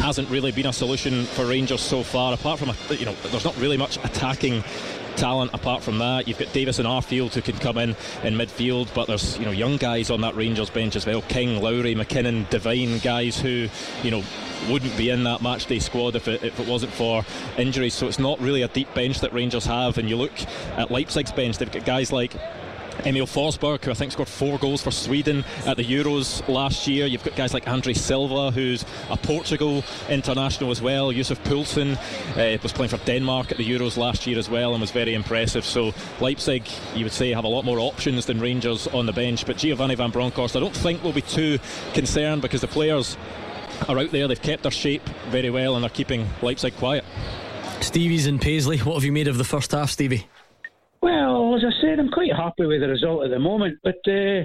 hasn't 0.02 0.28
really 0.30 0.52
been 0.52 0.66
a 0.66 0.72
solution 0.72 1.24
for 1.24 1.46
Rangers 1.46 1.80
so 1.80 2.02
far, 2.02 2.32
apart 2.32 2.58
from, 2.58 2.70
a, 2.70 2.94
you 2.94 3.04
know, 3.04 3.14
there's 3.24 3.44
not 3.44 3.56
really 3.58 3.76
much 3.76 3.96
attacking 3.98 4.62
talent 5.16 5.52
apart 5.54 5.82
from 5.82 5.98
that. 5.98 6.28
You've 6.28 6.38
got 6.38 6.52
Davis 6.52 6.78
and 6.78 6.88
Arfield 6.88 7.34
who 7.34 7.42
can 7.42 7.56
come 7.58 7.78
in 7.78 7.90
in 8.22 8.34
midfield, 8.34 8.92
but 8.94 9.06
there's 9.06 9.38
you 9.38 9.44
know 9.44 9.50
young 9.50 9.76
guys 9.76 10.10
on 10.10 10.20
that 10.22 10.34
Rangers 10.34 10.70
bench 10.70 10.96
as 10.96 11.06
well. 11.06 11.22
King, 11.22 11.62
Lowry, 11.62 11.94
McKinnon, 11.94 12.48
Devine, 12.50 12.98
guys 12.98 13.38
who 13.38 13.68
you 14.02 14.10
know 14.10 14.22
wouldn't 14.68 14.96
be 14.96 15.10
in 15.10 15.24
that 15.24 15.40
matchday 15.40 15.80
squad 15.80 16.16
if 16.16 16.28
it, 16.28 16.42
if 16.42 16.58
it 16.58 16.68
wasn't 16.68 16.92
for 16.92 17.24
injuries. 17.58 17.94
So 17.94 18.06
it's 18.06 18.18
not 18.18 18.40
really 18.40 18.62
a 18.62 18.68
deep 18.68 18.92
bench 18.94 19.20
that 19.20 19.32
Rangers 19.32 19.66
have. 19.66 19.98
And 19.98 20.08
you 20.08 20.16
look 20.16 20.32
at 20.76 20.90
Leipzig's 20.90 21.32
bench, 21.32 21.58
they've 21.58 21.70
got 21.70 21.84
guys 21.84 22.12
like 22.12 22.34
Emil 23.04 23.26
Forsberg, 23.26 23.84
who 23.84 23.90
I 23.90 23.94
think 23.94 24.12
scored 24.12 24.28
four 24.28 24.58
goals 24.58 24.82
for 24.82 24.90
Sweden 24.90 25.44
at 25.66 25.76
the 25.76 25.84
Euros 25.84 26.46
last 26.48 26.86
year. 26.86 27.06
You've 27.06 27.22
got 27.22 27.36
guys 27.36 27.52
like 27.52 27.68
Andre 27.68 27.92
Silva, 27.92 28.50
who's 28.50 28.84
a 29.10 29.16
Portugal 29.16 29.84
international 30.08 30.70
as 30.70 30.80
well. 30.80 31.12
Yussuf 31.12 31.42
Poulsen 31.44 31.96
uh, 32.36 32.58
was 32.62 32.72
playing 32.72 32.90
for 32.90 32.98
Denmark 33.04 33.52
at 33.52 33.58
the 33.58 33.68
Euros 33.68 33.96
last 33.96 34.26
year 34.26 34.38
as 34.38 34.48
well 34.48 34.72
and 34.72 34.80
was 34.80 34.90
very 34.90 35.14
impressive. 35.14 35.64
So 35.64 35.92
Leipzig, 36.20 36.66
you 36.94 37.04
would 37.04 37.12
say, 37.12 37.30
have 37.30 37.44
a 37.44 37.48
lot 37.48 37.64
more 37.64 37.78
options 37.78 38.26
than 38.26 38.40
Rangers 38.40 38.86
on 38.88 39.06
the 39.06 39.12
bench. 39.12 39.46
But 39.46 39.58
Giovanni 39.58 39.94
Van 39.94 40.10
Bronckhorst, 40.10 40.56
I 40.56 40.60
don't 40.60 40.76
think 40.76 41.02
will 41.02 41.12
be 41.12 41.22
too 41.22 41.58
concerned 41.92 42.42
because 42.42 42.60
the 42.62 42.68
players 42.68 43.16
are 43.88 43.98
out 43.98 44.12
there. 44.12 44.28
They've 44.28 44.40
kept 44.40 44.62
their 44.62 44.72
shape 44.72 45.06
very 45.28 45.50
well 45.50 45.74
and 45.74 45.82
they're 45.82 45.90
keeping 45.90 46.28
Leipzig 46.42 46.74
quiet. 46.76 47.04
Stevie's 47.80 48.26
in 48.26 48.38
Paisley. 48.38 48.78
What 48.78 48.94
have 48.94 49.04
you 49.04 49.12
made 49.12 49.28
of 49.28 49.36
the 49.36 49.44
first 49.44 49.72
half, 49.72 49.90
Stevie? 49.90 50.26
Well, 51.04 51.54
as 51.54 51.62
I 51.62 51.82
said, 51.82 52.00
I'm 52.00 52.08
quite 52.08 52.32
happy 52.34 52.64
with 52.64 52.80
the 52.80 52.88
result 52.88 53.24
at 53.24 53.30
the 53.30 53.38
moment. 53.38 53.78
But 53.84 54.00
uh, 54.08 54.40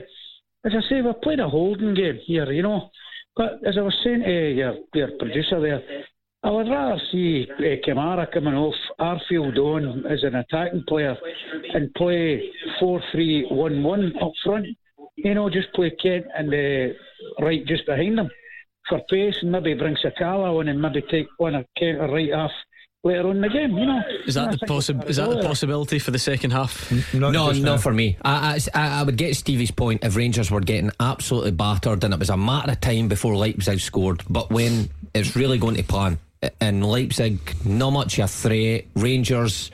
as 0.66 0.74
I 0.76 0.82
say, 0.89 1.01
we've 1.01 1.22
played 1.22 1.39
a 1.39 1.47
holding 1.47 1.93
game 1.93 2.20
here, 2.26 2.51
you 2.51 2.62
know. 2.62 2.89
But 3.38 3.66
as 3.66 3.78
I 3.78 3.82
was 3.82 3.95
saying 4.03 4.24
to 4.24 4.51
your, 4.53 4.76
your 4.93 5.07
producer 5.18 5.62
there, 5.62 5.82
I 6.43 6.51
would 6.51 6.68
rather 6.68 6.99
see 7.14 7.47
uh, 7.49 7.88
Kamara 7.88 8.30
coming 8.34 8.55
off 8.55 8.76
Arfield 8.99 9.57
on 9.57 10.05
as 10.05 10.22
an 10.24 10.36
attacking 10.36 10.84
player 10.86 11.16
and 11.74 11.93
play 11.93 12.43
4 12.82 13.01
3 13.14 13.47
1 13.51 13.82
1 13.84 14.14
up 14.22 14.34
front. 14.43 14.66
You 15.16 15.36
know, 15.36 15.49
just 15.49 15.72
play 15.74 15.91
Kent 15.91 16.26
and 16.38 16.53
uh, 16.53 16.93
Wright 17.41 17.66
just 17.68 17.86
behind 17.86 18.18
them 18.18 18.30
for 18.89 18.99
pace 19.10 19.38
and 19.43 19.53
maybe 19.53 19.76
bring 19.76 19.95
Sakala 19.95 20.60
on 20.60 20.68
and 20.68 20.82
maybe 20.82 21.03
take 21.10 21.28
one 21.38 21.55
of 21.55 21.66
Kent 21.78 21.99
Wright 21.99 22.34
off 22.34 22.51
later 23.04 23.28
on 23.28 23.38
in 23.38 23.41
the 23.41 23.50
game. 23.50 23.78
You 23.78 23.86
know, 23.86 24.02
is 24.26 24.36
that 24.36 24.52
the 24.52 24.66
possi- 24.66 25.08
is 25.08 25.18
that 25.18 25.30
the 25.30 25.41
possibility 25.41 26.00
for 26.00 26.12
the 26.12 26.20
second 26.20 26.52
half? 26.52 26.91
Not 27.14 27.32
no, 27.32 27.52
not 27.52 27.82
for 27.82 27.93
me. 27.93 28.18
I, 28.24 28.60
I, 28.74 29.00
I 29.00 29.04
would 29.04 29.18
get 29.18 29.36
Stevie's 29.36 29.72
point 29.72 30.04
if 30.04 30.16
Rangers 30.16 30.52
were 30.52 30.62
getting 30.62 30.91
absolutely 31.00 31.52
battered 31.52 32.04
and 32.04 32.14
it 32.14 32.20
was 32.20 32.30
a 32.30 32.38
matter 32.38 32.72
of 32.72 32.82
time 32.82 33.08
before 33.08 33.36
Leipzig 33.36 33.80
scored. 33.80 34.24
But 34.30 34.50
when 34.50 34.89
it's 35.14 35.36
really 35.36 35.58
going 35.58 35.76
to 35.76 35.84
plan, 35.84 36.20
and 36.62 36.86
Leipzig 36.86 37.39
not 37.66 37.91
much 37.91 38.20
a 38.20 38.28
threat. 38.28 38.86
Rangers 38.95 39.72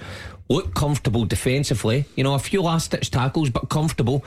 look 0.50 0.74
comfortable 0.74 1.26
defensively. 1.26 2.06
You 2.16 2.24
know, 2.24 2.34
a 2.34 2.40
few 2.40 2.62
last 2.62 2.92
ditch 2.92 3.12
tackles, 3.12 3.50
but 3.50 3.70
comfortable. 3.70 4.24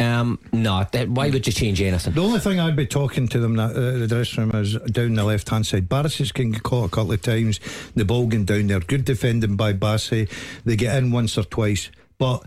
Um, 0.00 0.38
no, 0.52 0.86
why 1.08 1.28
would 1.30 1.46
you 1.46 1.52
change 1.52 1.82
anything? 1.82 2.14
The 2.14 2.22
only 2.22 2.38
thing 2.38 2.60
I'd 2.60 2.76
be 2.76 2.86
talking 2.86 3.26
to 3.28 3.40
them 3.40 3.56
that, 3.56 3.70
uh, 3.70 3.98
the 3.98 4.06
dressing 4.06 4.48
room 4.48 4.62
is 4.62 4.74
down 4.74 5.14
the 5.14 5.24
left 5.24 5.48
hand 5.48 5.66
side. 5.66 5.88
Barisic 5.88 6.34
can 6.34 6.52
get 6.52 6.62
caught 6.62 6.86
a 6.86 6.94
couple 6.94 7.12
of 7.12 7.22
times. 7.22 7.58
The 7.96 8.04
ball 8.04 8.26
going 8.28 8.44
down 8.44 8.68
there. 8.68 8.78
Good 8.80 9.04
defending 9.04 9.56
by 9.56 9.72
Bassey. 9.72 10.30
They 10.64 10.76
get 10.76 10.96
in 10.96 11.10
once 11.10 11.36
or 11.36 11.42
twice. 11.42 11.90
But 12.16 12.44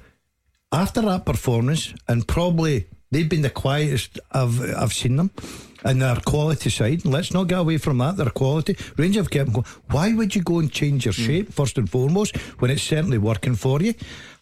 after 0.72 1.02
that 1.02 1.26
performance, 1.26 1.94
and 2.08 2.26
probably 2.26 2.88
they've 3.12 3.28
been 3.28 3.42
the 3.42 3.50
quietest 3.50 4.20
I've, 4.32 4.62
I've 4.76 4.94
seen 4.94 5.18
them 5.18 5.32
and 5.84 6.02
their 6.02 6.16
quality 6.18 6.70
side. 6.70 7.06
Let's 7.06 7.34
not 7.34 7.48
get 7.48 7.60
away 7.60 7.78
from 7.78 7.98
that. 8.00 8.18
Their 8.18 8.30
quality. 8.30 8.76
Rangers 8.98 9.24
have 9.24 9.30
kept 9.30 9.54
going. 9.54 9.66
Why 9.90 10.14
would 10.14 10.36
you 10.36 10.42
go 10.42 10.60
and 10.60 10.72
change 10.72 11.06
your 11.06 11.14
shape 11.14 11.50
mm. 11.50 11.54
first 11.54 11.78
and 11.78 11.90
foremost 11.90 12.36
when 12.60 12.72
it's 12.72 12.84
certainly 12.84 13.18
working 13.18 13.56
for 13.56 13.82
you? 13.82 13.94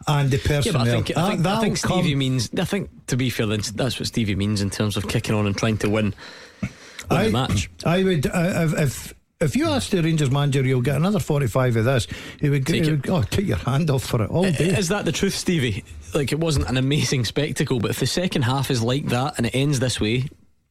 And 0.08 0.32
the 0.32 0.38
personnel. 0.38 0.86
Yeah, 0.86 0.92
I 0.92 0.96
think, 0.96 1.18
I 1.18 1.30
think, 1.30 1.46
I 1.46 1.62
think 1.62 1.78
Stevie 1.78 2.16
means. 2.16 2.50
I 2.58 2.66
think 2.66 2.90
to 3.08 3.18
be 3.18 3.30
fair, 3.30 3.48
that's 3.48 4.00
what 4.00 4.08
Stevie 4.08 4.36
means 4.36 4.62
in 4.62 4.70
terms 4.70 4.98
of 4.98 5.08
kicking 5.08 5.36
on 5.36 5.48
and 5.48 5.56
trying 5.58 5.78
to 5.80 5.90
win. 5.90 6.14
win 6.62 6.72
I, 7.10 7.26
the 7.26 7.32
match. 7.32 7.70
I 7.86 8.04
would 8.04 8.28
uh, 8.28 8.68
if 8.78 9.14
if 9.42 9.56
you 9.56 9.70
ask 9.70 9.90
the 9.90 10.04
Rangers 10.04 10.32
manager, 10.32 10.64
you'll 10.64 10.82
get 10.82 10.98
another 10.98 11.20
45 11.20 11.78
of 11.78 11.86
this, 11.86 12.08
he 12.42 12.50
would, 12.50 12.68
take, 12.68 12.84
he 12.84 12.92
would 12.92 13.10
oh, 13.10 13.22
take 13.22 13.48
your 13.48 13.58
hand 13.58 13.90
off 13.90 14.04
for 14.04 14.22
it 14.22 14.30
all 14.30 14.44
day. 14.44 14.78
Is 14.78 14.90
that 14.90 15.06
the 15.06 15.14
truth, 15.14 15.34
Stevie? 15.34 15.86
Like, 16.14 16.34
it 16.34 16.40
wasn't 16.40 16.68
an 16.68 16.76
amazing 16.76 17.24
spectacle, 17.24 17.80
but 17.80 17.92
if 17.92 18.00
the 18.00 18.08
second 18.08 18.42
half 18.42 18.70
is 18.70 18.84
like 18.84 19.06
that 19.08 19.36
and 19.38 19.46
it 19.46 19.56
ends 19.56 19.80
this 19.80 20.02
way, 20.02 20.26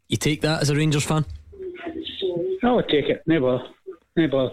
you 0.09 0.17
take 0.17 0.41
that 0.43 0.63
as 0.63 0.71
a 0.71 0.75
Rangers 0.75 1.05
fan? 1.05 1.25
I 2.63 2.73
would 2.73 2.89
take 2.89 3.07
it. 3.07 3.23
Never. 3.27 3.61
Never. 4.17 4.51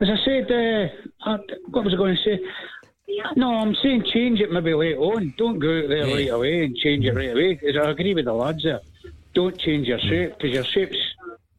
As 0.00 0.08
I 0.08 0.16
said, 0.24 0.50
uh, 0.50 1.36
what 1.70 1.84
was 1.84 1.94
I 1.94 1.96
going 1.96 2.16
to 2.16 2.22
say? 2.22 2.40
No, 3.36 3.54
I'm 3.54 3.74
saying 3.82 4.04
change 4.12 4.40
it 4.40 4.52
maybe 4.52 4.72
late 4.72 4.96
on. 4.96 5.34
Don't 5.36 5.58
go 5.58 5.80
out 5.80 5.88
there 5.88 6.06
yeah. 6.06 6.14
right 6.14 6.28
away 6.28 6.64
and 6.64 6.76
change 6.76 7.04
it 7.04 7.14
right 7.14 7.32
away. 7.32 7.60
As 7.68 7.76
I 7.76 7.90
agree 7.90 8.14
with 8.14 8.24
the 8.24 8.32
lads 8.32 8.62
there. 8.62 8.80
Don't 9.34 9.58
change 9.58 9.86
your 9.88 9.98
shape 9.98 10.34
because 10.38 10.54
your 10.54 10.64
shape's 10.64 10.96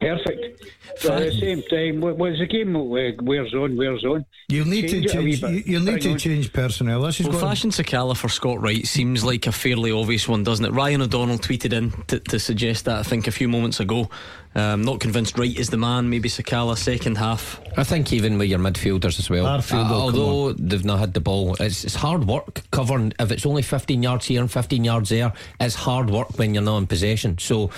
perfect. 0.02 0.66
But 1.04 1.24
at 1.24 1.32
the 1.32 1.39
same 1.39 1.64
time, 1.64 2.02
what's 2.02 2.39
the 2.39 2.45
game 2.45 2.74
wears 2.74 3.54
on, 3.54 3.78
wears 3.78 4.04
on. 4.04 4.26
You'll 4.49 4.68
need 4.68 4.89
change 4.89 5.08
to 5.08 5.14
change. 5.14 5.66
You'll 5.66 5.84
need 5.84 6.02
to 6.02 6.12
on. 6.12 6.18
change 6.18 6.52
personnel. 6.52 7.02
This 7.04 7.22
is 7.22 7.28
well, 7.28 7.39
fashion 7.39 7.70
Sakala 7.70 8.18
for 8.18 8.28
Scott 8.28 8.62
Wright 8.62 8.86
seems 8.86 9.24
like 9.24 9.47
a 9.47 9.52
fairly 9.52 9.91
obvious 9.91 10.28
one, 10.28 10.43
doesn't 10.43 10.66
it? 10.66 10.72
Ryan 10.72 11.04
O'Donnell 11.04 11.38
tweeted 11.38 11.74
in 11.74 11.91
to, 12.08 12.20
to 12.20 12.39
suggest 12.39 12.86
that 12.86 12.97
I 12.97 13.04
think 13.04 13.28
a 13.28 13.32
few 13.32 13.47
moments 13.47 13.80
ago. 13.80 14.10
Um, 14.54 14.82
not 14.82 14.99
convinced 14.99 15.38
Wright 15.38 15.58
is 15.58 15.70
the 15.70 15.78
man. 15.78 16.10
Maybe 16.10 16.28
Sakala 16.28 16.78
second 16.78 17.18
half. 17.18 17.62
I 17.78 17.86
think 17.86 18.12
even 18.12 18.38
with 18.38 18.49
your 18.49 18.60
midfielders 18.60 19.18
as 19.18 19.30
well. 19.30 19.45
Uh, 19.45 19.62
although 19.72 20.52
they've 20.52 20.84
not 20.84 20.99
had 20.99 21.14
the 21.14 21.22
ball, 21.22 21.56
it's, 21.62 21.86
it's 21.86 21.95
hard 21.95 22.26
work 22.26 22.62
covering. 22.72 23.14
If 23.18 23.32
it's 23.32 23.45
only 23.45 23.62
15 23.62 24.04
yards 24.04 24.26
here 24.26 24.41
and 24.41 24.52
15 24.52 24.84
yards 24.84 25.10
there, 25.10 25.32
it's 25.62 25.76
hard 25.76 26.10
work 26.10 26.38
when 26.38 26.54
you're 26.54 26.64
not 26.64 26.80
in 26.80 26.88
possession. 26.88 27.38
So 27.38 27.70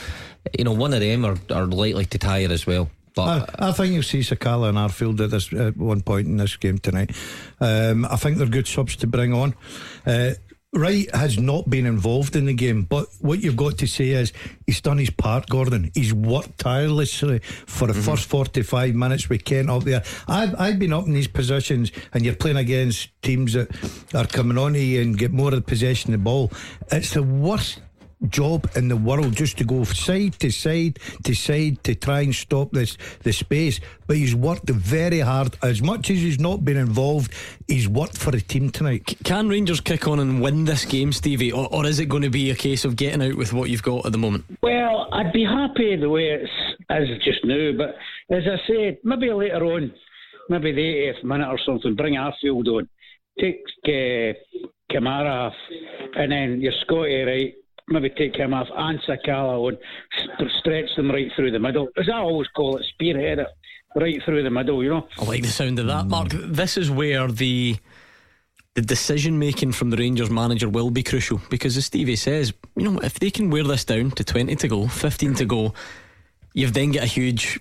you 0.58 0.64
know, 0.64 0.74
one 0.74 0.94
of 0.94 1.00
them 1.00 1.26
are, 1.26 1.38
are 1.52 1.66
likely 1.66 2.06
to 2.06 2.18
tire 2.18 2.52
as 2.52 2.66
well. 2.68 2.90
But 3.16 3.56
I, 3.60 3.70
I 3.70 3.72
think 3.72 3.94
you'll 3.94 4.04
see 4.04 4.20
Sakala 4.20 4.70
and 4.70 4.78
Arfield 4.78 5.20
at 5.20 5.30
this 5.30 5.54
at 5.54 5.78
one 5.78 6.02
point 6.02 6.28
in 6.28 6.38
this 6.38 6.56
game 6.58 6.80
tonight. 6.80 7.12
Um, 7.60 8.06
I 8.06 8.16
think 8.16 8.38
they're 8.38 8.48
good 8.48 8.68
subs 8.68 8.96
to 8.98 9.08
bring 9.08 9.34
on. 9.34 9.54
Uh, 10.06 10.32
Wright 10.76 11.14
has 11.14 11.38
not 11.38 11.70
been 11.70 11.86
involved 11.86 12.36
in 12.36 12.46
the 12.46 12.54
game, 12.54 12.82
but 12.82 13.06
what 13.20 13.44
you've 13.44 13.56
got 13.56 13.78
to 13.78 13.86
say 13.86 14.10
is 14.10 14.34
he's 14.66 14.82
done 14.82 14.98
his 14.98 15.12
part, 15.12 15.48
Gordon. 15.48 15.92
He's 15.94 16.12
worked 16.16 16.58
tirelessly 16.58 17.40
for 17.68 17.86
the 17.86 17.94
mm-hmm. 17.94 18.02
first 18.02 18.28
45 18.28 18.96
minutes 18.96 19.30
with 19.30 19.46
Kent 19.46 19.70
up 19.70 19.84
there. 19.84 20.02
I've, 20.28 20.60
I've 20.60 20.80
been 20.80 20.92
up 20.92 21.06
in 21.06 21.14
these 21.14 21.28
positions, 21.28 21.92
and 22.12 22.26
you're 22.26 22.36
playing 22.36 22.58
against 22.58 23.10
teams 23.22 23.54
that 23.54 23.70
are 24.16 24.26
coming 24.26 24.58
on 24.58 24.74
you 24.74 25.00
and 25.00 25.16
get 25.16 25.32
more 25.32 25.50
of 25.50 25.56
the 25.56 25.62
possession 25.62 26.12
of 26.12 26.20
the 26.20 26.24
ball. 26.24 26.52
It's 26.92 27.14
the 27.14 27.22
worst 27.22 27.80
job 28.30 28.70
in 28.76 28.88
the 28.88 28.98
world 28.98 29.36
just 29.36 29.58
to 29.58 29.64
go 29.64 29.84
side 29.84 30.34
to 30.40 30.50
side 30.50 31.00
to 31.24 31.34
side 31.34 31.84
to 31.84 31.96
try 31.96 32.22
and 32.22 32.34
stop 32.34 32.72
this 32.72 32.98
the 33.24 33.34
space. 33.34 33.80
But 34.08 34.18
he's 34.18 34.36
worked 34.36 34.70
very 34.70 35.20
hard. 35.20 35.58
As 35.62 35.82
much 35.82 36.10
as 36.10 36.20
he's 36.20 36.40
not 36.40 36.66
been 36.66 36.78
involved, 36.78 37.34
he's 37.68 37.88
worked 37.88 38.18
for 38.18 38.32
the 38.32 38.42
team 38.42 38.70
tonight. 38.70 39.16
Can 39.24 39.50
Rangers 39.50 39.82
kick 39.82 40.08
on 40.08 40.20
and 40.20 40.42
win 40.42 40.66
this 40.66 40.86
game, 40.86 41.12
Stevie, 41.12 41.52
or, 41.52 41.68
or 41.74 41.86
is 41.86 42.00
it 42.00 42.08
going 42.08 42.24
to 42.24 42.30
be 42.30 42.52
a 42.52 42.56
case 42.56 42.86
of 42.86 42.96
getting 42.96 43.22
out 43.22 43.36
with 43.36 43.54
what 43.54 43.70
you've 43.70 43.84
got 43.84 44.06
at 44.06 44.12
the 44.12 44.18
moment? 44.18 44.46
Well, 44.62 45.08
I'd 45.14 45.34
be 45.34 45.46
happy 45.46 45.96
the 45.96 46.10
way 46.10 46.30
it's 46.30 46.52
as 46.90 47.08
just 47.24 47.44
now, 47.46 47.72
but 47.78 47.96
as 48.36 48.44
I 48.46 48.58
said, 48.68 48.98
maybe 49.04 49.32
later 49.32 49.64
on, 49.64 49.94
maybe 50.50 50.72
the 50.72 50.82
80th 50.82 51.24
minute 51.24 51.48
or 51.48 51.60
something, 51.66 51.96
bring 51.96 52.16
Arfield 52.16 52.68
on, 52.68 52.90
take 53.40 53.62
uh, 53.86 54.34
Kamara 54.92 55.48
off, 55.48 55.54
and 56.16 56.32
then 56.32 56.62
you're 56.62 56.74
Scotty 56.84 57.22
Wright 57.24 57.54
maybe 57.88 58.10
take 58.10 58.36
him 58.36 58.54
off 58.54 58.68
and 58.76 59.00
Sakala 59.02 59.76
and 60.40 60.50
stretch 60.60 60.96
them 60.96 61.12
right 61.12 61.32
through 61.36 61.52
the 61.52 61.60
middle. 61.60 61.90
As 61.98 62.10
I 62.10 62.18
always 62.18 62.48
call 62.50 62.78
it, 62.78 62.86
spearhead 62.94 63.40
it 63.40 63.48
right 63.96 64.22
through 64.24 64.44
the 64.44 64.50
middle, 64.50 64.84
you 64.84 64.90
know. 64.90 65.08
I 65.20 65.26
like 65.26 65.42
the 65.42 65.50
sound 65.50 65.80
of 65.80 65.88
that, 65.88 66.08
Mark. 66.08 66.30
This 66.30 66.78
is 66.78 66.90
where 66.90 67.28
the 67.28 67.78
the 68.76 68.82
decision 68.82 69.38
making 69.38 69.72
from 69.72 69.92
the 69.92 69.98
Rangers 69.98 70.32
manager 70.32 70.68
will 70.68 70.90
be 70.90 71.04
crucial 71.04 71.40
because, 71.50 71.78
as 71.78 71.86
Stevie 71.86 72.16
says, 72.16 72.54
you 72.76 72.90
know, 72.90 73.00
if 73.00 73.20
they 73.20 73.30
can 73.30 73.52
wear 73.52 73.64
this 73.64 73.86
down 73.86 74.10
to 74.12 74.24
20 74.24 74.56
to 74.56 74.68
go, 74.68 74.88
15 74.88 75.36
to 75.36 75.46
go, 75.46 75.74
you've 76.54 76.74
then 76.74 76.92
got 76.92 77.04
a 77.04 77.08
huge 77.08 77.60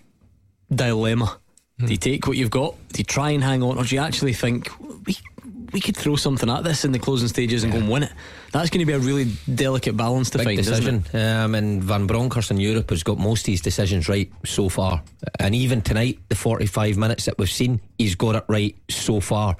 dilemma. 0.74 1.38
Do 1.78 1.86
you 1.86 1.96
hmm. 1.96 2.00
take 2.00 2.26
what 2.26 2.38
you've 2.38 2.50
got? 2.50 2.76
Do 2.92 2.98
you 2.98 3.04
try 3.04 3.30
and 3.30 3.42
hang 3.42 3.62
on, 3.62 3.76
or 3.76 3.84
do 3.84 3.94
you 3.94 4.00
actually 4.00 4.32
think 4.32 4.70
we 5.06 5.16
we 5.72 5.80
could 5.80 5.96
throw 5.96 6.16
something 6.16 6.48
at 6.50 6.64
this 6.64 6.84
in 6.84 6.92
the 6.92 6.98
closing 6.98 7.28
stages 7.28 7.64
and 7.64 7.72
go 7.72 7.78
and 7.78 7.88
win 7.90 8.02
it. 8.04 8.12
That's 8.52 8.70
going 8.70 8.80
to 8.80 8.86
be 8.86 8.92
a 8.92 8.98
really 8.98 9.32
delicate 9.54 9.96
balance 9.96 10.30
to 10.30 10.38
Big 10.38 10.46
find. 10.46 10.56
decision. 10.58 11.04
Um, 11.14 11.54
and 11.54 11.82
Van 11.82 12.06
Bronckhorst 12.06 12.50
in 12.50 12.58
Europe 12.58 12.90
has 12.90 13.02
got 13.02 13.18
most 13.18 13.48
of 13.48 13.52
his 13.52 13.60
decisions 13.62 14.08
right 14.08 14.30
so 14.44 14.68
far. 14.68 15.02
And 15.40 15.54
even 15.54 15.80
tonight, 15.80 16.18
the 16.28 16.34
45 16.34 16.98
minutes 16.98 17.24
that 17.24 17.38
we've 17.38 17.50
seen, 17.50 17.80
he's 17.98 18.14
got 18.14 18.34
it 18.34 18.44
right 18.48 18.76
so 18.90 19.20
far. 19.20 19.56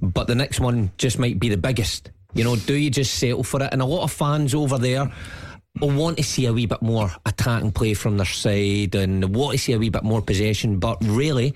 But 0.00 0.26
the 0.26 0.34
next 0.34 0.60
one 0.60 0.90
just 0.96 1.18
might 1.18 1.38
be 1.38 1.48
the 1.48 1.56
biggest. 1.56 2.10
You 2.34 2.44
know, 2.44 2.56
do 2.56 2.74
you 2.74 2.90
just 2.90 3.14
settle 3.14 3.44
for 3.44 3.62
it? 3.62 3.68
And 3.72 3.82
a 3.82 3.86
lot 3.86 4.04
of 4.04 4.10
fans 4.12 4.54
over 4.54 4.78
there 4.78 5.12
will 5.80 5.90
want 5.90 6.16
to 6.16 6.22
see 6.22 6.46
a 6.46 6.52
wee 6.52 6.66
bit 6.66 6.82
more 6.82 7.10
attacking 7.26 7.72
play 7.72 7.94
from 7.94 8.16
their 8.16 8.26
side 8.26 8.94
and 8.94 9.34
want 9.34 9.52
to 9.52 9.58
see 9.58 9.72
a 9.72 9.78
wee 9.78 9.90
bit 9.90 10.02
more 10.02 10.22
possession. 10.22 10.78
But 10.78 10.98
really, 11.02 11.54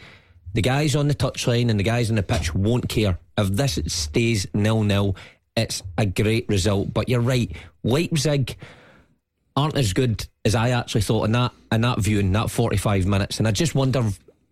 the 0.57 0.63
guys 0.63 0.97
on 0.97 1.07
the 1.07 1.15
touchline 1.15 1.69
and 1.69 1.79
the 1.79 1.85
guys 1.85 2.09
on 2.09 2.17
the 2.17 2.23
pitch 2.23 2.55
won't 2.55 2.89
care. 2.89 3.19
If 3.37 3.49
this 3.49 3.79
stays 3.89 4.47
nil 4.55 4.83
nil, 4.83 5.15
it's 5.55 5.83
a 5.99 6.07
great 6.07 6.49
result. 6.49 6.95
But 6.95 7.11
you're 7.11 7.21
right, 7.21 7.55
Leipzig 7.85 8.57
aren't 9.55 9.77
as 9.77 9.93
good 9.93 10.27
as 10.47 10.55
I 10.55 10.71
actually 10.71 11.03
thought 11.03 11.25
in 11.25 11.33
that 11.33 11.53
in 11.71 11.83
that 11.83 11.99
viewing 11.99 12.33
that 12.33 12.51
45 12.51 13.07
minutes. 13.07 13.39
And 13.39 13.47
I 13.47 13.51
just 13.51 13.75
wonder 13.75 14.03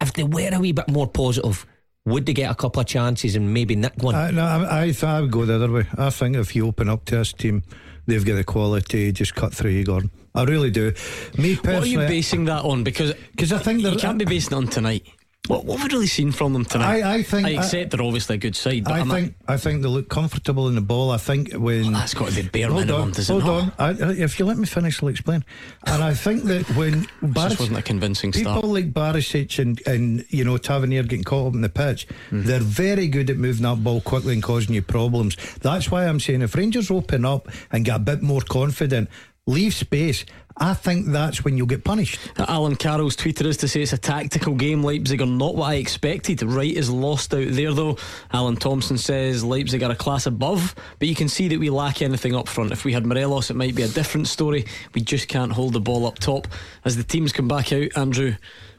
if 0.02 0.12
they 0.12 0.24
were 0.24 0.50
a 0.52 0.60
wee 0.60 0.72
bit 0.72 0.90
more 0.90 1.08
positive, 1.08 1.64
would 2.04 2.26
they 2.26 2.34
get 2.34 2.50
a 2.50 2.54
couple 2.54 2.80
of 2.82 2.86
chances 2.86 3.34
and 3.34 3.54
maybe 3.54 3.74
nick 3.74 3.94
one? 4.02 4.14
I, 4.14 4.30
no, 4.30 4.44
I, 4.44 4.82
I, 4.82 4.84
th- 4.84 5.04
I 5.04 5.22
would 5.22 5.30
go 5.30 5.46
the 5.46 5.54
other 5.54 5.72
way. 5.72 5.86
I 5.96 6.10
think 6.10 6.36
if 6.36 6.54
you 6.54 6.66
open 6.66 6.90
up 6.90 7.06
to 7.06 7.16
this 7.16 7.32
team, 7.32 7.62
they've 8.04 8.24
got 8.24 8.34
the 8.34 8.44
quality. 8.44 9.10
Just 9.10 9.34
cut 9.34 9.54
through 9.54 9.70
you, 9.70 9.84
Gordon. 9.84 10.10
I 10.34 10.44
really 10.44 10.70
do. 10.70 10.92
Me 11.38 11.56
personally, 11.56 11.72
what 11.74 11.82
are 11.82 11.86
you 11.86 11.98
basing 12.00 12.44
that 12.44 12.62
on? 12.62 12.84
Because 12.84 13.14
because 13.30 13.52
I 13.54 13.58
think 13.58 13.80
you 13.80 13.96
can't 13.96 14.18
be 14.18 14.26
basing 14.26 14.52
it 14.52 14.56
on 14.56 14.66
tonight. 14.66 15.06
What, 15.46 15.66
what 15.66 15.78
have 15.78 15.88
we 15.90 15.94
really 15.96 16.06
seen 16.06 16.32
from 16.32 16.54
them 16.54 16.64
tonight? 16.64 17.02
I, 17.02 17.14
I 17.16 17.22
think 17.22 17.46
I 17.46 17.50
accept 17.50 17.90
they're 17.90 18.00
obviously 18.00 18.36
a 18.36 18.38
good 18.38 18.56
side. 18.56 18.84
But 18.84 18.94
I 18.94 19.00
I'm 19.00 19.10
think 19.10 19.34
not, 19.46 19.54
I 19.54 19.56
think 19.58 19.82
they 19.82 19.88
look 19.88 20.08
comfortable 20.08 20.68
in 20.68 20.74
the 20.74 20.80
ball. 20.80 21.10
I 21.10 21.18
think 21.18 21.52
when 21.52 21.82
well, 21.82 21.90
that's 21.92 22.14
got 22.14 22.30
to 22.30 22.42
be 22.42 22.48
bare 22.48 22.68
hold 22.68 22.80
minimum. 22.86 23.02
on, 23.02 23.10
does 23.10 23.28
hold 23.28 23.42
it 23.42 23.46
not? 23.46 23.78
on. 23.78 24.02
I, 24.02 24.12
if 24.22 24.38
you 24.38 24.46
let 24.46 24.56
me 24.56 24.64
finish, 24.64 25.02
I'll 25.02 25.10
explain. 25.10 25.44
And 25.86 26.02
I 26.02 26.14
think 26.14 26.44
that 26.44 26.64
when 26.76 27.06
This 27.22 27.58
wasn't 27.58 27.76
a 27.76 27.82
convincing 27.82 28.32
people 28.32 28.52
start. 28.52 28.64
like 28.66 28.92
Barisic 28.94 29.58
and 29.58 29.80
and 29.86 30.24
you 30.30 30.44
know 30.44 30.56
Tavernier 30.56 31.02
getting 31.02 31.24
caught 31.24 31.48
up 31.48 31.54
in 31.54 31.60
the 31.60 31.68
pitch, 31.68 32.06
Mm-hmm. 32.30 32.44
they're 32.44 32.60
very 32.60 33.06
good 33.08 33.28
at 33.28 33.36
moving 33.36 33.64
that 33.64 33.84
ball 33.84 34.00
quickly 34.00 34.32
and 34.32 34.42
causing 34.42 34.74
you 34.74 34.80
problems. 34.82 35.36
That's 35.60 35.90
why 35.90 36.06
I'm 36.06 36.20
saying 36.20 36.40
if 36.40 36.54
Rangers 36.54 36.90
open 36.90 37.24
up 37.26 37.48
and 37.70 37.84
get 37.84 37.96
a 37.96 37.98
bit 37.98 38.22
more 38.22 38.40
confident, 38.40 39.10
leave 39.46 39.74
space. 39.74 40.24
I 40.56 40.74
think 40.74 41.06
that's 41.06 41.44
when 41.44 41.56
you'll 41.56 41.66
get 41.66 41.82
punished. 41.82 42.18
Alan 42.38 42.76
Carroll's 42.76 43.16
tweeted 43.16 43.46
us 43.46 43.56
to 43.58 43.68
say 43.68 43.82
it's 43.82 43.92
a 43.92 43.98
tactical 43.98 44.54
game. 44.54 44.84
Leipzig 44.84 45.20
are 45.20 45.26
not 45.26 45.56
what 45.56 45.66
I 45.66 45.74
expected. 45.74 46.42
Wright 46.42 46.74
is 46.74 46.88
lost 46.88 47.34
out 47.34 47.48
there 47.48 47.72
though. 47.72 47.98
Alan 48.32 48.56
Thompson 48.56 48.96
says 48.96 49.42
Leipzig 49.42 49.82
are 49.82 49.90
a 49.90 49.96
class 49.96 50.26
above, 50.26 50.74
but 51.00 51.08
you 51.08 51.16
can 51.16 51.28
see 51.28 51.48
that 51.48 51.58
we 51.58 51.70
lack 51.70 52.02
anything 52.02 52.36
up 52.36 52.48
front. 52.48 52.70
If 52.70 52.84
we 52.84 52.92
had 52.92 53.04
Morelos, 53.04 53.50
it 53.50 53.56
might 53.56 53.74
be 53.74 53.82
a 53.82 53.88
different 53.88 54.28
story. 54.28 54.64
We 54.94 55.00
just 55.00 55.26
can't 55.26 55.52
hold 55.52 55.72
the 55.72 55.80
ball 55.80 56.06
up 56.06 56.20
top. 56.20 56.46
As 56.84 56.96
the 56.96 57.04
teams 57.04 57.32
come 57.32 57.48
back 57.48 57.72
out, 57.72 57.88
Andrew 57.96 58.36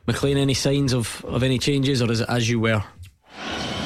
McLean, 0.08 0.38
any 0.38 0.54
signs 0.54 0.94
of, 0.94 1.26
of 1.26 1.44
any 1.44 1.58
changes, 1.58 2.02
or 2.02 2.12
is 2.12 2.22
it 2.22 2.30
as 2.30 2.50
you 2.50 2.60
were? 2.60 2.84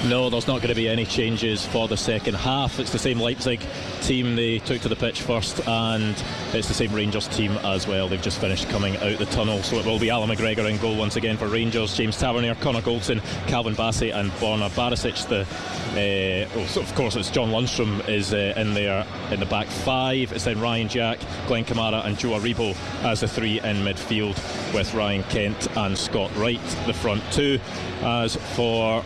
No, 0.06 0.30
there's 0.30 0.48
not 0.48 0.58
going 0.60 0.70
to 0.70 0.76
be 0.76 0.88
any 0.88 1.06
changes 1.06 1.66
for 1.66 1.90
the 1.90 1.98
second 1.98 2.36
half. 2.36 2.80
It's 2.80 2.92
the 2.92 2.98
same 2.98 3.20
Leipzig 3.20 3.60
team 4.02 4.38
they 4.38 4.60
took 4.60 4.82
to 4.84 4.90
the 4.90 4.96
pitch 4.96 5.22
first, 5.22 5.68
and 5.68 6.16
it's 6.54 6.70
the 6.70 6.74
same 6.74 6.94
Rangers 6.94 7.28
team 7.28 7.52
as 7.64 7.86
well. 7.86 8.08
They've 8.08 8.22
just 8.22 8.40
finished 8.40 8.70
coming 8.70 8.96
out 8.98 9.20
the 9.20 9.26
tunnel, 9.26 9.62
so 9.62 9.76
it 9.76 9.86
will 9.86 10.00
be 10.00 10.10
Allan 10.10 10.30
McGregor 10.30 10.70
in 10.70 10.78
goal 10.78 10.96
once 10.96 11.18
again 11.18 11.36
for 11.36 11.48
Rangers. 11.48 11.98
James 11.98 12.18
Tavernier, 12.18 12.56
Connor 12.56 12.82
Goldson, 12.82 13.22
Calvin 13.48 13.76
Bassey, 13.76 14.16
and 14.16 14.32
Borna 14.34 14.70
Barisic. 14.70 15.28
The 15.28 15.42
uh, 15.42 16.50
oh, 16.56 16.66
so 16.68 16.82
of 16.82 16.96
course 16.96 17.18
it's 17.18 17.30
John 17.30 17.50
Lundstram 17.50 18.08
is 18.08 18.34
uh, 18.34 18.54
in 18.56 18.74
there 18.74 19.06
in 19.32 19.42
the 19.42 19.46
back 19.48 19.68
five. 19.68 20.32
It's 20.32 20.46
then 20.46 20.62
Ryan 20.62 20.88
Jack, 20.88 21.20
Glenn 21.48 21.66
Kamara, 21.66 22.06
and 22.06 22.18
Joe 22.18 22.40
Aribo 22.40 22.74
as 23.04 23.20
the 23.20 23.28
three 23.28 23.60
in 23.60 23.78
midfield, 23.78 24.38
with 24.74 24.94
Ryan 24.94 25.24
Kent 25.24 25.68
and 25.76 25.98
Scott 25.98 26.32
Wright 26.38 26.64
the 26.88 26.94
front 26.94 27.22
two. 27.34 27.60
As 28.02 28.38
for 28.56 29.04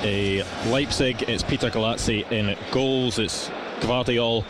uh, 0.00 0.70
Leipzig, 0.70 1.22
it's 1.28 1.42
Peter 1.42 1.70
Gulacsi 1.70 2.30
in 2.30 2.56
goals. 2.70 3.18
It's 3.18 3.48
Gvardiol, 3.80 4.44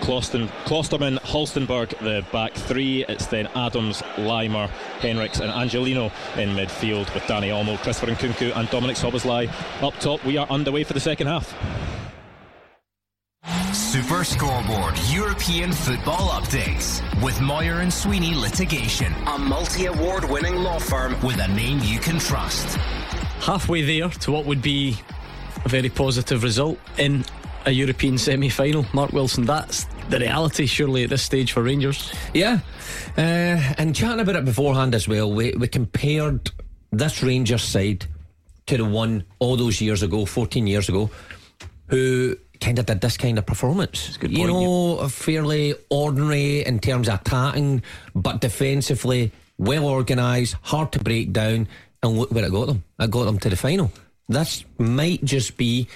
Klosten, 0.00 0.48
Klostermann, 0.64 1.18
Halstenberg, 1.20 1.98
the 1.98 2.24
back 2.32 2.52
three. 2.52 3.04
It's 3.06 3.26
then 3.26 3.46
Adams, 3.54 4.02
Laimer, 4.16 4.68
Henrichs, 5.00 5.40
and 5.40 5.52
Angelino 5.52 6.06
in 6.36 6.50
midfield 6.50 7.12
with 7.14 7.22
Dani 7.24 7.50
Olmo, 7.50 7.78
Christopher 7.78 8.12
Nkunku, 8.12 8.56
and 8.56 8.68
Dominik 8.68 8.96
Szoboszlai 8.96 9.48
up 9.82 9.94
top. 10.00 10.24
We 10.24 10.36
are 10.36 10.46
underway 10.48 10.84
for 10.84 10.92
the 10.92 11.00
second 11.00 11.28
half. 11.28 11.54
Super 13.74 14.24
Scoreboard 14.24 14.94
European 15.10 15.72
Football 15.72 16.30
Updates 16.30 17.02
with 17.22 17.40
Moir 17.40 17.80
and 17.80 17.92
Sweeney 17.92 18.34
Litigation, 18.34 19.12
a 19.26 19.38
multi 19.38 19.86
award 19.86 20.24
winning 20.24 20.56
law 20.56 20.78
firm 20.78 21.14
with 21.22 21.38
a 21.38 21.48
name 21.48 21.80
you 21.82 21.98
can 21.98 22.18
trust. 22.18 22.78
Halfway 23.42 23.82
there 23.82 24.08
to 24.08 24.30
what 24.30 24.44
would 24.46 24.62
be 24.62 24.96
a 25.64 25.68
very 25.68 25.88
positive 25.88 26.44
result 26.44 26.78
in 26.96 27.24
a 27.66 27.72
European 27.72 28.16
semi 28.16 28.48
final. 28.48 28.86
Mark 28.92 29.12
Wilson, 29.12 29.44
that's 29.44 29.84
the 30.10 30.20
reality, 30.20 30.64
surely, 30.64 31.02
at 31.02 31.10
this 31.10 31.22
stage 31.22 31.50
for 31.50 31.60
Rangers. 31.60 32.12
Yeah, 32.34 32.60
uh, 33.18 33.20
and 33.78 33.96
chatting 33.96 34.20
about 34.20 34.36
it 34.36 34.44
beforehand 34.44 34.94
as 34.94 35.08
well, 35.08 35.32
we, 35.32 35.52
we 35.58 35.66
compared 35.66 36.52
this 36.92 37.20
Rangers 37.20 37.64
side 37.64 38.06
to 38.66 38.76
the 38.76 38.84
one 38.84 39.24
all 39.40 39.56
those 39.56 39.80
years 39.80 40.04
ago, 40.04 40.24
14 40.24 40.68
years 40.68 40.88
ago, 40.88 41.10
who 41.88 42.36
kind 42.60 42.78
of 42.78 42.86
did 42.86 43.00
this 43.00 43.16
kind 43.16 43.38
of 43.38 43.46
performance. 43.46 44.16
good 44.18 44.30
you 44.30 44.46
point, 44.46 44.52
know, 44.52 45.08
fairly 45.08 45.74
ordinary 45.90 46.64
in 46.64 46.78
terms 46.78 47.08
of 47.08 47.20
attacking, 47.20 47.82
but 48.14 48.40
defensively 48.40 49.32
well 49.58 49.84
organised, 49.84 50.54
hard 50.62 50.92
to 50.92 51.00
break 51.00 51.32
down, 51.32 51.66
and 52.02 52.18
look 52.18 52.30
where 52.30 52.44
it 52.44 52.50
got 52.50 52.66
them. 52.66 52.84
It 52.98 53.10
got 53.10 53.24
them 53.24 53.38
to 53.38 53.50
the 53.50 53.56
final. 53.56 53.90
This 54.28 54.64
might 54.78 55.24
just 55.24 55.56
be 55.56 55.88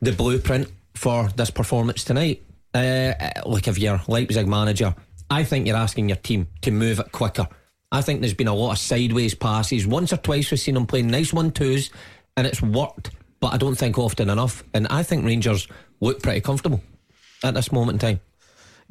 the 0.00 0.12
blueprint 0.12 0.70
for 0.94 1.28
this 1.36 1.50
performance 1.50 2.04
tonight. 2.04 2.42
Uh, 2.74 3.12
look, 3.46 3.68
if 3.68 3.78
you're 3.78 4.00
Leipzig 4.06 4.46
manager, 4.46 4.94
I 5.28 5.44
think 5.44 5.66
you're 5.66 5.76
asking 5.76 6.08
your 6.08 6.16
team 6.16 6.48
to 6.62 6.70
move 6.70 6.98
it 6.98 7.12
quicker. 7.12 7.48
I 7.92 8.02
think 8.02 8.20
there's 8.20 8.34
been 8.34 8.48
a 8.48 8.54
lot 8.54 8.72
of 8.72 8.78
sideways 8.78 9.34
passes. 9.34 9.86
Once 9.86 10.12
or 10.12 10.16
twice 10.16 10.50
we've 10.50 10.60
seen 10.60 10.74
them 10.74 10.86
playing 10.86 11.08
nice 11.08 11.32
one 11.32 11.50
twos, 11.50 11.90
and 12.36 12.46
it's 12.46 12.62
worked, 12.62 13.10
but 13.40 13.52
I 13.52 13.56
don't 13.56 13.74
think 13.74 13.98
often 13.98 14.30
enough. 14.30 14.62
And 14.74 14.86
I 14.88 15.02
think 15.02 15.24
Rangers 15.24 15.66
look 16.00 16.22
pretty 16.22 16.40
comfortable 16.40 16.80
at 17.42 17.54
this 17.54 17.72
moment 17.72 18.02
in 18.02 18.08
time. 18.16 18.20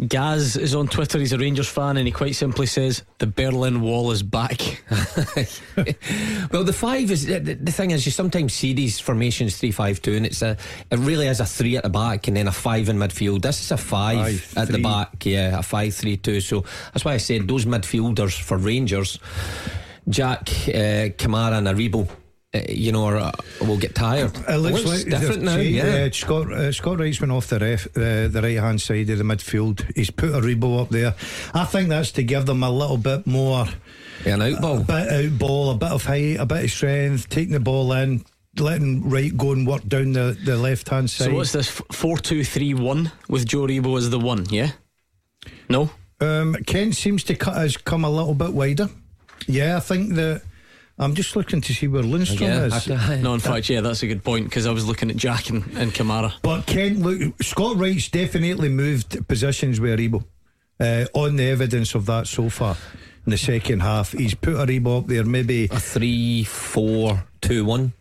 Gaz 0.08 0.56
is 0.56 0.76
on 0.76 0.88
Twitter. 0.88 1.20
He's 1.20 1.34
a 1.34 1.38
Rangers 1.38 1.68
fan, 1.68 1.98
and 1.98 2.08
he 2.08 2.12
quite 2.12 2.36
simply 2.36 2.66
says 2.68 3.04
the 3.18 3.28
Berlin 3.28 3.82
Wall 3.82 4.12
is 4.12 4.24
back. 4.24 4.82
well, 6.52 6.64
the 6.64 6.74
five 6.74 7.12
is 7.12 7.26
the, 7.26 7.40
the 7.40 7.72
thing 7.72 7.92
is 7.92 8.06
you 8.06 8.12
sometimes 8.12 8.54
see 8.54 8.74
these 8.74 8.98
formations 9.00 9.58
three 9.58 9.72
five 9.72 10.02
two, 10.02 10.14
and 10.14 10.26
it's 10.26 10.42
a 10.42 10.56
it 10.90 11.00
really 11.00 11.28
is 11.28 11.42
a 11.42 11.46
three 11.46 11.76
at 11.76 11.84
the 11.84 11.90
back 11.90 12.30
and 12.30 12.38
then 12.38 12.48
a 12.48 12.52
five 12.52 12.88
in 12.88 12.98
midfield. 12.98 13.42
This 13.42 13.60
is 13.62 13.72
a 13.72 13.78
five, 13.78 14.40
Five, 14.40 14.58
at 14.58 14.68
the 14.70 14.82
back, 14.82 15.26
yeah, 15.26 15.60
a 15.60 15.64
five 15.64 15.94
three 15.94 16.16
two. 16.16 16.40
So 16.40 16.64
that's 16.94 17.04
why 17.04 17.16
I 17.16 17.18
said 17.18 17.48
those 17.48 17.66
midfielders 17.66 18.42
for 18.42 18.58
Rangers, 18.58 19.20
Jack, 20.08 20.50
uh, 20.50 21.12
Kamara, 21.18 21.58
and 21.58 21.68
Aribo. 21.68 22.08
Uh, 22.52 22.62
you 22.68 22.92
know, 22.92 23.06
are, 23.06 23.18
uh, 23.18 23.32
will 23.62 23.78
get 23.78 23.94
tired. 23.94 24.36
It 24.48 24.58
looks, 24.58 24.84
like 24.84 25.06
different 25.06 25.44
now. 25.44 25.58
they've 25.58 25.70
Yeah, 25.70 25.84
changed, 26.10 26.24
uh, 26.24 26.26
Scott 26.26 26.52
uh, 26.52 26.72
Scott 26.72 27.00
Wright's 27.00 27.22
went 27.22 27.32
off 27.32 27.46
the 27.46 27.60
ref, 27.60 27.86
uh, 27.96 28.28
the 28.28 28.40
right 28.42 28.58
hand 28.58 28.82
side 28.82 29.08
of 29.12 29.20
the 29.20 29.24
midfield. 29.24 29.86
He's 29.96 30.10
put 30.10 30.32
Aribo 30.32 30.82
up 30.82 30.90
there. 30.90 31.14
I 31.54 31.66
think 31.66 31.90
that's 31.90 32.12
to 32.14 32.24
give 32.24 32.48
them 32.48 32.64
a 32.64 32.72
little 32.72 32.98
bit 32.98 33.28
more 33.28 33.68
yeah 34.26 34.34
an 34.34 34.42
out 34.42 34.62
ball. 34.62 34.78
a 34.78 34.84
bit 34.84 35.12
out 35.12 35.38
ball, 35.38 35.70
a 35.70 35.76
bit 35.76 35.92
of 35.92 36.06
height, 36.06 36.38
a 36.40 36.46
bit 36.48 36.64
of 36.64 36.72
strength, 36.72 37.30
taking 37.30 37.54
the 37.54 37.60
ball 37.60 37.94
in, 37.94 38.26
letting 38.58 39.08
Wright 39.08 39.38
go 39.38 39.52
and 39.52 39.68
work 39.68 39.88
down 39.88 40.14
the, 40.14 40.36
the 40.44 40.58
left 40.58 40.90
hand 40.90 41.08
side. 41.12 41.26
so 41.26 41.36
what's 41.36 41.52
this? 41.52 41.70
Four 41.70 42.18
two 42.18 42.44
three 42.44 42.74
one 42.74 43.12
with 43.28 43.46
Joe 43.46 43.68
Aribo 43.68 43.96
as 43.96 44.10
the 44.10 44.20
one. 44.20 44.48
Yeah. 44.50 44.72
No. 45.70 45.92
Um, 46.20 46.56
Kent 46.66 46.96
seems 46.96 47.24
to 47.26 47.36
cut 47.36 47.54
has 47.54 47.78
come 47.78 48.04
a 48.04 48.10
little 48.10 48.34
bit 48.34 48.54
wider. 48.54 48.90
Yeah, 49.46 49.78
I 49.78 49.82
think 49.82 50.16
that. 50.16 50.42
I'm 51.02 51.16
just 51.16 51.36
looking 51.36 51.62
to 51.62 51.74
see 51.74 51.88
where 51.88 52.04
Lundstram 52.04 52.42
Yeah, 52.42 52.66
is. 52.66 52.90
I- 52.92 53.22
No, 53.22 53.34
in 53.34 53.40
fact, 53.40 53.70
yeah, 53.70 53.80
that's 53.82 54.04
a 54.04 54.08
good 54.08 54.24
point 54.24 54.46
because 54.46 54.66
I 54.68 54.72
was 54.72 54.86
looking 54.86 55.10
at 55.10 55.16
Jack 55.16 55.50
and, 55.50 55.64
and 55.78 55.94
Kamara. 55.94 56.34
But 56.42 56.66
Kent, 56.66 57.00
look, 57.00 57.42
Scott 57.42 57.78
Wright's 57.78 58.10
definitely 58.10 58.68
moved 58.70 59.26
positions 59.28 59.80
with 59.80 59.98
Aribo. 59.98 60.26
Uh, 60.80 61.06
on 61.14 61.36
the 61.36 61.44
evidence 61.46 61.94
of 61.96 62.06
that 62.06 62.26
so 62.28 62.50
far 62.50 62.76
in 63.26 63.32
the 63.32 63.38
second 63.38 63.82
half, 63.82 64.12
he's 64.14 64.34
put 64.36 64.56
Aribo 64.56 65.00
up 65.00 65.08
there. 65.08 65.24
Maybe 65.26 65.66
a 65.66 65.80
three, 65.80 66.44
four, 66.44 67.24
two, 67.42 67.64
one. 67.66 67.94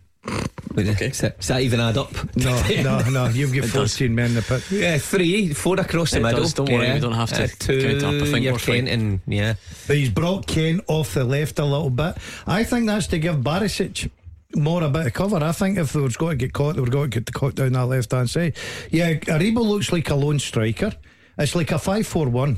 Okay. 0.76 1.08
Does 1.08 1.18
that, 1.20 1.38
does 1.38 1.48
that 1.48 1.60
even 1.62 1.80
add 1.80 1.96
up? 1.98 2.12
no, 2.36 2.60
no, 2.82 3.00
no. 3.10 3.26
You've 3.28 3.52
got 3.54 3.64
14 3.64 4.14
men 4.14 4.26
in 4.30 4.34
the 4.36 4.42
pit. 4.42 4.70
Yeah, 4.70 4.98
three, 4.98 5.52
four 5.52 5.80
across 5.80 6.12
the 6.12 6.18
It 6.18 6.22
middle. 6.22 6.40
does, 6.42 6.54
don't 6.54 6.70
worry, 6.70 6.86
yeah. 6.86 6.94
we 6.94 7.00
don't 7.00 7.12
have 7.12 7.30
to 7.30 7.44
Uh, 7.44 7.48
two, 7.58 7.98
count 7.98 8.04
up. 8.04 8.22
I 8.22 8.30
think 8.30 8.44
you're 8.44 8.52
we're 8.52 8.58
fine. 8.58 8.86
counting, 8.86 9.20
yeah. 9.26 9.54
But 9.88 9.96
he's 9.96 10.10
brought 10.10 10.46
Kent 10.46 10.82
off 10.86 11.14
the 11.14 11.24
left 11.24 11.58
a 11.58 11.64
little 11.64 11.90
bit. 11.90 12.16
I 12.46 12.62
think 12.64 12.86
that's 12.86 13.08
to 13.08 13.18
give 13.18 13.36
Barisic 13.36 14.08
more 14.54 14.82
a 14.84 14.88
bit 14.88 15.06
of 15.06 15.12
cover. 15.14 15.42
I 15.42 15.52
think 15.52 15.78
if 15.78 15.92
they 15.92 16.00
were 16.00 16.08
going 16.10 16.38
to 16.38 16.44
get 16.46 16.52
caught, 16.52 16.76
they 16.76 16.80
were 16.80 16.86
going 16.86 17.10
to 17.10 17.20
get 17.20 17.32
caught 17.34 17.56
down 17.56 17.72
that 17.72 17.86
left 17.86 18.12
hand 18.12 18.30
side. 18.30 18.56
Yeah, 18.90 19.14
Aribo 19.14 19.64
looks 19.64 19.90
like 19.92 20.08
a 20.10 20.14
lone 20.14 20.38
striker. 20.38 20.92
It's 21.38 21.54
like 21.56 21.72
a 21.72 21.76
5-4-1. 21.76 22.56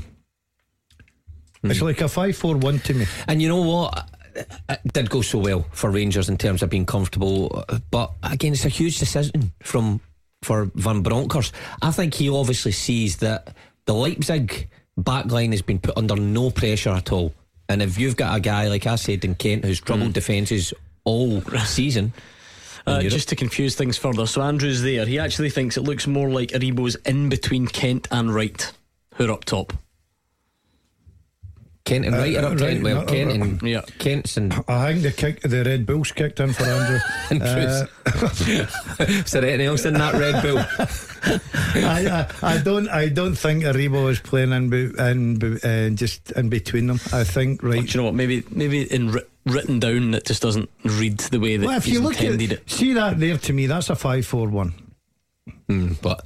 It's 1.63 1.79
Hmm. 1.79 1.85
like 1.85 2.01
a 2.01 2.07
five 2.09 2.35
four 2.35 2.57
one 2.57 2.79
to 2.79 2.93
me. 2.95 3.05
And 3.27 3.39
you 3.41 3.47
know 3.47 3.61
what? 3.61 4.09
It 4.69 4.93
did 4.93 5.09
go 5.09 5.21
so 5.21 5.39
well 5.39 5.65
for 5.71 5.89
Rangers 5.89 6.29
in 6.29 6.37
terms 6.37 6.63
of 6.63 6.69
being 6.69 6.85
comfortable, 6.85 7.63
uh, 7.69 7.79
but 7.89 8.11
again, 8.23 8.53
it's 8.53 8.65
a 8.65 8.69
huge 8.69 8.99
decision 8.99 9.51
from 9.63 10.01
for 10.43 10.71
Van 10.75 11.01
Bronckhorst. 11.01 11.53
I 11.81 11.91
think 11.91 12.13
he 12.15 12.29
obviously 12.29 12.71
sees 12.71 13.17
that 13.17 13.55
the 13.85 13.93
Leipzig 13.93 14.69
backline 14.99 15.51
has 15.51 15.61
been 15.61 15.79
put 15.79 15.97
under 15.97 16.15
no 16.15 16.49
pressure 16.49 16.89
at 16.89 17.11
all. 17.11 17.33
And 17.69 17.81
if 17.81 17.97
you've 17.97 18.17
got 18.17 18.35
a 18.35 18.39
guy 18.39 18.67
like 18.67 18.87
I 18.87 18.95
said 18.95 19.23
in 19.23 19.35
Kent 19.35 19.65
who's 19.65 19.79
troubled 19.79 20.09
hmm. 20.09 20.13
defences 20.13 20.73
all 21.03 21.41
season, 21.65 22.13
Uh, 22.87 23.01
just 23.03 23.29
to 23.29 23.35
confuse 23.35 23.75
things 23.75 23.95
further, 23.95 24.25
so 24.25 24.41
Andrew's 24.41 24.81
there. 24.81 25.05
He 25.05 25.19
actually 25.19 25.51
thinks 25.51 25.77
it 25.77 25.83
looks 25.83 26.07
more 26.07 26.31
like 26.31 26.49
Aribo's 26.49 26.95
in 27.05 27.29
between 27.29 27.67
Kent 27.67 28.07
and 28.09 28.33
Wright, 28.33 28.71
who 29.15 29.27
are 29.27 29.31
up 29.31 29.45
top. 29.45 29.73
Kent 31.83 32.05
and 32.05 32.15
Wright 32.15 32.35
are 32.37 32.45
up 32.45 32.57
Kent. 32.59 32.61
right, 32.61 32.83
Well, 32.83 33.05
Kent 33.05 33.31
and 33.31 33.61
yeah. 33.63 33.81
Kent's 33.97 34.37
and 34.37 34.53
I 34.67 34.91
think 34.91 35.03
the 35.03 35.11
kick, 35.11 35.41
the 35.41 35.63
Red 35.63 35.85
Bulls 35.85 36.11
kicked 36.11 36.39
in 36.39 36.53
for 36.53 36.63
Andrew. 36.63 36.99
And 37.31 37.41
Uh, 37.41 37.87
Is 38.99 39.31
there 39.31 39.43
anything 39.45 39.67
else 39.67 39.85
in 39.85 39.93
that 39.95 40.13
Red 40.13 40.41
Bull? 40.43 40.59
I, 41.75 42.27
I, 42.43 42.53
I 42.55 42.57
don't 42.59 42.87
I 42.89 43.09
don't 43.09 43.35
think 43.35 43.63
Aribo 43.63 44.09
is 44.11 44.19
playing 44.19 44.51
in, 44.51 44.69
be, 44.69 44.91
in 44.97 45.37
be, 45.37 45.57
uh, 45.63 45.89
just 45.89 46.31
in 46.31 46.49
between 46.49 46.87
them. 46.87 46.99
I 47.13 47.23
think 47.23 47.63
right. 47.63 47.81
Do 47.81 47.85
you 47.87 47.97
know 47.97 48.03
what? 48.05 48.15
Maybe 48.15 48.43
maybe 48.51 48.83
in 48.91 49.11
writ- 49.11 49.29
written 49.45 49.79
down 49.79 50.13
it 50.13 50.25
just 50.25 50.41
doesn't 50.41 50.69
read 50.83 51.17
the 51.19 51.39
way 51.39 51.57
that 51.57 51.65
Well, 51.65 51.77
if 51.77 51.85
he's 51.85 51.95
you 51.95 52.01
look 52.01 52.13
intended 52.21 52.51
at 52.53 52.59
it. 52.59 52.69
see 52.69 52.93
that 52.93 53.19
there 53.19 53.37
to 53.37 53.53
me, 53.53 53.65
that's 53.67 53.89
a 53.89 53.95
five 53.95 54.25
four 54.25 54.47
one. 54.49 54.73
Mm, 55.71 56.01
but 56.01 56.25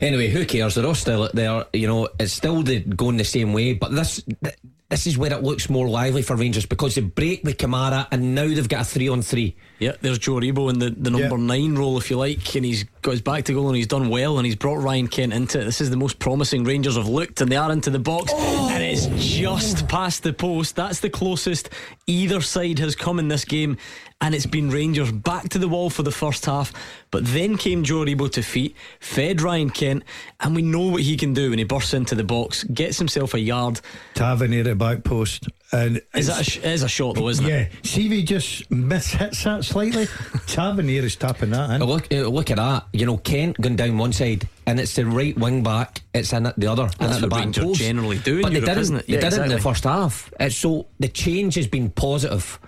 anyway, 0.00 0.28
who 0.28 0.44
cares? 0.44 0.74
They're 0.74 0.86
all 0.86 0.94
still 0.94 1.28
there. 1.32 1.64
You 1.72 1.86
know, 1.86 2.08
it's 2.18 2.32
still 2.32 2.62
the, 2.62 2.80
going 2.80 3.16
the 3.16 3.24
same 3.24 3.52
way. 3.52 3.74
But 3.74 3.92
this 3.92 4.22
th- 4.42 4.56
this 4.88 5.06
is 5.06 5.16
where 5.16 5.32
it 5.32 5.44
looks 5.44 5.70
more 5.70 5.88
lively 5.88 6.20
for 6.22 6.34
Rangers 6.34 6.66
because 6.66 6.96
they 6.96 7.00
break 7.00 7.44
with 7.44 7.58
Kamara 7.58 8.08
and 8.10 8.34
now 8.34 8.48
they've 8.48 8.68
got 8.68 8.80
a 8.80 8.84
three 8.84 9.08
on 9.08 9.22
three. 9.22 9.54
Yeah, 9.78 9.92
there's 10.00 10.18
Joe 10.18 10.32
Aribo 10.40 10.68
in 10.68 10.80
the, 10.80 10.90
the 10.90 11.10
number 11.10 11.36
Yeah. 11.38 11.44
nine 11.46 11.76
role, 11.76 11.96
if 11.96 12.10
you 12.10 12.16
like, 12.16 12.56
and 12.56 12.64
he's 12.64 12.82
got 13.02 13.12
his 13.12 13.22
back 13.22 13.44
to 13.44 13.52
goal 13.52 13.68
and 13.68 13.76
he's 13.76 13.86
done 13.86 14.08
well 14.08 14.36
and 14.38 14.44
he's 14.46 14.56
brought 14.56 14.82
Ryan 14.82 15.06
Kent 15.06 15.32
into 15.32 15.60
it. 15.60 15.64
This 15.64 15.80
is 15.80 15.90
the 15.90 15.96
most 15.96 16.18
promising 16.18 16.64
Rangers 16.64 16.96
have 16.96 17.06
looked, 17.06 17.40
and 17.40 17.52
they 17.52 17.56
are 17.56 17.70
into 17.70 17.90
the 17.90 18.00
box, 18.00 18.32
and 18.32 18.59
it's 18.90 19.06
just 19.24 19.86
past 19.86 20.24
the 20.24 20.32
post. 20.32 20.74
That's 20.74 20.98
the 20.98 21.10
closest 21.10 21.68
either 22.08 22.40
side 22.40 22.80
has 22.80 22.96
come 22.96 23.20
in 23.20 23.28
this 23.28 23.44
game, 23.44 23.76
and 24.20 24.34
it's 24.34 24.46
been 24.46 24.68
Rangers 24.68 25.12
back 25.12 25.48
to 25.50 25.60
the 25.60 25.68
wall 25.68 25.90
for 25.90 26.02
the 26.02 26.10
first 26.10 26.44
half. 26.44 26.72
But 27.12 27.24
then 27.24 27.56
came 27.56 27.84
Joe 27.84 28.04
Aribo 28.04 28.30
to 28.32 28.42
feet, 28.42 28.76
fed 28.98 29.42
Ryan 29.42 29.70
Kent, 29.70 30.02
and 30.40 30.56
we 30.56 30.62
know 30.62 30.88
what 30.88 31.02
he 31.02 31.16
can 31.16 31.32
do 31.32 31.50
when 31.50 31.60
he 31.60 31.64
bursts 31.64 31.94
into 31.94 32.16
the 32.16 32.24
box, 32.24 32.64
gets 32.64 32.98
himself 32.98 33.32
a 33.32 33.38
yard. 33.38 33.80
Tavernier 34.14 34.68
at 34.68 34.78
back 34.78 35.04
post, 35.04 35.48
and 35.72 36.00
Is 36.14 36.26
that 36.26 36.40
a, 36.40 36.44
sh- 36.44 36.56
it 36.58 36.64
is 36.64 36.82
a 36.82 36.88
shot 36.88 37.14
though, 37.16 37.28
isn't 37.28 37.44
it? 37.46 37.48
yeah? 37.48 37.68
See 37.84 38.18
if 38.20 38.24
just 38.26 38.70
miss 38.70 39.12
hits 39.12 39.44
that 39.44 39.64
slightly. 39.64 40.06
Tavernier 40.46 41.02
is 41.02 41.16
tapping 41.16 41.50
that 41.50 41.70
in. 41.70 41.82
Look, 41.84 42.12
uh, 42.12 42.28
look 42.28 42.50
at 42.50 42.56
that. 42.56 42.86
You 42.92 43.06
know, 43.06 43.18
Kent 43.18 43.60
going 43.60 43.76
down 43.76 43.96
one 43.98 44.12
side 44.12 44.48
and 44.66 44.80
it's 44.80 44.94
the 44.94 45.06
right 45.06 45.36
wing 45.38 45.62
back. 45.62 46.02
It's 46.12 46.32
in 46.32 46.46
at 46.46 46.58
the 46.58 46.66
other 46.66 46.88
and 46.98 47.12
at 47.12 47.20
the 47.20 47.28
back 47.28 47.40
Rangers 47.44 47.64
post. 47.64 47.80
generally 47.80 48.18
do 48.18 48.36
in 48.36 48.42
But 48.42 48.52
they 48.52 48.60
didn't. 48.60 48.78
isn't 48.78 48.96
it? 48.96 49.06
They 49.06 49.14
Yeah, 49.14 49.20
did 49.20 49.32
it 49.34 49.42
in 49.42 49.48
the 49.50 49.60
first 49.60 49.84
half. 49.84 50.32
It's 50.40 50.56
so 50.56 50.86
the 50.98 51.08
change 51.08 51.54
has 51.54 51.66
been 51.66 51.90
positive. 51.90 52.58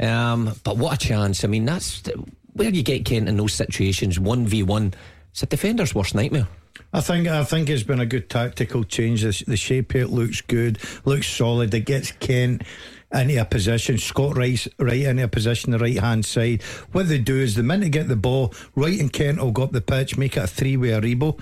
Um, 0.00 0.54
but 0.64 0.76
what 0.78 0.94
a 0.94 0.98
chance! 1.06 1.44
I 1.44 1.46
mean, 1.48 1.64
that's 1.64 2.02
where 2.54 2.70
you 2.70 2.82
get 2.82 3.04
Kent 3.04 3.28
in 3.28 3.36
those 3.36 3.54
situations. 3.54 4.18
One 4.18 4.46
v 4.46 4.62
one. 4.62 4.94
It's 5.30 5.42
a 5.42 5.46
defender's 5.46 5.94
worst 5.94 6.14
nightmare. 6.14 6.48
I 6.92 7.00
think 7.00 7.28
I 7.28 7.44
think 7.44 7.70
it's 7.70 7.82
been 7.82 8.00
a 8.00 8.06
good 8.06 8.28
tactical 8.28 8.84
change. 8.84 9.22
The, 9.22 9.44
the 9.46 9.56
shape 9.56 9.94
it 9.94 10.08
looks 10.08 10.40
good, 10.40 10.78
looks 11.04 11.26
solid. 11.26 11.72
It 11.74 11.80
gets 11.80 12.12
Kent 12.12 12.62
into 13.12 13.40
a 13.40 13.44
position. 13.44 13.98
Scott 13.98 14.36
Rice 14.36 14.68
right 14.78 15.02
into 15.02 15.24
a 15.24 15.28
position, 15.28 15.72
the 15.72 15.78
right 15.78 15.98
hand 15.98 16.24
side. 16.24 16.62
What 16.92 17.08
they 17.08 17.18
do 17.18 17.38
is 17.38 17.54
the 17.54 17.62
minute 17.62 17.84
they 17.84 17.90
get 17.90 18.08
the 18.08 18.16
ball, 18.16 18.54
Wright 18.74 18.98
and 18.98 19.12
Kent 19.12 19.40
will 19.40 19.52
go 19.52 19.64
up 19.64 19.72
the 19.72 19.80
pitch, 19.80 20.16
make 20.16 20.36
it 20.36 20.44
a 20.44 20.46
three 20.46 20.76
way 20.76 20.88
Aribo. 20.88 21.38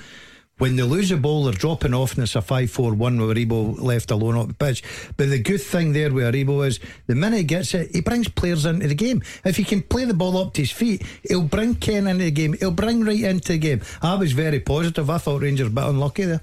When 0.61 0.77
they 0.77 0.83
lose 0.83 1.09
the 1.09 1.17
ball, 1.17 1.45
they're 1.45 1.55
dropping 1.55 1.95
off, 1.95 2.13
and 2.13 2.23
it's 2.23 2.37
a 2.37 2.43
5 2.43 2.71
4 2.71 2.93
1 2.93 3.19
with 3.19 3.35
Aribo 3.35 3.81
left 3.81 4.11
alone 4.11 4.37
up 4.37 4.49
the 4.49 4.53
pitch. 4.53 4.85
But 5.17 5.31
the 5.31 5.39
good 5.39 5.63
thing 5.63 5.95
there 5.95 6.13
with 6.13 6.35
Aribo 6.35 6.67
is 6.67 6.81
the 7.07 7.15
minute 7.15 7.39
he 7.39 7.45
gets 7.45 7.73
it, 7.73 7.95
he 7.95 8.03
brings 8.03 8.29
players 8.29 8.67
into 8.67 8.87
the 8.87 8.95
game. 8.95 9.23
If 9.43 9.57
he 9.57 9.65
can 9.65 9.81
play 9.81 10.05
the 10.05 10.13
ball 10.13 10.37
up 10.37 10.53
to 10.53 10.61
his 10.61 10.71
feet, 10.71 11.03
he'll 11.27 11.45
bring 11.45 11.77
Kent 11.77 12.09
into 12.09 12.25
the 12.25 12.31
game, 12.31 12.53
he'll 12.61 12.73
bring 12.73 13.03
Wright 13.03 13.23
into 13.23 13.53
the 13.53 13.59
game. 13.59 13.81
I 14.03 14.17
was 14.17 14.33
very 14.33 14.61
positive. 14.61 15.09
I 15.09 15.17
thought 15.17 15.41
Rangers 15.41 15.69
a 15.69 15.71
bit 15.71 15.85
unlucky 15.85 16.25
there. 16.27 16.43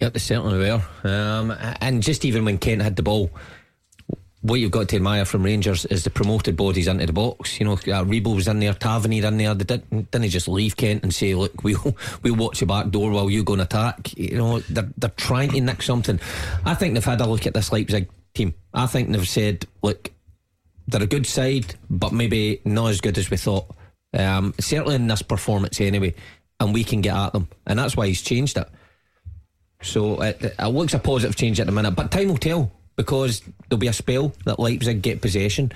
Yep, 0.00 0.12
they 0.12 0.18
certainly 0.18 0.58
were. 0.58 0.82
Um, 1.02 1.56
and 1.80 2.02
just 2.02 2.26
even 2.26 2.44
when 2.44 2.58
Kent 2.58 2.82
had 2.82 2.96
the 2.96 3.02
ball, 3.02 3.30
what 4.42 4.58
you've 4.58 4.72
got 4.72 4.88
to 4.88 4.96
admire 4.96 5.24
from 5.24 5.44
Rangers 5.44 5.84
is 5.86 6.02
the 6.02 6.10
promoted 6.10 6.56
bodies 6.56 6.88
into 6.88 7.06
the 7.06 7.12
box. 7.12 7.60
You 7.60 7.66
know, 7.66 7.74
uh, 7.74 8.04
Aribo 8.04 8.34
was 8.34 8.48
in 8.48 8.58
there, 8.58 8.74
Tavernier 8.74 9.26
in 9.26 9.38
there. 9.38 9.54
They 9.54 9.64
didn't, 9.64 10.10
didn't 10.10 10.28
just 10.30 10.48
leave 10.48 10.76
Kent 10.76 11.04
and 11.04 11.14
say, 11.14 11.34
"Look, 11.34 11.52
we'll 11.64 11.96
we'll 12.22 12.36
watch 12.36 12.60
the 12.60 12.66
back 12.66 12.90
door 12.90 13.12
while 13.12 13.30
you 13.30 13.44
go 13.44 13.54
and 13.54 13.62
attack." 13.62 14.16
You 14.18 14.36
know, 14.36 14.58
they're 14.60 14.90
they're 14.98 15.10
trying 15.10 15.50
to 15.50 15.60
nick 15.60 15.82
something. 15.82 16.20
I 16.66 16.74
think 16.74 16.94
they've 16.94 17.04
had 17.04 17.20
a 17.20 17.26
look 17.26 17.46
at 17.46 17.54
this 17.54 17.72
Leipzig 17.72 18.08
team. 18.34 18.54
I 18.74 18.86
think 18.86 19.10
they've 19.10 19.28
said, 19.28 19.66
"Look, 19.82 20.10
they're 20.88 21.02
a 21.02 21.06
good 21.06 21.26
side, 21.26 21.76
but 21.88 22.12
maybe 22.12 22.60
not 22.64 22.90
as 22.90 23.00
good 23.00 23.18
as 23.18 23.30
we 23.30 23.36
thought." 23.36 23.66
Um, 24.12 24.54
certainly 24.60 24.96
in 24.96 25.06
this 25.06 25.22
performance, 25.22 25.80
anyway, 25.80 26.14
and 26.58 26.74
we 26.74 26.82
can 26.82 27.00
get 27.00 27.14
at 27.14 27.32
them, 27.32 27.48
and 27.66 27.78
that's 27.78 27.96
why 27.96 28.08
he's 28.08 28.22
changed 28.22 28.58
it. 28.58 28.68
So 29.82 30.20
it, 30.20 30.42
it 30.58 30.66
looks 30.68 30.94
a 30.94 30.98
positive 30.98 31.36
change 31.36 31.60
at 31.60 31.66
the 31.66 31.72
minute, 31.72 31.92
but 31.92 32.10
time 32.10 32.28
will 32.28 32.36
tell 32.36 32.72
because 32.96 33.42
there'll 33.68 33.78
be 33.78 33.88
a 33.88 33.92
spell 33.92 34.32
that 34.44 34.58
Leipzig 34.58 35.02
get 35.02 35.20
possession, 35.20 35.72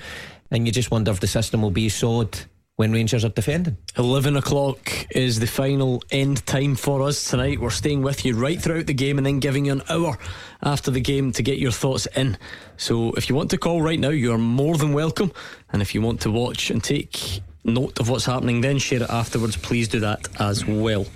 and 0.51 0.65
you 0.65 0.71
just 0.71 0.91
wonder 0.91 1.11
if 1.11 1.19
the 1.19 1.27
system 1.27 1.61
will 1.61 1.71
be 1.71 1.89
solid 1.89 2.39
when 2.77 2.91
Rangers 2.91 3.25
are 3.25 3.29
defending. 3.29 3.75
11 3.97 4.37
o'clock 4.37 5.07
is 5.09 5.39
the 5.39 5.47
final 5.47 6.03
end 6.11 6.45
time 6.45 6.75
for 6.75 7.01
us 7.01 7.27
tonight. 7.27 7.59
We're 7.59 7.71
staying 7.71 8.03
with 8.03 8.23
you 8.23 8.35
right 8.35 8.61
throughout 8.61 8.85
the 8.85 8.93
game 8.93 9.17
and 9.17 9.25
then 9.25 9.39
giving 9.39 9.65
you 9.65 9.71
an 9.73 9.81
hour 9.89 10.17
after 10.61 10.91
the 10.91 11.01
game 11.01 11.31
to 11.33 11.43
get 11.43 11.57
your 11.57 11.71
thoughts 11.71 12.07
in. 12.15 12.37
So 12.77 13.13
if 13.13 13.29
you 13.29 13.35
want 13.35 13.49
to 13.49 13.57
call 13.57 13.81
right 13.81 13.99
now, 13.99 14.09
you 14.09 14.31
are 14.31 14.37
more 14.37 14.77
than 14.77 14.93
welcome. 14.93 15.31
And 15.73 15.81
if 15.81 15.95
you 15.95 16.03
want 16.03 16.21
to 16.21 16.31
watch 16.31 16.69
and 16.69 16.83
take 16.83 17.41
note 17.63 17.99
of 17.99 18.09
what's 18.09 18.25
happening, 18.25 18.61
then 18.61 18.77
share 18.77 19.01
it 19.01 19.09
afterwards, 19.09 19.57
please 19.57 19.87
do 19.87 19.99
that 20.01 20.27
as 20.39 20.65
well. 20.65 21.07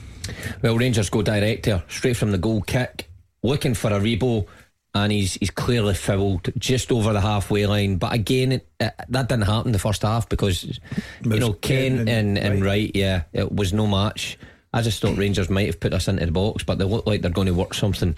Well, 0.63 0.77
Rangers 0.77 1.11
go 1.11 1.21
direct 1.21 1.67
here, 1.67 1.83
straight 1.87 2.17
from 2.17 2.31
the 2.31 2.37
goal 2.39 2.61
kick, 2.61 3.07
looking 3.43 3.75
for 3.75 3.91
Aribo, 3.91 4.47
and 4.93 5.11
he's 5.11 5.35
he's 5.35 5.51
clearly 5.51 5.93
fouled 5.93 6.49
just 6.57 6.91
over 6.91 7.13
the 7.13 7.21
halfway 7.21 7.65
line. 7.65 7.97
But 7.97 8.13
again, 8.13 8.51
it, 8.53 8.67
it, 8.79 8.93
that 9.09 9.29
didn't 9.29 9.45
happen 9.45 9.71
the 9.71 9.79
first 9.79 10.01
half 10.01 10.27
because 10.27 10.63
you 10.63 11.39
know 11.39 11.53
Kane 11.53 11.97
Kane 11.97 11.99
and, 11.99 12.09
and 12.09 12.37
and 12.37 12.61
Wright. 12.63 12.71
Wright, 12.71 12.91
yeah, 12.95 13.23
it 13.33 13.51
was 13.51 13.73
no 13.73 13.87
match. 13.87 14.37
I 14.73 14.81
just 14.81 15.01
thought 15.01 15.17
Rangers 15.17 15.49
might 15.49 15.67
have 15.67 15.79
put 15.79 15.93
us 15.93 16.07
into 16.07 16.25
the 16.25 16.31
box, 16.31 16.63
but 16.63 16.77
they 16.77 16.85
look 16.85 17.05
like 17.05 17.21
they're 17.21 17.31
going 17.31 17.47
to 17.47 17.53
work 17.53 17.73
something 17.73 18.17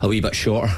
a 0.00 0.08
wee 0.08 0.20
bit 0.20 0.34
shorter. 0.34 0.72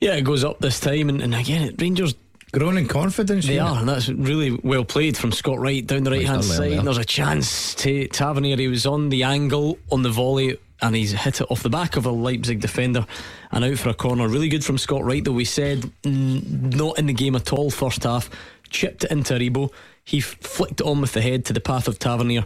Yeah, 0.00 0.14
it 0.14 0.22
goes 0.22 0.44
up 0.44 0.58
this 0.58 0.80
time. 0.80 1.08
And, 1.08 1.22
and 1.22 1.34
again, 1.34 1.62
it, 1.62 1.80
Rangers 1.80 2.14
Growing 2.52 2.78
in 2.78 2.88
confidence. 2.88 3.46
They 3.46 3.54
you 3.54 3.60
know. 3.60 3.66
are, 3.66 3.80
and 3.80 3.88
that's 3.88 4.08
really 4.08 4.58
well 4.62 4.84
played 4.84 5.18
from 5.18 5.32
Scott 5.32 5.58
Wright 5.58 5.86
down 5.86 6.04
the 6.04 6.10
right 6.10 6.26
hand 6.26 6.40
done 6.40 6.48
well 6.48 6.58
side. 6.58 6.72
there. 6.72 6.82
There's 6.82 6.98
a 6.98 7.04
chance 7.04 7.74
to 7.76 8.08
Tavernier. 8.08 8.56
He 8.56 8.68
was 8.68 8.86
on 8.86 9.10
the 9.10 9.24
angle 9.24 9.78
on 9.92 10.02
the 10.02 10.08
volley, 10.08 10.56
and 10.80 10.94
he's 10.94 11.12
hit 11.12 11.40
it 11.40 11.50
off 11.50 11.62
the 11.62 11.70
back 11.70 11.96
of 11.96 12.06
a 12.06 12.10
Leipzig 12.10 12.60
defender 12.60 13.06
and 13.50 13.64
out 13.64 13.78
for 13.78 13.88
a 13.90 13.94
corner. 13.94 14.28
Really 14.28 14.48
good 14.48 14.64
from 14.64 14.78
Scott 14.78 15.04
Wright, 15.04 15.24
though. 15.24 15.32
We 15.32 15.44
said 15.44 15.80
mm, 16.02 16.74
not 16.74 16.98
in 16.98 17.06
the 17.06 17.12
game 17.12 17.34
at 17.36 17.52
all 17.52 17.70
first 17.70 18.04
half. 18.04 18.30
Chipped 18.70 19.04
it 19.04 19.10
into 19.10 19.34
Aribo. 19.34 19.72
He 20.04 20.20
flicked 20.20 20.80
it 20.80 20.86
on 20.86 21.00
with 21.00 21.12
the 21.12 21.20
head 21.22 21.44
to 21.46 21.52
the 21.52 21.60
path 21.60 21.88
of 21.88 21.98
Tavernier, 21.98 22.44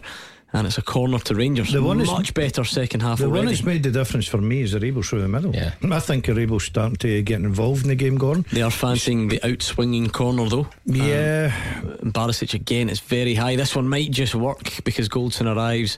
and 0.53 0.67
it's 0.67 0.77
a 0.77 0.81
corner 0.81 1.19
to 1.19 1.35
Rangers. 1.35 1.71
The 1.71 1.81
one 1.83 1.99
is- 2.01 2.07
Much 2.07 2.33
better 2.33 2.63
second 2.63 3.01
half 3.01 3.19
The 3.19 3.27
one 3.29 3.39
already. 3.39 3.53
that's 3.55 3.65
made 3.65 3.83
the 3.83 3.91
difference 3.91 4.27
for 4.27 4.37
me 4.39 4.61
is 4.61 4.73
Aribo 4.73 5.05
through 5.05 5.21
the 5.21 5.27
middle. 5.27 5.53
Yeah. 5.53 5.73
I 5.91 5.99
think 5.99 6.25
Aribo's 6.25 6.63
starting 6.65 6.95
to 6.97 7.21
get 7.23 7.39
involved 7.41 7.83
in 7.83 7.89
the 7.89 7.95
game, 7.95 8.17
Gordon. 8.17 8.45
They 8.51 8.61
are 8.61 8.71
fancying 8.71 9.27
the 9.29 9.39
outswinging 9.39 10.11
corner, 10.11 10.47
though. 10.49 10.67
Yeah, 10.85 11.51
Barisic 12.03 12.53
again, 12.53 12.89
it's 12.89 12.99
very 12.99 13.35
high. 13.35 13.55
This 13.55 13.75
one 13.75 13.87
might 13.87 14.11
just 14.11 14.35
work 14.35 14.83
because 14.83 15.09
Goldson 15.09 15.53
arrives, 15.53 15.97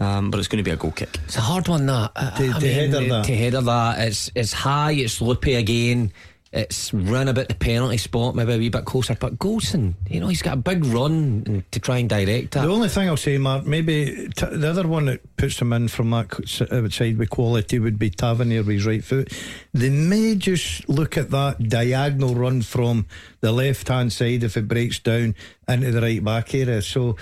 um, 0.00 0.30
but 0.30 0.38
it's 0.38 0.48
going 0.48 0.62
to 0.62 0.68
be 0.68 0.74
a 0.74 0.76
goal 0.76 0.92
kick. 0.92 1.16
It's 1.24 1.36
a 1.36 1.40
hard 1.40 1.68
one 1.68 1.86
that 1.86 2.14
To- 2.36 2.52
to 2.60 2.72
header 2.72 3.08
that. 3.08 3.24
to 3.26 3.36
header 3.36 3.60
that. 3.60 3.98
It's 4.08 4.30
it's 4.34 4.52
high. 4.52 4.92
It's 4.92 5.20
loopy 5.20 5.54
again. 5.54 6.12
it's 6.54 6.92
run 6.92 7.28
about 7.28 7.48
the 7.48 7.54
penalty 7.54 7.96
spot, 7.96 8.34
maybe 8.34 8.52
a 8.52 8.58
wee 8.58 8.68
bit 8.68 8.84
closer. 8.84 9.14
But 9.18 9.38
Goldson, 9.38 9.94
you 10.06 10.20
know, 10.20 10.28
he's 10.28 10.42
got 10.42 10.52
a 10.52 10.60
big 10.60 10.84
run 10.84 11.64
to 11.70 11.80
try 11.80 11.96
and 11.96 12.10
direct 12.10 12.50
that. 12.52 12.66
The 12.66 12.70
only 12.70 12.90
thing 12.90 13.08
I'll 13.08 13.16
say, 13.16 13.38
Mark, 13.38 13.64
maybe 13.64 14.28
t- 14.36 14.46
the 14.46 14.68
other 14.68 14.86
one 14.86 15.06
that 15.06 15.36
puts 15.38 15.56
them 15.58 15.72
in 15.72 15.88
from 15.88 16.10
that 16.10 16.68
outside 16.70 17.16
with 17.16 17.30
quality 17.30 17.78
would 17.78 17.98
be 17.98 18.10
Tavernier 18.10 18.62
with 18.64 18.74
his 18.76 18.86
right 18.86 19.02
foot. 19.02 19.32
They 19.72 19.88
may 19.88 20.34
just 20.34 20.86
look 20.90 21.16
at 21.16 21.30
that 21.30 21.70
diagonal 21.70 22.34
run 22.34 22.60
from 22.60 23.06
the 23.40 23.50
left 23.52 23.88
hand 23.88 24.12
side 24.12 24.42
if 24.44 24.58
it 24.58 24.68
breaks 24.68 24.98
down 24.98 25.34
into 25.68 25.90
the 25.90 26.02
right 26.02 26.22
back 26.22 26.54
area. 26.54 26.82
So 26.82 27.16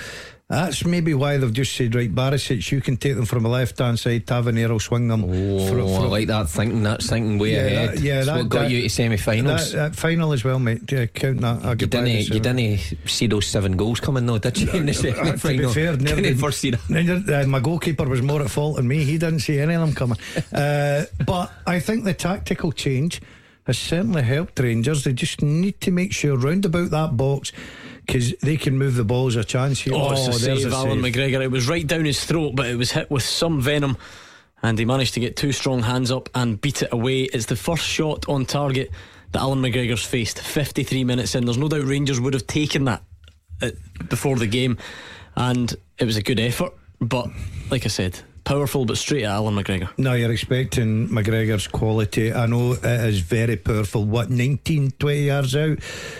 that's 0.50 0.84
maybe 0.84 1.14
why 1.14 1.36
they've 1.36 1.52
just 1.52 1.76
said, 1.76 1.94
right, 1.94 2.12
Barisic, 2.12 2.72
you 2.72 2.80
can 2.80 2.96
take 2.96 3.14
them 3.14 3.24
from 3.24 3.44
the 3.44 3.48
left 3.48 3.78
hand 3.78 4.00
side, 4.00 4.26
Tavernier 4.26 4.68
will 4.68 4.80
swing 4.80 5.06
them. 5.06 5.24
Oh, 5.24 6.02
I 6.02 6.06
like 6.08 6.26
that 6.26 6.48
thinking, 6.48 6.82
that's 6.82 7.08
thinking 7.08 7.38
way 7.38 7.52
yeah, 7.52 7.58
ahead. 7.58 7.88
That, 7.90 7.98
yeah, 8.00 8.24
that, 8.24 8.36
what 8.36 8.48
got 8.48 8.60
that, 8.62 8.70
you 8.72 8.82
to 8.82 8.90
semi 8.90 9.16
finals. 9.16 9.70
That, 9.70 9.92
that, 9.92 9.96
final 9.96 10.32
as 10.32 10.42
well, 10.42 10.58
mate. 10.58 10.90
Yeah, 10.90 11.06
count 11.06 11.40
that. 11.42 11.64
I'll 11.64 11.76
you 11.76 11.86
didn't, 11.86 12.28
you 12.30 12.40
didn't 12.40 12.80
see 13.06 13.28
those 13.28 13.46
seven 13.46 13.76
goals 13.76 14.00
coming, 14.00 14.26
though, 14.26 14.38
did 14.38 14.58
you? 14.58 14.72
in 14.72 14.86
the 14.86 14.92
semi 14.94 15.36
final? 15.36 15.72
fair, 15.72 15.96
never 15.96 16.20
didn't 16.20 16.38
foresee 16.38 16.72
that. 16.72 17.44
Uh, 17.44 17.46
my 17.46 17.60
goalkeeper 17.60 18.08
was 18.08 18.20
more 18.20 18.42
at 18.42 18.50
fault 18.50 18.74
than 18.74 18.88
me. 18.88 19.04
He 19.04 19.18
didn't 19.18 19.40
see 19.40 19.60
any 19.60 19.74
of 19.74 19.82
them 19.82 19.94
coming. 19.94 20.18
uh, 20.52 21.04
but 21.24 21.52
I 21.64 21.78
think 21.78 22.02
the 22.02 22.14
tactical 22.14 22.72
change 22.72 23.22
has 23.68 23.78
certainly 23.78 24.22
helped 24.22 24.58
Rangers. 24.58 25.04
They 25.04 25.12
just 25.12 25.42
need 25.42 25.80
to 25.82 25.92
make 25.92 26.12
sure 26.12 26.36
round 26.36 26.64
about 26.64 26.90
that 26.90 27.16
box 27.16 27.52
because 28.10 28.34
they 28.42 28.56
can 28.56 28.76
move 28.76 28.96
the 28.96 29.04
ball 29.04 29.28
as 29.28 29.36
a 29.36 29.44
chance 29.44 29.80
here. 29.80 29.94
Oh, 29.94 30.08
oh 30.08 30.12
it's 30.12 30.26
a 30.26 30.32
save, 30.32 30.72
a 30.72 30.74
Alan 30.74 31.00
save. 31.00 31.14
McGregor. 31.14 31.40
It 31.42 31.50
was 31.50 31.68
right 31.68 31.86
down 31.86 32.04
his 32.04 32.24
throat, 32.24 32.56
but 32.56 32.66
it 32.66 32.76
was 32.76 32.90
hit 32.90 33.08
with 33.08 33.22
some 33.22 33.60
venom. 33.60 33.96
And 34.62 34.78
he 34.78 34.84
managed 34.84 35.14
to 35.14 35.20
get 35.20 35.36
two 35.36 35.52
strong 35.52 35.82
hands 35.82 36.10
up 36.10 36.28
and 36.34 36.60
beat 36.60 36.82
it 36.82 36.92
away. 36.92 37.22
It's 37.22 37.46
the 37.46 37.56
first 37.56 37.84
shot 37.84 38.28
on 38.28 38.46
target 38.46 38.90
that 39.30 39.38
Allan 39.38 39.62
McGregor's 39.62 40.04
faced 40.04 40.40
53 40.40 41.04
minutes 41.04 41.36
in. 41.36 41.44
There's 41.44 41.56
no 41.56 41.68
doubt 41.68 41.84
Rangers 41.84 42.20
would 42.20 42.34
have 42.34 42.46
taken 42.48 42.84
that 42.86 43.02
uh, 43.62 43.70
before 44.08 44.36
the 44.36 44.48
game, 44.48 44.76
and 45.36 45.72
it 45.98 46.04
was 46.04 46.16
a 46.16 46.22
good 46.22 46.40
effort. 46.40 46.72
But 47.00 47.28
like 47.70 47.84
I 47.84 47.88
said, 47.88 48.20
powerful 48.44 48.84
but 48.84 48.98
straight 48.98 49.24
at 49.24 49.30
Allan 49.30 49.54
McGregor. 49.54 49.90
No, 49.98 50.14
you're 50.14 50.32
expecting 50.32 51.08
McGregor's 51.08 51.68
quality. 51.68 52.32
I 52.32 52.46
know 52.46 52.72
it 52.72 52.84
is 52.84 53.20
very 53.20 53.56
powerful. 53.56 54.04
What, 54.04 54.30
19, 54.30 54.92
20 54.98 55.20
yards 55.20 55.56
out? 55.56 55.78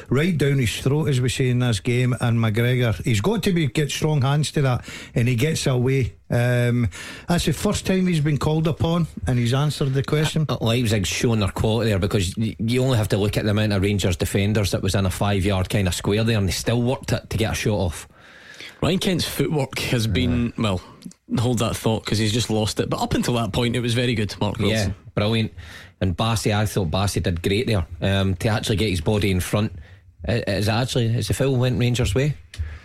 Right 0.09 0.37
down 0.37 0.59
his 0.59 0.81
throat, 0.81 1.09
as 1.09 1.21
we 1.21 1.29
say 1.29 1.49
in 1.49 1.59
this 1.59 1.81
game. 1.81 2.15
And 2.21 2.39
McGregor, 2.39 3.03
he's 3.05 3.21
got 3.21 3.43
to 3.45 3.53
be 3.53 3.67
get 3.67 3.91
strong 3.91 4.23
hands 4.23 4.53
to 4.53 4.63
that, 4.63 4.85
and 5.15 5.29
he 5.29 5.37
gets 5.37 5.67
away. 5.67 6.15
Um, 6.31 6.89
that's 7.29 7.47
the 7.47 7.53
first 7.53 7.87
time 7.87 8.07
he's 8.07 8.21
been 8.21 8.39
called 8.39 8.69
upon 8.69 9.09
and 9.27 9.37
he's 9.37 9.53
answered 9.53 9.93
the 9.95 10.05
question. 10.05 10.47
Uh, 10.49 10.59
Leipzig's 10.61 11.09
shown 11.09 11.41
their 11.41 11.49
quality 11.49 11.91
there 11.91 11.99
because 11.99 12.37
you 12.37 12.85
only 12.85 12.99
have 12.99 13.09
to 13.09 13.17
look 13.17 13.37
at 13.37 13.43
the 13.43 13.51
amount 13.51 13.73
of 13.73 13.83
Rangers 13.83 14.17
defenders 14.17 14.71
that 14.71 14.81
was 14.81 14.95
in 14.95 15.07
a 15.07 15.11
five 15.11 15.45
yard 15.45 15.69
kind 15.69 15.89
of 15.89 15.95
square 15.95 16.23
there 16.23 16.39
and 16.39 16.47
they 16.47 16.53
still 16.53 16.81
worked 16.81 17.11
it 17.11 17.29
to 17.31 17.37
get 17.37 17.51
a 17.51 17.55
shot 17.57 17.75
off. 17.75 18.09
Ryan 18.81 18.99
Kent's 18.99 19.25
footwork 19.27 19.79
has 19.81 20.07
been, 20.07 20.55
well, 20.57 20.81
hold 21.39 21.59
that 21.61 21.77
thought 21.77 22.05
because 22.05 22.19
he's 22.19 22.33
just 22.33 22.51
lost 22.51 22.81
it. 22.81 22.91
But 22.91 23.01
up 23.01 23.15
until 23.15 23.35
that 23.35 23.53
point, 23.53 23.77
it 23.77 23.81
was 23.81 23.95
very 23.95 24.15
good, 24.15 24.35
Mark 24.41 24.59
Wilson. 24.59 24.91
Yeah, 24.91 24.95
brilliant. 25.15 25.53
And 26.01 26.17
Bassey, 26.17 26.55
I 26.55 26.67
thought 26.67 26.91
Bassey 26.91 27.23
did 27.23 27.43
great 27.43 27.67
there 27.67 27.87
um, 28.01 28.35
to 28.37 28.49
actually 28.49 28.77
get 28.77 28.91
his 28.91 29.01
body 29.01 29.31
in 29.31 29.41
front. 29.41 29.73
Is 30.27 30.69
actually 30.69 31.07
is 31.07 31.29
the 31.29 31.35
foul 31.35 31.57
went 31.57 31.79
Rangers' 31.79 32.15
way? 32.15 32.35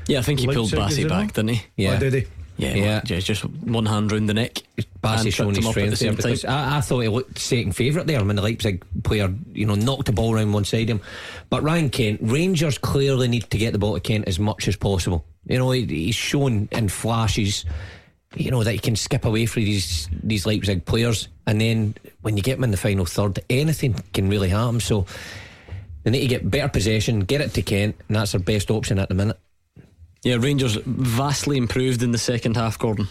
Yeah, 0.07 0.19
I 0.19 0.21
think 0.21 0.39
he 0.39 0.47
pulled 0.47 0.71
Bassey 0.71 1.07
back, 1.07 1.33
didn't 1.33 1.49
he? 1.49 1.63
Yeah, 1.75 1.95
oh, 1.95 1.99
did 1.99 2.13
he? 2.13 2.25
Yeah, 2.57 2.73
yeah. 2.73 3.01
yeah, 3.05 3.19
just 3.19 3.43
one 3.43 3.85
hand 3.85 4.11
round 4.11 4.29
the 4.29 4.33
neck. 4.33 4.61
Bassey 5.03 5.33
showing 5.33 5.55
his 5.55 5.67
strength 5.67 5.99
the 5.99 6.05
there 6.05 6.15
because 6.15 6.45
I, 6.45 6.77
I, 6.77 6.81
thought 6.81 7.01
he 7.01 7.09
looked 7.09 7.37
second 7.37 7.75
favourite 7.75 8.07
there 8.07 8.23
when 8.23 8.35
the 8.35 8.41
Leipzig 8.41 8.83
player, 9.03 9.33
you 9.53 9.65
know, 9.65 9.75
knocked 9.75 10.05
the 10.05 10.13
ball 10.13 10.33
around 10.33 10.53
one 10.53 10.63
side 10.63 10.89
of 10.89 10.99
him. 10.99 11.01
But 11.49 11.63
Ryan 11.63 11.89
Kent, 11.89 12.21
Rangers 12.23 12.77
clearly 12.77 13.27
need 13.27 13.49
to 13.51 13.57
get 13.57 13.73
the 13.73 13.79
ball 13.79 13.95
to 13.95 13.99
Kent 13.99 14.27
as 14.27 14.39
much 14.39 14.67
as 14.67 14.77
possible. 14.77 15.25
You 15.47 15.59
know, 15.59 15.71
he, 15.71 15.85
he's 15.85 16.15
shown 16.15 16.69
in 16.71 16.87
flashes, 16.87 17.65
you 18.35 18.51
know, 18.51 18.63
that 18.63 18.73
you 18.73 18.79
can 18.79 18.95
skip 18.95 19.25
away 19.25 19.45
from 19.45 19.63
these 19.63 20.09
these 20.23 20.45
Leipzig 20.45 20.85
players, 20.85 21.27
and 21.47 21.59
then 21.59 21.95
when 22.21 22.37
you 22.37 22.43
get 22.43 22.55
them 22.55 22.63
in 22.63 22.71
the 22.71 22.77
final 22.77 23.05
third, 23.05 23.39
anything 23.49 23.95
can 24.13 24.29
really 24.29 24.49
happen. 24.49 24.79
So 24.79 25.05
they 26.03 26.11
need 26.11 26.21
to 26.21 26.27
get 26.27 26.49
better 26.49 26.69
possession, 26.69 27.21
get 27.21 27.41
it 27.41 27.53
to 27.53 27.61
Kent, 27.61 27.95
and 28.07 28.15
that's 28.15 28.33
their 28.33 28.41
best 28.41 28.69
option 28.69 28.99
at 28.99 29.09
the 29.09 29.15
minute. 29.15 29.39
Yeah, 30.23 30.37
Rangers 30.39 30.75
vastly 30.85 31.57
improved 31.57 32.01
in 32.01 32.11
the 32.11 32.17
second 32.17 32.57
half, 32.57 32.79
Gordon. 32.79 33.07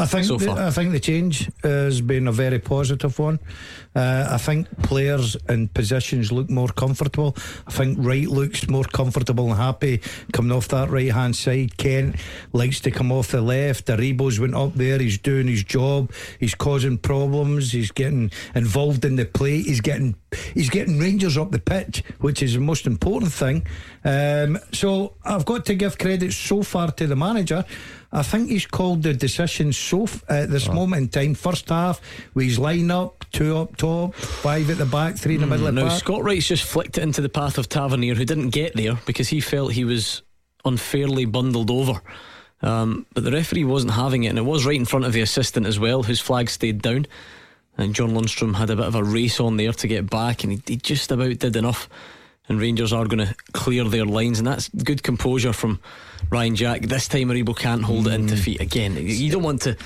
I 0.00 0.06
think 0.06 0.24
so 0.24 0.38
the, 0.38 0.52
I 0.52 0.70
think 0.70 0.92
the 0.92 1.00
change 1.00 1.50
has 1.62 2.00
been 2.00 2.26
a 2.26 2.32
very 2.32 2.58
positive 2.58 3.18
one. 3.18 3.38
Uh, 3.94 4.28
I 4.30 4.38
think 4.38 4.66
players 4.82 5.36
and 5.46 5.72
positions 5.74 6.32
look 6.32 6.48
more 6.48 6.68
comfortable. 6.68 7.36
I 7.66 7.70
think 7.70 7.98
Wright 8.00 8.26
looks 8.26 8.66
more 8.68 8.84
comfortable 8.84 9.48
and 9.48 9.56
happy 9.56 10.00
coming 10.32 10.52
off 10.52 10.68
that 10.68 10.88
right 10.88 11.12
hand 11.12 11.36
side. 11.36 11.76
Kent 11.76 12.16
likes 12.54 12.80
to 12.80 12.90
come 12.90 13.12
off 13.12 13.28
the 13.28 13.42
left. 13.42 13.88
Aribo's 13.88 14.40
went 14.40 14.54
up 14.54 14.74
there. 14.74 14.98
He's 14.98 15.18
doing 15.18 15.48
his 15.48 15.64
job. 15.64 16.12
He's 16.38 16.54
causing 16.54 16.96
problems. 16.96 17.72
He's 17.72 17.90
getting 17.90 18.30
involved 18.54 19.04
in 19.04 19.16
the 19.16 19.26
play. 19.26 19.60
He's 19.60 19.82
getting 19.82 20.14
he's 20.54 20.70
getting 20.70 20.98
Rangers 20.98 21.36
up 21.36 21.50
the 21.50 21.58
pitch, 21.58 22.02
which 22.20 22.42
is 22.42 22.54
the 22.54 22.60
most 22.60 22.86
important 22.86 23.32
thing. 23.32 23.66
Um, 24.02 24.58
so 24.72 25.16
I've 25.24 25.44
got 25.44 25.66
to 25.66 25.74
give 25.74 25.98
credit 25.98 26.32
so 26.32 26.62
far 26.62 26.90
to 26.92 27.06
the 27.06 27.16
manager. 27.16 27.64
I 28.12 28.22
think 28.22 28.50
he's 28.50 28.66
called 28.66 29.04
the 29.04 29.14
decision 29.14 29.72
so 29.72 30.02
f- 30.02 30.24
at 30.28 30.50
this 30.50 30.68
oh. 30.68 30.72
moment 30.72 31.02
in 31.02 31.08
time. 31.08 31.34
First 31.34 31.68
half, 31.68 32.00
with 32.34 32.46
his 32.46 32.58
line 32.58 32.90
up, 32.90 33.24
two 33.30 33.56
up 33.56 33.76
top, 33.76 34.14
five 34.14 34.68
at 34.68 34.78
the 34.78 34.86
back, 34.86 35.16
three 35.16 35.36
in 35.36 35.40
the 35.40 35.46
mm, 35.46 35.50
middle 35.50 35.68
of 35.68 35.74
the 35.76 35.82
now. 35.82 35.88
Scott 35.90 36.24
Wright's 36.24 36.48
just 36.48 36.64
flicked 36.64 36.98
it 36.98 37.02
into 37.02 37.20
the 37.20 37.28
path 37.28 37.56
of 37.56 37.68
Tavernier, 37.68 38.14
who 38.14 38.24
didn't 38.24 38.50
get 38.50 38.74
there 38.74 38.98
because 39.06 39.28
he 39.28 39.40
felt 39.40 39.72
he 39.72 39.84
was 39.84 40.22
unfairly 40.64 41.24
bundled 41.24 41.70
over. 41.70 42.00
Um, 42.62 43.06
but 43.14 43.24
the 43.24 43.30
referee 43.30 43.64
wasn't 43.64 43.92
having 43.92 44.24
it, 44.24 44.28
and 44.28 44.38
it 44.38 44.42
was 44.42 44.66
right 44.66 44.76
in 44.76 44.84
front 44.84 45.04
of 45.04 45.12
the 45.12 45.22
assistant 45.22 45.66
as 45.66 45.78
well, 45.78 46.02
whose 46.02 46.20
flag 46.20 46.50
stayed 46.50 46.82
down. 46.82 47.06
And 47.78 47.94
John 47.94 48.10
Lundstram 48.10 48.56
had 48.56 48.70
a 48.70 48.76
bit 48.76 48.86
of 48.86 48.94
a 48.94 49.04
race 49.04 49.40
on 49.40 49.56
there 49.56 49.72
to 49.72 49.86
get 49.86 50.10
back, 50.10 50.42
and 50.42 50.52
he, 50.52 50.62
he 50.66 50.76
just 50.76 51.12
about 51.12 51.38
did 51.38 51.56
enough. 51.56 51.88
And 52.50 52.60
Rangers 52.60 52.92
are 52.92 53.06
going 53.06 53.26
to 53.26 53.34
clear 53.52 53.84
their 53.84 54.04
lines, 54.04 54.38
and 54.38 54.46
that's 54.46 54.68
good 54.68 55.04
composure 55.04 55.52
from 55.52 55.80
Ryan 56.30 56.56
Jack. 56.56 56.82
This 56.82 57.06
time, 57.06 57.28
Aribo 57.28 57.56
can't 57.56 57.82
hold 57.82 58.06
mm. 58.06 58.12
it 58.12 58.20
into 58.20 58.36
feet 58.36 58.60
again. 58.60 58.96
You 58.98 59.30
don't 59.30 59.44
want 59.44 59.62
to 59.62 59.76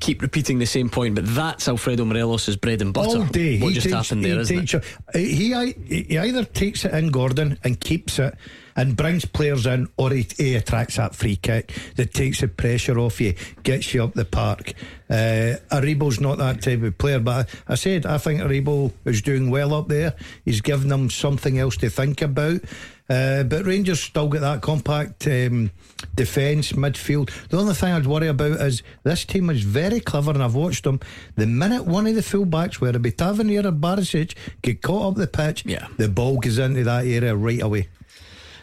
keep 0.00 0.20
repeating 0.20 0.58
the 0.58 0.66
same 0.66 0.90
point, 0.90 1.14
but 1.14 1.26
that's 1.26 1.68
Alfredo 1.68 2.04
Morelos' 2.04 2.56
bread 2.56 2.82
and 2.82 2.92
butter. 2.92 3.18
All 3.20 3.24
day. 3.26 3.60
What 3.60 3.68
he 3.68 3.74
just 3.74 3.86
takes, 3.86 3.94
happened 3.96 4.24
there, 4.24 4.40
isn't 4.40 4.74
it? 4.74 4.84
He, 5.14 5.54
he 6.04 6.18
either 6.18 6.42
takes 6.44 6.84
it 6.84 6.92
in, 6.92 7.10
Gordon, 7.10 7.56
and 7.62 7.80
keeps 7.80 8.18
it 8.18 8.34
and 8.80 8.96
brings 8.96 9.26
players 9.26 9.66
in, 9.66 9.86
or 9.98 10.10
he, 10.10 10.26
he, 10.38 10.54
attracts 10.54 10.96
that 10.96 11.14
free 11.14 11.36
kick 11.36 11.78
that 11.96 12.14
takes 12.14 12.40
the 12.40 12.48
pressure 12.48 12.98
off 12.98 13.20
you, 13.20 13.34
gets 13.62 13.92
you 13.92 14.02
up 14.02 14.14
the 14.14 14.24
park. 14.24 14.72
Uh, 15.10 15.60
Aribo's 15.70 16.18
not 16.18 16.38
that 16.38 16.62
type 16.62 16.82
of 16.82 16.96
player, 16.96 17.20
but 17.20 17.46
I, 17.68 17.72
I 17.72 17.74
said 17.74 18.06
I 18.06 18.16
think 18.16 18.40
Aribo 18.40 18.90
is 19.04 19.20
doing 19.20 19.50
well 19.50 19.74
up 19.74 19.88
there. 19.88 20.14
He's 20.46 20.62
given 20.62 20.88
them 20.88 21.10
something 21.10 21.58
else 21.58 21.76
to 21.78 21.90
think 21.90 22.22
about. 22.22 22.62
Uh, 23.10 23.42
but 23.42 23.66
Rangers 23.66 24.00
still 24.00 24.28
got 24.28 24.40
that 24.40 24.62
compact 24.62 25.26
um, 25.26 25.70
defence, 26.14 26.72
midfield. 26.72 27.30
The 27.48 27.58
only 27.58 27.74
thing 27.74 27.92
I'd 27.92 28.06
worry 28.06 28.28
about 28.28 28.52
is 28.62 28.82
this 29.02 29.26
team 29.26 29.50
is 29.50 29.62
very 29.62 30.00
clever, 30.00 30.30
and 30.30 30.42
I've 30.42 30.54
watched 30.54 30.84
them. 30.84 31.00
The 31.36 31.46
minute 31.46 31.84
one 31.84 32.06
of 32.06 32.14
the 32.14 32.22
fullbacks, 32.22 32.80
whether 32.80 32.96
it 32.96 33.02
be 33.02 33.10
Tavernier 33.10 33.66
or 33.66 33.72
Barisic, 33.72 34.36
get 34.62 34.80
caught 34.80 35.08
up 35.10 35.14
the 35.16 35.26
pitch, 35.26 35.66
yeah. 35.66 35.88
the 35.98 36.08
ball 36.08 36.38
goes 36.38 36.58
into 36.58 36.84
that 36.84 37.04
area 37.04 37.36
right 37.36 37.60
away. 37.60 37.88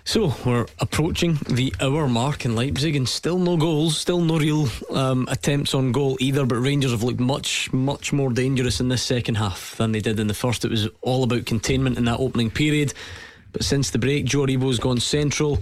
So 0.07 0.33
we're 0.45 0.65
approaching 0.79 1.37
the 1.49 1.75
hour 1.81 2.07
mark 2.07 2.45
in 2.45 2.55
Leipzig, 2.55 2.95
and 2.95 3.07
still 3.09 3.37
no 3.37 3.57
goals, 3.57 3.97
still 3.97 4.21
no 4.21 4.39
real 4.39 4.69
um, 4.89 5.27
attempts 5.29 5.73
on 5.73 5.91
goal 5.91 6.15
either. 6.21 6.45
But 6.45 6.59
Rangers 6.59 6.91
have 6.91 7.03
looked 7.03 7.19
much, 7.19 7.73
much 7.73 8.13
more 8.13 8.31
dangerous 8.31 8.79
in 8.79 8.87
this 8.87 9.03
second 9.03 9.35
half 9.35 9.75
than 9.75 9.91
they 9.91 9.99
did 9.99 10.17
in 10.17 10.27
the 10.27 10.33
first. 10.33 10.63
It 10.63 10.71
was 10.71 10.87
all 11.01 11.25
about 11.25 11.45
containment 11.45 11.97
in 11.97 12.05
that 12.05 12.21
opening 12.21 12.49
period. 12.49 12.93
But 13.51 13.65
since 13.65 13.89
the 13.89 13.99
break, 13.99 14.23
Joe 14.23 14.45
Aribo's 14.45 14.79
gone 14.79 15.01
central. 15.01 15.59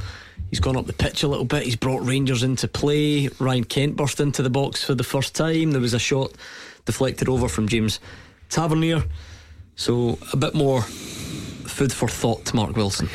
He's 0.51 0.59
gone 0.59 0.77
up 0.77 0.85
the 0.85 0.93
pitch 0.93 1.23
a 1.23 1.27
little 1.27 1.45
bit. 1.45 1.63
He's 1.63 1.75
brought 1.75 2.05
Rangers 2.05 2.43
into 2.43 2.67
play. 2.67 3.29
Ryan 3.39 3.63
Kent 3.63 3.95
burst 3.95 4.19
into 4.19 4.43
the 4.43 4.51
box 4.51 4.83
for 4.83 4.93
the 4.93 5.03
first 5.03 5.33
time. 5.33 5.71
There 5.71 5.81
was 5.81 5.95
a 5.95 5.99
shot 5.99 6.33
deflected 6.85 7.29
over 7.29 7.49
from 7.49 7.67
James 7.67 7.99
Tavernier. 8.49 9.05
So 9.75 10.19
a 10.31 10.37
bit 10.37 10.53
more 10.53 10.85
food 11.65 11.91
for 11.91 12.07
thought, 12.07 12.53
Mark 12.53 12.75
Wilson. 12.75 13.09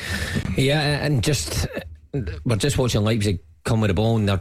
Yeah, 0.56 1.04
and 1.04 1.22
just 1.22 1.66
we're 2.44 2.56
just 2.56 2.78
watching 2.78 3.02
Leipzig 3.02 3.40
come 3.64 3.80
with 3.80 3.88
the 3.88 3.94
ball 3.94 4.16
and 4.16 4.28
their 4.28 4.40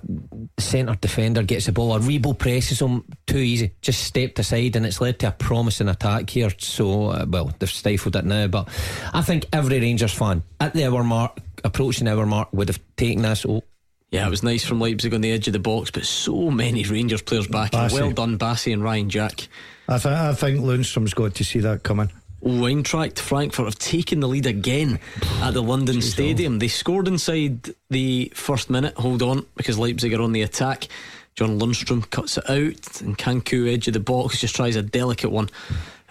centre 0.57 0.95
defender 0.95 1.44
gets 1.44 1.65
the 1.65 1.72
ball. 1.72 1.99
Aribo 1.99 2.38
presses 2.38 2.81
him 2.81 3.03
too 3.27 3.38
easy, 3.38 3.72
just 3.81 4.03
stepped 4.03 4.40
aside, 4.40 4.76
and 4.76 4.86
it's 4.86 5.02
led 5.02 5.19
to 5.19 5.27
a 5.27 5.31
promising 5.31 5.90
attack 5.90 6.30
here. 6.30 6.52
So, 6.57 7.10
uh, 7.10 7.26
well, 7.27 7.53
they've 7.60 7.69
stifled 7.69 8.15
it 8.15 8.26
now, 8.26 8.48
but 8.48 8.69
I 9.14 9.22
think 9.22 9.45
every 9.52 9.80
Rangers 9.80 10.14
fan 10.14 10.44
at 10.60 10.73
the 10.73 10.86
hour 10.86 11.03
mark, 11.03 11.38
approaching 11.64 12.06
the 12.06 12.14
hour 12.14 12.26
mark, 12.26 12.49
would 12.53 12.69
have 12.69 12.80
taken 12.95 13.23
this. 13.23 13.45
Oh, 13.45 13.64
yeah, 14.11 14.26
it 14.26 14.30
was 14.30 14.41
nice 14.41 14.65
from 14.65 14.80
Leipzig 14.80 15.14
on 15.14 15.22
the 15.22 15.31
edge 15.31 15.48
of 15.48 15.53
the 15.53 15.60
box, 15.60 15.91
but 15.91 16.06
so 16.06 16.49
many 16.49 16.84
Rangers 16.84 17.22
players 17.22 17.48
back. 17.48 17.76
And 17.76 17.91
well 17.91 18.11
done, 18.11 18.40
Bassey 18.40 18.73
and 18.73 18.84
Ryan 18.84 19.10
Jack. 19.10 19.48
I, 19.88 19.98
th- 19.98 20.14
I 20.14 20.34
think 20.34 20.60
Lundstram's 20.60 21.14
got 21.14 21.36
to 21.36 21.44
see 21.44 21.60
that 21.60 21.84
coming. 21.84 22.11
Eintracht 22.44 23.20
Frankfurt 23.20 23.66
have 23.66 23.80
taken 23.80 24.20
the 24.22 24.28
lead 24.28 24.45
again 24.45 24.99
at 25.41 25.53
the 25.53 25.61
London 25.61 26.02
Stadium. 26.02 26.60
They 26.60 26.68
scored 26.68 27.07
inside 27.07 27.74
the 27.90 28.32
first 28.34 28.70
minute. 28.70 28.95
Hold 28.98 29.22
on, 29.22 29.45
because 29.56 29.78
Leipzig 29.78 30.14
are 30.14 30.22
on 30.22 30.32
the 30.32 30.41
attack. 30.41 30.88
John 31.36 31.60
Lundstram 31.60 32.10
cuts 32.10 32.38
it 32.38 32.49
out, 32.49 33.02
and 33.02 33.18
Nkunku, 33.18 33.72
edge 33.72 33.88
of 33.88 33.94
the 33.94 33.99
box, 33.99 34.40
just 34.40 34.56
tries 34.56 34.76
a 34.76 34.82
delicate 34.82 35.32
one. 35.32 35.49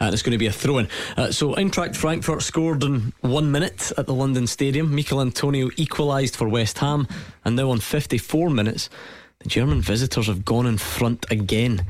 And 0.01 0.15
it's 0.15 0.23
going 0.23 0.33
to 0.33 0.39
be 0.39 0.47
a 0.47 0.53
throw 0.53 0.79
in. 0.79 0.89
Uh, 1.17 1.33
so, 1.33 1.55
Eintracht 1.55 1.97
Frankfurt 1.97 2.43
scored 2.43 2.85
in 2.85 3.13
one 3.21 3.51
minute 3.51 3.91
at 3.99 4.07
the 4.07 4.15
London 4.15 4.47
Stadium. 4.47 4.95
Michael 4.95 5.21
Antonio 5.21 5.71
equalised 5.77 6.37
for 6.37 6.49
West 6.49 6.79
Ham. 6.79 7.09
And 7.45 7.57
now, 7.57 7.71
on 7.71 7.81
54 7.81 8.49
minutes, 8.49 8.89
the 9.41 9.49
German 9.49 9.81
visitors 9.83 10.29
have 10.29 10.45
gone 10.45 10.67
in 10.67 10.79
front 10.79 11.27
again. 11.31 11.85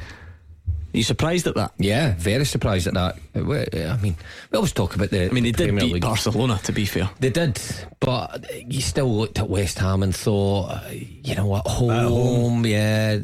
You 0.98 1.04
surprised 1.04 1.46
at 1.46 1.54
that? 1.54 1.70
Yeah, 1.78 2.14
very 2.18 2.44
surprised 2.44 2.88
at 2.88 2.94
that. 2.94 3.18
Uh, 3.36 3.92
I 3.92 3.96
mean, 4.02 4.16
we 4.50 4.56
always 4.56 4.72
talk 4.72 4.96
about 4.96 5.10
the. 5.10 5.26
I 5.26 5.28
mean, 5.28 5.44
they 5.44 5.52
did 5.52 5.68
Premier 5.68 5.84
beat 5.84 5.92
League. 5.92 6.02
Barcelona, 6.02 6.58
to 6.64 6.72
be 6.72 6.86
fair. 6.86 7.08
They 7.20 7.30
did, 7.30 7.60
but 8.00 8.44
you 8.66 8.80
still 8.80 9.16
looked 9.16 9.38
at 9.38 9.48
West 9.48 9.78
Ham 9.78 10.02
and 10.02 10.12
thought, 10.12 10.70
uh, 10.72 10.80
you 10.90 11.36
know 11.36 11.46
what, 11.46 11.68
home, 11.68 12.66
yeah, 12.66 13.18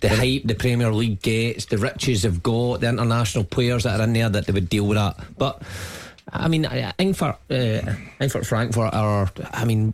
the 0.00 0.08
hype 0.08 0.44
the 0.46 0.54
Premier 0.54 0.90
League 0.94 1.20
gets, 1.20 1.66
the 1.66 1.76
riches 1.76 2.22
they've 2.22 2.42
got, 2.42 2.80
the 2.80 2.88
international 2.88 3.44
players 3.44 3.82
that 3.82 4.00
are 4.00 4.04
in 4.04 4.14
there 4.14 4.30
that 4.30 4.46
they 4.46 4.52
would 4.54 4.70
deal 4.70 4.86
with 4.86 4.96
that. 4.96 5.18
But 5.36 5.60
I 6.32 6.48
mean, 6.48 6.64
I- 6.64 6.92
Frankfurt, 6.96 7.36
uh, 7.50 7.92
Frankfurt, 8.16 8.46
Frankfurt 8.46 8.94
are, 8.94 9.30
I 9.52 9.66
mean, 9.66 9.92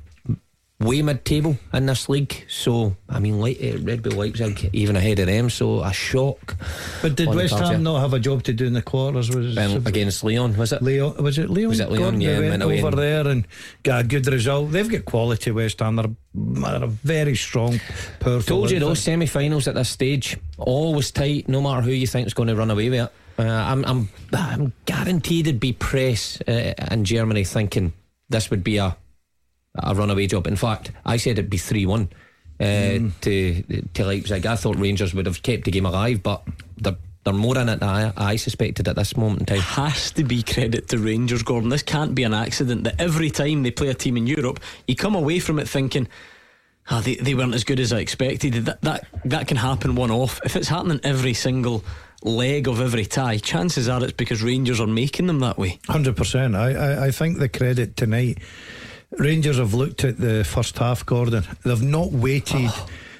way 0.79 1.01
mid-table 1.01 1.57
in 1.73 1.87
this 1.87 2.09
league. 2.09 2.45
So 2.49 2.97
I 3.09 3.19
mean, 3.19 3.41
like, 3.41 3.59
uh, 3.63 3.79
Red 3.79 4.03
Bull 4.03 4.13
Leipzig 4.13 4.69
even 4.73 4.95
ahead 4.97 5.19
of 5.19 5.27
them. 5.27 5.49
So 5.49 5.83
a 5.83 5.93
shock. 5.93 6.57
But 7.01 7.17
did 7.17 7.29
West 7.35 7.55
Ham 7.55 7.83
not 7.83 8.01
have 8.01 8.13
a 8.13 8.19
job 8.19 8.43
to 8.45 8.53
do 8.53 8.67
in 8.67 8.75
the 8.75 8.83
quarters? 8.83 9.35
Was 9.35 9.57
Um, 9.57 9.87
against 9.87 10.23
Lyon, 10.23 10.57
was 10.57 10.73
it? 10.73 10.83
Lyon, 10.83 11.17
was 11.23 11.39
it 11.39 11.49
Lyon? 11.49 11.69
Was 11.69 11.81
it 11.81 11.91
Lyon? 11.91 12.21
Yeah, 12.21 12.41
they 12.41 12.51
went 12.51 12.63
over 12.63 12.89
and- 12.89 12.99
there 12.99 13.27
and 13.29 13.47
got 13.83 14.05
a 14.05 14.07
good 14.07 14.27
result. 14.27 14.71
They've 14.73 14.89
got 14.89 15.05
quality. 15.07 15.51
West 15.51 15.81
Ham. 15.81 15.97
They're, 15.97 16.11
they're 16.35 16.85
a 16.85 16.89
very 16.89 17.37
strong, 17.37 17.81
powerful. 18.21 18.43
Told 18.59 18.71
you 18.71 18.79
those 18.81 19.01
semi-finals 19.01 19.67
at 19.69 19.75
this 19.75 19.89
stage 19.89 20.37
always 20.59 21.11
tight. 21.11 21.49
No 21.49 21.63
matter 21.63 21.81
who 21.83 21.93
you 21.93 22.07
think 22.07 22.27
is 22.27 22.35
going 22.35 22.49
to 22.49 22.57
run 22.57 22.71
away 22.71 22.91
with 22.91 23.01
it. 23.01 23.13
Uh, 23.39 23.43
I'm, 23.43 23.85
I'm, 23.85 24.09
I'm 24.33 24.73
guaranteed 24.87 25.47
it'd 25.47 25.61
be 25.61 25.75
press 25.75 26.41
uh, 26.49 26.73
in 26.91 27.05
Germany 27.05 27.45
thinking 27.45 27.93
this 28.31 28.51
would 28.51 28.65
be 28.65 28.79
a 28.79 28.97
a 29.79 29.95
runaway 29.95 30.27
job. 30.27 30.47
In 30.47 30.57
fact, 30.57 30.93
I 31.05 31.17
said 31.17 31.33
it'd 31.33 31.51
be 31.51 31.59
three 31.59 31.87
one 31.87 32.09
uh, 32.61 32.99
to 33.23 33.63
to 33.95 34.05
Leipzig. 34.05 34.47
I 34.47 34.57
thought 34.57 34.77
Rangers 34.77 35.15
would 35.15 35.27
have 35.27 35.43
kept 35.43 35.65
the 35.65 35.71
game 35.71 35.87
alive, 35.87 36.23
but 36.23 36.43
they're 36.79 36.97
they're 37.27 37.35
more 37.35 37.59
in 37.59 37.69
it 37.69 37.81
than 37.81 37.89
I, 37.89 38.13
I 38.17 38.37
suspected 38.37 38.87
at 38.87 38.95
this 38.95 39.17
moment 39.17 39.41
in 39.41 39.47
time. 39.47 39.59
has 39.59 40.13
to 40.13 40.23
be 40.23 40.45
credit 40.45 40.89
to 40.91 40.99
Rangers, 40.99 41.43
Gordon. 41.43 41.71
This 41.71 41.83
can't 41.83 42.15
be 42.15 42.23
an 42.23 42.33
accident 42.33 42.85
that 42.85 43.01
every 43.01 43.31
time 43.31 43.65
they 43.65 43.73
play 43.73 43.89
a 43.89 43.95
team 43.95 44.17
in 44.17 44.29
Europe, 44.29 44.61
you 44.87 44.95
come 44.95 45.17
away 45.17 45.41
from 45.41 45.59
it 45.59 45.69
thinking, 45.69 46.07
ah, 46.89 47.01
they, 47.01 47.17
they 47.17 47.35
weren't 47.35 47.55
as 47.55 47.65
good 47.65 47.81
as 47.81 47.93
I 47.93 47.99
expected. 47.99 48.67
That, 48.67 48.81
that, 48.83 49.09
that 49.25 49.49
can 49.49 49.57
happen 49.57 49.97
one 49.97 50.13
off. 50.13 50.41
If 50.45 50.55
it's 50.55 50.69
happening 50.69 51.01
every 51.03 51.35
single 51.35 51.83
leg 52.23 52.69
of 52.69 52.81
every 52.81 53.05
tie, 53.05 53.39
chances 53.39 53.89
are 53.89 54.05
it's 54.05 54.13
because 54.13 54.41
Rangers 54.41 54.79
are 54.81 54.87
making 54.87 55.27
them 55.27 55.41
that 55.41 55.59
way. 55.59 55.81
Hundred 55.89 56.17
percent. 56.17 56.55
I, 56.55 56.75
I 56.75 57.07
I 57.07 57.11
think 57.11 57.39
the 57.39 57.49
credit 57.49 57.97
tonight. 57.97 58.39
Rangers 59.13 59.59
have 59.59 59.75
looked 59.75 60.05
at 60.05 60.19
the 60.19 60.45
first 60.45 60.79
half, 60.79 61.07
Gordon. 61.07 61.45
They've 61.65 61.83
not 61.83 62.13
waited. 62.13 62.71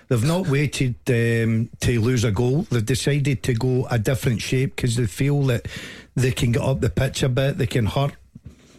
They've 0.09 0.25
not 0.25 0.49
waited 0.49 0.95
um, 1.09 1.71
to 1.81 2.01
lose 2.01 2.25
a 2.25 2.31
goal. 2.31 2.63
They've 2.71 2.85
decided 2.85 3.43
to 3.45 3.55
go 3.55 3.87
a 3.91 3.99
different 3.99 4.41
shape 4.41 4.77
because 4.77 4.97
they 4.97 5.07
feel 5.07 5.43
that 5.45 5.67
they 6.15 6.33
can 6.33 6.53
get 6.53 6.63
up 6.63 6.81
the 6.81 6.91
pitch 6.91 7.23
a 7.23 7.29
bit. 7.29 7.59
They 7.59 7.67
can 7.67 7.87
hurt 7.87 8.15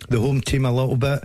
the 0.10 0.20
home 0.20 0.42
team 0.42 0.66
a 0.66 0.72
little 0.72 0.96
bit. 0.96 1.24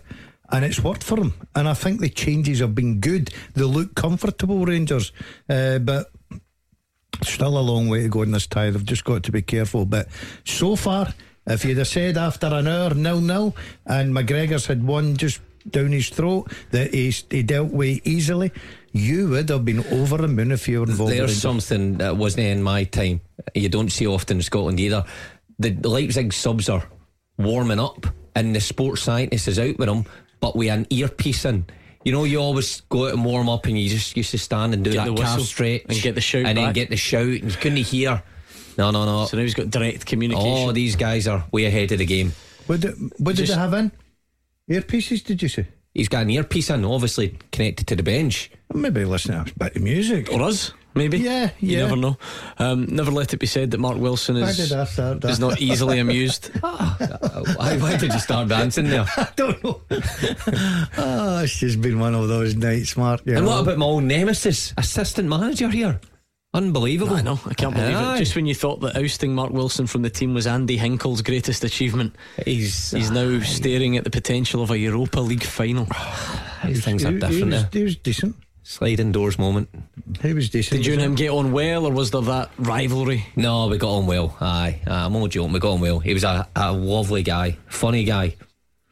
And 0.51 0.65
it's 0.65 0.83
worked 0.83 1.03
for 1.05 1.17
them. 1.17 1.35
And 1.55 1.69
I 1.69 1.75
think 1.75 2.01
the 2.01 2.11
changes 2.11 2.59
have 2.61 2.75
been 2.75 3.01
good. 3.01 3.33
They 3.55 3.63
look 3.63 3.95
comfortable, 3.95 4.67
Rangers. 4.67 5.13
Uh, 5.49 5.79
but 5.79 6.11
Still 7.25 7.59
a 7.59 7.61
long 7.61 7.89
way 7.89 8.03
to 8.03 8.09
go 8.09 8.23
in 8.23 8.33
this 8.33 8.47
tie. 8.47 8.71
They've 8.71 8.85
just 8.85 9.05
got 9.05 9.23
to 9.25 9.33
be 9.33 9.43
careful. 9.43 9.85
But 9.85 10.09
so 10.45 10.77
far, 10.77 11.13
if 11.47 11.65
you'd 11.65 11.79
have 11.79 11.87
said 11.87 12.17
after 12.17 12.49
an 12.49 12.67
hour 12.67 12.95
nil 12.95 13.21
nil 13.21 13.57
and 13.87 14.15
McGregor's 14.15 14.67
had 14.67 14.85
one 14.85 15.17
just 15.17 15.41
down 15.71 15.93
his 15.93 16.09
throat 16.09 16.53
that 16.71 16.93
he, 16.93 17.11
he 17.31 17.43
dealt 17.43 17.73
with 17.73 18.07
easily, 18.07 18.53
you 18.93 19.31
would 19.31 19.49
have 19.49 19.65
been 19.65 19.85
over 19.87 20.19
the 20.19 20.29
moon 20.29 20.53
if 20.53 20.69
you 20.69 20.81
were 20.81 20.87
involved. 20.87 21.13
There's 21.13 21.35
in 21.35 21.37
something 21.41 21.99
that 21.99 22.17
wasn't 22.17 22.47
in 22.47 22.63
my 22.63 22.85
time. 22.85 23.21
You 23.55 23.69
don't 23.69 23.91
see 23.91 24.07
often 24.07 24.39
in 24.39 24.43
Scotland 24.43 24.81
either. 24.81 25.05
The 25.59 25.71
Leipzig 25.89 26.33
subs 26.33 26.69
are 26.69 26.85
warming 27.39 27.81
up, 27.81 28.07
and 28.35 28.55
the 28.55 28.61
sports 28.61 29.03
scientist 29.03 29.49
is 29.49 29.59
out 29.59 29.79
with 29.79 29.89
them, 29.89 30.05
but 30.41 30.57
with 30.57 30.69
an 30.69 30.87
earpiece 30.91 31.45
in. 31.45 31.67
You 32.05 32.13
know, 32.13 32.25
you 32.25 32.39
always 32.39 32.81
go 32.83 33.07
out 33.07 33.15
and 33.15 33.25
warm 33.25 33.49
up, 33.49 33.67
and 33.67 33.79
you 33.79 33.89
just 33.89 34.17
used 34.17 34.33
to 34.33 34.39
stand 34.39 34.75
and 34.75 34.85
do 34.85 34.93
Get 34.93 35.05
that 35.05 35.11
the 35.15 35.23
calf 35.23 35.37
whistle 35.37 35.45
stretch 35.45 35.83
and 35.89 36.01
get 36.01 36.15
the 36.15 36.21
shout 36.21 36.47
and 36.47 36.59
then 36.59 36.73
get 36.73 36.91
the 36.91 36.97
shout, 36.97 37.27
and 37.27 37.51
you 37.51 37.57
couldn't 37.59 37.79
hear. 37.79 38.23
No, 38.77 38.91
no, 38.91 39.05
no. 39.05 39.27
So 39.27 39.37
now 39.37 39.43
he's 39.43 39.55
got 39.55 39.71
direct 39.71 40.03
oh, 40.03 40.11
communication. 40.11 40.69
Oh, 40.69 40.73
these 40.73 40.97
guys 40.97 41.29
are 41.29 41.45
way 41.53 41.67
ahead 41.67 41.93
of 41.93 41.99
the 41.99 42.07
game. 42.07 42.33
What 42.67 42.81
did, 42.81 42.95
what 43.19 43.37
did 43.37 43.47
Just- 43.47 43.53
they 43.53 43.59
have 43.59 43.75
in? 43.75 43.93
Earpieces, 44.73 45.23
did 45.25 45.43
you 45.43 45.49
say? 45.49 45.67
He's 45.95 46.09
got 46.09 46.23
an 46.23 46.31
earpiece 46.31 46.71
in, 46.71 46.85
obviously 46.87 47.39
connected 47.51 47.87
to 47.89 47.97
the 47.97 48.03
bench. 48.03 48.51
Maybe 48.73 49.05
listening 49.05 49.45
to 49.45 49.53
a 49.53 49.59
bit 49.59 49.77
of 49.77 49.83
music. 49.83 50.33
or 50.33 50.41
us, 50.41 50.73
maybe. 50.95 51.19
Yeah, 51.19 51.51
You 51.61 51.77
yeah. 51.77 51.83
never 51.85 51.97
know. 51.97 52.17
Um, 52.59 52.87
never 52.87 53.11
let 53.11 53.35
it 53.35 53.37
be 53.37 53.47
said 53.47 53.71
that 53.73 53.79
Mark 53.79 53.99
Wilson 53.99 54.39
is, 54.39 54.57
did 54.57 54.69
start 54.89 55.21
that? 55.21 55.29
is 55.31 55.39
not 55.39 55.61
easily 55.61 55.99
amused. 55.99 56.47
why, 56.61 57.77
why 57.79 57.97
did 57.99 58.15
you 58.15 58.19
start 58.19 58.49
dancing 58.49 58.89
there? 58.89 59.05
I 59.19 59.29
don't 59.37 59.63
know. 59.63 59.83
oh, 59.91 61.41
it's 61.43 61.59
just 61.59 61.81
been 61.83 61.99
one 62.01 62.15
of 62.15 62.29
those 62.29 62.57
nights, 62.57 62.97
Mark. 62.97 63.21
you 63.27 63.37
And 63.37 63.45
know. 63.45 63.51
what 63.53 63.61
about 63.61 63.77
my 63.77 63.85
old 63.85 64.05
nemesis, 64.05 64.73
assistant 64.79 65.29
manager 65.29 65.69
here? 65.69 66.01
Unbelievable. 66.55 67.15
I 67.15 67.23
know, 67.23 67.41
I 67.47 67.55
can't 67.55 67.75
believe 67.75 67.97
Aye. 67.97 68.17
it. 68.17 68.19
Just 68.19 68.37
when 68.37 68.45
you 68.45 68.55
thought 68.55 68.81
that 68.81 68.95
ousting 68.97 69.35
Mark 69.35 69.53
Wilson 69.53 69.87
from 69.87 70.03
the 70.03 70.11
team 70.11 70.35
was 70.35 70.47
Andy 70.47 70.77
Hinkel's 70.77 71.23
greatest 71.23 71.65
achievement, 71.65 72.15
He's 72.45 72.91
he's 72.91 73.11
now 73.11 73.41
staring 73.41 73.97
at 73.97 74.05
the 74.05 74.11
potential 74.11 74.63
of 74.63 74.71
a 74.71 74.79
Europa 74.79 75.21
League 75.21 75.45
final. 75.45 75.87
these 76.65 76.85
things 76.85 77.05
are 77.05 77.09
he, 77.09 77.15
he 77.15 77.21
different. 77.21 77.47
was, 77.47 77.55
eh? 77.55 77.63
now. 77.63 77.69
he 77.73 77.83
was 77.85 77.97
decent. 77.97 78.37
Sliding 78.65 79.13
doors 79.13 79.39
moment. 79.39 79.71
He 80.21 80.35
was 80.35 80.51
decent. 80.51 80.79
Did 80.83 80.87
you 80.87 80.93
and 80.93 81.03
him 81.03 81.15
get 81.15 81.31
on 81.31 81.53
well, 81.53 81.87
or 81.87 81.91
was 81.91 82.11
there 82.11 82.21
that 82.21 82.51
rivalry? 82.59 83.27
No, 83.35 83.67
we 83.69 83.79
got 83.79 83.91
on 83.97 84.07
well. 84.07 84.37
Aye, 84.41 84.81
Aye, 84.87 85.05
I'm 85.07 85.17
only 85.17 85.31
joking. 85.31 85.53
We 85.53 85.59
got 85.59 85.73
on 85.73 85.81
well. 85.81 85.99
He 86.01 86.13
was 86.13 86.23
a, 86.23 86.47
a 86.55 86.71
lovely 86.71 87.23
guy, 87.23 87.57
funny 87.69 88.05
guy. 88.05 88.37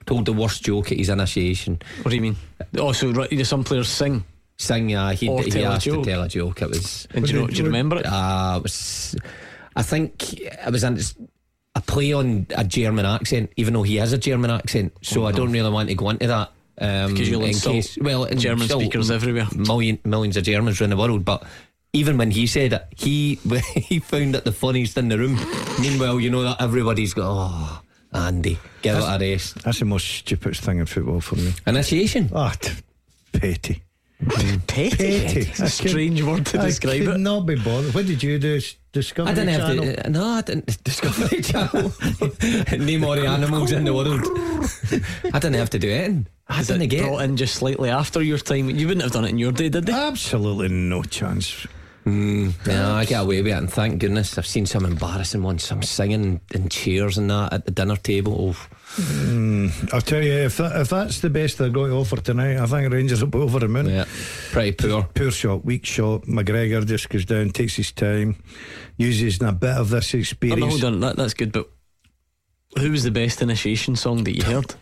Told 0.07 0.25
the 0.25 0.33
worst 0.33 0.65
joke 0.65 0.91
at 0.91 0.99
his 0.99 1.11
initiation. 1.11 1.79
What 2.03 2.11
do 2.11 2.17
you 2.17 2.23
mean? 2.23 2.37
Oh, 2.79 2.91
so 2.93 3.11
right, 3.11 3.47
some 3.47 3.63
players 3.63 3.89
sing. 3.89 4.25
Sing, 4.61 4.91
yeah, 4.91 5.13
he, 5.15 5.27
Or 5.27 5.43
he 5.43 5.51
tell 5.51 5.73
a 5.73 5.75
asked 5.77 5.87
joke. 5.87 6.05
to 6.05 6.11
tell 6.11 6.23
a 6.23 6.29
joke. 6.29 6.61
It 6.61 6.69
was. 6.69 7.09
And 7.15 7.25
do 7.25 7.33
you, 7.33 7.41
know, 7.41 7.47
do 7.47 7.55
you 7.57 7.65
remember 7.65 7.97
it? 7.97 8.05
Uh, 8.05 8.57
it 8.59 8.63
was 8.63 9.17
I 9.75 9.83
think 9.83 10.39
it 10.39 10.71
was 10.71 10.85
an, 10.85 10.99
a 11.75 11.81
play 11.81 12.13
on 12.13 12.47
a 12.55 12.63
German 12.63 13.07
accent, 13.07 13.51
even 13.57 13.73
though 13.73 13.85
he 13.85 13.97
has 13.97 14.13
a 14.13 14.19
German 14.19 14.51
accent. 14.51 14.93
So 15.01 15.25
I 15.25 15.33
don't 15.33 15.51
really 15.51 15.71
want 15.71 15.89
to 15.89 15.95
go 15.95 16.11
into 16.11 16.27
that. 16.27 16.53
Um, 16.77 17.13
Because 17.13 17.31
you'll 17.31 17.43
in 17.43 17.49
insult 17.49 17.75
case, 17.77 17.97
well, 18.03 18.25
in 18.25 18.39
German 18.39 18.67
still 18.67 18.81
speakers 18.81 19.11
everywhere. 19.11 19.47
Million, 19.57 19.99
millions 20.05 20.37
of 20.37 20.45
Germans 20.45 20.79
around 20.79 20.91
the 20.91 20.97
world, 20.99 21.25
but 21.25 21.43
even 21.95 22.19
when 22.19 22.31
he 22.31 22.47
said 22.47 22.75
it, 22.75 22.85
he 22.99 23.37
he 23.75 23.99
found 23.99 24.35
it 24.35 24.45
the 24.45 24.53
funniest 24.53 24.99
in 24.99 25.09
the 25.09 25.17
room. 25.17 25.39
Meanwhile, 25.81 26.21
you 26.21 26.29
know 26.29 26.43
that 26.43 26.61
everybody's 26.61 27.15
got 27.15 27.25
oh, 27.31 27.81
Andy, 28.13 28.59
give 28.83 28.97
it 28.97 29.03
a 29.03 29.19
rest. 29.19 29.63
That's 29.63 29.79
the 29.79 29.87
most 29.87 30.07
stupidest 30.07 30.61
thing 30.63 30.81
in 30.81 30.87
football 30.87 31.21
for 31.23 31.37
me. 31.37 31.55
Initiation. 31.67 32.29
Ah, 32.35 32.55
t- 32.61 32.73
petty. 33.33 33.83
Petty. 34.29 34.91
Petty. 34.91 35.41
It's 35.41 35.61
a 35.61 35.69
strange 35.69 36.23
word 36.23 36.45
to 36.47 36.61
I 36.61 36.67
describe 36.67 37.01
could 37.05 37.15
it. 37.17 37.19
not 37.19 37.47
be 37.47 37.55
bothered. 37.57 37.95
What 37.95 38.07
did 38.07 38.23
you 38.23 38.39
do? 38.39 38.61
Discovery 38.93 39.31
I 39.31 39.35
didn't 39.35 39.49
have 39.61 39.69
Channel? 39.77 40.03
to. 40.03 40.11
No, 40.11 40.25
I 40.27 40.41
didn't. 40.43 40.85
Discovery 40.85 41.43
Channel. 41.43 41.93
Name 42.85 43.05
all 43.05 43.15
the 43.17 43.27
animals 43.27 43.73
in 43.73 43.85
the 43.85 43.95
world. 43.95 44.21
I 45.33 45.39
didn't 45.39 45.55
have 45.55 45.71
to 45.71 45.79
do 45.79 45.91
anything. 45.91 46.27
I 46.49 46.63
didn't 46.63 46.83
it 46.83 46.87
get. 46.89 47.05
brought 47.05 47.23
in 47.23 47.37
just 47.37 47.55
slightly 47.55 47.89
after 47.91 48.21
your 48.23 48.39
time? 48.39 48.69
You 48.71 48.89
wouldn't 48.89 49.03
have 49.05 49.13
done 49.13 49.25
it 49.25 49.29
in 49.31 49.39
your 49.39 49.53
day, 49.53 49.69
did 49.69 49.87
they? 49.87 49.93
Absolutely 49.93 50.69
no 50.69 51.03
chance. 51.05 51.67
Mm, 52.07 52.55
yeah, 52.67 52.95
I 52.95 53.05
get 53.05 53.21
away 53.23 53.43
with 53.43 53.53
it, 53.53 53.57
and 53.59 53.71
thank 53.71 53.99
goodness 53.99 54.39
I've 54.39 54.47
seen 54.47 54.65
some 54.65 54.87
embarrassing 54.87 55.43
ones, 55.43 55.65
some 55.65 55.83
singing 55.83 56.41
in 56.55 56.69
chairs 56.71 57.19
and 57.19 57.31
that 57.31 57.53
at 57.53 57.65
the 57.67 57.71
dinner 57.71 57.97
table. 57.97 58.35
Oh, 58.57 58.67
mm, 59.03 59.93
I'll 59.93 60.01
tell 60.01 60.23
you, 60.23 60.33
if 60.33 60.57
that, 60.57 60.81
if 60.81 60.89
that's 60.89 61.21
the 61.21 61.29
best 61.29 61.59
they're 61.59 61.69
going 61.69 61.91
to 61.91 61.97
offer 61.99 62.17
tonight, 62.17 62.57
I 62.57 62.65
think 62.67 62.91
Rangers 62.91 63.21
will 63.21 63.29
be 63.31 63.39
over 63.39 63.59
the 63.59 63.69
moon. 63.69 63.87
yeah, 63.87 64.07
pretty 64.51 64.73
poor. 64.73 65.03
Poor 65.15 65.31
shot, 65.31 65.65
weak 65.65 65.85
shot. 65.85 66.23
McGregor 66.23 66.87
just 66.87 67.09
goes 67.11 67.27
down, 67.27 67.51
takes 67.51 67.77
his 67.77 67.93
time, 67.93 68.37
uses 68.97 69.41
a 69.43 69.53
bit 69.53 69.77
of 69.77 69.91
this 69.91 70.15
Oh, 70.15 70.17
no, 70.17 70.21
experience. 70.21 70.65
hold 70.81 70.85
on, 70.85 71.01
that, 71.01 71.17
that's 71.17 71.35
good. 71.35 71.53
But 71.53 71.69
who 72.79 72.91
was 72.93 73.05
the 73.05 73.11
best 73.11 73.43
initiation 73.43 73.95
song 73.95 74.25
that 74.25 74.35
you 74.37 74.43
heard? 74.45 74.75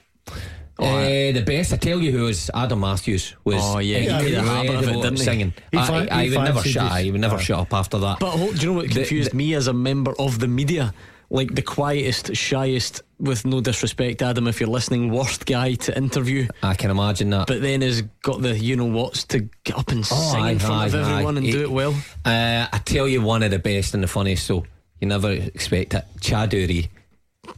Uh, 0.78 1.32
the 1.32 1.42
best, 1.44 1.72
I 1.72 1.76
tell 1.76 2.00
you, 2.00 2.12
who 2.12 2.24
was 2.24 2.50
Adam 2.54 2.80
Matthews 2.80 3.34
was. 3.44 3.56
Oh, 3.60 3.78
yeah, 3.80 3.98
he 3.98 4.08
made 4.24 4.34
a 4.34 4.42
habit 4.42 4.74
of 4.76 4.82
it, 4.88 4.92
didn't? 5.02 5.16
Singing, 5.18 5.52
He 5.72 5.78
I, 5.78 5.86
fa- 5.86 6.14
I, 6.14 6.24
he 6.24 6.30
would 6.30 6.44
never 6.44 6.52
fancied 6.60 6.70
shut. 6.72 6.92
I 6.92 7.10
would 7.10 7.20
never 7.20 7.36
Aye. 7.36 7.40
shut 7.42 7.58
up 7.58 7.74
after 7.74 7.98
that. 7.98 8.18
But 8.20 8.30
hold, 8.30 8.54
do 8.56 8.60
you 8.66 8.72
know 8.72 8.78
what 8.80 8.90
confused 8.90 9.32
the- 9.32 9.36
me 9.36 9.54
as 9.54 9.66
a 9.66 9.72
member 9.72 10.14
of 10.18 10.38
the 10.38 10.46
media? 10.48 10.94
Like 11.30 11.54
the 11.54 11.60
quietest, 11.62 12.34
shyest 12.34 13.02
with 13.18 13.44
no 13.44 13.60
disrespect, 13.60 14.22
Adam, 14.22 14.46
if 14.46 14.60
you're 14.60 14.68
listening, 14.70 15.10
worst 15.10 15.44
guy 15.44 15.74
to 15.74 15.94
interview. 15.94 16.46
I 16.62 16.72
can 16.74 16.90
imagine 16.90 17.28
that. 17.30 17.48
But 17.48 17.60
then 17.60 17.82
has 17.82 18.00
got 18.22 18.40
the 18.40 18.56
you 18.58 18.76
know 18.76 18.86
what's 18.86 19.24
to 19.24 19.40
get 19.64 19.76
up 19.76 19.90
and 19.90 20.00
Oh, 20.10 20.30
sing 20.32 20.42
aye, 20.42 20.50
in 20.52 20.58
front 20.58 20.94
of 20.94 20.94
aye, 20.94 20.98
everyone 21.12 21.34
aye. 21.34 21.38
and 21.38 21.46
He- 21.46 21.52
do 21.52 21.60
it 21.62 21.70
well. 21.70 21.94
Uh, 22.24 22.66
I 22.72 22.78
tell 22.84 23.06
you, 23.06 23.20
one 23.20 23.42
of 23.42 23.50
the 23.50 23.58
best 23.58 23.92
and 23.92 24.02
the 24.02 24.08
funniest. 24.08 24.46
So 24.46 24.64
you 25.00 25.08
never 25.08 25.32
expect 25.32 25.92
it. 25.92 26.04
Cha 26.22 26.46
Du-ri, 26.46 26.88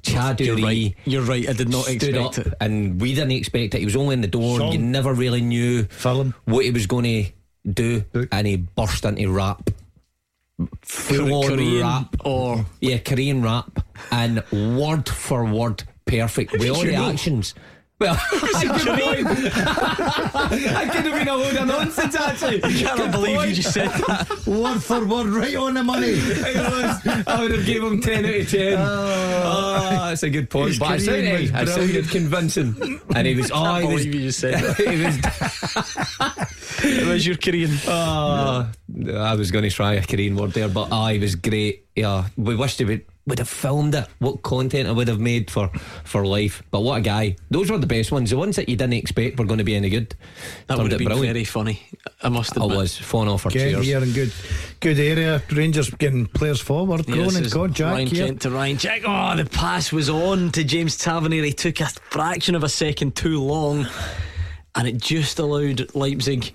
Cha 0.03 0.33
Du-ri. 0.33 0.47
You're 0.57 0.67
right. 0.67 0.97
You're 1.05 1.23
right. 1.23 1.49
I 1.49 1.53
did 1.53 1.69
not 1.69 1.85
stood 1.85 2.03
expect 2.17 2.39
up 2.39 2.47
it. 2.47 2.55
and 2.61 3.01
we 3.01 3.15
didn't 3.15 3.33
expect 3.33 3.75
it. 3.75 3.79
He 3.79 3.85
was 3.85 3.97
only 3.97 4.15
in 4.15 4.21
the 4.21 4.27
door. 4.29 4.59
Song. 4.59 4.73
You 4.73 4.79
never 4.79 5.13
really 5.13 5.41
knew 5.41 5.85
Film. 5.85 6.35
what 6.45 6.65
he 6.65 6.71
was 6.71 6.87
going 6.87 7.05
to 7.05 7.33
do, 7.73 8.01
Do- 8.13 8.29
and 8.33 8.47
he 8.47 8.57
burst 8.57 9.05
into 9.05 9.31
rap. 9.31 9.71
Full 10.83 11.35
on 11.35 11.49
Korean 11.49 11.81
rap, 11.83 12.17
or 12.25 12.67
yeah, 12.81 12.99
Korean 12.99 13.43
rap, 13.43 13.81
and 14.11 14.43
word 14.53 15.09
for 15.09 15.45
word 15.47 15.85
perfect 16.05 16.53
with 16.53 16.69
all 16.69 16.85
you 16.85 16.91
the 16.91 16.97
know? 16.97 17.43
Well, 18.01 18.17
I 18.33 18.79
could 18.79 18.89
have 18.89 20.77
I 20.77 20.89
could 20.91 21.05
have 21.05 21.19
been 21.19 21.29
a 21.29 21.37
load 21.37 21.55
of 21.57 21.67
nonsense 21.67 22.15
actually. 22.17 22.65
I 22.65 22.73
cannot 22.73 23.13
believe 23.13 23.45
you 23.51 23.55
just 23.55 23.75
said 23.75 23.89
that. 23.91 24.27
Word 24.47 24.83
for 24.83 25.05
word, 25.05 25.27
right 25.27 25.55
on 25.57 25.75
the 25.75 25.83
money. 25.85 26.07
It 26.13 26.57
was. 26.57 27.07
I 27.27 27.43
would 27.43 27.51
have 27.53 27.67
gave 27.67 27.83
him 27.85 28.01
10 28.01 28.25
out 28.25 28.35
of 28.35 28.51
10. 28.51 28.79
Oh, 28.79 30.07
that's 30.09 30.23
a 30.23 30.31
good 30.31 30.49
point. 30.49 30.69
His 30.69 30.79
But 30.79 30.89
I 30.93 30.97
sounded, 30.99 31.41
was 31.43 31.53
I 31.53 31.65
sounded 31.67 31.75
brilliant. 31.77 32.11
convincing. 32.11 33.01
And 33.15 33.27
he 33.27 33.35
was, 33.35 33.51
oh, 33.51 33.57
I 33.65 33.83
he 33.83 33.87
was, 33.87 34.07
believe 34.07 34.15
you 34.15 34.21
just 34.29 34.41
said 34.41 34.55
that. 34.55 34.77
he 34.77 35.05
was 35.05 36.95
It 37.03 37.07
was 37.07 37.27
your 37.27 37.37
Korean. 37.37 37.71
Oh, 37.87 38.67
I 39.19 39.35
was 39.35 39.51
going 39.51 39.65
to 39.65 39.71
try 39.71 39.95
a 39.95 40.07
Korean 40.07 40.37
word 40.37 40.53
there, 40.53 40.69
but 40.69 40.89
ah, 40.91 41.09
he 41.09 41.19
was 41.19 41.35
great. 41.35 41.85
Yeah, 41.95 42.29
we 42.39 42.57
wished 42.57 42.79
he 42.79 42.85
would 42.87 43.05
would 43.27 43.39
have 43.39 43.49
filmed 43.49 43.95
it. 43.95 44.07
What 44.19 44.43
content 44.43 44.89
I 44.89 44.93
would 44.93 45.07
have 45.09 45.21
made 45.21 45.51
for 45.51 45.69
for 46.05 46.27
life. 46.27 46.63
But 46.71 46.81
what 46.81 46.99
a 46.99 47.01
guy! 47.01 47.37
Those 47.51 47.71
were 47.71 47.79
the 47.79 47.87
best 47.87 48.11
ones. 48.11 48.31
The 48.31 48.37
ones 48.37 48.57
that 48.57 48.69
you 48.69 48.77
didn't 48.77 48.95
expect 48.95 49.39
were 49.39 49.45
going 49.45 49.59
to 49.59 49.65
be 49.65 49.77
any 49.77 49.89
good. 49.91 50.15
That 50.67 50.75
Turned 50.77 50.83
would 50.83 50.93
have 50.93 50.99
been 50.99 51.09
brilliant. 51.09 51.35
very 51.35 51.45
funny. 51.45 51.83
I 52.23 52.29
must 52.29 52.55
have. 52.55 52.63
I 52.63 52.67
admit. 52.67 52.79
was 52.79 52.99
falling 52.99 53.29
off 53.29 53.47
our 53.47 53.53
Get 53.53 53.73
chairs. 53.73 53.85
here 53.87 54.03
in 54.03 54.13
good, 54.13 54.33
good 54.81 54.99
area. 54.99 55.43
Rangers 55.53 55.91
getting 55.91 56.27
players 56.27 56.61
forward. 56.61 57.05
Yes, 57.07 57.17
Cronin, 57.17 57.45
it's 57.45 57.55
God, 57.55 57.75
Jack 57.75 57.93
Ryan 57.93 58.07
here. 58.09 58.27
Kent 58.27 58.43
to 58.43 58.51
Ryan 58.51 58.77
Jack. 58.79 59.03
Oh, 59.07 59.37
the 59.37 59.45
pass 59.45 59.93
was 59.93 60.09
on 60.11 60.51
to 60.53 60.65
James 60.65 60.97
Tavernier. 60.97 61.45
He 61.45 61.53
took 61.53 61.81
a 61.81 61.87
fraction 61.87 62.55
of 62.55 62.65
a 62.65 62.69
second 62.69 63.15
too 63.17 63.41
long, 63.43 63.87
and 64.75 64.89
it 64.89 64.97
just 64.99 65.39
allowed 65.39 65.95
Leipzig 65.95 66.53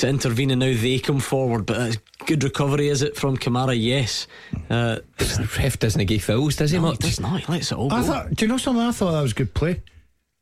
to 0.00 0.08
intervene. 0.08 0.50
And 0.50 0.60
now 0.60 0.74
they 0.74 0.98
come 0.98 1.20
forward. 1.20 1.66
But 1.66 1.78
that's 1.78 1.98
good 2.26 2.42
recovery, 2.44 2.88
is 2.88 3.02
it 3.02 3.16
from 3.16 3.36
Kamara? 3.36 3.74
Yes. 3.80 4.26
Uh, 4.68 4.98
The 5.18 5.48
ref 5.58 5.78
doesn't 5.78 6.04
give 6.06 6.22
fouls, 6.24 6.56
does 6.56 6.70
he 6.72 6.78
no, 6.78 6.90
he 6.92 6.96
does 6.98 7.20
not. 7.20 7.40
He 7.40 7.52
lets 7.52 7.72
it 7.72 7.78
all 7.78 7.92
I 7.92 8.00
go. 8.00 8.06
thought. 8.06 8.34
Do 8.34 8.44
you 8.44 8.48
know 8.48 8.58
something? 8.58 8.82
I 8.82 8.92
thought 8.92 9.12
that 9.12 9.22
was 9.22 9.32
good 9.32 9.54
play. 9.54 9.82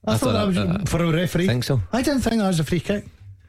I, 0.07 0.13
I 0.15 0.17
thought, 0.17 0.21
thought 0.21 0.33
that 0.33 0.47
was 0.47 0.57
that- 0.57 0.81
uh, 0.83 0.85
for 0.87 1.03
a 1.05 1.13
referee. 1.13 1.47
think 1.47 1.65
so. 1.65 1.81
I 1.93 2.03
didn't 2.03 2.21
think 2.23 2.37
that 2.39 2.47
was 2.49 2.61
a 2.61 2.65
free 2.65 2.81
kick. 2.81 3.05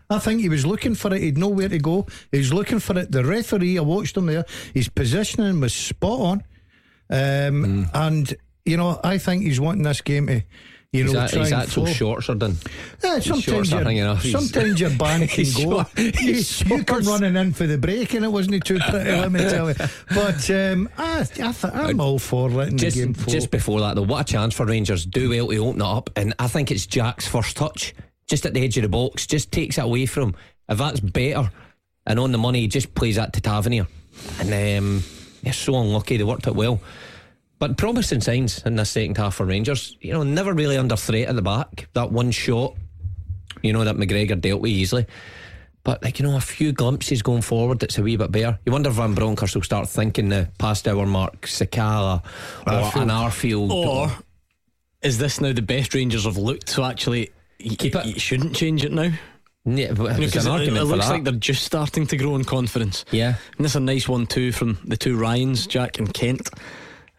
I 0.09 0.17
think 0.17 0.41
he 0.41 0.49
was 0.49 0.65
looking 0.65 0.95
for 0.95 1.13
it. 1.13 1.21
He'd 1.21 1.37
know 1.37 1.49
where 1.49 1.69
to 1.69 1.77
go. 1.77 2.07
He 2.31 2.39
was 2.39 2.51
looking 2.51 2.79
for 2.79 2.97
it. 2.97 3.11
The 3.11 3.23
referee, 3.23 3.77
I 3.77 3.81
watched 3.81 4.17
him 4.17 4.25
there. 4.25 4.43
His 4.73 4.89
positioning 4.89 5.59
was 5.59 5.73
spot 5.73 6.19
on. 6.19 6.43
Um, 7.11 7.63
Hmm. 7.63 7.83
And 7.93 8.35
you 8.65 8.77
know, 8.77 8.99
I 9.03 9.17
think 9.19 9.43
he's 9.43 9.59
wanting 9.59 9.83
this 9.83 10.01
game 10.01 10.27
to, 10.27 10.41
you 10.91 11.03
His, 11.03 11.13
know, 11.13 11.21
his 11.21 11.33
and 11.51 11.61
actual 11.61 11.85
flow. 11.85 11.93
shorts 11.93 12.29
are 12.29 12.35
done. 12.35 12.55
Yeah, 13.03 13.19
sometimes 13.19 13.43
shorts 13.43 13.71
are 13.71 13.75
your, 13.75 13.83
hanging 13.85 14.03
off. 14.03 14.23
He's- 14.23 14.33
sometimes 14.51 14.79
your 14.81 14.89
band 14.91 15.29
can 15.29 15.43
go. 15.43 15.85
short- 15.85 15.99
You, 15.99 16.83
come 16.83 17.03
running 17.03 17.35
in 17.35 17.53
for 17.53 17.67
the 17.67 17.77
break, 17.77 18.13
and 18.15 18.25
it 18.25 18.27
wasn't 18.29 18.65
too 18.65 18.79
pretty. 18.79 19.11
let 19.11 19.31
me 19.31 19.39
tell 19.41 19.69
you. 19.69 19.75
But 20.09 20.49
um, 20.49 20.89
I, 20.97 21.19
I 21.21 21.23
th- 21.25 21.63
I'm 21.73 22.01
all 22.01 22.17
for 22.17 22.49
letting 22.49 22.77
Just, 22.77 22.97
the 22.97 23.03
game 23.05 23.13
flow. 23.13 23.31
just 23.31 23.51
before 23.51 23.79
that, 23.81 23.95
though, 23.97 24.01
what 24.01 24.21
a 24.27 24.33
chance 24.33 24.55
for 24.55 24.65
Rangers. 24.65 25.05
Do 25.05 25.29
well 25.29 25.47
to 25.49 25.57
open 25.57 25.81
it 25.81 25.85
up, 25.85 26.09
and 26.15 26.33
I 26.39 26.47
think 26.47 26.71
it's 26.71 26.87
Jack's 26.87 27.27
first 27.27 27.55
touch, 27.55 27.93
just 28.27 28.47
at 28.47 28.55
the 28.55 28.63
edge 28.63 28.75
of 28.77 28.83
the 28.83 28.89
box, 28.89 29.27
just 29.27 29.51
takes 29.51 29.77
it 29.77 29.81
away 29.83 30.07
from. 30.07 30.33
If 30.67 30.79
that's 30.79 30.99
better 30.99 31.51
and 32.07 32.19
on 32.19 32.31
the 32.31 32.37
money, 32.39 32.61
he 32.61 32.67
just 32.67 32.95
plays 32.95 33.17
that 33.17 33.33
to 33.33 33.41
Tavernier, 33.41 33.85
and 34.39 34.79
um, 34.79 35.03
they're 35.43 35.53
so 35.53 35.75
unlucky. 35.79 36.17
They 36.17 36.23
worked 36.23 36.47
it 36.47 36.55
well, 36.55 36.79
but 37.59 37.77
promising 37.77 38.21
signs 38.21 38.63
in 38.65 38.75
the 38.75 38.85
second 38.85 39.17
half 39.17 39.35
for 39.35 39.45
Rangers. 39.45 39.97
You 40.01 40.13
know, 40.13 40.23
never 40.23 40.53
really 40.53 40.77
under 40.77 40.95
threat 40.95 41.27
at 41.27 41.35
the 41.35 41.41
back. 41.41 41.87
That 41.93 42.11
one 42.11 42.31
shot, 42.31 42.75
you 43.61 43.73
know, 43.73 43.83
that 43.83 43.95
McGregor 43.95 44.39
dealt 44.39 44.61
with 44.61 44.71
easily. 44.71 45.05
But 45.83 46.03
like 46.03 46.19
you 46.19 46.25
know, 46.25 46.35
a 46.37 46.41
few 46.41 46.71
glimpses 46.73 47.21
going 47.21 47.41
forward, 47.41 47.81
it's 47.83 47.97
a 47.97 48.03
wee 48.03 48.17
bit 48.17 48.31
better. 48.31 48.59
You 48.65 48.71
wonder 48.71 48.89
if 48.89 48.95
Van 48.95 49.13
Bronckhorst 49.13 49.55
will 49.55 49.61
start 49.63 49.87
thinking 49.87 50.29
the 50.29 50.49
past 50.57 50.87
hour 50.87 51.05
mark, 51.05 51.41
Sakala 51.43 52.23
or 52.67 52.73
Arfield. 52.73 53.01
an 53.01 53.07
Arfield. 53.09 53.69
Or 53.71 54.11
is 55.01 55.17
this 55.17 55.39
now 55.39 55.53
the 55.53 55.61
best 55.61 55.93
Rangers 55.93 56.25
have 56.25 56.37
looked? 56.37 56.69
So 56.69 56.83
actually, 56.83 57.31
you, 57.59 57.77
Keep 57.77 57.95
it. 57.95 58.05
you 58.05 58.19
shouldn't 58.19 58.55
change 58.55 58.83
it 58.83 58.91
now. 58.91 59.11
yeah, 59.65 59.93
but 59.93 60.17
there's 60.17 60.31
Because 60.31 60.45
an 60.45 60.61
it, 60.61 60.67
it 60.67 60.83
looks 60.83 61.09
like 61.09 61.23
they're 61.23 61.33
just 61.33 61.63
starting 61.63 62.05
to 62.07 62.17
grow 62.17 62.35
in 62.35 62.43
confidence. 62.43 63.05
yeah, 63.11 63.35
And 63.57 63.63
this 63.65 63.71
is 63.71 63.75
a 63.77 63.79
nice 63.81 64.07
one 64.07 64.27
too 64.27 64.51
from 64.51 64.77
the 64.83 64.97
two 64.97 65.17
Ryans, 65.17 65.65
Jack 65.65 65.97
and 65.97 66.13
Kent. 66.13 66.49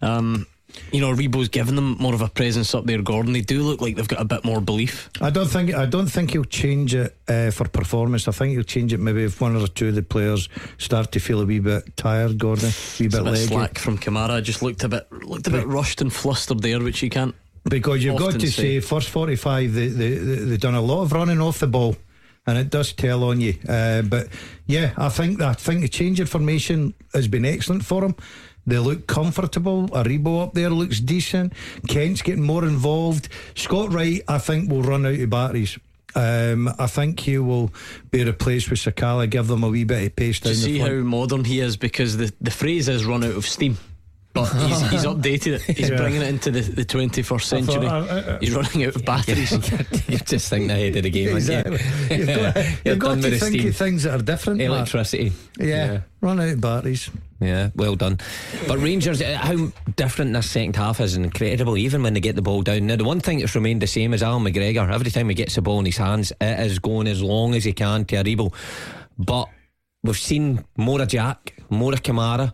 Um, 0.03 0.47
you 0.93 1.01
know, 1.01 1.13
Aribo's 1.13 1.49
given 1.49 1.75
them 1.75 1.97
more 1.99 2.15
of 2.15 2.21
a 2.21 2.29
presence 2.29 2.75
up 2.75 2.85
there. 2.85 3.03
Gordon, 3.03 3.33
they 3.33 3.41
do 3.41 3.63
look 3.63 3.81
like 3.81 3.97
they've 3.97 4.09
got 4.09 4.21
a 4.21 4.25
bit 4.25 4.45
more 4.45 4.61
belief. 4.61 5.11
I 5.21 5.31
don't 5.31 5.49
think 5.49 5.75
I 5.75 5.87
don't 5.87 6.07
think 6.07 6.33
he'll 6.33 6.45
change 6.45 6.95
it 6.95 7.17
uh, 7.29 7.51
for 7.51 7.69
performance. 7.69 8.29
I 8.29 8.33
think 8.33 8.53
he'll 8.53 8.63
change 8.63 8.93
it 8.93 9.01
maybe 9.01 9.25
if 9.25 9.41
one 9.41 9.57
or 9.57 9.67
two 9.67 9.89
of 9.89 9.95
the 9.95 10.03
players 10.03 10.49
start 10.79 11.13
to 11.13 11.21
feel 11.21 11.41
a 11.41 11.47
wee 11.47 11.59
bit 11.59 11.97
tired, 11.97 12.39
Gordon, 12.39 12.67
a 12.67 12.73
wee 12.99 13.09
bit 13.09 13.21
a 13.21 13.25
bit 13.25 13.37
slack 13.37 13.79
from 13.79 13.99
Kamara. 13.99 14.43
Just 14.43 14.63
looked 14.63 14.85
a 14.85 14.89
bit 14.89 15.11
looked 15.25 15.47
a 15.47 15.51
bit 15.51 15.67
rushed 15.67 16.01
and 16.01 16.13
flustered 16.13 16.61
there, 16.61 16.81
which 16.81 17.03
you 17.03 17.11
can't. 17.11 17.35
Because 17.65 18.03
you've 18.03 18.19
got 18.19 18.33
to 18.33 18.41
say. 18.41 18.81
say, 18.81 18.81
first 18.81 19.11
45, 19.11 19.75
they, 19.75 19.89
they, 19.89 20.15
they, 20.15 20.35
they've 20.37 20.61
done 20.61 20.75
a 20.75 20.81
lot 20.81 21.03
of 21.03 21.13
running 21.13 21.43
off 21.43 21.59
the 21.59 21.67
ball, 21.67 21.95
and 22.47 22.57
it 22.57 22.71
does 22.71 22.95
tell 22.95 23.23
on 23.25 23.39
you. 23.39 23.55
Uh, 23.69 24.01
but 24.01 24.29
yeah, 24.67 24.95
I 24.97 25.11
think 25.11 25.39
that 25.39 25.49
I 25.49 25.53
think 25.53 25.83
the 25.83 25.89
change 25.89 26.21
in 26.21 26.27
formation 26.27 26.95
has 27.13 27.29
been 27.29 27.45
excellent 27.45 27.85
for 27.85 28.01
them. 28.01 28.17
They 28.66 28.78
look 28.78 29.07
comfortable. 29.07 29.89
Aribo 29.89 30.43
up 30.43 30.55
there 30.55 30.70
looks 30.70 31.01
decent. 31.01 31.53
Kent's 31.89 32.23
getting 32.23 32.43
more 32.43 32.65
involved. 32.65 33.28
Scott 33.55 33.93
Wright, 33.93 34.23
I 34.28 34.39
think, 34.39 34.70
will 34.70 34.82
run 34.82 35.07
out 35.07 35.19
of 35.19 35.31
batteries. 35.31 35.78
Um, 36.15 36.69
I 36.78 36.87
think 36.87 37.20
he 37.20 37.39
will 37.39 37.73
be 38.11 38.24
replaced 38.24 38.70
with 38.70 38.81
Sakala, 38.81 39.31
give 39.31 39.47
them 39.47 39.62
a 39.62 39.69
wee 39.69 39.85
bit 39.85 40.07
of 40.07 40.16
pace 40.16 40.41
Do 40.41 40.49
down 40.49 40.59
you 40.59 40.62
see 40.62 40.78
how 40.78 40.91
modern 40.91 41.45
he 41.45 41.61
is? 41.61 41.77
Because 41.77 42.16
the, 42.16 42.32
the 42.41 42.51
phrase 42.51 42.89
is 42.89 43.05
run 43.05 43.24
out 43.24 43.37
of 43.37 43.47
steam. 43.47 43.78
But 44.32 44.44
he's, 44.52 44.90
he's 44.90 45.05
updated 45.05 45.55
it. 45.55 45.62
He's 45.62 45.90
Yeah. 45.90 45.97
bringing 45.97 46.23
it 46.23 46.28
into 46.28 46.51
the, 46.52 46.61
the 46.61 46.85
21st 46.85 47.43
century. 47.43 47.86
uh, 47.86 47.90
uh, 48.05 48.39
he's 48.39 48.55
running 48.55 48.85
out 48.85 48.94
of 48.94 49.05
batteries. 49.05 49.51
you're 50.09 50.19
just 50.20 50.48
thinking 50.48 50.70
ahead 50.70 50.97
of 50.97 51.02
the 51.02 51.11
game. 51.11 51.35
aren't 51.35 51.48
you? 51.48 51.55
Exactly. 51.57 52.16
You've 52.16 52.27
got, 52.28 52.86
you've 52.86 52.98
got 52.98 53.15
to 53.16 53.31
the 53.31 53.39
think 53.39 53.65
of 53.65 53.77
things 53.77 54.05
that 54.05 54.15
are 54.20 54.23
different. 54.23 54.61
Electricity. 54.62 55.32
Yeah, 55.59 56.02
run 56.20 56.40
out 56.40 56.48
of 56.51 56.61
batteries. 56.61 57.11
Yeah, 57.40 57.70
well 57.74 57.97
done. 57.97 58.19
But 58.69 58.78
Rangers, 58.78 59.20
uh, 59.23 59.36
how 59.40 59.73
different 59.97 60.35
this 60.35 60.51
second 60.51 60.77
half 60.77 61.01
is 61.01 61.16
incredible, 61.16 61.77
even 61.78 62.02
when 62.02 62.12
they 62.15 62.20
get 62.20 62.36
the 62.36 62.43
ball 62.43 62.61
down. 62.62 62.86
Now, 62.86 62.97
the 62.97 63.05
one 63.05 63.19
thing 63.20 63.39
that's 63.39 63.55
remained 63.55 63.81
the 63.82 63.86
same 63.86 64.12
is 64.15 64.23
Allan 64.23 64.44
McGregor. 64.44 64.93
Every 64.93 65.11
time 65.11 65.28
he 65.31 65.35
gets 65.35 65.55
the 65.55 65.62
ball 65.62 65.78
in 65.81 65.86
his 65.86 65.97
hands, 65.97 66.32
it 66.40 66.61
is 66.61 66.78
going 66.78 67.07
as 67.09 67.23
long 67.23 67.55
as 67.55 67.65
he 67.65 67.73
can 67.73 68.05
to 68.05 68.16
Aribo. 68.16 68.52
But 69.19 69.48
we've 70.05 70.19
seen 70.19 70.65
more 70.77 71.01
of 71.01 71.09
Jack, 71.09 71.55
more 71.70 71.94
of 71.94 72.02
Kamara 72.02 72.52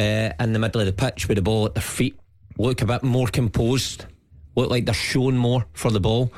uh, 0.00 0.32
in 0.40 0.52
the 0.52 0.58
middle 0.58 0.80
of 0.80 0.86
the 0.86 0.92
pitch 0.92 1.28
with 1.28 1.36
the 1.36 1.42
ball 1.42 1.66
at 1.66 1.74
their 1.74 1.82
feet. 1.82 2.18
Look 2.56 2.82
a 2.82 2.86
bit 2.86 3.02
more 3.02 3.28
composed. 3.28 4.06
Look 4.56 4.70
like 4.70 4.84
they're 4.84 4.94
showing 4.94 5.36
more 5.36 5.66
for 5.72 5.90
the 5.90 6.00
ball. 6.00 6.32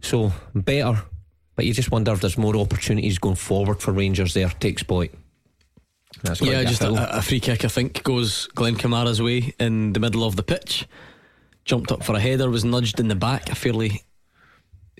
So, 0.00 0.32
better. 0.54 1.02
But 1.56 1.64
you 1.66 1.72
just 1.72 1.90
wonder 1.90 2.12
if 2.12 2.20
there's 2.20 2.38
more 2.38 2.56
opportunities 2.56 3.18
going 3.18 3.36
forward 3.36 3.80
for 3.80 3.92
Rangers 3.92 4.34
there 4.34 4.48
to 4.48 4.68
exploit. 4.68 5.10
That's 6.22 6.40
Yeah, 6.40 6.64
just 6.64 6.82
a, 6.82 7.18
a 7.18 7.22
free 7.22 7.40
kick, 7.40 7.64
I 7.64 7.68
think, 7.68 8.02
goes 8.02 8.46
Glenn 8.54 8.76
Kamara's 8.76 9.20
way 9.20 9.54
in 9.58 9.92
the 9.92 10.00
middle 10.00 10.24
of 10.24 10.36
the 10.36 10.42
pitch. 10.42 10.86
Jumped 11.64 11.90
up 11.90 12.04
for 12.04 12.14
a 12.14 12.20
header, 12.20 12.48
was 12.50 12.64
nudged 12.64 13.00
in 13.00 13.08
the 13.08 13.14
back. 13.14 13.50
A 13.50 13.54
fairly 13.54 14.02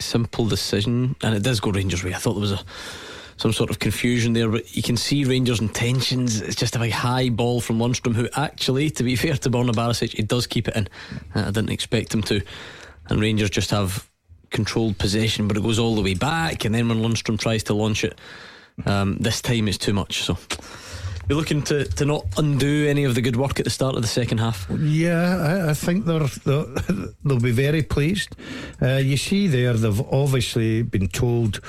simple 0.00 0.46
decision, 0.46 1.14
and 1.22 1.34
it 1.34 1.42
does 1.42 1.60
go 1.60 1.70
Rangers' 1.70 2.04
way. 2.04 2.14
I 2.14 2.18
thought 2.18 2.34
there 2.34 2.40
was 2.40 2.52
a 2.52 2.64
some 3.36 3.52
sort 3.52 3.70
of 3.70 3.78
confusion 3.78 4.32
there, 4.32 4.48
but 4.48 4.74
you 4.76 4.82
can 4.82 4.96
see 4.96 5.24
Rangers' 5.24 5.60
intentions. 5.60 6.40
It's 6.40 6.56
just 6.56 6.76
a 6.76 6.78
big 6.78 6.92
high 6.92 7.28
ball 7.28 7.60
from 7.60 7.78
Lundstram, 7.78 8.14
who 8.14 8.28
actually, 8.34 8.90
to 8.90 9.02
be 9.02 9.16
fair 9.16 9.34
to 9.34 9.50
Borna 9.50 9.72
Barisic, 9.72 10.14
he 10.14 10.22
does 10.22 10.46
keep 10.46 10.68
it 10.68 10.76
in. 10.76 10.88
Uh, 11.34 11.40
I 11.40 11.50
didn't 11.50 11.70
expect 11.70 12.14
him 12.14 12.22
to. 12.22 12.40
And 13.08 13.20
Rangers 13.20 13.50
just 13.50 13.70
have 13.70 14.08
controlled 14.50 14.98
possession, 14.98 15.48
but 15.48 15.56
it 15.56 15.62
goes 15.62 15.78
all 15.78 15.94
the 15.94 16.02
way 16.02 16.14
back. 16.14 16.64
And 16.64 16.74
then 16.74 16.88
when 16.88 17.02
Lundstram 17.02 17.38
tries 17.38 17.64
to 17.64 17.74
launch 17.74 18.04
it, 18.04 18.18
um, 18.86 19.16
this 19.18 19.42
time 19.42 19.68
is 19.68 19.78
too 19.78 19.92
much. 19.92 20.22
So 20.22 20.38
you're 21.28 21.38
looking 21.38 21.62
to, 21.64 21.84
to 21.84 22.04
not 22.04 22.24
undo 22.38 22.86
any 22.88 23.04
of 23.04 23.14
the 23.14 23.20
good 23.20 23.36
work 23.36 23.58
at 23.58 23.64
the 23.64 23.70
start 23.70 23.96
of 23.96 24.02
the 24.02 24.08
second 24.08 24.38
half. 24.38 24.66
Yeah, 24.70 25.64
I, 25.66 25.70
I 25.70 25.74
think 25.74 26.06
they're, 26.06 26.26
they're 26.44 26.66
they'll 27.24 27.40
be 27.40 27.50
very 27.50 27.82
pleased. 27.82 28.34
Uh, 28.80 28.96
you 28.96 29.16
see 29.16 29.46
there, 29.46 29.74
they've 29.74 30.00
obviously 30.00 30.82
been 30.82 31.08
told 31.08 31.60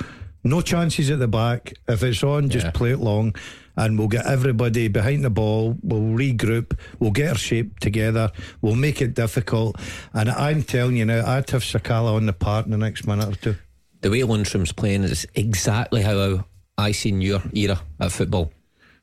no 0.50 0.62
chances 0.62 1.10
at 1.10 1.20
the 1.20 1.28
back. 1.28 1.74
If 1.88 2.04
it's 2.04 2.24
on, 2.24 2.50
just 2.50 2.66
Yeah. 2.68 2.72
play 2.72 2.92
it 2.92 3.00
long. 3.00 3.36
and 3.80 4.00
we'll 4.00 4.08
get 4.08 4.26
everybody 4.26 4.88
behind 4.88 5.24
the 5.24 5.30
ball. 5.30 5.78
We'll 5.84 6.02
regroup. 6.18 6.76
We'll 6.98 7.12
get 7.12 7.30
our 7.30 7.36
shape 7.38 7.80
together. 7.80 8.32
We'll 8.60 8.74
make 8.76 9.04
it 9.04 9.14
difficult. 9.14 9.80
And 10.16 10.32
I'm 10.32 10.64
telling 10.64 10.98
you 10.98 11.06
now, 11.06 11.24
I'd 11.24 11.48
have 11.52 11.62
Sakala 11.62 12.16
on 12.16 12.26
the 12.26 12.34
park 12.34 12.66
in 12.66 12.72
the 12.72 12.78
next 12.80 13.06
minute 13.06 13.28
or 13.30 13.36
two. 13.36 13.56
The 14.02 14.10
way 14.10 14.22
Lundstram's 14.22 14.72
playing 14.72 15.04
is 15.04 15.28
exactly 15.36 16.02
how 16.02 16.46
I 16.76 16.92
seen 16.92 17.22
your 17.22 17.44
era 17.54 17.80
at 18.00 18.12
football. 18.12 18.52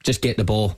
Just 0.03 0.23
get 0.23 0.37
the 0.39 0.45
ball 0.45 0.77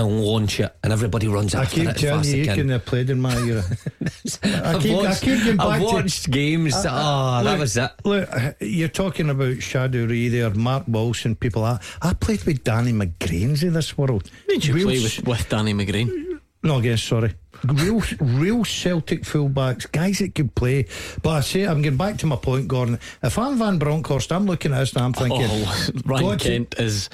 and 0.00 0.20
launch 0.24 0.60
it, 0.60 0.74
and 0.82 0.92
everybody 0.92 1.28
runs 1.28 1.54
I 1.54 1.62
after 1.62 1.76
keep 1.76 1.88
it. 1.88 1.94
as 1.96 2.00
telling 2.00 2.14
you, 2.24 2.30
as 2.30 2.32
you 2.34 2.36
they 2.40 2.44
can. 2.46 2.54
couldn't 2.56 2.70
have 2.72 2.84
played 2.84 3.10
in 3.10 3.20
my 3.20 3.36
era. 3.36 3.62
I 4.42 4.74
I've 4.74 4.82
keep, 4.82 4.92
I 4.92 5.02
watched, 5.02 5.22
keep 5.22 5.38
getting 5.38 5.56
back 5.56 5.66
I've 5.66 5.78
to- 5.80 5.84
watched 5.86 6.30
games. 6.30 6.74
oh, 6.76 7.44
that 7.44 7.58
was 7.58 7.76
it. 7.76 7.90
Look, 8.04 8.28
you're 8.60 8.88
talking 8.88 9.30
about 9.30 9.60
Cha 9.60 9.86
Du-ri 9.86 10.28
there, 10.28 10.50
Mark 10.50 10.84
Wilson, 10.88 11.36
people. 11.36 11.64
I, 11.64 11.78
I 12.02 12.14
played 12.14 12.42
with 12.44 12.64
Danny 12.64 12.92
McGrains 12.92 13.62
in 13.62 13.72
this 13.74 13.96
world. 13.96 14.30
Did 14.48 14.64
you 14.66 14.74
Real 14.74 14.86
play 14.88 15.02
with, 15.02 15.26
with 15.26 15.48
Danny 15.48 15.74
McGrain? 15.74 16.26
No, 16.62 16.76
again, 16.78 16.98
sorry. 16.98 17.34
Real, 17.64 18.02
real 18.20 18.64
Celtic 18.66 19.22
fullbacks, 19.22 19.90
guys 19.90 20.18
that 20.18 20.34
could 20.34 20.54
play. 20.54 20.86
But 21.22 21.30
I 21.30 21.40
say, 21.40 21.66
I'm 21.66 21.80
getting 21.80 21.96
back 21.96 22.18
to 22.18 22.26
my 22.26 22.36
point, 22.36 22.68
Gordon. 22.68 22.98
If 23.22 23.38
I'm 23.38 23.56
Van 23.58 23.78
Bronckhorst, 23.78 24.30
I'm 24.30 24.44
looking 24.46 24.72
at 24.74 24.80
this 24.80 24.92
and 24.92 25.02
I'm 25.04 25.12
thinking, 25.14 25.46
Oh, 25.50 25.88
Ryan 26.04 26.24
got 26.26 26.40
Kent 26.40 26.74
is 26.78 27.08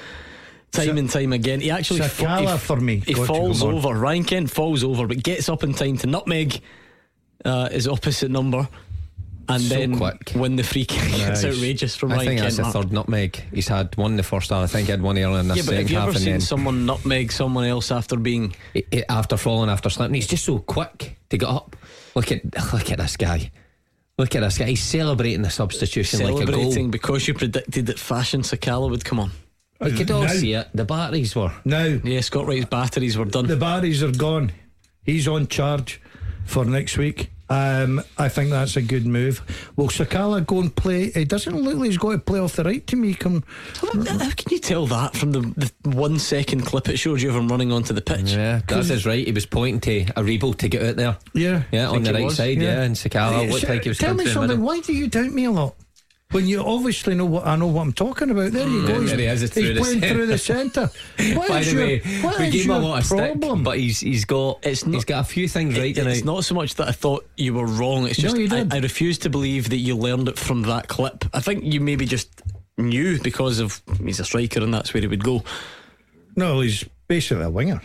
time 0.77 0.87
Sa- 0.87 0.97
and 0.97 1.11
time 1.11 1.33
again. 1.33 1.61
He 1.61 1.71
actually 1.71 2.01
Sakala 2.01 2.53
he 2.53 2.59
for 2.59 2.77
me. 2.81 2.97
He 3.07 3.15
to 3.15 3.25
falls 3.27 3.63
over. 3.63 3.95
Ryan 3.95 4.25
Kent 4.25 4.51
falls 4.51 4.85
over, 4.85 5.07
but 5.07 5.23
gets 5.23 5.49
up 5.49 5.63
in 5.63 5.73
time 5.75 5.97
to 5.99 6.07
nutmeg 6.07 6.61
uh, 7.45 7.69
his 7.71 7.87
opposite 7.89 8.31
number, 8.31 8.69
and 9.49 9.63
So 9.63 9.75
then 9.75 9.97
quick. 9.97 10.33
win 10.35 10.57
the 10.57 10.63
free 10.65 10.85
kick. 10.85 11.01
it's 11.05 11.45
outrageous 11.45 11.95
from 11.97 12.13
I 12.13 12.17
Ryan 12.17 12.27
think 12.27 12.41
Kent. 12.41 12.45
that's 12.45 12.57
the 12.57 12.63
Mark. 12.63 12.75
third 12.75 12.93
nutmeg. 12.93 13.45
He's 13.53 13.69
had 13.69 13.97
one 13.97 14.13
in 14.13 14.17
the 14.17 14.23
first 14.23 14.51
half. 14.51 14.63
I 14.65 14.67
think 14.67 14.87
he 14.87 14.91
had 14.91 15.03
one 15.03 15.17
earlier 15.19 15.39
in 15.41 15.49
the 15.49 15.55
Yeah, 15.57 15.63
but 15.67 15.75
have 15.75 15.91
you 15.91 15.99
ever 15.99 16.15
seen 16.15 16.25
then 16.33 16.41
someone 16.41 16.87
nutmeg 16.87 17.31
someone 17.33 17.65
else 17.67 17.91
after 17.93 18.17
being? 18.17 18.55
i- 18.75 18.85
i- 18.93 19.05
after 19.09 19.37
falling, 19.37 19.71
after 19.71 19.89
slipping, 19.91 20.15
he's 20.15 20.27
just 20.27 20.45
so 20.45 20.59
quick 20.59 21.17
to 21.31 21.39
get 21.39 21.49
up. 21.49 21.77
Look 22.15 22.33
at 22.33 22.43
look 22.73 22.91
at 22.91 22.99
this 22.99 23.17
guy. 23.17 23.51
Look 24.19 24.35
at 24.35 24.41
this 24.41 24.57
guy. 24.59 24.65
He's 24.65 24.83
celebrating 24.83 25.43
the 25.43 25.51
substitution 25.51 26.21
like 26.21 26.33
a 26.33 26.37
Celebrating 26.39 26.85
goal. 26.85 26.91
because 26.91 27.29
you 27.29 27.35
predicted 27.35 27.87
that 27.87 27.99
Fashion 27.99 28.41
Sakala 28.41 28.91
would 28.91 29.05
come 29.05 29.21
on. 29.21 29.31
You 29.85 29.93
could 29.93 30.11
all 30.11 30.23
Now- 30.23 30.29
see 30.29 30.53
it. 30.55 30.69
The 30.75 30.85
batteries 30.85 31.35
were. 31.37 31.53
now 31.65 31.85
Yeah, 32.03 32.21
Scott 32.21 32.47
Wright's 32.47 32.67
batteries 32.67 33.17
were 33.19 33.25
done. 33.27 33.47
the 33.47 33.57
batteries 33.57 34.03
are 34.03 34.13
gone. 34.13 34.53
He's 35.05 35.29
on 35.29 35.47
charge 35.49 36.01
for 36.45 36.65
next 36.65 36.97
week. 36.99 37.31
Um, 37.49 38.03
I 38.19 38.29
think 38.29 38.51
that's 38.51 38.75
a 38.77 38.83
good 38.83 39.07
move. 39.07 39.41
Will 39.77 39.87
Sakala 39.87 40.45
go 40.45 40.59
and 40.61 40.75
play? 40.75 41.05
It 41.15 41.29
doesn't 41.29 41.55
look 41.55 41.77
like 41.77 41.87
he's 41.91 41.97
got 41.97 42.11
to 42.11 42.19
play 42.19 42.41
off 42.41 42.57
the 42.57 42.65
right 42.65 42.85
to 42.89 42.97
me. 42.97 43.15
Come, 43.15 43.45
How 43.81 43.93
can 44.31 44.51
you 44.51 44.59
tell 44.59 44.89
that 44.89 45.15
from 45.17 45.31
the, 45.31 45.71
the 45.83 45.91
one 45.97 46.19
second 46.19 46.63
clip 46.63 46.89
it 46.89 46.97
showed 46.97 47.23
you 47.23 47.29
of 47.31 47.37
him 47.37 47.47
running 47.47 47.71
onto 47.71 47.95
the 47.95 48.01
pitch? 48.01 48.33
Yeah, 48.33 48.63
that's 48.67 48.89
his 48.89 49.07
right. 49.07 49.25
He 49.25 49.31
was 49.33 49.47
pointing 49.47 49.81
to 49.83 50.13
Aribo 50.15 50.57
to 50.59 50.69
get 50.69 50.83
out 50.83 50.97
there. 50.97 51.17
yeah, 51.35 51.63
Yeah, 51.71 51.89
on 51.89 52.03
the 52.03 52.13
right 52.13 52.25
was, 52.25 52.37
side. 52.37 52.57
Yeah, 52.61 52.79
yeah. 52.79 52.83
and 52.83 52.97
Sakala 52.97 53.33
Hey, 53.43 53.51
looked 53.51 53.65
sh- 53.65 53.69
like 53.69 53.83
he 53.85 53.91
was 53.91 53.99
Tell 53.99 54.09
coming 54.09 54.27
me 54.27 54.33
something. 54.33 54.61
Why 54.61 54.81
do 54.81 54.93
you 54.93 55.07
doubt 55.07 55.31
me 55.31 55.45
a 55.45 55.53
lot? 55.53 55.77
When 56.37 56.47
you 56.47 56.61
obviously 56.63 57.15
know 57.15 57.25
what 57.25 57.47
I 57.47 57.57
know 57.57 57.67
what 57.69 57.81
I'm 57.81 57.95
talking 57.95 58.29
about. 58.31 58.53
There 58.53 58.69
you 58.69 58.83
Mm, 58.83 58.87
go. 58.89 59.01
there 59.01 59.17
he 59.17 59.25
is, 59.25 59.43
it's 59.43 59.55
through 59.55 59.63
he's 59.75 59.79
the 59.79 59.85
centre. 59.85 60.09
through 60.15 60.27
the 60.27 60.37
centre. 60.39 60.91
What 61.39 61.49
By 61.49 61.61
is 61.61 61.67
the 61.73 61.73
your, 61.79 61.87
way, 61.87 61.99
what 62.21 62.39
we 62.39 62.45
is 62.49 62.53
gave 62.53 62.65
him 62.67 62.71
a 62.71 62.75
your 62.75 62.83
lot 62.83 63.03
of 63.03 63.09
problem? 63.09 63.41
stick, 63.59 63.65
but 63.65 63.79
he's 63.79 64.01
he's 64.01 64.25
got 64.27 64.59
It's 64.63 64.83
he's 64.83 64.87
not- 64.93 65.07
got 65.07 65.21
a 65.21 65.25
few 65.25 65.49
things 65.49 65.79
right 65.79 65.91
It- 65.91 65.95
tonight. 65.95 66.17
It's 66.19 66.25
not 66.27 66.45
so 66.45 66.55
much 66.55 66.75
that 66.75 66.89
I 66.89 66.93
thought 66.93 67.27
you 67.39 67.55
were 67.55 67.65
wrong. 67.65 68.07
It's 68.07 68.19
No, 68.19 68.23
just 68.25 68.37
you 68.37 68.45
I, 68.47 68.65
did. 68.65 68.75
I 68.75 68.79
refuse 68.81 69.17
to 69.21 69.31
believe 69.31 69.71
that 69.71 69.79
you 69.79 69.97
learned 69.97 70.29
it 70.29 70.39
from 70.39 70.61
that 70.65 70.89
clip. 70.89 71.25
I 71.33 71.41
think 71.41 71.65
you 71.65 71.81
maybe 71.81 72.05
just 72.05 72.29
knew 72.77 73.19
because 73.23 73.59
of 73.59 73.81
he's 74.05 74.21
a 74.21 74.25
striker 74.27 74.61
and 74.63 74.75
that's 74.75 74.93
where 74.93 75.01
he 75.01 75.07
would 75.07 75.25
go. 75.25 75.43
no, 76.37 76.61
he's 76.61 76.85
basically 77.09 77.45
a 77.45 77.51
winger, 77.51 77.81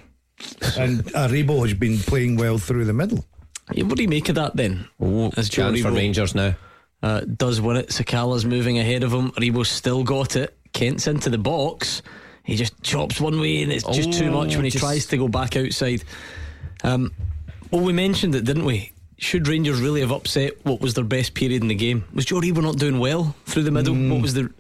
and 0.78 1.06
Aribo 1.14 1.62
has 1.66 1.74
been 1.74 2.00
playing 2.00 2.36
well 2.36 2.58
through 2.58 2.84
the 2.84 2.92
middle. 2.94 3.24
Yeah, 3.72 3.86
what 3.86 3.96
do 3.96 4.04
you 4.04 4.10
make 4.10 4.28
of 4.28 4.36
that 4.36 4.58
then? 4.58 4.88
Oh, 5.00 5.32
As 5.38 5.48
chance 5.48 5.78
Joe 5.80 5.84
for 5.90 5.96
Rangers 5.96 6.36
now. 6.36 6.54
Uh, 7.04 7.22
does 7.22 7.60
win 7.60 7.78
it. 7.78 7.90
Sakala's 7.90 8.46
moving 8.46 8.78
ahead 8.78 9.04
of 9.04 9.12
him. 9.12 9.32
Aribo's 9.32 9.70
still 9.70 10.04
got 10.04 10.36
it. 10.36 10.56
Kent's 10.74 11.08
into 11.08 11.30
the 11.30 11.38
box. 11.38 12.02
He 12.44 12.56
just 12.56 12.82
chops 12.84 13.20
one 13.20 13.40
way 13.40 13.64
and 13.64 13.72
it's 13.72 13.84
just 13.86 14.14
too 14.14 14.28
Oh, 14.28 14.44
much 14.44 14.56
when 14.56 14.66
he 14.66 14.72
just- 14.72 14.84
tries 14.84 15.06
to 15.08 15.18
go 15.18 15.28
back 15.28 15.56
outside. 15.56 16.04
Um, 16.84 17.12
well, 17.72 17.82
we 17.82 17.94
mentioned 17.94 18.36
it, 18.36 18.46
didn't 18.46 18.66
we? 18.66 18.92
Should 19.18 19.48
Rangers 19.48 19.80
really 19.80 20.02
have 20.02 20.12
upset 20.12 20.54
what 20.66 20.82
was 20.82 20.96
their 20.96 21.04
best 21.04 21.36
period 21.36 21.62
in 21.62 21.68
the 21.68 21.76
game? 21.76 22.04
Was 22.14 22.26
Joe 22.26 22.38
Aribo 22.42 22.62
not 22.64 22.78
doing 22.78 22.98
well 23.00 23.36
through 23.46 23.64
the 23.64 23.72
middle? 23.72 23.94
What 23.94 24.22
was 24.22 24.34
the. 24.34 24.42
Mm. 24.44 24.52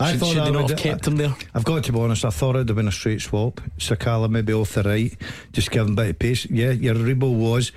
I 0.00 0.10
should 0.12 0.20
thought 0.20 0.26
should 0.34 0.44
they 0.44 0.50
not 0.52 0.62
would- 0.62 0.70
have 0.70 0.78
kept 0.78 1.06
him 1.06 1.16
there? 1.16 1.34
I've 1.54 1.64
got 1.64 1.84
to 1.84 1.92
be 1.92 1.98
honest. 1.98 2.24
I 2.24 2.30
thought 2.30 2.54
it'd 2.56 2.68
have 2.68 2.76
been 2.76 2.86
a 2.88 2.92
straight 2.92 3.20
swap. 3.20 3.60
Sakala 3.78 4.28
maybe 4.30 4.52
off 4.52 4.74
the 4.74 4.82
right, 4.84 5.16
just 5.52 5.70
give 5.72 5.86
him 5.86 5.92
a 5.92 5.96
bit 5.96 6.10
of 6.10 6.18
pace. 6.20 6.46
Yeah, 6.50 6.70
your 6.70 6.94
Aribo 6.94 7.32
was. 7.36 7.72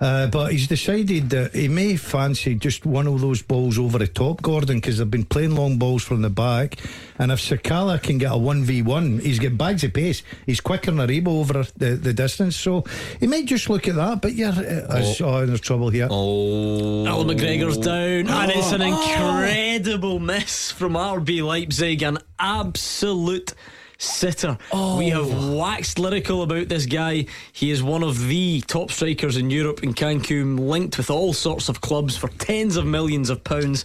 Uh, 0.00 0.26
but 0.28 0.50
he's 0.52 0.66
decided 0.66 1.28
that 1.28 1.54
he 1.54 1.68
may 1.68 1.94
fancy 1.96 2.54
just 2.54 2.86
one 2.86 3.06
of 3.06 3.20
those 3.20 3.42
balls 3.42 3.78
over 3.78 3.98
the 3.98 4.06
top, 4.06 4.40
Gordon, 4.40 4.78
because 4.78 4.96
they've 4.96 5.10
been 5.10 5.26
playing 5.26 5.54
long 5.54 5.76
balls 5.76 6.02
from 6.02 6.22
the 6.22 6.30
back. 6.30 6.78
And 7.18 7.30
if 7.30 7.38
Sakala 7.38 8.02
can 8.02 8.16
get 8.16 8.32
a 8.32 8.36
1v1, 8.36 9.20
he's 9.20 9.38
got 9.38 9.58
bags 9.58 9.84
of 9.84 9.92
pace. 9.92 10.22
He's 10.46 10.60
quicker 10.60 10.90
than 10.90 11.06
Aribo 11.06 11.28
over 11.28 11.64
the, 11.76 11.96
the 11.96 12.14
distance. 12.14 12.56
So 12.56 12.84
he 13.20 13.26
might 13.26 13.44
just 13.44 13.68
look 13.68 13.88
at 13.88 13.96
that. 13.96 14.22
But 14.22 14.32
you're 14.32 14.48
uh, 14.48 15.02
oh. 15.20 15.44
there's 15.44 15.60
trouble 15.60 15.90
here. 15.90 16.08
Oh, 16.10 17.06
Allan 17.06 17.28
McGregor's 17.36 17.76
down, 17.76 18.26
and 18.28 18.50
it's 18.52 18.72
Oh. 18.72 18.76
an 18.76 18.82
incredible 18.82 20.18
miss 20.18 20.70
from 20.70 20.94
RB 20.94 21.42
Leipzig, 21.44 22.02
an 22.02 22.18
absolute 22.38 23.52
sitter. 24.00 24.58
We 24.72 25.12
oh. 25.12 25.24
have 25.24 25.52
waxed 25.52 25.98
lyrical 25.98 26.42
about 26.42 26.68
this 26.68 26.86
guy. 26.86 27.26
He 27.52 27.70
is 27.70 27.82
one 27.82 28.02
of 28.02 28.26
the 28.26 28.62
top 28.62 28.90
strikers 28.90 29.36
in 29.36 29.50
Europe 29.50 29.80
Nkunku, 29.80 30.58
linked 30.58 30.96
with 30.96 31.10
all 31.10 31.32
sorts 31.32 31.68
of 31.68 31.80
clubs 31.80 32.16
for 32.16 32.28
tens 32.28 32.76
of 32.76 32.86
millions 32.86 33.30
of 33.30 33.44
pounds. 33.44 33.84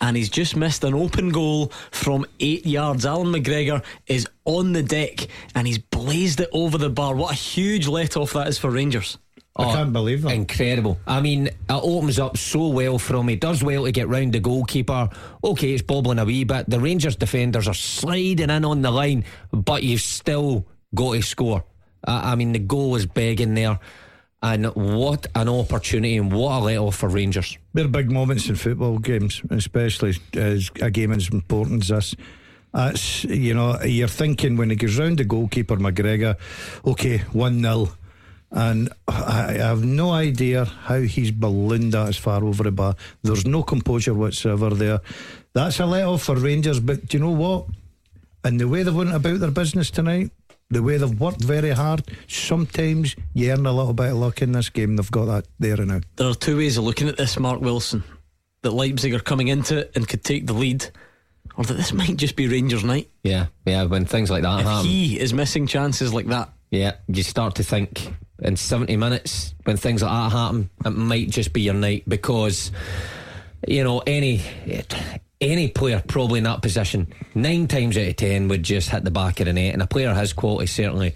And 0.00 0.16
he's 0.16 0.28
just 0.28 0.54
missed 0.54 0.84
an 0.84 0.94
open 0.94 1.30
goal 1.30 1.72
from 1.90 2.24
eight 2.38 2.64
yards. 2.64 3.04
Allan 3.04 3.32
McGregor 3.32 3.84
is 4.06 4.28
on 4.44 4.72
the 4.72 4.82
deck 4.82 5.26
and 5.56 5.66
he's 5.66 5.78
blazed 5.78 6.40
it 6.40 6.48
over 6.52 6.78
the 6.78 6.88
bar. 6.88 7.16
What 7.16 7.32
a 7.32 7.36
huge 7.36 7.88
let 7.88 8.16
off 8.16 8.32
that 8.34 8.46
is 8.46 8.58
for 8.58 8.70
Rangers. 8.70 9.18
I 9.58 9.64
oh, 9.64 9.72
can't 9.74 9.92
believe 9.92 10.22
that. 10.22 10.32
Incredible. 10.32 11.00
I 11.04 11.20
mean, 11.20 11.48
it 11.48 11.56
opens 11.68 12.20
up 12.20 12.36
so 12.36 12.68
well 12.68 12.98
for 12.98 13.16
him. 13.16 13.26
He 13.26 13.34
does 13.34 13.62
well 13.62 13.84
to 13.84 13.92
get 13.92 14.08
round 14.08 14.32
the 14.32 14.38
goalkeeper. 14.38 15.08
Okay, 15.42 15.72
it's 15.72 15.82
bobbling 15.82 16.20
a 16.20 16.24
wee 16.24 16.44
bit. 16.44 16.70
The 16.70 16.78
Rangers 16.78 17.16
defenders 17.16 17.66
are 17.66 17.74
sliding 17.74 18.50
in 18.50 18.64
on 18.64 18.82
the 18.82 18.90
line, 18.92 19.24
but 19.50 19.82
you've 19.82 20.00
still 20.00 20.64
got 20.94 21.14
to 21.14 21.22
score. 21.22 21.64
I 22.04 22.32
I 22.32 22.34
mean, 22.36 22.52
the 22.52 22.60
goal 22.60 22.92
was 22.92 23.06
begging 23.06 23.54
there. 23.54 23.80
And 24.40 24.66
what 24.66 25.26
an 25.34 25.48
opportunity 25.48 26.16
and 26.16 26.32
what 26.32 26.60
a 26.60 26.64
let 26.64 26.78
off 26.78 26.94
for 26.94 27.08
Rangers. 27.08 27.58
They're 27.74 27.88
big 27.88 28.12
moments 28.12 28.48
in 28.48 28.54
football 28.54 28.98
games, 28.98 29.42
especially 29.50 30.14
as 30.34 30.70
a 30.80 30.92
game 30.92 31.10
as 31.10 31.28
important 31.30 31.82
as 31.82 31.88
this. 31.88 32.14
That's 32.72 33.24
you 33.24 33.54
know 33.54 33.82
you're 33.82 34.06
thinking 34.06 34.56
when 34.56 34.70
it 34.70 34.76
goes 34.76 34.96
round 34.96 35.18
the 35.18 35.24
goalkeeper 35.24 35.76
McGregor, 35.76 36.36
okay, 36.84 37.18
one 37.32 37.60
0 37.62 37.90
and 38.50 38.88
I 39.06 39.52
have 39.58 39.84
no 39.84 40.10
idea 40.12 40.64
how 40.64 41.00
he's 41.00 41.30
ballooned 41.30 41.92
that 41.92 42.08
as 42.08 42.16
far 42.16 42.42
over 42.44 42.62
the 42.64 42.70
bar. 42.72 42.94
There's 43.22 43.46
no 43.46 43.62
composure 43.62 44.14
whatsoever 44.14 44.70
there. 44.70 45.00
That's 45.54 45.80
a 45.80 45.86
let 45.86 46.04
off 46.06 46.22
for 46.22 46.36
Rangers, 46.36 46.80
but 46.80 47.06
do 47.08 47.18
you 47.18 47.24
know 47.24 47.30
what? 47.32 47.66
And 48.44 48.58
the 48.60 48.68
way 48.68 48.82
they 48.82 48.90
went 48.90 49.14
about 49.14 49.40
their 49.40 49.50
business 49.50 49.90
tonight, 49.90 50.30
the 50.70 50.82
way 50.82 50.96
they've 50.96 51.20
worked 51.20 51.42
very 51.42 51.70
hard, 51.70 52.04
sometimes 52.28 53.16
you 53.34 53.50
earn 53.50 53.66
a 53.66 53.72
little 53.72 53.92
bit 53.94 54.10
of 54.12 54.16
luck 54.18 54.40
in 54.42 54.52
this 54.52 54.68
game. 54.70 54.96
They've 54.96 55.10
got 55.10 55.24
that 55.26 55.46
there 55.58 55.74
and 55.80 55.88
now. 55.88 56.00
There 56.16 56.28
are 56.28 56.34
two 56.34 56.56
ways 56.58 56.76
of 56.78 56.84
looking 56.84 57.08
at 57.08 57.16
this, 57.16 57.38
Mark 57.38 57.60
Wilson. 57.60 58.04
That 58.62 58.72
Leipzig 58.72 59.14
are 59.14 59.20
coming 59.20 59.48
into 59.48 59.78
it 59.78 59.92
and 59.94 60.06
could 60.08 60.24
take 60.24 60.46
the 60.46 60.52
lead, 60.52 60.86
or 61.56 61.64
that 61.64 61.74
this 61.74 61.92
might 62.00 62.16
just 62.16 62.36
be 62.36 62.48
Rangers' 62.48 62.84
night. 62.84 63.08
Yeah, 63.22 63.46
yeah, 63.66 63.84
when 63.84 64.04
things 64.04 64.30
like 64.30 64.42
that 64.42 64.60
If 64.60 64.66
happen. 64.66 64.86
he 64.86 65.18
is 65.18 65.32
missing 65.34 65.66
chances 65.66 66.12
like 66.14 66.26
that, 66.26 66.50
Yeah, 66.70 66.92
you 67.06 67.22
start 67.22 67.54
to 67.56 67.62
think 67.62 68.12
in 68.40 68.56
70 68.56 68.96
minutes 68.96 69.54
when 69.64 69.76
things 69.76 70.02
like 70.02 70.10
that 70.10 70.36
happen, 70.36 70.70
it 70.84 70.90
might 70.90 71.30
just 71.30 71.52
be 71.52 71.62
your 71.62 71.74
night 71.74 72.04
because, 72.08 72.70
you 73.66 73.84
know, 73.84 74.02
any 74.06 74.42
any 75.40 75.68
player 75.68 76.02
probably 76.06 76.38
in 76.38 76.44
that 76.44 76.62
position, 76.62 77.06
nine 77.34 77.68
times 77.68 77.96
out 77.96 78.08
of 78.08 78.16
ten 78.16 78.48
would 78.48 78.62
just 78.62 78.90
hit 78.90 79.04
the 79.04 79.10
back 79.10 79.40
of 79.40 79.46
the 79.46 79.52
net, 79.52 79.72
and 79.72 79.82
a 79.82 79.86
player 79.86 80.12
has 80.14 80.32
quality 80.32 80.66
certainly 80.66 81.14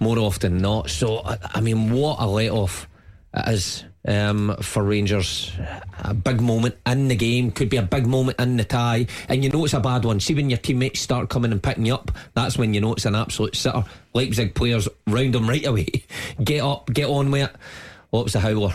more 0.00 0.18
often 0.18 0.58
not. 0.58 0.90
So, 0.90 1.20
I, 1.24 1.38
I 1.42 1.60
mean, 1.60 1.92
what 1.92 2.20
a 2.20 2.26
let 2.26 2.50
off 2.50 2.88
it 3.34 3.48
is 3.48 3.84
um, 4.06 4.56
for 4.60 4.82
Rangers. 4.82 5.52
A 6.00 6.14
big 6.14 6.40
moment 6.40 6.76
in 6.86 7.08
the 7.08 7.16
game, 7.16 7.50
could 7.50 7.68
be 7.68 7.76
a 7.76 7.82
big 7.82 8.06
moment 8.06 8.40
in 8.40 8.56
the 8.56 8.64
tie, 8.64 9.06
and 9.28 9.44
you 9.44 9.50
know 9.50 9.64
it's 9.64 9.74
a 9.74 9.80
bad 9.80 10.04
one. 10.04 10.20
See, 10.20 10.34
when 10.34 10.50
your 10.50 10.58
teammates 10.58 11.00
start 11.00 11.28
coming 11.28 11.52
and 11.52 11.62
picking 11.62 11.86
you 11.86 11.94
up, 11.94 12.10
that's 12.34 12.58
when 12.58 12.74
you 12.74 12.80
know 12.80 12.92
it's 12.92 13.06
an 13.06 13.14
absolute 13.14 13.56
sitter. 13.56 13.84
Leipzig 14.14 14.54
players 14.54 14.88
round 15.06 15.34
them 15.34 15.48
right 15.48 15.66
away. 15.66 15.88
get 16.44 16.62
up, 16.62 16.86
get 16.92 17.08
on 17.08 17.30
with 17.30 17.50
it. 17.50 17.56
What 18.10 18.24
was 18.24 18.34
the 18.34 18.40
howler? 18.40 18.74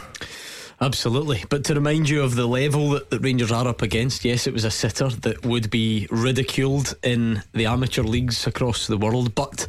Absolutely. 0.80 1.44
But 1.50 1.64
to 1.66 1.74
remind 1.74 2.08
you 2.08 2.22
of 2.24 2.36
the 2.36 2.46
level 2.46 2.92
that, 2.92 3.10
that 3.10 3.20
Rangers 3.20 3.52
are 3.52 3.68
up 3.68 3.82
against, 3.82 4.24
yes, 4.24 4.46
it 4.46 4.54
was 4.54 4.64
a 4.64 4.72
sitter 4.72 5.10
that 5.10 5.44
would 5.44 5.72
be 5.72 6.08
ridiculed 6.12 6.96
in 7.02 7.42
the 7.54 7.66
amateur 7.66 8.04
leagues 8.04 8.46
across 8.46 8.86
the 8.86 8.98
world, 8.98 9.34
but 9.34 9.66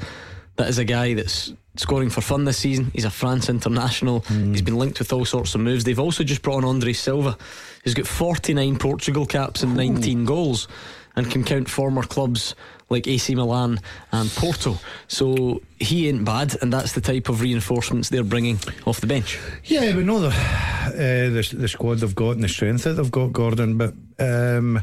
that 0.57 0.69
is 0.69 0.79
a 0.79 0.85
guy 0.85 1.15
that's 1.15 1.53
scoring 1.79 2.11
for 2.11 2.21
fun 2.21 2.45
this 2.45 2.59
season. 2.59 2.91
He's 2.93 3.05
a 3.05 3.11
France 3.11 3.49
international. 3.49 4.23
Mm. 4.23 4.51
He's 4.51 4.63
been 4.63 4.77
linked 4.77 4.99
with 4.99 5.13
all 5.13 5.25
sorts 5.25 5.55
of 5.55 5.61
moves. 5.61 5.85
They've 5.85 5.99
also 5.99 6.25
just 6.25 6.43
brought 6.43 6.59
on 6.59 6.65
Andre 6.65 6.93
Silva. 6.93 7.37
He's 7.85 7.95
got 7.95 8.07
49 8.07 8.79
Portugal 8.79 9.27
caps 9.27 9.63
and 9.63 9.77
19 9.77 10.25
goals 10.25 10.69
and 11.17 11.31
can 11.31 11.43
count 11.45 11.69
former 11.69 12.03
clubs 12.03 12.55
like 12.91 13.07
AC 13.07 13.35
Milan 13.35 13.81
and 14.13 14.31
Porto. 14.31 14.79
So 15.09 15.63
he 15.79 16.09
ain't 16.09 16.25
bad, 16.25 16.57
and 16.63 16.73
that's 16.73 16.93
the 16.93 17.01
type 17.01 17.29
of 17.29 17.41
reinforcements 17.41 18.09
they're 18.09 18.25
bringing 18.25 18.59
off 18.87 19.01
the 19.01 19.07
bench. 19.07 19.39
Yeah, 19.65 19.95
we 19.95 20.05
know 20.05 20.21
the 20.21 20.29
uh, 20.29 20.91
the, 20.91 21.57
the 21.57 21.69
squad 21.69 21.97
they've 21.97 22.15
got 22.15 22.33
and 22.33 22.45
the 22.45 22.49
strength 22.49 22.85
that 22.85 22.95
they've 22.95 23.11
got, 23.11 23.33
Gordon. 23.33 23.77
But 23.77 23.95
um, 24.19 24.83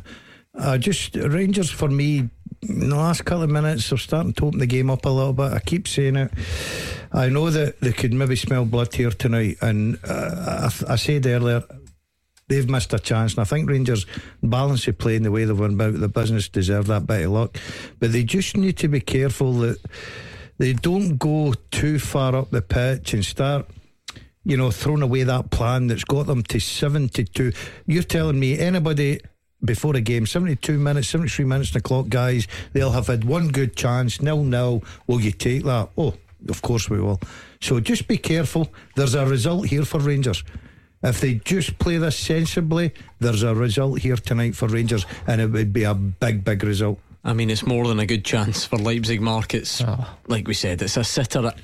uh, 0.57 0.77
just 0.77 1.15
Rangers 1.15 1.69
for 1.69 1.89
me. 1.89 2.29
In 2.61 2.89
the 2.89 2.95
last 2.95 3.25
couple 3.25 3.43
of 3.43 3.51
minutes, 3.51 3.89
they're 3.89 3.97
starting 3.97 4.33
to 4.33 4.47
open 4.47 4.59
the 4.59 4.65
game 4.65 4.89
up 4.89 5.05
a 5.05 5.09
little 5.09 5.33
bit. 5.33 5.53
I 5.53 5.59
keep 5.59 5.87
saying 5.87 6.15
it. 6.15 6.31
I 7.11 7.29
know 7.29 7.51
that 7.51 7.79
they 7.79 7.91
could 7.91 8.13
maybe 8.13 8.35
smell 8.35 8.65
blood 8.65 8.93
here 8.93 9.11
tonight, 9.11 9.57
and 9.61 9.99
uh, 10.03 10.69
I, 10.89 10.93
I 10.93 10.95
said 10.95 11.27
earlier 11.27 11.63
they've 12.47 12.69
missed 12.69 12.93
a 12.93 12.99
chance. 12.99 13.33
And 13.33 13.41
I 13.41 13.43
think 13.43 13.69
Rangers 13.69 14.05
balance 14.41 14.87
of 14.87 14.97
play 14.97 15.15
and 15.15 15.25
the 15.25 15.31
way 15.31 15.45
they've 15.45 15.59
won 15.59 15.73
about 15.73 15.99
the 15.99 16.07
business 16.07 16.49
deserve 16.49 16.87
that 16.87 17.07
bit 17.07 17.25
of 17.25 17.31
luck. 17.31 17.57
But 17.99 18.11
they 18.11 18.23
just 18.23 18.55
need 18.57 18.77
to 18.77 18.87
be 18.87 18.99
careful 18.99 19.53
that 19.53 19.79
they 20.57 20.73
don't 20.73 21.17
go 21.17 21.53
too 21.71 21.99
far 21.99 22.35
up 22.35 22.51
the 22.51 22.61
pitch 22.61 23.13
and 23.13 23.25
start. 23.25 23.67
You 24.43 24.57
know, 24.57 24.69
throwing 24.69 25.01
away 25.01 25.23
that 25.23 25.49
plan 25.49 25.87
that's 25.87 26.03
got 26.03 26.27
them 26.27 26.43
to 26.43 26.59
72. 26.59 27.51
You're 27.87 28.03
telling 28.03 28.39
me 28.39 28.59
anybody 28.59 29.19
before 29.65 29.95
a 29.95 30.01
game, 30.01 30.25
72 30.25 30.77
minutes, 30.77 31.09
73 31.09 31.45
minutes 31.45 31.69
in 31.69 31.73
the 31.73 31.81
clock, 31.81 32.09
guys, 32.09 32.47
they'll 32.73 32.91
have 32.91 33.07
had 33.07 33.23
one 33.23 33.49
good 33.49 33.75
chance, 33.75 34.21
nil 34.21 34.43
nil. 34.43 34.83
Will 35.07 35.21
you 35.21 35.31
take 35.31 35.63
that? 35.63 35.89
Oh, 35.97 36.15
of 36.49 36.61
course 36.61 36.89
we 36.89 36.99
will. 36.99 37.19
So 37.61 37.79
just 37.79 38.07
be 38.07 38.17
careful. 38.17 38.71
There's 38.95 39.15
a 39.15 39.25
result 39.25 39.67
here 39.67 39.85
for 39.85 39.99
Rangers. 39.99 40.43
If 41.03 41.21
they 41.21 41.35
just 41.35 41.77
play 41.77 41.97
this 41.97 42.17
sensibly, 42.17 42.93
there's 43.19 43.43
a 43.43 43.53
result 43.53 43.99
here 43.99 44.15
tonight 44.15 44.55
for 44.55 44.67
Rangers, 44.67 45.05
and 45.27 45.39
it 45.39 45.51
would 45.51 45.73
be 45.73 45.83
a 45.83 45.93
big, 45.93 46.43
big 46.43 46.63
result. 46.63 46.99
I 47.23 47.33
mean, 47.33 47.49
it's 47.49 47.65
more 47.65 47.87
than 47.87 47.99
a 47.99 48.05
good 48.05 48.23
chance 48.23 48.65
for 48.65 48.77
Leipzig 48.77 49.21
markets. 49.21 49.81
Oh. 49.85 50.07
Like 50.27 50.47
we 50.47 50.53
said, 50.53 50.81
it's 50.81 50.97
a 50.97 51.03
sitter 51.03 51.47
at 51.47 51.59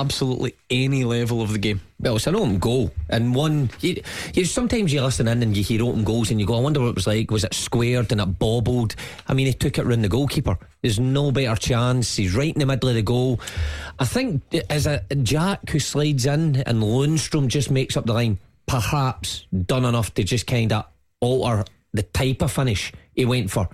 absolutely 0.00 0.54
any 0.68 1.04
level 1.04 1.40
of 1.40 1.52
the 1.52 1.58
game. 1.58 1.80
Well, 1.98 2.16
it's 2.16 2.26
an 2.26 2.36
open 2.36 2.58
goal, 2.58 2.92
and 3.08 3.34
one. 3.34 3.70
You, 3.80 4.02
you, 4.34 4.44
sometimes 4.44 4.92
you 4.92 5.00
listen 5.00 5.28
in 5.28 5.42
and 5.42 5.56
you 5.56 5.64
hear 5.64 5.82
open 5.82 6.04
goals, 6.04 6.30
and 6.30 6.38
you 6.38 6.46
go, 6.46 6.56
"I 6.56 6.60
wonder 6.60 6.80
what 6.80 6.88
it 6.88 6.94
was 6.94 7.06
like. 7.06 7.30
Was 7.30 7.44
it 7.44 7.54
squared 7.54 8.12
and 8.12 8.20
it 8.20 8.38
bobbled?" 8.38 8.94
I 9.26 9.34
mean, 9.34 9.46
he 9.46 9.54
took 9.54 9.78
it 9.78 9.86
round 9.86 10.04
the 10.04 10.08
goalkeeper. 10.08 10.58
There's 10.82 11.00
no 11.00 11.32
better 11.32 11.56
chance. 11.56 12.16
He's 12.16 12.34
right 12.34 12.52
in 12.52 12.60
the 12.60 12.66
middle 12.66 12.90
of 12.90 12.94
the 12.94 13.02
goal. 13.02 13.40
I 13.98 14.04
think 14.04 14.42
as 14.68 14.86
a 14.86 15.00
Jack 15.22 15.70
who 15.70 15.78
slides 15.78 16.26
in, 16.26 16.56
and 16.56 16.82
Lundstram 16.82 17.48
just 17.48 17.70
makes 17.70 17.96
up 17.96 18.04
the 18.04 18.12
line 18.12 18.38
perhaps 18.66 19.46
done 19.64 19.84
enough 19.84 20.12
to 20.14 20.24
just 20.24 20.46
kind 20.46 20.72
of 20.72 20.84
alter 21.20 21.64
the 21.94 22.02
type 22.02 22.42
of 22.42 22.52
finish 22.52 22.92
he 23.14 23.24
went 23.24 23.50
for. 23.50 23.68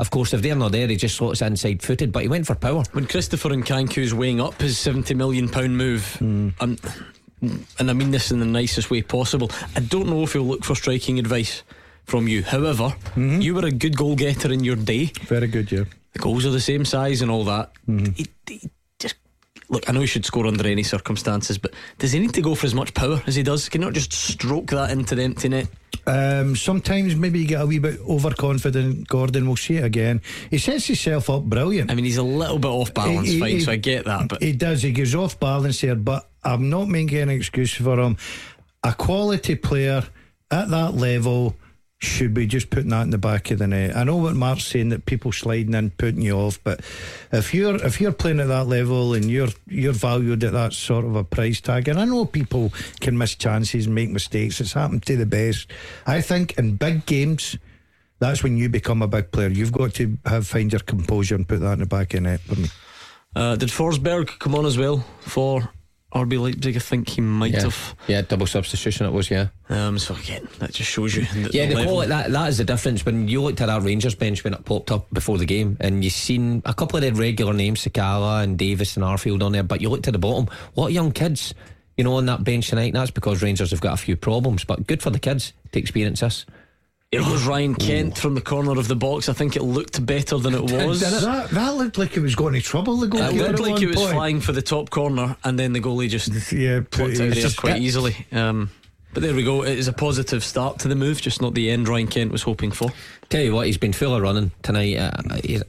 Of 0.00 0.10
course, 0.10 0.32
if 0.32 0.40
they're 0.40 0.56
not 0.56 0.72
there, 0.72 0.88
he 0.88 0.96
just 0.96 1.16
slots 1.16 1.42
inside 1.42 1.82
footed, 1.82 2.10
but 2.10 2.22
he 2.22 2.28
went 2.28 2.46
for 2.46 2.54
power. 2.54 2.82
When 2.92 3.06
Christopher 3.06 3.50
Nkunku's 3.50 4.14
weighing 4.14 4.40
up 4.40 4.58
his 4.58 4.78
£70 4.78 5.14
million 5.14 5.46
move, 5.76 6.16
mm. 6.20 6.54
and, 6.58 6.80
and 7.78 7.90
I 7.90 7.92
mean 7.92 8.10
this 8.10 8.32
in 8.32 8.40
the 8.40 8.46
nicest 8.46 8.90
way 8.90 9.02
possible, 9.02 9.50
I 9.76 9.80
don't 9.80 10.08
know 10.08 10.22
if 10.22 10.32
he'll 10.32 10.42
look 10.42 10.64
for 10.64 10.74
striking 10.74 11.18
advice 11.18 11.62
from 12.04 12.28
you. 12.28 12.42
However, 12.42 12.94
mm-hmm. 13.14 13.42
you 13.42 13.54
were 13.54 13.66
a 13.66 13.70
good 13.70 13.94
goal 13.94 14.16
getter 14.16 14.50
in 14.50 14.64
your 14.64 14.76
day. 14.76 15.12
Very 15.26 15.48
good, 15.48 15.70
yeah. 15.70 15.84
The 16.14 16.18
goals 16.18 16.46
are 16.46 16.50
the 16.50 16.60
same 16.60 16.86
size 16.86 17.20
and 17.20 17.30
all 17.30 17.44
that. 17.44 17.70
Mm-hmm. 17.86 18.12
He, 18.12 18.26
he 18.48 18.70
look, 19.70 19.88
I 19.88 19.92
know 19.92 20.00
he 20.00 20.06
should 20.06 20.26
score 20.26 20.46
under 20.46 20.66
any 20.66 20.82
circumstances, 20.82 21.56
but 21.56 21.72
does 21.98 22.12
he 22.12 22.18
need 22.18 22.34
to 22.34 22.42
go 22.42 22.54
for 22.54 22.66
as 22.66 22.74
much 22.74 22.92
power 22.92 23.22
as 23.26 23.36
he 23.36 23.42
does? 23.42 23.68
Can 23.68 23.80
he 23.80 23.86
not 23.86 23.94
just 23.94 24.12
stroke 24.12 24.66
that 24.70 24.90
into 24.90 25.14
the 25.14 25.22
empty 25.22 25.48
net? 25.48 25.68
Um, 26.06 26.56
sometimes 26.56 27.14
maybe 27.16 27.38
you 27.38 27.46
get 27.46 27.60
a 27.60 27.66
wee 27.66 27.78
bit 27.78 28.00
overconfident. 28.00 29.08
Gordon, 29.08 29.46
we'll 29.46 29.56
see 29.56 29.76
it 29.76 29.84
again. 29.84 30.20
He 30.50 30.58
sets 30.58 30.86
himself 30.86 31.30
up 31.30 31.44
brilliant. 31.44 31.90
I 31.90 31.94
mean, 31.94 32.04
he's 32.04 32.16
a 32.16 32.22
little 32.22 32.58
bit 32.58 32.68
off 32.68 32.92
balance, 32.92 33.28
he, 33.28 33.40
fine, 33.40 33.50
he, 33.52 33.60
so 33.60 33.72
I 33.72 33.76
get 33.76 34.04
that. 34.06 34.28
But 34.28 34.42
he 34.42 34.52
does. 34.52 34.82
He 34.82 34.92
goes 34.92 35.14
off 35.14 35.38
balance 35.38 35.80
here, 35.80 35.94
but 35.94 36.28
I'm 36.42 36.68
not 36.68 36.88
making 36.88 37.18
any 37.18 37.36
excuse 37.36 37.72
for 37.74 37.98
him. 37.98 38.16
A 38.82 38.92
quality 38.92 39.54
player 39.54 40.02
at 40.50 40.70
that 40.70 40.94
level 40.94 41.54
should 42.00 42.32
be 42.32 42.46
just 42.46 42.70
putting 42.70 42.88
that 42.88 43.02
in 43.02 43.10
the 43.10 43.18
back 43.18 43.50
of 43.50 43.58
the 43.58 43.66
net. 43.66 43.94
I 43.94 44.04
know 44.04 44.16
what 44.16 44.34
Mark's 44.34 44.64
saying 44.64 44.88
that 44.88 45.04
people 45.04 45.32
sliding 45.32 45.74
in 45.74 45.90
putting 45.90 46.22
you 46.22 46.32
off, 46.32 46.58
but 46.64 46.80
if 47.30 47.52
you're 47.52 47.76
if 47.76 48.00
you're 48.00 48.12
playing 48.12 48.40
at 48.40 48.48
that 48.48 48.66
level 48.66 49.12
and 49.12 49.30
you're 49.30 49.48
you're 49.66 49.92
valued 49.92 50.42
at 50.42 50.52
that 50.52 50.72
sort 50.72 51.04
of 51.04 51.14
a 51.14 51.24
price 51.24 51.60
tag, 51.60 51.88
and 51.88 52.00
I 52.00 52.06
know 52.06 52.24
people 52.24 52.72
can 53.00 53.18
miss 53.18 53.34
chances 53.34 53.86
and 53.86 53.94
make 53.94 54.10
mistakes. 54.10 54.60
It's 54.60 54.72
happened 54.72 55.04
to 55.06 55.16
the 55.16 55.26
best. 55.26 55.70
I 56.06 56.20
think 56.20 56.58
in 56.58 56.76
big 56.76 57.06
games. 57.06 57.56
That's 58.18 58.42
when 58.42 58.58
you 58.58 58.68
become 58.68 59.00
a 59.00 59.08
big 59.08 59.32
player. 59.32 59.48
You've 59.48 59.72
got 59.72 59.94
to 59.94 60.18
have 60.26 60.46
find 60.46 60.70
your 60.70 60.80
composure 60.80 61.36
and 61.36 61.48
put 61.48 61.60
that 61.60 61.72
in 61.72 61.78
the 61.78 61.86
back 61.86 62.12
of 62.12 62.22
the 62.22 62.28
net 62.28 62.40
for 62.40 62.54
me. 62.54 62.68
Uh, 63.34 63.56
did 63.56 63.70
Forsberg 63.70 64.38
come 64.38 64.54
on 64.54 64.66
as 64.66 64.76
well 64.76 65.02
for 65.20 65.70
RB 66.12 66.40
Leipzig, 66.40 66.76
I 66.76 66.80
think 66.80 67.08
he 67.08 67.20
might 67.20 67.52
yeah. 67.52 67.62
have. 67.62 67.96
Yeah, 68.08 68.22
double 68.22 68.46
substitution 68.46 69.06
it 69.06 69.12
was, 69.12 69.30
yeah. 69.30 69.48
Um, 69.68 69.98
so 69.98 70.14
again, 70.16 70.48
that 70.58 70.72
just 70.72 70.90
shows 70.90 71.14
you. 71.14 71.24
The, 71.24 71.50
yeah, 71.52 71.66
the, 71.66 71.76
the 71.76 71.84
quality, 71.84 72.08
that, 72.08 72.32
that 72.32 72.48
is 72.48 72.58
the 72.58 72.64
difference. 72.64 73.06
When 73.06 73.28
you 73.28 73.40
looked 73.42 73.60
at 73.60 73.68
our 73.68 73.80
Rangers 73.80 74.16
bench 74.16 74.42
when 74.42 74.52
it 74.52 74.64
popped 74.64 74.90
up 74.90 75.06
before 75.12 75.38
the 75.38 75.44
game, 75.44 75.76
and 75.78 76.02
you 76.02 76.10
seen 76.10 76.62
a 76.64 76.74
couple 76.74 76.96
of 76.96 77.02
the 77.02 77.12
regular 77.12 77.52
names, 77.52 77.84
Sakala 77.84 78.42
and 78.42 78.58
Davis 78.58 78.96
and 78.96 79.04
Arfield 79.04 79.42
on 79.42 79.52
there, 79.52 79.62
but 79.62 79.80
you 79.80 79.88
looked 79.88 80.08
at 80.08 80.12
the 80.12 80.18
bottom, 80.18 80.48
what 80.74 80.92
young 80.92 81.12
kids, 81.12 81.54
you 81.96 82.02
know, 82.02 82.14
on 82.14 82.26
that 82.26 82.42
bench 82.42 82.68
tonight. 82.68 82.86
And 82.86 82.96
that's 82.96 83.12
because 83.12 83.40
Rangers 83.40 83.70
have 83.70 83.80
got 83.80 83.94
a 83.94 84.02
few 84.02 84.16
problems, 84.16 84.64
but 84.64 84.86
good 84.88 85.02
for 85.02 85.10
the 85.10 85.20
kids 85.20 85.52
to 85.72 85.78
experience 85.78 86.20
this. 86.20 86.44
It 87.12 87.20
was 87.20 87.42
Ryan 87.46 87.74
Kent 87.74 88.18
from 88.18 88.34
the 88.34 88.40
corner 88.40 88.78
of 88.78 88.86
the 88.86 88.94
box. 88.94 89.28
I 89.28 89.32
think 89.32 89.56
it 89.56 89.62
looked 89.62 90.04
better 90.06 90.38
than 90.38 90.54
it 90.54 90.62
was. 90.70 91.00
Did 91.00 91.12
it? 91.12 91.20
That, 91.22 91.50
that 91.50 91.74
looked 91.74 91.98
like 91.98 92.16
it 92.16 92.20
was 92.20 92.34
going 92.34 92.54
to 92.54 92.60
trouble 92.60 92.96
the 92.96 93.08
goalie. 93.08 93.34
It 93.34 93.48
looked 93.48 93.58
like 93.58 93.82
it 93.82 93.88
was 93.88 93.96
point. 93.96 94.12
flying 94.12 94.40
for 94.40 94.52
the 94.52 94.62
top 94.62 94.90
corner, 94.90 95.36
and 95.42 95.58
then 95.58 95.72
the 95.72 95.80
goalie 95.80 96.08
just 96.08 96.52
yeah, 96.52 96.80
plucked 96.88 97.20
out 97.20 97.34
there 97.34 97.50
quite 97.56 97.82
easily. 97.82 98.14
Um, 98.30 98.70
but 99.12 99.24
there 99.24 99.34
we 99.34 99.42
go. 99.42 99.64
It 99.64 99.76
is 99.76 99.88
a 99.88 99.92
positive 99.92 100.44
start 100.44 100.78
to 100.80 100.88
the 100.88 100.94
move, 100.94 101.20
just 101.20 101.42
not 101.42 101.54
the 101.54 101.70
end 101.70 101.88
Ryan 101.88 102.06
Kent 102.06 102.30
was 102.30 102.42
hoping 102.42 102.70
for. 102.70 102.90
Tell 103.28 103.42
you 103.42 103.54
what, 103.54 103.66
he's 103.66 103.78
been 103.78 103.92
full 103.92 104.14
of 104.14 104.22
running 104.22 104.52
tonight. 104.62 104.96
Uh, 104.96 105.10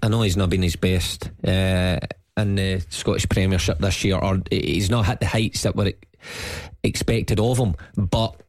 I 0.04 0.08
know 0.10 0.22
he's 0.22 0.38
not 0.38 0.52
been 0.52 0.62
his 0.62 0.76
best 0.76 1.32
uh, 1.44 2.00
in 2.38 2.56
the 2.56 2.86
Scottish 2.90 3.28
Premiership 3.28 3.80
this 3.80 4.04
year, 4.04 4.18
or 4.18 4.42
he's 4.52 4.92
not 4.92 5.08
hit 5.08 5.20
the 5.20 5.26
heights 5.28 5.64
that 5.64 5.76
were 5.76 5.92
expected 6.84 7.40
of 7.40 7.58
him, 7.58 7.76
but 7.96 8.41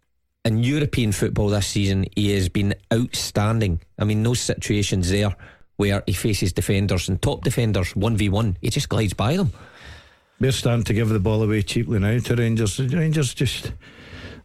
in 0.45 0.63
European 0.63 1.13
football 1.13 1.49
this 1.49 1.67
season, 1.67 2.07
he 2.17 2.33
has 2.33 2.49
been 2.49 2.75
outstanding. 2.93 3.81
I 3.99 4.05
mean, 4.05 4.23
those 4.23 4.41
situations 4.41 5.11
there 5.11 5.35
where 5.77 6.03
he 6.07 6.13
faces 6.13 6.53
defenders 6.53 7.09
and 7.09 7.21
top 7.21 7.43
defenders 7.43 7.95
1v1, 7.95 8.57
he 8.61 8.71
just 8.71 8.89
glides 8.89 9.15
by 9.15 9.37
them. 9.37 9.53
We're 10.41 10.53
starting 10.53 10.85
to 10.85 10.95
give 10.95 11.09
the 11.09 11.21
ball 11.21 11.43
away 11.43 11.63
cheaply 11.63 12.01
now 12.01 12.19
to 12.19 12.35
Rangers. 12.35 12.79
Rangers 12.81 13.35
just 13.35 13.73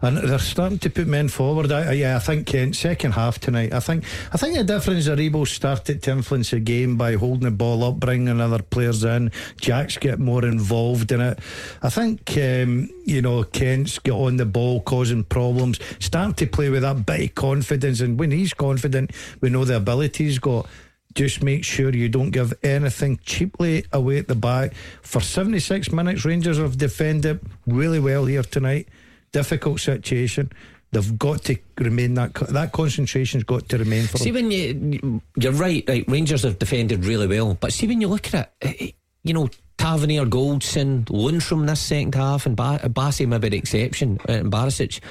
and 0.01 0.17
they're 0.17 0.39
starting 0.39 0.79
to 0.79 0.89
put 0.89 1.07
men 1.07 1.27
forward. 1.27 1.71
I, 1.71 1.93
yeah, 1.93 2.15
I 2.15 2.19
think 2.19 2.47
Kent 2.47 2.75
second 2.75 3.13
half 3.13 3.39
tonight. 3.39 3.73
I 3.73 3.79
think 3.79 4.03
I 4.31 4.37
think 4.37 4.55
the 4.55 4.63
difference 4.63 5.07
Aribo 5.07 5.47
started 5.47 6.03
to 6.03 6.11
influence 6.11 6.51
the 6.51 6.59
game 6.59 6.97
by 6.97 7.15
holding 7.15 7.45
the 7.45 7.51
ball 7.51 7.83
up, 7.83 7.99
bringing 7.99 8.39
other 8.39 8.61
players 8.61 9.03
in. 9.03 9.31
Jack's 9.59 9.97
get 9.97 10.19
more 10.19 10.45
involved 10.45 11.11
in 11.11 11.21
it. 11.21 11.39
I 11.81 11.89
think 11.89 12.29
um, 12.37 12.89
you 13.05 13.21
know 13.21 13.43
Kent's 13.43 13.99
got 13.99 14.19
on 14.19 14.37
the 14.37 14.45
ball, 14.45 14.81
causing 14.81 15.23
problems, 15.23 15.79
starting 15.99 16.35
to 16.35 16.47
play 16.47 16.69
with 16.69 16.83
that 16.83 17.05
bit 17.05 17.29
of 17.29 17.35
confidence. 17.35 18.01
And 18.01 18.19
when 18.19 18.31
he's 18.31 18.53
confident, 18.53 19.11
we 19.41 19.49
know 19.49 19.65
the 19.65 19.77
ability 19.77 20.25
he's 20.25 20.39
got 20.39 20.67
just 21.15 21.41
make 21.41 21.63
sure 21.63 21.89
you 21.89 22.09
don't 22.09 22.29
give 22.29 22.53
anything 22.61 23.19
cheaply 23.25 23.83
away 23.91 24.19
at 24.19 24.27
the 24.27 24.35
back. 24.35 24.75
For 25.01 25.19
76 25.19 25.91
minutes, 25.91 26.23
Rangers 26.25 26.59
have 26.59 26.77
defended 26.77 27.39
really 27.65 27.99
well 27.99 28.25
here 28.25 28.43
tonight 28.43 28.87
difficult 29.31 29.79
situation. 29.79 30.51
They've 30.91 31.19
got 31.19 31.43
to 31.45 31.57
remain 31.77 32.13
that 32.13 32.33
that 32.33 32.71
concentration's 32.71 33.43
got 33.43 33.67
to 33.69 33.77
remain 33.77 34.07
for 34.07 34.17
see 34.17 34.31
them. 34.31 34.45
when 34.45 34.51
you 34.51 35.21
you're 35.35 35.51
right 35.51 35.83
right 35.87 36.05
Rangers 36.07 36.43
have 36.43 36.59
defended 36.59 37.03
really 37.03 37.27
well 37.27 37.55
but 37.59 37.73
see 37.73 37.87
when 37.87 37.99
you 37.99 38.07
look 38.07 38.33
at 38.33 38.33
it 38.33 38.49
eh, 38.61 38.85
eh, 38.85 38.91
you 39.23 39.33
know 39.33 39.49
Tavernier 39.77 40.25
Goldson 40.25 41.03
Lundstram 41.05 41.67
this 41.67 41.81
second 41.81 42.15
half 42.15 42.45
and 42.45 42.55
ba- 42.55 42.79
Bassey 42.85 43.27
maybe 43.27 43.49
the 43.49 43.57
exception 43.57 44.17
uh, 44.29 44.31
and 44.31 44.51
Barisic 44.51 45.01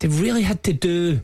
they've 0.00 0.20
really 0.20 0.42
had 0.42 0.64
to 0.64 0.72
do 0.72 1.20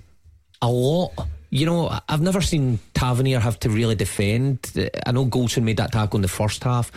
a 0.62 0.70
lot 0.70 1.12
you 1.50 1.66
know 1.66 1.90
I've 2.08 2.22
never 2.22 2.40
seen 2.40 2.78
Tavernier 2.94 3.40
have 3.40 3.58
to 3.60 3.70
really 3.70 3.96
defend 3.96 4.70
I 5.04 5.10
know 5.10 5.26
Goldson 5.26 5.64
made 5.64 5.78
that 5.78 5.90
tackle 5.90 6.18
in 6.18 6.22
the 6.22 6.28
first 6.28 6.62
half 6.62 6.92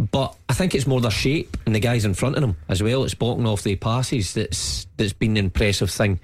But 0.00 0.34
I 0.48 0.54
think 0.54 0.74
it's 0.74 0.86
more 0.86 1.02
their 1.02 1.10
shape 1.10 1.58
and 1.66 1.74
the 1.74 1.80
guys 1.80 2.06
in 2.06 2.14
front 2.14 2.36
of 2.36 2.40
them 2.40 2.56
as 2.70 2.82
well. 2.82 3.04
It's 3.04 3.12
blocking 3.12 3.46
off 3.46 3.62
the 3.62 3.76
passes 3.76 4.32
that's 4.32 4.86
that's 4.96 5.12
been 5.12 5.34
the 5.34 5.40
impressive 5.40 5.90
thing, 5.90 6.20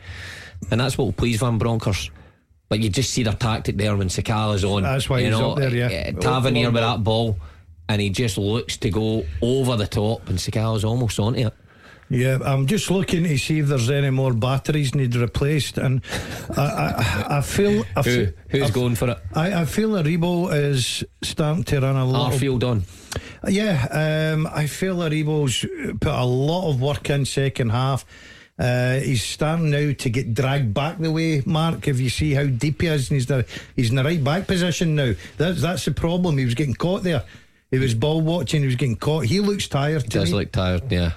and 0.70 0.80
that's 0.80 0.96
what 0.96 1.04
will 1.04 1.12
please 1.12 1.40
Van 1.40 1.58
Bronckhorst. 1.58 2.10
But 2.70 2.80
you 2.80 2.88
just 2.88 3.10
see 3.10 3.22
their 3.22 3.34
tactic 3.34 3.76
there 3.76 3.94
when 3.94 4.08
Sakala's 4.08 4.64
on. 4.64 4.82
That's 4.82 5.10
why 5.10 5.18
you 5.18 5.26
he's 5.26 5.38
know, 5.38 5.52
up 5.52 5.58
there, 5.58 5.74
yeah. 5.74 6.12
uh, 6.16 6.20
Tavernier 6.20 6.70
with 6.70 6.82
that 6.82 7.04
ball, 7.04 7.36
and 7.86 8.00
he 8.00 8.08
just 8.08 8.38
looks 8.38 8.78
to 8.78 8.88
go 8.88 9.26
over 9.42 9.76
the 9.76 9.86
top, 9.86 10.26
and 10.30 10.38
Sakala's 10.38 10.84
almost 10.84 11.20
onto 11.20 11.46
it. 11.48 11.54
Yeah, 12.08 12.38
I'm 12.44 12.66
just 12.66 12.90
looking 12.90 13.24
to 13.24 13.36
see 13.36 13.58
if 13.58 13.66
there's 13.66 13.90
any 13.90 14.10
more 14.10 14.32
batteries 14.32 14.94
need 14.94 15.16
replaced, 15.16 15.76
and 15.76 16.02
I, 16.56 16.62
I, 16.62 17.38
I 17.38 17.40
feel 17.40 17.84
I 17.96 18.02
Who, 18.02 18.28
who's 18.48 18.70
I, 18.70 18.70
going 18.70 18.94
for 18.94 19.10
it? 19.10 19.18
I, 19.34 19.62
I 19.62 19.64
feel 19.64 19.90
Aribo 19.90 20.54
is 20.54 21.02
starting 21.22 21.64
to 21.64 21.80
run 21.80 21.96
a 21.96 22.06
little. 22.06 22.26
Arfield 22.26 22.62
on. 22.62 22.84
Yeah, 23.48 24.32
um, 24.34 24.46
I 24.46 24.66
feel 24.66 24.96
Aribo's 24.96 25.66
put 25.98 26.12
a 26.12 26.24
lot 26.24 26.70
of 26.70 26.80
work 26.80 27.10
in 27.10 27.24
second 27.24 27.70
half. 27.70 28.04
Uh, 28.58 29.00
he's 29.00 29.22
starting 29.22 29.70
now 29.70 29.92
to 29.92 30.08
get 30.10 30.32
dragged 30.32 30.72
back 30.72 30.98
the 30.98 31.10
way, 31.10 31.42
Mark. 31.44 31.88
If 31.88 32.00
you 32.00 32.08
see 32.08 32.34
how 32.34 32.46
deep 32.46 32.82
he 32.82 32.86
is, 32.86 33.10
and 33.10 33.16
he's 33.16 33.26
the, 33.26 33.44
he's 33.74 33.90
in 33.90 33.96
the 33.96 34.04
right 34.04 34.22
back 34.22 34.46
position 34.46 34.94
now. 34.94 35.12
That's 35.38 35.60
that's 35.60 35.84
the 35.84 35.90
problem. 35.90 36.38
He 36.38 36.44
was 36.44 36.54
getting 36.54 36.74
caught 36.74 37.02
there. 37.02 37.24
He 37.70 37.78
was 37.78 37.94
ball 37.94 38.20
watching. 38.20 38.60
He 38.60 38.66
was 38.66 38.76
getting 38.76 38.96
caught. 38.96 39.24
He 39.26 39.40
looks 39.40 39.66
tired. 39.68 40.02
To 40.04 40.08
Does 40.08 40.30
me. 40.30 40.38
look 40.38 40.52
tired, 40.52 40.90
yeah. 40.90 41.12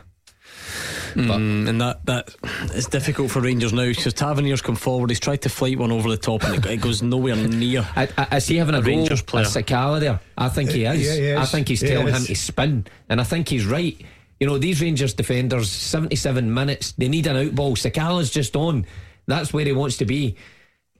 Mm, 1.15 1.67
and 1.69 1.81
that 1.81 2.05
that 2.05 2.35
it's 2.75 2.87
difficult 2.87 3.31
for 3.31 3.41
Rangers 3.41 3.73
now 3.73 3.87
because 3.87 4.13
Tavernier's 4.13 4.61
come 4.61 4.75
forward. 4.75 5.09
He's 5.09 5.19
tried 5.19 5.41
to 5.43 5.49
flight 5.49 5.77
one 5.79 5.91
over 5.91 6.09
the 6.09 6.17
top 6.17 6.43
and 6.43 6.55
it, 6.63 6.65
it 6.69 6.77
goes 6.81 7.01
nowhere 7.01 7.35
near. 7.35 7.87
I, 7.95 8.07
I, 8.17 8.37
is 8.37 8.47
he 8.47 8.57
having 8.57 8.75
a, 8.75 8.79
A 8.79 8.81
goal 8.81 8.89
Rangers 8.97 9.21
player. 9.21 9.45
at 9.45 9.49
Sakala 9.51 9.99
there? 9.99 10.19
I 10.37 10.49
think 10.49 10.71
he 10.71 10.85
Uh, 10.85 10.93
is. 10.93 11.07
yeah, 11.07 11.15
he 11.15 11.35
I 11.35 11.45
think 11.45 11.67
he's 11.67 11.81
He 11.81 11.87
telling 11.87 12.13
him 12.13 12.23
to 12.23 12.35
spin, 12.35 12.85
and 13.09 13.19
I 13.19 13.23
think 13.23 13.49
he's 13.49 13.65
right. 13.65 13.99
You 14.39 14.47
know, 14.47 14.57
these 14.57 14.81
Rangers 14.81 15.13
defenders, 15.13 15.69
77 15.69 16.53
minutes, 16.53 16.93
they 16.93 17.09
need 17.09 17.27
an 17.27 17.35
outball. 17.35 17.71
Sakala's 17.75 18.29
just 18.29 18.55
on. 18.55 18.85
That's 19.27 19.51
where 19.51 19.65
he 19.65 19.71
wants 19.73 19.97
to 19.97 20.05
be. 20.05 20.35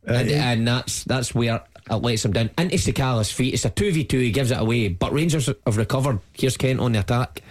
and, 0.06 0.30
and 0.30 0.68
that's 0.68 1.04
that's 1.06 1.34
where 1.36 1.64
it 1.90 1.96
lets 1.96 2.26
him 2.26 2.34
down. 2.34 2.50
Into 2.58 2.78
Sakala's 2.78 3.32
feet. 3.32 3.54
It's 3.54 3.66
a 3.66 3.70
2v2, 3.70 4.12
he 4.12 4.32
gives 4.32 4.52
it 4.52 4.60
away. 4.60 4.90
But 4.90 5.14
Rangers 5.14 5.50
have 5.66 5.78
recovered. 5.78 6.20
Here's 6.34 6.58
Kent 6.58 6.80
on 6.80 6.92
the 6.94 7.00
attack. 7.00 7.42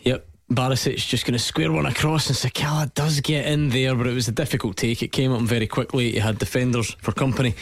Yep. 0.00 0.26
Barisic 0.50 0.96
just 1.06 1.24
going 1.24 1.32
to 1.34 1.38
square 1.38 1.70
one 1.72 1.86
across, 1.86 2.26
and 2.28 2.36
Sakala 2.36 2.92
does 2.94 3.20
get 3.20 3.46
in 3.46 3.68
there, 3.70 3.94
but 3.94 4.06
it 4.06 4.14
was 4.14 4.26
a 4.28 4.32
difficult 4.32 4.76
take. 4.76 5.02
It 5.02 5.12
came 5.12 5.32
up 5.32 5.42
very 5.42 5.66
quickly. 5.66 6.12
He 6.12 6.18
had 6.18 6.38
defenders 6.38 6.96
for 7.00 7.12
company, 7.12 7.54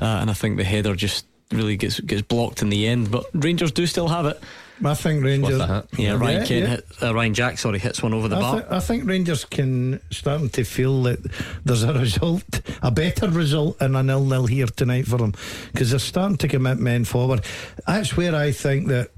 uh, 0.00 0.04
and 0.04 0.30
I 0.30 0.34
think 0.34 0.56
the 0.58 0.64
header 0.64 0.94
just 0.94 1.24
really 1.50 1.76
gets 1.78 1.98
gets 2.00 2.20
blocked 2.22 2.60
in 2.60 2.68
the 2.68 2.86
end. 2.86 3.10
But 3.10 3.24
Rangers 3.32 3.72
do 3.72 3.86
still 3.86 4.08
have 4.08 4.26
it. 4.26 4.38
I 4.84 4.94
think 4.94 5.24
Rangers. 5.24 5.60
Hit. 5.64 5.86
Yeah, 5.98 6.12
Ryan 6.18 6.40
Yeah, 6.40 6.44
Kent 6.44 6.50
yeah. 6.50 6.66
hit 6.66 6.86
uh, 7.02 7.14
Ryan 7.14 7.34
Jack. 7.34 7.58
Sorry, 7.58 7.78
hits 7.78 8.02
one 8.02 8.12
over 8.14 8.28
the 8.28 8.36
I, 8.36 8.40
bar. 8.40 8.60
thi- 8.60 8.66
I 8.76 8.80
think 8.80 9.06
Rangers 9.06 9.44
can 9.46 9.98
starting 10.10 10.50
to 10.50 10.64
feel 10.64 11.02
that 11.04 11.18
there's 11.64 11.82
a 11.82 11.94
result, 11.94 12.60
a 12.82 12.90
better 12.90 13.28
result 13.30 13.80
in 13.82 13.96
a 13.96 14.02
nil 14.02 14.24
nil 14.24 14.46
here 14.46 14.66
tonight 14.66 15.06
for 15.06 15.16
them 15.16 15.32
because 15.72 15.90
they're 15.90 15.98
starting 15.98 16.36
to 16.36 16.46
commit 16.48 16.78
men 16.78 17.04
forward. 17.06 17.42
That's 17.86 18.16
where 18.16 18.34
I 18.36 18.52
think 18.52 18.86
that 18.88 19.10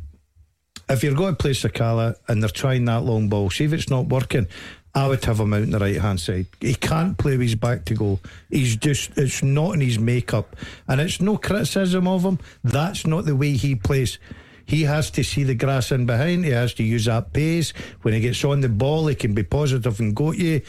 if 0.90 1.02
you're 1.02 1.14
going 1.14 1.36
to 1.36 1.42
play 1.42 1.52
Sakala 1.52 2.16
and 2.28 2.42
they're 2.42 2.50
trying 2.50 2.84
that 2.86 3.04
long 3.04 3.28
ball, 3.28 3.50
see 3.50 3.64
if 3.64 3.72
it's 3.72 3.90
not 3.90 4.06
working. 4.06 4.46
I 4.92 5.06
would 5.06 5.24
have 5.24 5.38
him 5.38 5.54
out 5.54 5.62
on 5.62 5.70
the 5.70 5.78
right 5.78 6.00
hand 6.00 6.20
side. 6.20 6.46
He 6.60 6.74
can't 6.74 7.16
play 7.16 7.32
with 7.32 7.42
his 7.42 7.54
back 7.54 7.84
to 7.86 7.94
goal. 7.94 8.20
He's 8.50 8.76
just, 8.76 9.16
it's 9.16 9.42
not 9.42 9.74
in 9.74 9.80
his 9.80 10.00
makeup. 10.00 10.56
And 10.88 11.00
it's 11.00 11.20
no 11.20 11.36
criticism 11.36 12.08
of 12.08 12.24
him. 12.24 12.40
That's 12.64 13.06
not 13.06 13.24
the 13.24 13.36
way 13.36 13.52
he 13.52 13.76
plays. 13.76 14.18
He 14.66 14.82
has 14.82 15.10
to 15.12 15.22
see 15.22 15.44
the 15.44 15.54
grass 15.54 15.92
in 15.92 16.06
behind. 16.06 16.44
He 16.44 16.50
has 16.50 16.74
to 16.74 16.82
use 16.82 17.04
that 17.04 17.32
pace. 17.32 17.72
When 18.02 18.14
he 18.14 18.20
gets 18.20 18.44
on 18.44 18.60
the 18.60 18.68
ball, 18.68 19.06
he 19.06 19.14
can 19.14 19.32
be 19.32 19.44
positive 19.44 20.00
and 20.00 20.14
go 20.14 20.32
to 20.32 20.38
you. 20.38 20.62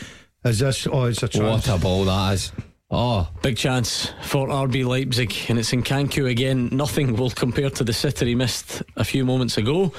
Is 0.43 0.59
this, 0.59 0.87
oh, 0.87 1.05
it's 1.05 1.23
a 1.23 1.27
chance. 1.27 1.67
What 1.67 1.79
a 1.79 1.81
ball 1.81 2.05
that 2.05 2.33
is. 2.33 2.51
Oh, 2.93 3.29
Big 3.41 3.55
chance 3.55 4.11
for 4.21 4.47
RB 4.49 4.85
Leipzig, 4.85 5.33
and 5.47 5.57
it's 5.57 5.71
Nkunku 5.71 6.29
again. 6.29 6.67
Nothing 6.73 7.15
will 7.15 7.29
compare 7.29 7.69
to 7.69 7.85
the 7.85 7.93
sitter 7.93 8.25
he 8.25 8.35
missed 8.35 8.83
a 8.97 9.05
few 9.05 9.23
moments 9.23 9.57
ago. 9.57 9.93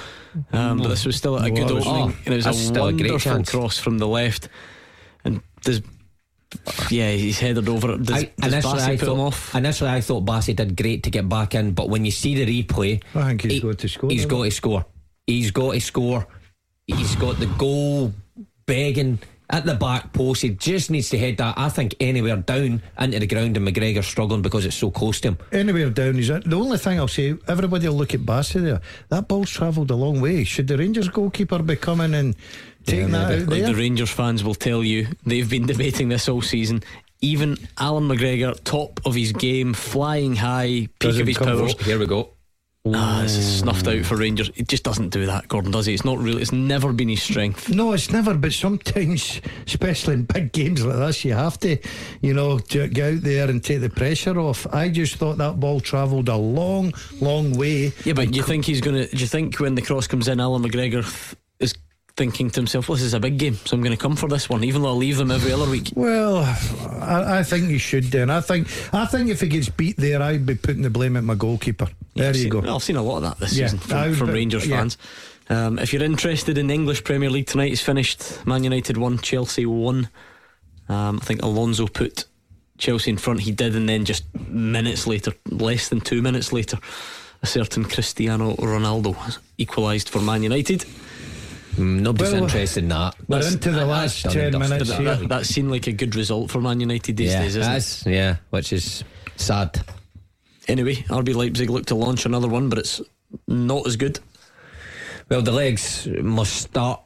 Um, 0.51 0.77
but 0.77 0.89
this 0.89 1.03
was 1.05 1.15
still 1.15 1.35
a 1.37 1.49
good 1.49 1.71
Well, 1.71 1.77
opening, 1.87 2.15
oh, 2.15 2.21
and 2.25 2.33
it 2.33 2.37
was 2.37 2.45
a 2.45 2.53
still 2.53 2.87
a 2.87 2.93
great 2.93 3.09
wonderful 3.25 3.43
cross 3.45 3.79
from 3.79 3.97
the 3.97 4.07
left. 4.07 4.47
And 5.25 5.41
does, 5.63 5.81
yeah, 6.91 7.11
he's 7.13 7.39
headed 7.39 7.67
over 7.67 7.93
it. 7.93 8.03
Does, 8.03 8.23
I, 8.25 8.31
does 8.39 8.53
initially, 8.53 8.73
Bassey 8.79 8.83
I 8.83 8.97
put 8.97 9.07
him 9.09 9.15
thought, 9.17 9.27
off? 9.27 9.55
initially 9.55 9.89
I 9.89 10.01
thought 10.01 10.25
Bassey 10.25 10.55
did 10.55 10.77
great 10.77 11.01
to 11.03 11.09
get 11.09 11.27
back 11.27 11.55
in, 11.55 11.71
but 11.71 11.89
when 11.89 12.05
you 12.05 12.11
see 12.11 12.35
the 12.35 12.63
replay, 12.63 13.01
I 13.15 13.29
think 13.29 13.41
he's 13.41 13.53
he- 13.53 13.59
got 13.61 13.77
to 13.79 13.87
score, 13.89 14.09
He's 14.11 14.25
doesn't 14.25 14.29
got 14.37 14.43
he? 14.43 14.49
to 14.51 14.55
score. 14.55 14.85
He's 15.25 15.49
got 15.51 15.71
to 15.73 15.79
score. 15.81 16.27
He's 16.85 17.15
got 17.15 17.39
the 17.39 17.47
goal 17.47 18.13
begging 18.67 19.17
at 19.53 19.65
the 19.65 19.75
back 19.75 20.11
post. 20.13 20.41
He 20.41 20.49
just 20.49 20.89
needs 20.89 21.09
to 21.11 21.17
head 21.17 21.37
that. 21.37 21.53
I 21.57 21.69
think 21.69 21.95
anywhere 21.99 22.37
down 22.37 22.81
into 22.99 23.19
the 23.19 23.27
ground, 23.27 23.55
and 23.55 23.67
McGregor's 23.67 24.07
struggling 24.07 24.41
because 24.41 24.65
it's 24.65 24.75
so 24.75 24.89
close 24.89 25.21
to 25.21 25.29
him. 25.29 25.37
Anywhere 25.51 25.91
down, 25.91 26.15
he's 26.15 26.27
the 26.27 26.55
only 26.55 26.79
thing 26.79 26.99
I'll 26.99 27.07
say. 27.07 27.35
Everybody 27.47 27.87
will 27.87 27.95
look 27.95 28.15
at 28.15 28.21
Bassey 28.21 28.63
there. 28.63 28.81
That 29.09 29.27
ball's 29.27 29.51
travelled 29.51 29.91
a 29.91 29.95
long 29.95 30.19
way. 30.19 30.43
Should 30.43 30.67
the 30.67 30.77
Rangers 30.77 31.07
goalkeeper 31.07 31.59
be 31.61 31.75
coming 31.75 32.15
and 32.15 32.35
taking 32.85 33.11
that 33.11 33.31
out 33.31 33.47
Like 33.47 33.61
there? 33.61 33.67
the 33.67 33.75
Rangers 33.75 34.09
fans 34.09 34.43
will 34.43 34.55
tell 34.55 34.83
you, 34.83 35.07
they've 35.25 35.49
been 35.49 35.67
debating 35.67 36.09
this 36.09 36.27
all 36.27 36.41
season. 36.41 36.81
Even 37.21 37.55
Allan 37.77 38.07
McGregor, 38.09 38.61
top 38.63 38.99
of 39.05 39.13
his 39.13 39.31
game, 39.33 39.73
flying 39.73 40.35
high, 40.35 40.87
peak 40.87 40.99
Doesn't 40.99 41.21
of 41.21 41.27
his 41.27 41.37
come 41.37 41.47
powers. 41.47 41.79
Here 41.85 41.99
we 41.99 42.07
go. 42.07 42.31
Ah, 42.85 43.21
this 43.21 43.37
is 43.37 43.59
snuffed 43.59 43.87
out 43.87 44.03
for 44.03 44.17
Rangers. 44.17 44.51
It 44.55 44.67
just 44.67 44.83
doesn't 44.83 45.07
do 45.07 45.25
that, 45.25 45.47
Gordon, 45.47 45.71
does 45.71 45.85
he? 45.85 45.93
It's 45.93 46.03
not 46.03 46.17
really. 46.17 46.41
It's 46.41 46.51
never 46.51 46.91
been 46.91 47.07
his 47.07 47.23
strength. 47.23 47.69
No, 47.69 47.93
it's 47.93 48.11
never. 48.11 48.33
But 48.33 48.51
sometimes, 48.51 49.39
especially 49.65 50.15
in 50.15 50.23
big 50.23 50.51
games 50.51 50.85
like 50.85 50.97
this, 50.97 51.23
you 51.23 51.33
have 51.33 51.57
to, 51.61 51.77
you 52.21 52.33
know, 52.33 52.59
get 52.59 52.99
out 52.99 53.21
there 53.21 53.49
and 53.49 53.63
take 53.63 53.79
the 53.79 53.89
pressure 53.89 54.37
off. 54.37 54.67
I 54.73 54.89
just 54.89 55.15
thought 55.15 55.37
that 55.37 55.61
ball 55.61 55.79
travelled 55.79 56.27
a 56.27 56.35
long, 56.35 56.93
long 57.21 57.53
way. 57.53 57.93
Yeah, 58.03 58.13
but 58.13 58.35
you 58.35 58.43
think 58.43 58.65
he's 58.65 58.81
gonna? 58.81 59.07
Do 59.07 59.17
you 59.17 59.27
think 59.27 59.61
when 59.61 59.75
the 59.75 59.81
cross 59.81 60.05
comes 60.05 60.27
in, 60.27 60.41
Allan 60.41 60.63
McGregor 60.63 61.05
thinking 62.15 62.49
to 62.51 62.59
himself, 62.59 62.87
"Well, 62.89 62.95
this 62.95 63.05
is 63.05 63.13
a 63.13 63.19
big 63.19 63.37
game, 63.37 63.55
so 63.65 63.75
I'm 63.75 63.81
going 63.81 63.95
to 63.95 64.01
come 64.01 64.15
for 64.15 64.29
this 64.29 64.47
one, 64.49 64.63
even 64.63 64.81
though 64.81 64.89
I 64.89 64.93
leave 64.93 65.17
them 65.17 65.31
every 65.31 65.51
other 65.51 65.69
week." 65.69 65.91
Well, 65.95 66.37
I, 67.01 67.39
I 67.39 67.43
think 67.43 67.69
he 67.69 67.77
should 67.77 68.13
and 68.15 68.31
I 68.31 68.41
think 68.41 68.67
I 68.93 69.05
think 69.05 69.29
if 69.29 69.41
he 69.41 69.47
gets 69.47 69.69
beat 69.69 69.97
there, 69.97 70.21
I'd 70.21 70.45
be 70.45 70.55
putting 70.55 70.81
the 70.83 70.89
blame 70.89 71.17
at 71.17 71.23
my 71.23 71.35
goalkeeper. 71.35 71.87
There 72.15 72.29
I've 72.29 72.35
you 72.35 72.43
seen- 72.43 72.49
go. 72.51 72.75
I've 72.75 72.83
seen 72.83 72.95
a 72.97 73.03
lot 73.03 73.17
of 73.17 73.23
that 73.23 73.39
this 73.39 73.57
Yeah, 73.57 73.67
season 73.67 73.79
from, 73.79 74.13
from 74.15 74.29
Rangers 74.31 74.67
yeah. 74.67 74.77
fans. 74.77 74.97
Um, 75.49 75.77
if 75.79 75.91
you're 75.91 76.03
interested 76.03 76.57
in 76.57 76.67
the 76.67 76.73
English 76.73 77.03
Premier 77.03 77.29
League 77.29 77.47
tonight, 77.47 77.71
it's 77.71 77.81
finished. 77.81 78.45
Man 78.45 78.63
United 78.63 78.97
won, 78.97 79.17
Chelsea 79.19 79.65
won. 79.65 80.07
Um, 80.89 81.19
I 81.21 81.25
think 81.25 81.41
Alonso 81.41 81.87
put 81.87 82.25
Chelsea 82.77 83.09
in 83.11 83.17
front. 83.17 83.41
He 83.41 83.51
did, 83.51 83.75
and 83.75 83.89
then 83.89 84.05
just 84.05 84.23
minutes 84.47 85.05
later, 85.07 85.33
less 85.49 85.89
than 85.89 85.99
two 86.01 86.21
minutes 86.21 86.53
later, 86.53 86.77
a 87.41 87.45
certain 87.45 87.83
Cristiano 87.83 88.53
Ronaldo 88.55 89.37
equalised 89.57 90.07
for 90.09 90.19
Man 90.21 90.43
United. 90.43 90.85
Mm, 91.75 92.01
Nobody's 92.01 92.33
Well, 92.33 92.43
interested 92.43 92.83
in 92.83 92.89
that. 92.89 93.15
We're 93.27 93.37
That's- 93.37 93.53
into 93.53 93.71
the 93.71 93.77
that's 93.85 93.89
last 93.89 94.23
done 94.23 94.33
10 94.33 94.51
minutes 94.59 94.89
That, 94.89 94.99
here. 94.99 95.15
that, 95.15 95.29
that 95.29 95.45
seemed 95.45 95.71
like 95.71 95.87
a 95.87 95.91
good 95.91 96.15
result 96.15 96.51
for 96.51 96.61
Man 96.61 96.79
United 96.79 97.17
these 97.17 97.31
Yeah, 97.31 97.41
days, 97.41 97.55
isn't 97.55 98.07
it? 98.07 98.15
yeah, 98.15 98.35
which 98.51 98.71
is 98.73 99.03
sad. 99.35 99.81
Anyway, 100.67 100.95
RB 101.09 101.33
Leipzig 101.35 101.69
look 101.69 101.85
to 101.87 101.95
launch 101.95 102.25
another 102.25 102.47
one, 102.47 102.69
but 102.69 102.77
it's 102.79 103.01
not 103.47 103.85
as 103.87 103.95
good. 103.95 104.19
Well, 105.29 105.41
the 105.41 105.51
legs 105.51 106.07
must 106.21 106.53
start 106.55 107.01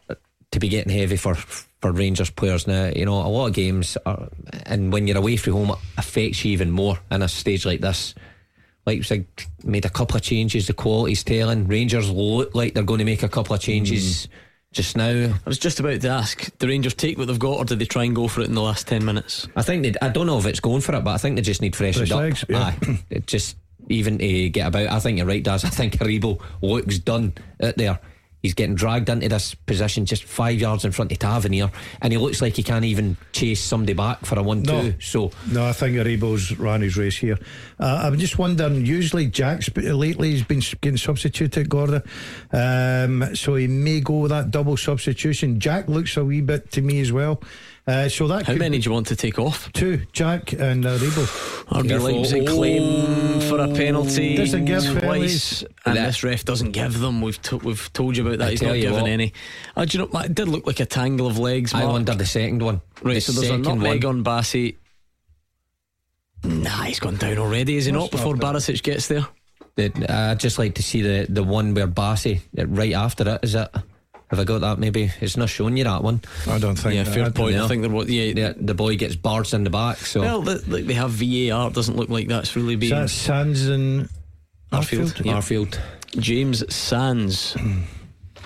to 0.52 0.60
be 0.60 0.68
getting 0.70 0.92
heavy 0.98 1.16
for 1.18 1.36
for 1.36 1.92
Rangers 1.92 2.32
players 2.32 2.66
now. 2.68 2.92
You 2.96 3.06
know, 3.06 3.22
a 3.22 3.30
lot 3.30 3.48
of 3.48 3.54
games, 3.54 3.98
are, 4.06 4.28
and 4.66 4.92
when 4.92 5.06
you're 5.08 5.18
away 5.18 5.38
from 5.38 5.54
home, 5.54 5.70
it 5.72 5.78
affects 5.98 6.44
you 6.44 6.52
even 6.52 6.72
more 6.72 6.98
in 7.12 7.22
a 7.22 7.28
stage 7.28 7.66
like 7.66 7.82
this. 7.82 8.16
Leipzig 8.88 9.26
made 9.64 9.86
a 9.86 9.90
couple 9.90 10.16
of 10.18 10.24
changes. 10.24 10.66
The 10.68 10.74
quality's 10.74 11.24
telling. 11.24 11.68
Rangers 11.68 12.10
look 12.10 12.56
like 12.56 12.74
they're 12.74 12.84
going 12.84 12.98
to 13.00 13.06
make 13.06 13.22
a 13.22 13.30
couple 13.30 13.54
of 13.56 13.62
changes 13.62 14.28
just 14.78 14.96
now. 14.96 15.10
I 15.10 15.40
was 15.50 15.60
just 15.60 15.80
about 15.82 16.00
to 16.02 16.08
ask: 16.10 16.50
Do 16.60 16.68
Rangers 16.68 16.94
take 16.94 17.18
what 17.18 17.28
they've 17.28 17.38
got, 17.38 17.58
or 17.58 17.66
do 17.66 17.76
they 17.76 17.86
try 17.86 18.06
and 18.06 18.16
go 18.16 18.28
for 18.30 18.42
it 18.42 18.48
in 18.48 18.54
the 18.56 18.62
last 18.62 18.88
ten 18.88 19.04
minutes? 19.04 19.48
I 19.56 19.62
think 19.64 19.84
they. 19.84 19.94
I 20.02 20.10
don't 20.10 20.28
know 20.28 20.38
if 20.38 20.46
it's 20.46 20.62
going 20.62 20.82
for 20.82 20.96
it, 20.96 21.04
but 21.04 21.12
I 21.14 21.18
think 21.18 21.36
they 21.36 21.42
just 21.42 21.62
need 21.62 21.76
freshened 21.76 22.08
Fresh 22.08 22.12
up. 22.12 22.20
legs, 22.22 22.46
yeah. 22.48 22.74
Aye, 22.88 23.04
It 23.10 23.28
just 23.28 23.58
even 23.90 24.18
to 24.20 24.50
get 24.50 24.68
about. 24.68 24.88
I 24.88 25.00
think 25.00 25.18
you're 25.18 25.28
right, 25.28 25.44
Daz. 25.44 25.66
I 25.66 25.70
think 25.70 25.94
Aribo 25.98 26.40
looks 26.62 27.00
done 27.00 27.34
out 27.62 27.76
there. 27.76 28.00
He's 28.48 28.54
getting 28.54 28.76
dragged 28.76 29.10
into 29.10 29.28
this 29.28 29.56
position 29.56 30.06
just 30.06 30.24
five 30.24 30.58
yards 30.58 30.86
in 30.86 30.94
front 30.94 31.12
of 31.12 31.20
Tavernier, 31.20 31.70
and 32.02 32.14
he 32.14 32.18
looks 32.18 32.42
like 32.42 32.56
he 32.56 32.64
can't 32.64 32.86
even 32.86 33.18
chase 33.34 33.60
somebody 33.60 33.92
back 33.92 34.26
for 34.26 34.40
a 34.40 34.42
one-two. 34.42 34.72
No. 34.72 34.94
So 35.02 35.32
No, 35.52 35.66
I 35.66 35.74
think 35.74 35.98
Aribo's 35.98 36.58
ran 36.58 36.80
his 36.80 36.96
race 36.96 37.18
here. 37.18 37.38
Uh, 37.78 38.04
I'm 38.06 38.18
just 38.18 38.38
wondering. 38.38 38.86
Usually, 38.86 39.28
Jack's 39.28 39.70
lately 39.76 40.32
he's 40.32 40.46
been 40.46 40.62
getting 40.80 40.96
substituted, 40.96 41.68
Gordon. 41.68 42.04
Um, 42.54 43.36
so 43.36 43.56
he 43.56 43.68
may 43.68 44.00
go 44.00 44.20
with 44.20 44.32
that 44.32 44.50
double 44.50 44.78
substitution. 44.78 45.60
Jack 45.60 45.90
looks 45.90 46.16
a 46.16 46.24
wee 46.24 46.40
bit 46.40 46.72
to 46.72 46.82
me 46.82 47.02
as 47.02 47.12
well. 47.12 47.42
Uh, 47.88 48.10
so 48.10 48.28
that 48.28 48.46
How 48.46 48.54
many 48.56 48.78
be 48.80 48.84
do 48.84 48.90
you 48.90 48.94
want 48.94 49.08
to 49.08 49.16
take 49.16 49.40
off? 49.40 49.72
Two, 49.72 50.02
Jack 50.12 50.52
and 50.52 50.86
uh, 50.86 50.98
Aribo. 50.98 51.26
RB 51.82 51.88
Careful. 51.88 52.12
Leipzig 52.18 52.46
claim 52.48 53.40
for 53.42 53.60
a 53.62 53.68
penalty 53.74 54.36
Doesn't 54.36 54.66
give 54.66 54.84
twice, 54.84 55.00
penalties. 55.00 55.64
and 55.86 55.96
That- 55.98 56.06
this 56.08 56.22
ref 56.22 56.44
doesn't 56.44 56.72
give 56.72 57.00
them. 57.00 57.22
We've 57.22 57.42
to, 57.44 57.58
we've 57.60 57.92
told 57.94 58.18
you 58.18 58.28
about 58.28 58.40
that. 58.40 58.48
I 58.50 58.52
He's 58.52 58.62
not 58.62 58.76
you 58.76 58.82
given 58.82 59.02
what. 59.04 59.10
any. 59.10 59.32
Uh, 59.76 59.86
do 59.86 59.98
you 60.00 60.06
know? 60.12 60.20
It 60.20 60.36
did 60.36 60.50
look 60.50 60.68
like 60.68 60.82
a 60.82 60.86
tangle 60.86 61.28
of 61.28 61.38
legs. 61.40 61.74
I 61.74 61.80
Mark. 61.80 61.92
wonder 61.94 62.14
the 62.16 62.26
second 62.26 62.62
one. 62.62 62.82
Right, 63.02 63.14
The 63.16 63.22
so 63.22 63.32
there's 63.32 63.46
a 63.46 63.50
second 63.52 63.62
nutmeg 63.64 64.04
one. 64.04 64.18
on 64.18 64.24
Bassey. 64.26 64.76
Nah, 66.44 66.84
he's 66.84 67.00
gone 67.00 67.16
down 67.16 67.38
already, 67.38 67.78
is 67.78 67.86
he 67.86 67.92
not? 67.94 68.12
Before 68.12 68.36
have. 68.36 68.42
Barisic 68.44 68.84
gets 68.84 69.08
there. 69.08 69.26
I'd 69.78 70.40
just 70.40 70.60
like 70.60 70.76
to 70.76 70.84
see 70.84 71.02
the, 71.02 71.26
the 71.30 71.44
one 71.44 71.74
where 71.74 71.88
Bassey, 71.88 72.42
uh, 72.58 72.68
right 72.68 72.94
after 72.94 73.28
it, 73.36 73.40
is 73.44 73.56
it? 73.56 73.70
Have 74.30 74.40
I 74.40 74.44
got 74.44 74.60
that? 74.62 74.78
Maybe 74.78 75.10
it's 75.22 75.38
not 75.38 75.48
showing 75.48 75.78
you 75.78 75.86
that 75.86 76.04
one. 76.04 76.22
I 76.48 76.60
don't 76.60 76.76
think. 76.76 76.96
Yeah, 76.96 77.04
that- 77.04 77.14
fair 77.14 77.26
I- 77.26 77.30
point. 77.30 77.56
I 77.56 77.60
know. 77.60 77.68
think 77.70 77.82
there 77.82 77.92
was. 77.92 78.10
Yeah, 78.10 78.34
The, 78.52 78.56
the 78.60 78.74
boy 78.74 78.98
gets 78.98 79.16
barged 79.16 79.54
in 79.54 79.64
the 79.64 79.70
back. 79.70 79.98
So 79.98 80.20
Well, 80.22 80.42
the, 80.42 80.62
like 80.68 80.86
they 80.86 80.94
have 80.96 81.12
VAR. 81.12 81.70
It 81.70 81.74
doesn't 81.74 81.96
look 81.96 82.10
like 82.10 82.28
that's 82.28 82.56
really 82.56 82.74
Is 82.74 82.80
being 82.80 82.94
that 82.96 83.10
Sands 83.10 83.68
and 83.68 84.10
Arfield. 84.72 85.14
Arfield? 85.14 85.26
Yeah. 85.26 85.34
Arfield. 85.38 85.80
James 86.22 86.74
Sands. 86.76 87.54
Hmm. 87.54 87.82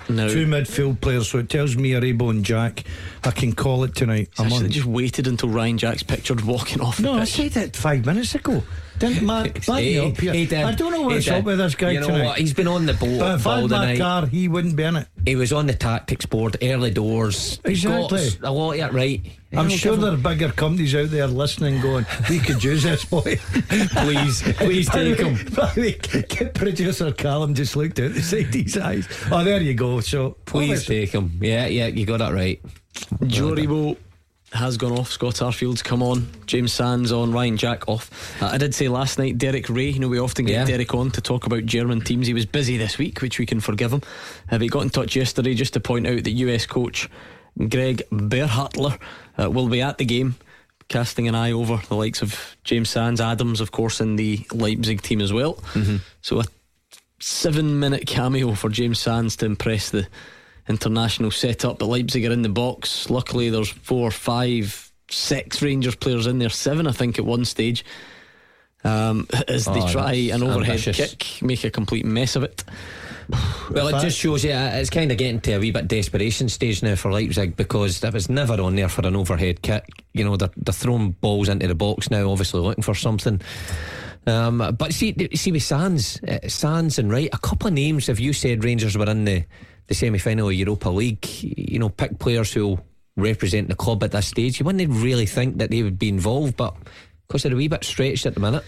now, 0.09 0.27
Two 0.27 0.45
midfield 0.45 1.01
players, 1.01 1.29
so 1.29 1.39
it 1.39 1.49
tells 1.49 1.75
me 1.75 1.91
Aribo 1.91 2.29
and 2.29 2.43
Jack. 2.45 2.83
I 3.23 3.31
can 3.31 3.53
call 3.53 3.83
it 3.83 3.93
tonight. 3.95 4.29
I 4.39 4.43
I'm 4.45 4.53
on. 4.53 4.63
have 4.63 4.71
just 4.71 4.85
waited 4.87 5.27
until 5.27 5.49
Ryan 5.49 5.77
Jack's 5.77 6.03
pictured 6.03 6.41
walking 6.41 6.81
off 6.81 6.97
the 6.97 7.03
No, 7.03 7.13
I 7.13 7.25
said 7.25 7.55
it 7.55 7.75
five 7.75 8.05
minutes 8.05 8.33
ago. 8.35 8.63
Didn't 8.97 9.25
Mark 9.25 9.65
back 9.65 9.67
me 9.77 9.97
up 9.97 10.17
here? 10.19 10.33
he 10.33 10.45
did. 10.45 10.63
I 10.63 10.73
don't 10.73 10.91
know 10.91 11.01
what's 11.01 11.27
up 11.27 11.43
with 11.43 11.57
this 11.57 11.73
guy 11.73 11.91
You 11.91 12.01
know 12.01 12.07
tonight. 12.07 12.25
what? 12.25 12.37
He's 12.37 12.53
been 12.53 12.67
on 12.67 12.85
the 12.85 12.93
boat 12.93 13.19
But 13.19 13.39
if 13.39 13.47
I 13.47 13.55
all 13.55 13.61
had 13.61 13.71
my 13.71 13.85
night. 13.85 13.97
car, 13.99 14.25
he 14.27 14.47
wouldn't 14.47 14.75
be 14.75 14.83
in 14.83 14.95
it. 14.95 15.07
He 15.25 15.35
was 15.35 15.51
on 15.51 15.65
the 15.65 15.73
tactics 15.73 16.25
board, 16.27 16.57
early 16.61 16.91
doors. 16.91 17.59
He's 17.65 17.83
got 17.83 18.11
a 18.43 18.51
lot 18.51 18.73
of 18.75 18.79
it 18.79 18.93
right. 18.93 19.21
I'm 19.53 19.69
sure 19.69 19.95
there 19.97 20.13
are 20.13 20.17
bigger 20.17 20.49
companies 20.51 20.95
out 20.95 21.09
there 21.09 21.27
listening, 21.27 21.81
going, 21.81 22.05
"We 22.29 22.39
could 22.39 22.63
use 22.63 22.83
this 22.83 23.03
boy." 23.03 23.35
Please, 23.89 24.41
please 24.57 24.89
take 24.89 25.19
him. 25.19 25.33
by 25.55 25.73
the 25.73 25.81
way, 25.81 26.23
get 26.29 26.53
producer 26.53 27.11
Callum 27.11 27.53
just 27.53 27.75
looked 27.75 27.99
out 27.99 28.13
the 28.13 28.21
side 28.21 28.45
of 28.47 28.53
his 28.53 28.77
eyes. 28.77 29.07
Oh, 29.29 29.43
there 29.43 29.59
you 29.59 29.73
go. 29.73 29.99
So 29.99 30.37
Please 30.45 30.85
take 30.85 31.11
him. 31.11 31.37
Yeah, 31.41 31.65
yeah, 31.65 31.87
you 31.87 32.05
got 32.05 32.19
that 32.19 32.33
right. 32.33 32.61
Joe 33.27 33.51
Aribo 33.51 33.97
has 34.53 34.75
gone 34.77 34.91
off. 34.91 35.11
Scott 35.11 35.41
Arfield's 35.41 35.81
come 35.81 36.03
on. 36.03 36.27
James 36.45 36.73
Sands 36.73 37.11
on. 37.11 37.31
Ryan 37.31 37.55
Jack 37.57 37.87
off. 37.87 38.09
Uh, 38.41 38.47
I 38.47 38.57
did 38.57 38.75
say 38.75 38.89
last 38.89 39.17
night, 39.17 39.37
Derek 39.37 39.69
Ray. 39.69 39.89
You 39.91 39.99
know, 39.99 40.09
we 40.09 40.19
often 40.19 40.45
get 40.45 40.53
Yeah. 40.53 40.65
Derek 40.65 40.93
on 40.93 41.09
to 41.11 41.21
talk 41.21 41.45
about 41.45 41.65
German 41.65 42.01
teams. 42.01 42.27
He 42.27 42.33
was 42.33 42.45
busy 42.45 42.77
this 42.77 42.97
week, 42.97 43.21
which 43.21 43.39
we 43.39 43.45
can 43.45 43.61
forgive 43.61 43.93
him. 43.93 44.01
Uh, 44.49 44.51
but 44.55 44.61
he 44.61 44.67
got 44.67 44.81
in 44.83 44.89
touch 44.89 45.15
yesterday 45.15 45.53
just 45.53 45.73
to 45.73 45.79
point 45.79 46.05
out 46.05 46.23
that 46.23 46.31
US 46.31 46.65
coach 46.65 47.09
Gregg 47.69 48.03
Berhalter 48.11 48.99
uh, 49.41 49.49
will 49.49 49.69
be 49.69 49.81
at 49.81 49.97
the 49.97 50.05
game. 50.05 50.35
Casting 50.89 51.29
an 51.29 51.35
eye 51.35 51.53
over 51.53 51.81
the 51.87 51.95
likes 51.95 52.21
of 52.21 52.57
James 52.65 52.89
Sands, 52.89 53.21
Adams, 53.21 53.61
of 53.61 53.71
course, 53.71 54.01
in 54.01 54.17
the 54.17 54.45
Leipzig 54.51 55.01
team 55.01 55.21
as 55.21 55.31
well. 55.31 55.63
So 56.21 56.41
a 56.41 56.43
seven 57.19 57.79
minute 57.79 58.05
cameo 58.05 58.53
for 58.55 58.69
James 58.69 58.99
Sands 58.99 59.37
to 59.37 59.45
impress 59.45 59.89
the 59.91 60.07
international 60.71 61.29
setup. 61.29 61.77
But 61.77 61.85
Leipzig 61.85 62.25
are 62.25 62.31
in 62.31 62.41
the 62.41 62.49
box. 62.49 63.09
Luckily, 63.11 63.49
there's 63.51 63.69
four, 63.69 64.09
five, 64.09 64.91
six 65.11 65.61
Rangers 65.61 65.95
players 65.95 66.25
in 66.25 66.39
there. 66.39 66.49
Seven, 66.49 66.87
I 66.87 66.91
think, 66.91 67.19
at 67.19 67.25
one 67.25 67.45
stage. 67.45 67.85
Um, 68.83 69.27
as 69.47 69.65
they 69.65 69.79
Oh, 69.79 69.91
try 69.91 70.13
an 70.13 70.41
overhead 70.41 70.79
ambitious. 70.79 71.13
kick, 71.15 71.43
make 71.43 71.63
a 71.63 71.69
complete 71.69 72.03
mess 72.03 72.35
of 72.35 72.41
it. 72.43 72.63
Well, 73.69 73.87
it 73.89 74.01
just 74.01 74.17
shows 74.17 74.43
you 74.43 74.51
uh, 74.51 74.71
it's 74.73 74.89
kind 74.89 75.11
of 75.11 75.17
getting 75.19 75.39
to 75.41 75.53
a 75.53 75.59
wee 75.59 75.71
bit 75.71 75.87
desperation 75.87 76.49
stage 76.49 76.81
now 76.83 76.95
for 76.95 77.11
Leipzig 77.11 77.55
because 77.55 77.99
that 78.01 78.13
was 78.13 78.27
never 78.27 78.59
on 78.59 78.75
there 78.75 78.89
for 78.89 79.05
an 79.07 79.15
overhead 79.15 79.61
kick. 79.61 79.85
You 80.13 80.25
know, 80.25 80.35
they're, 80.35 80.49
they're 80.57 80.73
throwing 80.73 81.11
balls 81.11 81.47
into 81.47 81.67
the 81.67 81.75
box 81.75 82.09
now, 82.11 82.29
obviously 82.29 82.59
looking 82.59 82.83
for 82.83 82.95
something. 82.95 83.39
Um, 84.27 84.75
but 84.77 84.93
see, 84.93 85.15
see 85.35 85.51
with 85.51 85.63
Sands, 85.63 86.19
uh, 86.27 86.39
Sands 86.47 86.99
and 86.99 87.09
Wright, 87.11 87.29
a 87.31 87.37
couple 87.37 87.67
of 87.67 87.73
names. 87.73 88.09
If 88.09 88.19
you 88.19 88.33
said 88.33 88.63
Rangers 88.65 88.97
were 88.97 89.09
in 89.09 89.23
the, 89.25 89.45
the 89.87 89.93
semi 89.95 90.17
final 90.17 90.47
of 90.49 90.53
Europa 90.53 90.89
League, 90.89 91.25
you 91.41 91.79
know, 91.79 91.89
pick 91.89 92.17
players 92.19 92.53
who 92.53 92.79
represent 93.17 93.67
the 93.67 93.75
club 93.75 94.03
at 94.03 94.11
this 94.11 94.27
stage, 94.27 94.59
you 94.59 94.65
wouldn't 94.65 94.81
really 95.03 95.25
think 95.25 95.57
that 95.57 95.69
they 95.69 95.83
would 95.83 95.99
be 95.99 96.09
involved, 96.09 96.55
but 96.57 96.73
of 96.73 96.83
because 97.27 97.43
they're 97.43 97.53
a 97.53 97.55
wee 97.55 97.67
bit 97.67 97.83
stretched 97.83 98.25
at 98.25 98.33
the 98.33 98.39
minute, 98.39 98.63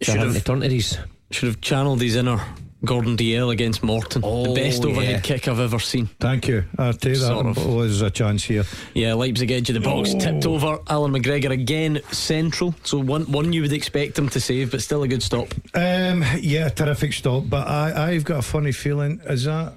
they're 0.00 0.06
Should 0.06 0.16
having 0.16 0.34
have- 0.34 0.42
to 0.42 0.46
turn 0.46 0.60
to 0.60 0.68
these. 0.68 0.98
Should 1.32 1.46
have 1.46 1.60
channeled 1.60 2.00
his 2.02 2.16
inner 2.16 2.40
Gordon 2.84 3.16
Dalziel 3.16 3.52
against 3.52 3.84
Morton. 3.84 4.22
the 4.22 4.26
Oh, 4.26 4.52
best 4.54 4.84
overhead 4.84 5.10
yeah. 5.10 5.20
kick 5.20 5.46
I've 5.46 5.60
ever 5.60 5.78
seen. 5.78 6.08
Thank 6.18 6.48
you. 6.48 6.64
I'll 6.76 6.92
tell 6.94 7.12
you 7.12 7.18
that 7.18 7.26
Sort 7.26 7.46
of. 7.46 7.66
was 7.66 8.00
a 8.02 8.10
chance 8.10 8.42
here. 8.42 8.64
Yeah, 8.94 9.14
Leipzig 9.14 9.50
edge 9.52 9.68
of 9.70 9.74
the 9.74 9.80
box, 9.80 10.12
tipped 10.14 10.44
over. 10.46 10.78
Allan 10.88 11.12
McGregor 11.12 11.50
again 11.50 12.00
central. 12.10 12.74
So 12.82 12.98
one 12.98 13.30
one 13.30 13.52
you 13.52 13.60
would 13.62 13.72
expect 13.72 14.18
him 14.18 14.28
to 14.30 14.40
save, 14.40 14.72
but 14.72 14.82
still 14.82 15.02
a 15.04 15.08
good 15.08 15.22
stop. 15.22 15.54
Um, 15.74 16.24
yeah, 16.40 16.68
terrific 16.70 17.12
stop. 17.12 17.44
But 17.48 17.68
I, 17.68 18.10
I've 18.12 18.24
got 18.24 18.38
a 18.38 18.42
funny 18.42 18.72
feeling. 18.72 19.20
Is 19.28 19.44
that 19.44 19.74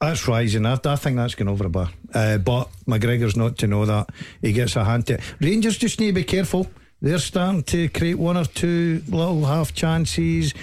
that's 0.00 0.28
rising? 0.28 0.66
I, 0.66 0.78
I 0.84 0.96
think 0.96 1.16
that's 1.16 1.34
going 1.34 1.48
over 1.48 1.66
a 1.66 1.70
bar. 1.70 1.90
Uh, 2.12 2.38
but 2.38 2.68
McGregor's 2.86 3.36
not 3.36 3.58
to 3.58 3.66
know 3.66 3.86
that. 3.86 4.10
He 4.42 4.52
gets 4.52 4.76
a 4.76 4.84
hand 4.84 5.06
to 5.06 5.14
it. 5.14 5.20
Rangers 5.40 5.78
just 5.78 6.00
need 6.00 6.08
to 6.08 6.12
be 6.12 6.24
careful. 6.24 6.68
They're 7.00 7.18
starting 7.18 7.62
to 7.64 7.88
create 7.90 8.18
one 8.18 8.36
or 8.36 8.44
two 8.44 9.02
little 9.08 9.44
half 9.44 9.74
chances. 9.74 10.54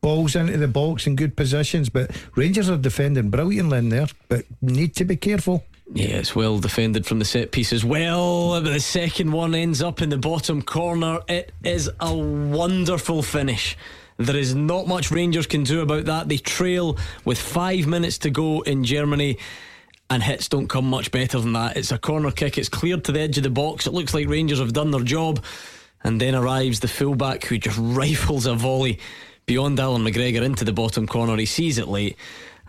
Balls 0.00 0.36
into 0.36 0.56
the 0.56 0.68
box 0.68 1.06
in 1.06 1.16
good 1.16 1.36
positions, 1.36 1.88
but 1.88 2.10
Rangers 2.36 2.70
are 2.70 2.76
defending 2.76 3.30
brilliantly 3.30 3.78
in 3.78 3.88
there, 3.88 4.06
but 4.28 4.44
need 4.60 4.94
to 4.96 5.04
be 5.04 5.16
careful. 5.16 5.64
Yeah, 5.92 6.16
it's 6.16 6.34
well 6.34 6.58
defended 6.58 7.06
from 7.06 7.18
the 7.18 7.24
set 7.24 7.52
piece 7.52 7.72
as 7.72 7.84
well. 7.84 8.60
But 8.60 8.72
the 8.72 8.80
second 8.80 9.32
one 9.32 9.54
ends 9.54 9.82
up 9.82 10.02
in 10.02 10.08
the 10.08 10.18
bottom 10.18 10.60
corner. 10.62 11.20
It 11.28 11.52
is 11.64 11.90
a 12.00 12.14
wonderful 12.14 13.22
finish. 13.22 13.76
There 14.18 14.36
is 14.36 14.54
not 14.54 14.86
much 14.86 15.10
Rangers 15.10 15.46
can 15.46 15.62
do 15.62 15.80
about 15.80 16.06
that. 16.06 16.28
They 16.28 16.38
trail 16.38 16.96
with 17.24 17.38
five 17.38 17.86
minutes 17.86 18.18
to 18.18 18.30
go 18.30 18.62
in 18.62 18.84
Germany. 18.84 19.38
And 20.08 20.22
hits 20.22 20.48
don't 20.48 20.68
come 20.68 20.88
much 20.88 21.10
better 21.10 21.40
than 21.40 21.52
that. 21.54 21.76
It's 21.76 21.92
a 21.92 21.98
corner 21.98 22.30
kick. 22.30 22.58
It's 22.58 22.68
cleared 22.68 23.04
to 23.04 23.12
the 23.12 23.20
edge 23.20 23.36
of 23.36 23.42
the 23.42 23.50
box. 23.50 23.86
It 23.86 23.92
looks 23.92 24.14
like 24.14 24.28
Rangers 24.28 24.60
have 24.60 24.72
done 24.72 24.90
their 24.90 25.02
job. 25.02 25.44
And 26.04 26.20
then 26.20 26.34
arrives 26.34 26.80
the 26.80 26.88
fullback 26.88 27.44
who 27.44 27.58
just 27.58 27.78
rifles 27.80 28.46
a 28.46 28.54
volley 28.54 29.00
beyond 29.46 29.80
Allan 29.80 30.04
McGregor 30.04 30.42
into 30.42 30.64
the 30.64 30.72
bottom 30.72 31.06
corner. 31.06 31.36
He 31.36 31.46
sees 31.46 31.78
it 31.78 31.88
late. 31.88 32.16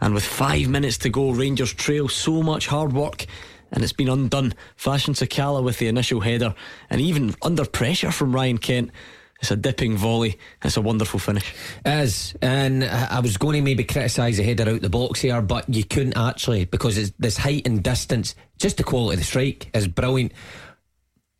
And 0.01 0.13
with 0.13 0.25
five 0.25 0.67
minutes 0.67 0.97
to 0.99 1.09
go, 1.09 1.31
Rangers 1.31 1.73
trail 1.73 2.07
so 2.07 2.43
much 2.43 2.67
hard 2.67 2.93
work. 2.93 3.25
And 3.71 3.83
it's 3.83 3.93
been 3.93 4.09
undone. 4.09 4.53
Fashion 4.75 5.13
Sakala 5.13 5.63
with 5.63 5.77
the 5.77 5.87
initial 5.87 6.21
header. 6.21 6.55
And 6.89 6.99
even 6.99 7.35
under 7.41 7.65
pressure 7.65 8.11
from 8.11 8.33
Ryan 8.33 8.57
Kent. 8.57 8.91
It's 9.39 9.51
a 9.51 9.55
dipping 9.55 9.97
volley. 9.97 10.39
It's 10.63 10.77
a 10.77 10.81
wonderful 10.81 11.19
finish. 11.19 11.53
Is 11.85 12.35
and 12.41 12.83
I 12.83 13.19
was 13.19 13.37
going 13.37 13.55
to 13.55 13.61
maybe 13.61 13.83
criticise 13.83 14.37
the 14.37 14.43
header 14.43 14.69
out 14.69 14.81
the 14.81 14.89
box 14.89 15.21
here, 15.21 15.41
but 15.41 15.69
you 15.73 15.83
couldn't 15.83 16.17
actually 16.17 16.65
because 16.65 16.97
it's 16.97 17.11
this 17.19 17.37
height 17.37 17.67
and 17.67 17.83
distance. 17.83 18.35
Just 18.57 18.77
the 18.77 18.83
quality 18.83 19.15
of 19.15 19.19
the 19.19 19.25
strike 19.25 19.69
is 19.75 19.87
brilliant. 19.87 20.31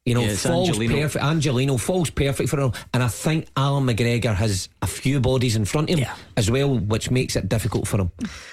You 0.05 0.13
know, 0.13 0.21
Yeah, 0.21 0.35
falls 0.35 0.69
Angelino. 0.69 1.01
perfect. 1.01 1.25
Angelino 1.25 1.75
falls 1.77 2.09
perfect 2.09 2.47
for 2.49 2.57
him, 2.61 2.71
and 2.93 3.03
I 3.03 3.09
think 3.09 3.47
Allan 3.57 3.85
McGregor 3.85 4.33
has 4.33 4.69
a 4.81 4.87
few 4.87 5.19
bodies 5.19 5.57
in 5.57 5.65
front 5.65 5.89
of 5.89 5.95
him 5.97 6.03
Yeah. 6.03 6.15
as 6.37 6.49
well, 6.49 6.77
which 6.79 7.11
makes 7.11 7.35
it 7.35 7.49
difficult 7.49 7.89
for 7.89 7.99
him. 7.99 8.11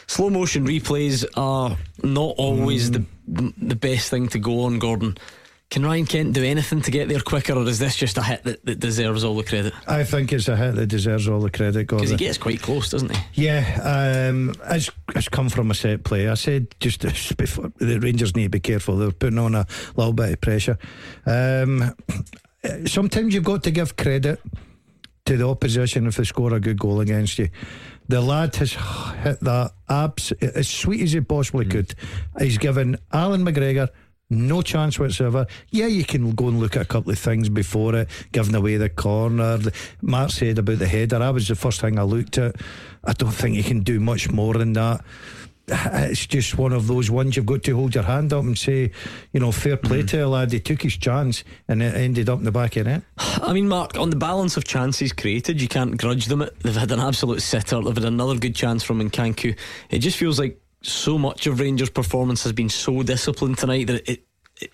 Slow 0.09 0.31
motion 0.31 0.66
replays 0.66 1.25
are 1.37 1.77
not 2.03 2.35
always 2.39 2.91
mm. 2.91 3.07
the 3.29 3.53
the 3.59 3.77
best 3.77 4.11
thing 4.11 4.27
to 4.29 4.39
go 4.39 4.62
on, 4.65 4.79
Gordon. 4.81 5.16
Can 5.75 5.85
Ryan 5.85 6.07
Kent 6.07 6.35
do 6.35 6.45
anything 6.45 6.83
to 6.83 6.91
get 6.93 7.09
there 7.09 7.19
quicker, 7.19 7.53
or 7.53 7.65
is 7.65 7.81
this 7.81 7.97
just 7.97 8.17
a 8.17 8.23
hit 8.23 8.45
that, 8.45 8.65
that 8.65 8.79
deserves 8.79 9.25
all 9.25 9.35
the 9.35 9.43
credit? 9.43 9.75
I 9.89 10.05
think 10.05 10.33
it's 10.33 10.47
a 10.47 10.57
hit 10.57 10.77
that 10.77 10.87
deserves 10.87 11.27
all 11.27 11.41
the 11.41 11.51
credit. 11.51 11.89
Because 11.89 12.11
he 12.11 12.17
gets 12.17 12.39
quite 12.39 12.63
close, 12.63 12.91
doesn't 12.91 13.11
he? 13.11 13.47
Yeah, 13.47 14.31
um, 14.31 14.55
it's, 14.67 14.89
it's 15.17 15.29
come 15.29 15.49
from 15.49 15.73
a 15.73 15.75
set 15.75 16.05
play. 16.05 16.29
I 16.29 16.35
said 16.35 16.73
just 16.79 17.01
before 17.37 17.73
the 17.79 17.99
Rangers 17.99 18.37
need 18.37 18.45
to 18.45 18.49
be 18.51 18.61
careful. 18.61 18.97
They're 18.99 19.11
putting 19.11 19.41
on 19.41 19.57
a 19.57 19.67
little 19.97 20.13
bit 20.13 20.35
of 20.35 20.41
pressure. 20.41 20.79
Um, 21.27 21.93
sometimes 22.87 23.35
you've 23.35 23.43
got 23.43 23.65
to 23.65 23.73
give 23.73 23.97
credit 23.97 24.41
to 25.25 25.37
the 25.37 25.49
opposition 25.49 26.07
if 26.07 26.15
they 26.19 26.23
score 26.25 26.55
a 26.55 26.61
good 26.61 26.79
goal 26.79 27.01
against 27.01 27.37
you. 27.41 27.49
The 28.07 28.21
lad 28.21 28.55
has 28.57 28.75
hit 28.75 29.41
that 29.41 29.73
abs 29.89 30.31
as 30.31 30.69
sweet 30.69 31.01
as 31.01 31.15
he 31.15 31.21
possibly 31.21 31.65
could. 31.65 31.97
He's 32.39 32.59
given 32.59 32.97
Allan 33.13 33.45
McGregor 33.45 33.89
no 34.31 34.63
chance 34.63 34.99
whatsoever. 34.99 35.47
Yeah, 35.71 35.87
you 35.87 36.05
can 36.05 36.33
go 36.33 36.49
and 36.49 36.59
look 36.59 36.77
at 36.77 36.83
a 36.83 36.87
couple 36.87 37.13
of 37.13 37.19
things 37.19 37.49
before 37.49 37.95
it, 37.95 38.09
giving 38.33 38.55
away 38.55 38.77
the 38.77 38.89
corner. 38.89 39.59
Mark 40.01 40.31
said 40.31 40.59
about 40.59 40.79
the 40.79 40.89
header. 40.89 41.19
That 41.19 41.35
was 41.35 41.49
the 41.49 41.55
first 41.55 41.81
thing 41.81 41.99
I 41.99 42.03
looked 42.03 42.39
at. 42.39 42.57
I 43.05 43.13
don't 43.13 43.31
think 43.31 43.57
you 43.57 43.63
can 43.63 43.81
do 43.81 44.01
much 44.01 44.31
more 44.31 44.55
than 44.55 44.73
that. 44.75 45.05
It's 45.67 46.27
just 46.27 46.59
one 46.59 46.73
of 46.73 46.87
those 46.87 47.11
ones 47.11 47.37
you've 47.37 47.47
got 47.47 47.63
to 47.63 47.75
hold 47.75 47.95
your 47.95 48.05
hand 48.05 48.35
up 48.35 48.45
and 48.45 48.57
say, 48.57 48.91
you 49.33 49.41
know, 49.41 49.51
fair 49.51 49.79
play 49.79 50.03
mm. 50.03 50.09
to 50.09 50.17
the 50.19 50.29
lad. 50.29 50.53
He 50.53 50.61
took 50.61 50.83
his 50.83 50.99
chance 50.99 51.43
and 51.69 51.83
it 51.83 51.95
ended 51.95 52.29
up 52.29 52.39
in 52.39 52.45
the 52.45 52.53
back 52.53 52.77
of 52.77 52.85
the 52.85 52.91
net. 52.91 53.03
I 53.17 53.55
mean, 53.55 53.69
Mark, 53.69 53.97
on 53.97 54.11
the 54.11 54.17
balance 54.17 54.59
of 54.59 54.65
chances 54.65 55.13
created, 55.13 55.63
you 55.63 55.69
can't 55.69 55.97
grudge 55.97 56.27
them 56.27 56.43
it. 56.43 56.55
They've 56.61 56.77
had 56.77 56.93
an 56.93 57.01
absolute 57.01 57.41
sitter. 57.41 57.81
They've 57.81 57.95
had 57.95 58.05
another 58.05 58.37
good 58.37 58.55
chance 58.55 58.83
from 58.83 59.01
Nkunku. 59.01 59.57
It 59.89 60.01
just 60.01 60.19
feels 60.19 60.39
like 60.39 60.61
so 60.86 61.19
much 61.19 61.47
of 61.47 61.61
Rangers' 61.61 61.90
performance 61.90 62.43
has 62.44 62.52
been 62.52 62.69
so 62.69 63.02
disciplined 63.02 63.59
tonight 63.59 63.86
that 63.89 64.09
it 64.09 64.24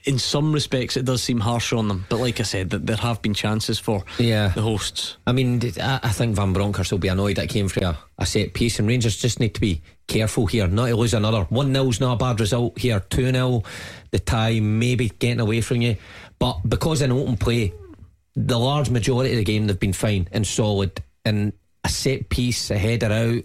in 0.05 0.19
some 0.19 0.53
respects, 0.53 0.97
it 0.97 1.07
does 1.07 1.23
seem 1.23 1.41
harsh 1.41 1.73
on 1.73 1.89
them. 1.89 2.05
But 2.11 2.21
like 2.21 2.39
I 2.39 2.43
said, 2.43 2.71
that 2.71 2.87
there 2.87 2.97
have 2.97 3.23
been 3.23 3.33
chances 3.33 3.79
for 3.79 4.05
Yeah. 4.19 4.49
the 4.49 4.61
hosts. 4.61 5.17
I 5.27 5.33
mean, 5.33 5.61
I, 5.81 6.11
think 6.11 6.37
Van 6.37 6.53
Bronckhorst 6.53 6.93
will 6.93 6.99
be 6.99 7.09
annoyed 7.09 7.37
that 7.37 7.49
came 7.49 7.67
from 7.69 7.85
a, 7.85 7.99
a 8.19 8.27
set 8.27 8.53
piece, 8.53 8.79
and 8.79 8.87
Rangers 8.87 9.17
just 9.17 9.41
need 9.41 9.55
to 9.55 9.61
be 9.61 9.81
careful 10.07 10.47
here, 10.47 10.67
not 10.67 10.89
to 10.89 10.97
lose 10.97 11.15
another. 11.15 11.45
1 11.45 11.73
0's 11.73 11.99
not 12.01 12.13
a 12.13 12.17
bad 12.17 12.41
result 12.41 12.79
here, 12.79 13.01
2 13.01 13.33
0, 13.33 13.63
the 14.11 14.19
tie 14.19 14.61
maybe 14.61 15.09
getting 15.19 15.41
away 15.41 15.63
from 15.63 15.81
you. 15.81 15.97
But 16.39 16.61
because 16.69 17.01
in 17.01 17.11
open 17.11 17.39
play, 17.39 17.73
the 18.37 18.59
large 18.59 18.91
majority 18.91 19.33
of 19.33 19.39
the 19.39 19.45
game 19.45 19.67
they've 19.67 19.81
been 19.81 19.95
fine 19.95 20.29
and 20.31 20.47
solid, 20.47 21.03
and 21.25 21.55
a 21.85 21.89
set 21.89 22.29
piece, 22.29 22.71
a 22.71 22.77
header 22.77 23.07
out, 23.07 23.45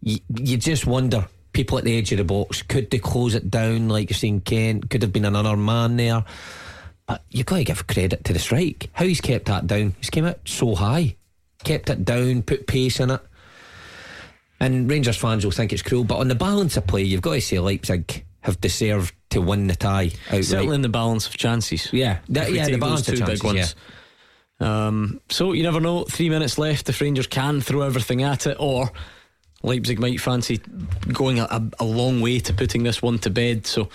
you, 0.00 0.18
you 0.40 0.56
just 0.56 0.86
wonder. 0.86 1.28
People 1.54 1.78
at 1.78 1.84
the 1.84 1.96
edge 1.96 2.12
of 2.12 2.18
the 2.18 2.24
box, 2.24 2.60
could 2.62 2.90
they 2.90 2.98
close 2.98 3.34
it 3.34 3.50
down 3.50 3.88
like 3.88 4.10
you're 4.10 4.16
saying, 4.16 4.42
Kent? 4.42 4.90
Could 4.90 5.00
have 5.02 5.12
been 5.12 5.24
another 5.24 5.56
man 5.56 5.96
there. 5.96 6.24
But 7.06 7.22
you've 7.30 7.46
got 7.46 7.56
to 7.56 7.64
give 7.64 7.86
credit 7.86 8.24
to 8.24 8.32
the 8.32 8.38
strike. 8.38 8.90
How 8.92 9.04
he's 9.04 9.20
kept 9.20 9.46
that 9.46 9.66
down. 9.66 9.94
He's 9.98 10.10
came 10.10 10.26
out 10.26 10.40
so 10.44 10.74
high, 10.74 11.16
kept 11.62 11.88
it 11.90 12.04
down, 12.04 12.42
put 12.42 12.66
pace 12.66 13.00
in 13.00 13.10
it. 13.10 13.20
And 14.60 14.90
Rangers 14.90 15.16
fans 15.16 15.44
will 15.44 15.52
think 15.52 15.72
it's 15.72 15.82
cruel, 15.82 16.04
but 16.04 16.18
on 16.18 16.28
the 16.28 16.34
balance 16.34 16.76
of 16.76 16.86
play, 16.86 17.02
you've 17.02 17.22
got 17.22 17.34
to 17.34 17.40
say 17.40 17.58
Leipzig 17.58 18.24
have 18.40 18.60
deserved 18.60 19.14
to 19.30 19.40
win 19.40 19.66
the 19.66 19.76
tie 19.76 20.10
outright. 20.26 20.44
Certainly 20.44 20.74
in 20.76 20.82
the 20.82 20.88
balance 20.88 21.26
of 21.26 21.36
chances. 21.36 21.92
yeah, 21.92 22.18
that, 22.28 22.52
yeah, 22.52 22.66
the 22.66 22.78
balance 22.78 23.08
of 23.08 23.14
two 23.16 23.24
big 23.24 23.40
chances, 23.40 23.42
ones. 23.42 23.74
Um, 24.60 25.20
so 25.28 25.52
you 25.52 25.62
never 25.62 25.80
know. 25.80 26.04
Three 26.04 26.30
minutes 26.30 26.58
left. 26.58 26.88
If 26.88 27.00
Rangers 27.00 27.26
can 27.26 27.60
throw 27.60 27.82
everything 27.82 28.22
at 28.22 28.46
it, 28.46 28.56
or 28.60 28.90
Leipzig 29.64 29.98
might 29.98 30.20
fancy 30.20 30.58
going 31.12 31.40
a, 31.40 31.70
a, 31.80 31.84
long 31.84 32.20
way 32.20 32.38
to 32.38 32.52
putting 32.52 32.82
this 32.82 33.00
one 33.02 33.18
to 33.20 33.30
bed. 33.30 33.66
So 33.66 33.88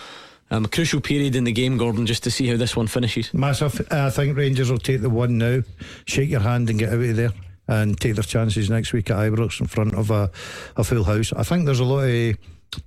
um, 0.52 0.66
a 0.66 0.68
crucial 0.68 1.00
period 1.00 1.36
in 1.36 1.44
the 1.44 1.52
game, 1.52 1.78
Gordon, 1.78 2.06
just 2.06 2.24
to 2.24 2.32
see 2.32 2.48
how 2.48 2.58
this 2.58 2.76
one 2.76 2.88
finishes. 2.88 3.34
Massive. 3.34 3.88
I 3.92 4.10
think 4.10 4.36
Rangers 4.36 4.72
will 4.72 4.80
take 4.80 5.02
the 5.02 5.10
one 5.10 5.38
now, 5.38 5.62
shake 6.06 6.30
your 6.30 6.40
hand 6.40 6.70
and 6.70 6.80
get 6.80 6.90
out 6.90 7.00
of 7.00 7.16
there 7.16 7.34
and 7.68 8.00
take 8.00 8.16
their 8.16 8.24
chances 8.24 8.70
next 8.70 8.94
week 8.94 9.12
at 9.12 9.18
Ibrox 9.18 9.62
in 9.62 9.68
front 9.68 9.94
of 9.94 10.10
a, 10.10 10.32
a 10.76 10.84
full 10.84 11.04
house. 11.04 11.32
I 11.34 11.44
think 11.44 11.66
there's 11.66 11.80
a 11.80 11.86
lot 11.86 12.10
of 12.10 12.36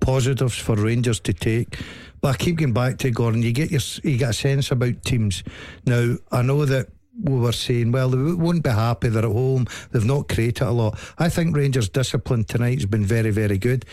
positives 0.01 0.59
for 0.59 0.75
Rangers 0.75 1.21
to 1.21 1.33
take. 1.33 1.79
But 2.21 2.29
I 2.35 2.37
keep 2.37 2.57
going 2.57 2.73
back 2.73 2.99
to 2.99 3.11
Gordon. 3.11 3.43
You 3.43 3.53
get 3.53 3.71
your 3.71 3.81
you 4.05 4.17
get 4.17 4.31
a 4.31 4.33
sense 4.33 4.71
about 4.71 5.05
teams. 5.05 5.43
Now 5.87 6.17
I 6.31 6.43
know 6.43 6.65
that 6.65 6.89
we 7.21 7.39
were 7.39 7.53
saying, 7.53 7.93
well, 7.93 8.09
they 8.09 8.17
won't 8.17 8.63
be 8.63 8.71
happy. 8.71 9.09
They're 9.09 9.25
at 9.25 9.31
home. 9.31 9.67
They've 9.91 10.05
not 10.05 10.29
created 10.29 10.67
a 10.67 10.71
lot. 10.71 10.99
I 11.19 11.29
think 11.29 11.55
Rangers' 11.55 11.89
discipline 11.89 12.45
tonight 12.45 12.79
has 12.79 12.87
been 12.87 13.05
very, 13.05 13.31
very 13.31 13.59
good. 13.59 13.85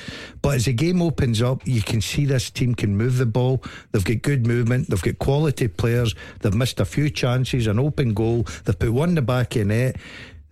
But 0.41 0.55
as 0.55 0.65
the 0.65 0.73
game 0.73 1.01
opens 1.01 1.41
up, 1.41 1.61
you 1.67 1.81
can 1.81 1.99
see 2.01 2.25
this 2.25 2.49
team 2.49 2.75
can 2.75 2.95
move 2.95 3.17
the 3.17 3.25
ball. 3.25 3.61
They've 3.91 4.03
got 4.03 4.21
good 4.21 4.47
movement. 4.47 4.89
They've 4.89 5.01
got 5.01 5.19
quality 5.19 5.67
players. 5.67 6.15
They've 6.39 6.53
missed 6.53 6.79
a 6.79 6.85
few 6.85 7.09
chances, 7.09 7.67
an 7.67 7.79
open 7.79 8.13
goal. 8.13 8.47
They've 8.63 8.77
put 8.77 8.93
one 8.93 9.09
in 9.09 9.15
the 9.15 9.21
back 9.21 9.55
of 9.57 9.67
net. 9.67 9.97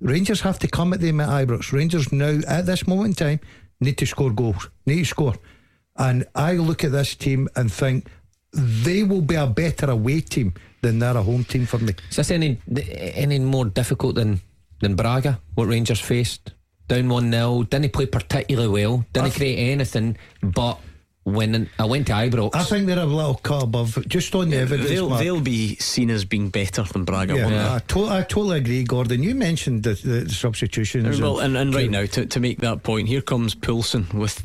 Rangers 0.02 0.41
have 0.41 0.60
to 0.60 0.68
come 0.68 0.94
at 0.94 0.99
them 0.99 1.22
at 1.22 1.30
Ibrox. 1.30 1.72
Rangers 1.72 2.11
now, 2.11 2.39
at 2.48 2.65
this 2.65 2.85
moment 2.85 3.19
in 3.22 3.27
time, 3.27 3.39
need 3.80 3.98
to 3.98 4.06
score 4.06 4.31
goals. 4.31 4.69
Need 4.85 4.99
to 4.99 5.06
score. 5.06 5.35
And 5.95 6.26
I 6.35 6.53
look 6.53 6.84
at 6.84 6.91
this 6.91 7.15
team 7.15 7.48
and 7.56 7.72
think 7.72 8.07
they 8.53 9.03
will 9.03 9.22
be 9.22 9.35
a 9.35 9.48
better 9.48 9.89
away 9.89 10.22
team 10.22 10.53
than 10.88 10.99
they're 10.99 11.18
a 11.18 11.23
home 11.23 11.43
team 11.43 11.65
for 11.65 11.77
me. 11.80 11.93
Is 12.09 12.15
this 12.15 12.31
any 12.31 12.59
any 13.15 13.39
more 13.39 13.65
difficult 13.65 14.15
than 14.15 14.41
than 14.81 14.95
Braga? 14.95 15.39
What 15.55 15.68
Rangers 15.68 15.99
faced 15.99 16.53
down 16.88 17.09
one 17.09 17.31
0 17.31 17.64
didn't 17.64 17.91
play 17.93 18.05
particularly 18.05 18.69
well. 18.69 19.05
Didn't 19.14 19.34
create 19.34 19.57
anything. 19.72 20.18
But 20.41 20.80
when 21.23 21.69
I 21.77 21.84
went 21.85 22.07
to 22.07 22.14
Ibrox, 22.14 22.55
I 22.55 22.64
think 22.64 22.88
they're 22.88 22.99
a 22.99 23.05
little 23.05 23.35
cut 23.35 23.64
above, 23.64 23.99
just 24.07 24.34
on 24.34 24.49
the 24.49 24.57
evidence. 24.57 24.88
They'll, 24.89 25.09
Mark. 25.09 25.22
they'll 25.22 25.41
be 25.41 25.76
seen 25.76 26.09
as 26.09 26.23
being 26.23 26.49
better 26.49 26.84
than 26.84 27.03
Braga. 27.03 27.35
yeah, 27.35 27.43
won't? 27.43 27.55
I, 27.55 27.80
to- 27.80 28.07
I 28.07 28.22
totally 28.22 28.57
agree, 28.59 28.84
Gordon. 28.84 29.22
You 29.23 29.35
mentioned 29.35 29.84
the, 29.84 29.93
the 29.95 30.30
substitutions. 30.30 31.19
Well, 31.19 31.39
and, 31.39 31.57
and 31.57 31.76
right 31.76 31.91
now, 31.91 32.05
to, 32.05 32.26
to 32.26 32.39
make 32.39 32.59
that 32.59 32.84
point, 32.84 33.09
here 33.09 33.22
comes 33.22 33.55
Poulsen 33.55 34.14
with 34.14 34.41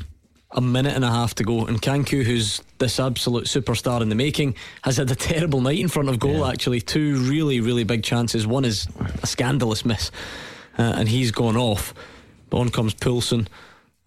a 0.53 0.61
minute 0.61 0.93
and 0.95 1.03
a 1.03 1.09
half 1.09 1.35
to 1.35 1.43
go. 1.43 1.65
And 1.65 1.81
Nkunku, 1.81 2.23
who's 2.23 2.61
this 2.77 2.99
absolute 2.99 3.45
superstar 3.45 4.01
in 4.01 4.09
the 4.09 4.15
making, 4.15 4.55
has 4.83 4.97
had 4.97 5.09
a 5.11 5.15
terrible 5.31 5.61
night 5.61 5.79
in 5.79 5.87
front 5.87 6.09
of 6.09 6.19
goal, 6.19 6.45
actually. 6.45 6.81
Two 6.81 7.15
really, 7.29 7.59
really 7.59 7.83
big 7.83 8.03
chances. 8.03 8.45
One 8.47 8.65
is 8.65 8.87
a 9.21 9.27
scandalous 9.27 9.85
miss, 9.85 10.11
uh, 10.77 10.93
and 10.97 11.09
he's 11.09 11.31
gone 11.31 11.57
off. 11.57 11.93
But 12.49 12.57
on 12.59 12.69
comes 12.69 12.93
Poulsen 12.93 13.47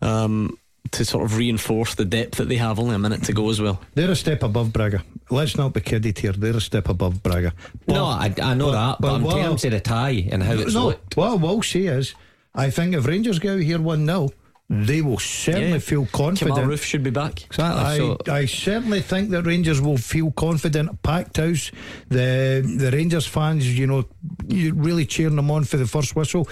um, 0.02 0.56
to 0.93 1.05
sort 1.05 1.24
of 1.24 1.36
reinforce 1.36 1.94
the 1.97 2.05
depth 2.05 2.36
that 2.39 2.48
they 2.48 2.56
have. 2.56 2.78
Only 2.78 2.94
a 2.94 2.98
minute 2.98 3.24
to 3.24 3.32
go 3.32 3.51
as 3.51 3.60
well. 3.60 3.81
They're 3.94 4.10
a 4.10 4.16
step 4.16 4.43
above 4.43 4.73
Braga. 4.73 5.02
Let's 5.31 5.56
not 5.56 5.73
be 5.73 5.81
kidded 5.81 6.18
here. 6.18 6.32
They're 6.32 6.56
a 6.56 6.60
step 6.60 6.89
above 6.89 7.23
Braga. 7.23 7.52
no, 7.89 8.05
I, 8.05 8.32
I 8.40 8.55
know 8.55 8.70
that. 8.70 9.01
But, 9.01 9.16
in 9.16 9.23
what 9.24 9.35
terms 9.35 9.64
I'll- 9.64 9.73
of 9.73 9.73
the 9.73 9.81
tie 9.81 10.28
and 10.31 10.43
how 10.43 10.52
it's 10.52 10.74
no, 10.74 10.86
looked, 10.86 11.16
what 11.16 11.31
I 11.31 11.35
will 11.35 11.62
say 11.62 11.86
is, 11.86 12.14
I 12.55 12.70
think 12.70 12.94
if 12.94 13.05
Rangers 13.06 13.39
go 13.40 13.55
out 13.55 13.60
here 13.60 13.81
1 13.81 14.06
0, 14.06 14.31
they 14.68 15.01
will 15.01 15.18
certainly 15.18 15.72
Yeah. 15.72 15.78
feel 15.78 16.06
Kamal 16.06 16.28
confident. 16.36 16.66
Roof 16.66 16.84
should 16.84 17.02
be 17.05 17.10
back. 17.10 17.44
exactly. 17.47 17.84
I, 17.84 17.97
so, 17.98 18.18
I 18.28 18.47
certainly 18.47 19.01
think 19.01 19.30
that 19.30 19.43
Rangers 19.47 19.80
will 19.80 19.97
feel 19.97 20.30
confident. 20.32 21.02
Packed 21.02 21.36
house, 21.36 21.70
the 22.09 22.62
the 22.78 22.90
Rangers 22.90 23.26
fans, 23.26 23.78
you 23.78 23.86
know, 23.86 24.05
you 24.48 24.74
really 24.74 25.06
cheering 25.06 25.36
them 25.36 25.51
on 25.51 25.64
for 25.64 25.76
the 25.76 25.86
first 25.86 26.16
whistle. 26.16 26.48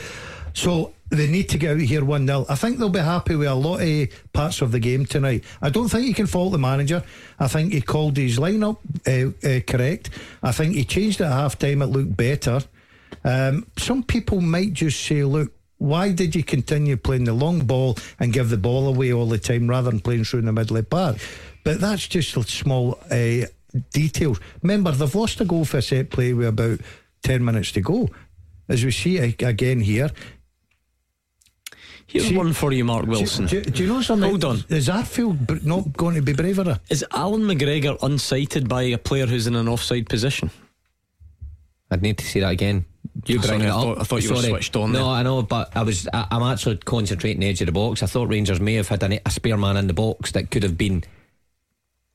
So 0.53 0.93
they 1.11 1.27
need 1.27 1.49
to 1.49 1.59
get 1.59 1.73
out 1.73 1.81
here 1.81 2.05
1 2.05 2.27
0. 2.27 2.47
I 2.49 2.55
think 2.55 2.78
they'll 2.78 2.89
be 2.89 3.01
happy 3.01 3.35
with 3.35 3.49
a 3.49 3.55
lot 3.55 3.81
of 3.81 4.09
parts 4.32 4.62
of 4.62 4.70
the 4.70 4.78
game 4.78 5.05
tonight. 5.05 5.43
I 5.61 5.69
don't 5.69 5.89
think 5.89 6.07
you 6.07 6.15
can 6.15 6.27
fault 6.27 6.53
the 6.53 6.59
manager. 6.59 7.03
I 7.41 7.49
think 7.49 7.73
he 7.73 7.81
called 7.81 8.16
his 8.16 8.39
lineup 8.39 8.78
uh, 9.07 9.32
uh, 9.47 9.61
correct. 9.66 10.11
I 10.43 10.53
think 10.53 10.74
he 10.77 10.85
changed 10.85 11.20
it 11.20 11.24
at 11.24 11.32
half 11.32 11.59
time, 11.59 11.82
it 11.82 11.86
looked 11.86 12.16
better. 12.16 12.61
Um, 13.24 13.66
some 13.77 14.03
people 14.05 14.41
might 14.41 14.73
just 14.74 15.01
say, 15.05 15.24
look, 15.24 15.53
why 15.85 16.12
did 16.12 16.35
you 16.35 16.43
continue 16.43 16.97
playing 16.97 17.24
the 17.24 17.35
long 17.35 17.61
ball 17.66 17.97
and 18.19 18.32
give 18.32 18.48
the 18.48 18.56
ball 18.56 18.89
away 18.89 19.12
all 19.12 19.27
the 19.27 19.39
time 19.39 19.69
rather 19.69 19.90
than 19.90 20.01
playing 20.01 20.24
through 20.24 20.43
the 20.43 20.52
middle 20.52 20.77
of 20.77 20.85
the 20.85 20.89
park? 20.89 21.19
But 21.62 21.81
that's 21.81 22.09
just 22.09 22.36
a 22.36 22.43
small 22.43 22.98
uh, 23.11 23.47
details. 23.93 24.40
Remember, 24.62 24.93
they've 24.93 25.15
lost 25.15 25.40
a 25.40 25.44
goal 25.44 25.65
for 25.66 25.78
a 25.78 25.82
set 25.82 26.11
play 26.11 26.32
with 26.32 26.48
about 26.48 26.81
10 27.23 27.44
minutes 27.44 27.73
to 27.73 27.81
go. 27.82 28.09
As 28.66 28.82
we 28.82 28.93
see 28.93 29.19
again 29.19 29.81
here. 29.81 30.11
Here's 32.06 32.28
See- 32.28 32.36
one 32.36 32.52
for 32.55 32.73
you, 32.73 32.85
Mark 32.85 33.06
Wilson. 33.06 33.47
Do, 33.47 33.61
do- 33.62 33.70
do 33.70 33.82
you 33.82 33.89
know 33.89 34.01
something? 34.01 34.28
Hold 34.28 34.44
on. 34.44 34.65
Is 34.69 34.89
Arfield 34.89 35.65
not 35.65 35.93
going 35.94 36.15
to 36.15 36.23
be 36.23 36.32
braver? 36.32 36.81
Is 36.89 37.05
Allan 37.12 37.43
McGregor 37.43 37.98
unsighted 38.01 38.69
by 38.69 38.82
a 38.85 38.98
player 38.98 39.27
who's 39.27 39.47
in 39.47 39.55
an 39.55 39.69
offside 39.69 40.09
position? 40.09 40.51
I'd 41.95 42.03
need 42.03 42.19
to 42.19 42.25
see 42.27 42.41
that 42.41 42.51
again. 42.51 42.85
You 43.27 43.39
bring 43.39 43.61
sorry, 43.61 43.62
it 43.62 43.66
I 43.66 43.71
up. 43.71 43.83
thought- 43.83 44.01
I 44.01 44.05
thought 44.05 44.23
you 44.23 44.31
were 44.31 44.43
switched 44.43 44.77
on 44.77 44.93
No, 44.93 44.99
there. 44.99 45.07
I 45.07 45.23
know, 45.23 45.43
but 45.43 45.75
I 45.77 45.83
was. 45.83 46.07
I, 46.12 46.27
I'm 46.31 46.43
actually 46.43 46.77
concentrating 46.79 47.41
the 47.41 47.49
edge 47.49 47.61
of 47.62 47.66
the 47.66 47.73
box. 47.73 48.03
I 48.03 48.07
thought 48.07 48.29
Rangers 48.29 48.61
may 48.61 48.75
have 48.75 48.89
had 48.89 49.03
a, 49.03 49.21
a 49.27 49.31
spare 49.31 49.57
man 49.57 49.77
in 49.77 49.87
the 49.87 49.95
box 49.95 50.33
that 50.33 50.51
could 50.51 50.62
have 50.62 50.77
been 50.77 51.05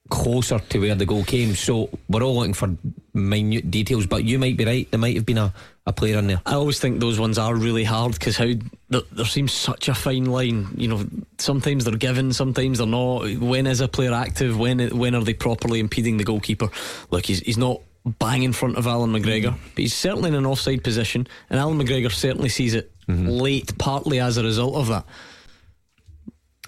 closer 0.10 0.58
to 0.60 0.80
where 0.80 0.96
the 0.96 1.06
goal 1.06 1.24
came. 1.24 1.54
So 1.56 1.90
we're 2.10 2.24
all 2.24 2.36
looking 2.38 2.54
for 2.54 2.76
minute 3.14 3.70
details. 3.70 4.08
But 4.08 4.24
you 4.24 4.40
might 4.40 4.58
be 4.58 4.66
right. 4.66 4.90
There 4.90 5.00
might 5.00 5.16
have 5.16 5.26
been 5.26 5.38
a, 5.38 5.54
a 5.86 5.94
player 5.94 6.18
in 6.18 6.28
there. 6.28 6.42
I 6.46 6.54
always 6.56 6.80
think 6.80 7.00
those 7.00 7.20
ones 7.20 7.38
are 7.38 7.56
really 7.56 7.84
hard 7.84 8.14
because 8.14 8.36
how 8.38 8.52
there, 8.90 9.02
there 9.12 9.26
seems 9.26 9.52
such 9.54 9.88
a 9.88 9.94
fine 9.94 10.26
line. 10.26 10.68
You 10.76 10.88
know, 10.88 11.06
sometimes 11.38 11.86
they're 11.86 11.96
given, 11.96 12.34
sometimes 12.34 12.80
they're 12.80 12.88
not. 12.88 13.30
When 13.38 13.68
is 13.68 13.82
a 13.82 13.88
player 13.88 14.14
active? 14.14 14.58
When 14.58 14.80
when 14.98 15.16
are 15.16 15.24
they 15.24 15.34
properly 15.34 15.80
impeding 15.80 16.18
the 16.18 16.24
goalkeeper? 16.24 16.70
Look, 17.12 17.26
he's 17.28 17.40
he's 17.42 17.58
not 17.58 17.82
bang 18.18 18.44
in 18.44 18.54
front 18.54 18.78
of 18.78 18.88
Allan 18.88 19.12
McGregor, 19.12 19.52
mm. 19.52 19.58
but 19.76 19.82
he's 19.82 19.94
certainly 19.94 20.30
in 20.30 20.36
an 20.36 20.46
offside 20.46 20.84
position, 20.84 21.28
and 21.50 21.60
Allan 21.60 21.80
McGregor 21.80 22.12
certainly 22.12 22.50
sees 22.50 22.74
it 22.74 22.92
mm-hmm. 23.08 23.28
late, 23.28 23.78
partly 23.78 24.20
as 24.20 24.38
a 24.38 24.44
result 24.44 24.76
of 24.76 24.88
that. 24.88 25.06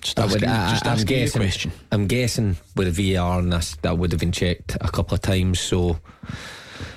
Just 0.02 0.20
I 0.20 0.24
asking, 0.24 0.42
would- 0.42 0.50
I- 0.50 0.70
just 0.72 0.86
I'm 0.86 0.94
asking 0.94 1.10
you 1.10 1.16
a 1.16 1.20
guessing. 1.26 1.42
question. 1.42 1.72
I'm 1.92 2.08
guessing 2.08 2.58
with 2.76 2.96
the 2.96 3.14
VAR 3.14 3.40
and 3.40 3.52
this, 3.52 3.76
that 3.82 3.98
would 3.98 4.12
have 4.12 4.20
been 4.20 4.32
checked 4.32 4.76
a 4.82 4.90
couple 4.90 5.16
of 5.16 5.22
times. 5.22 5.60
So 5.60 6.00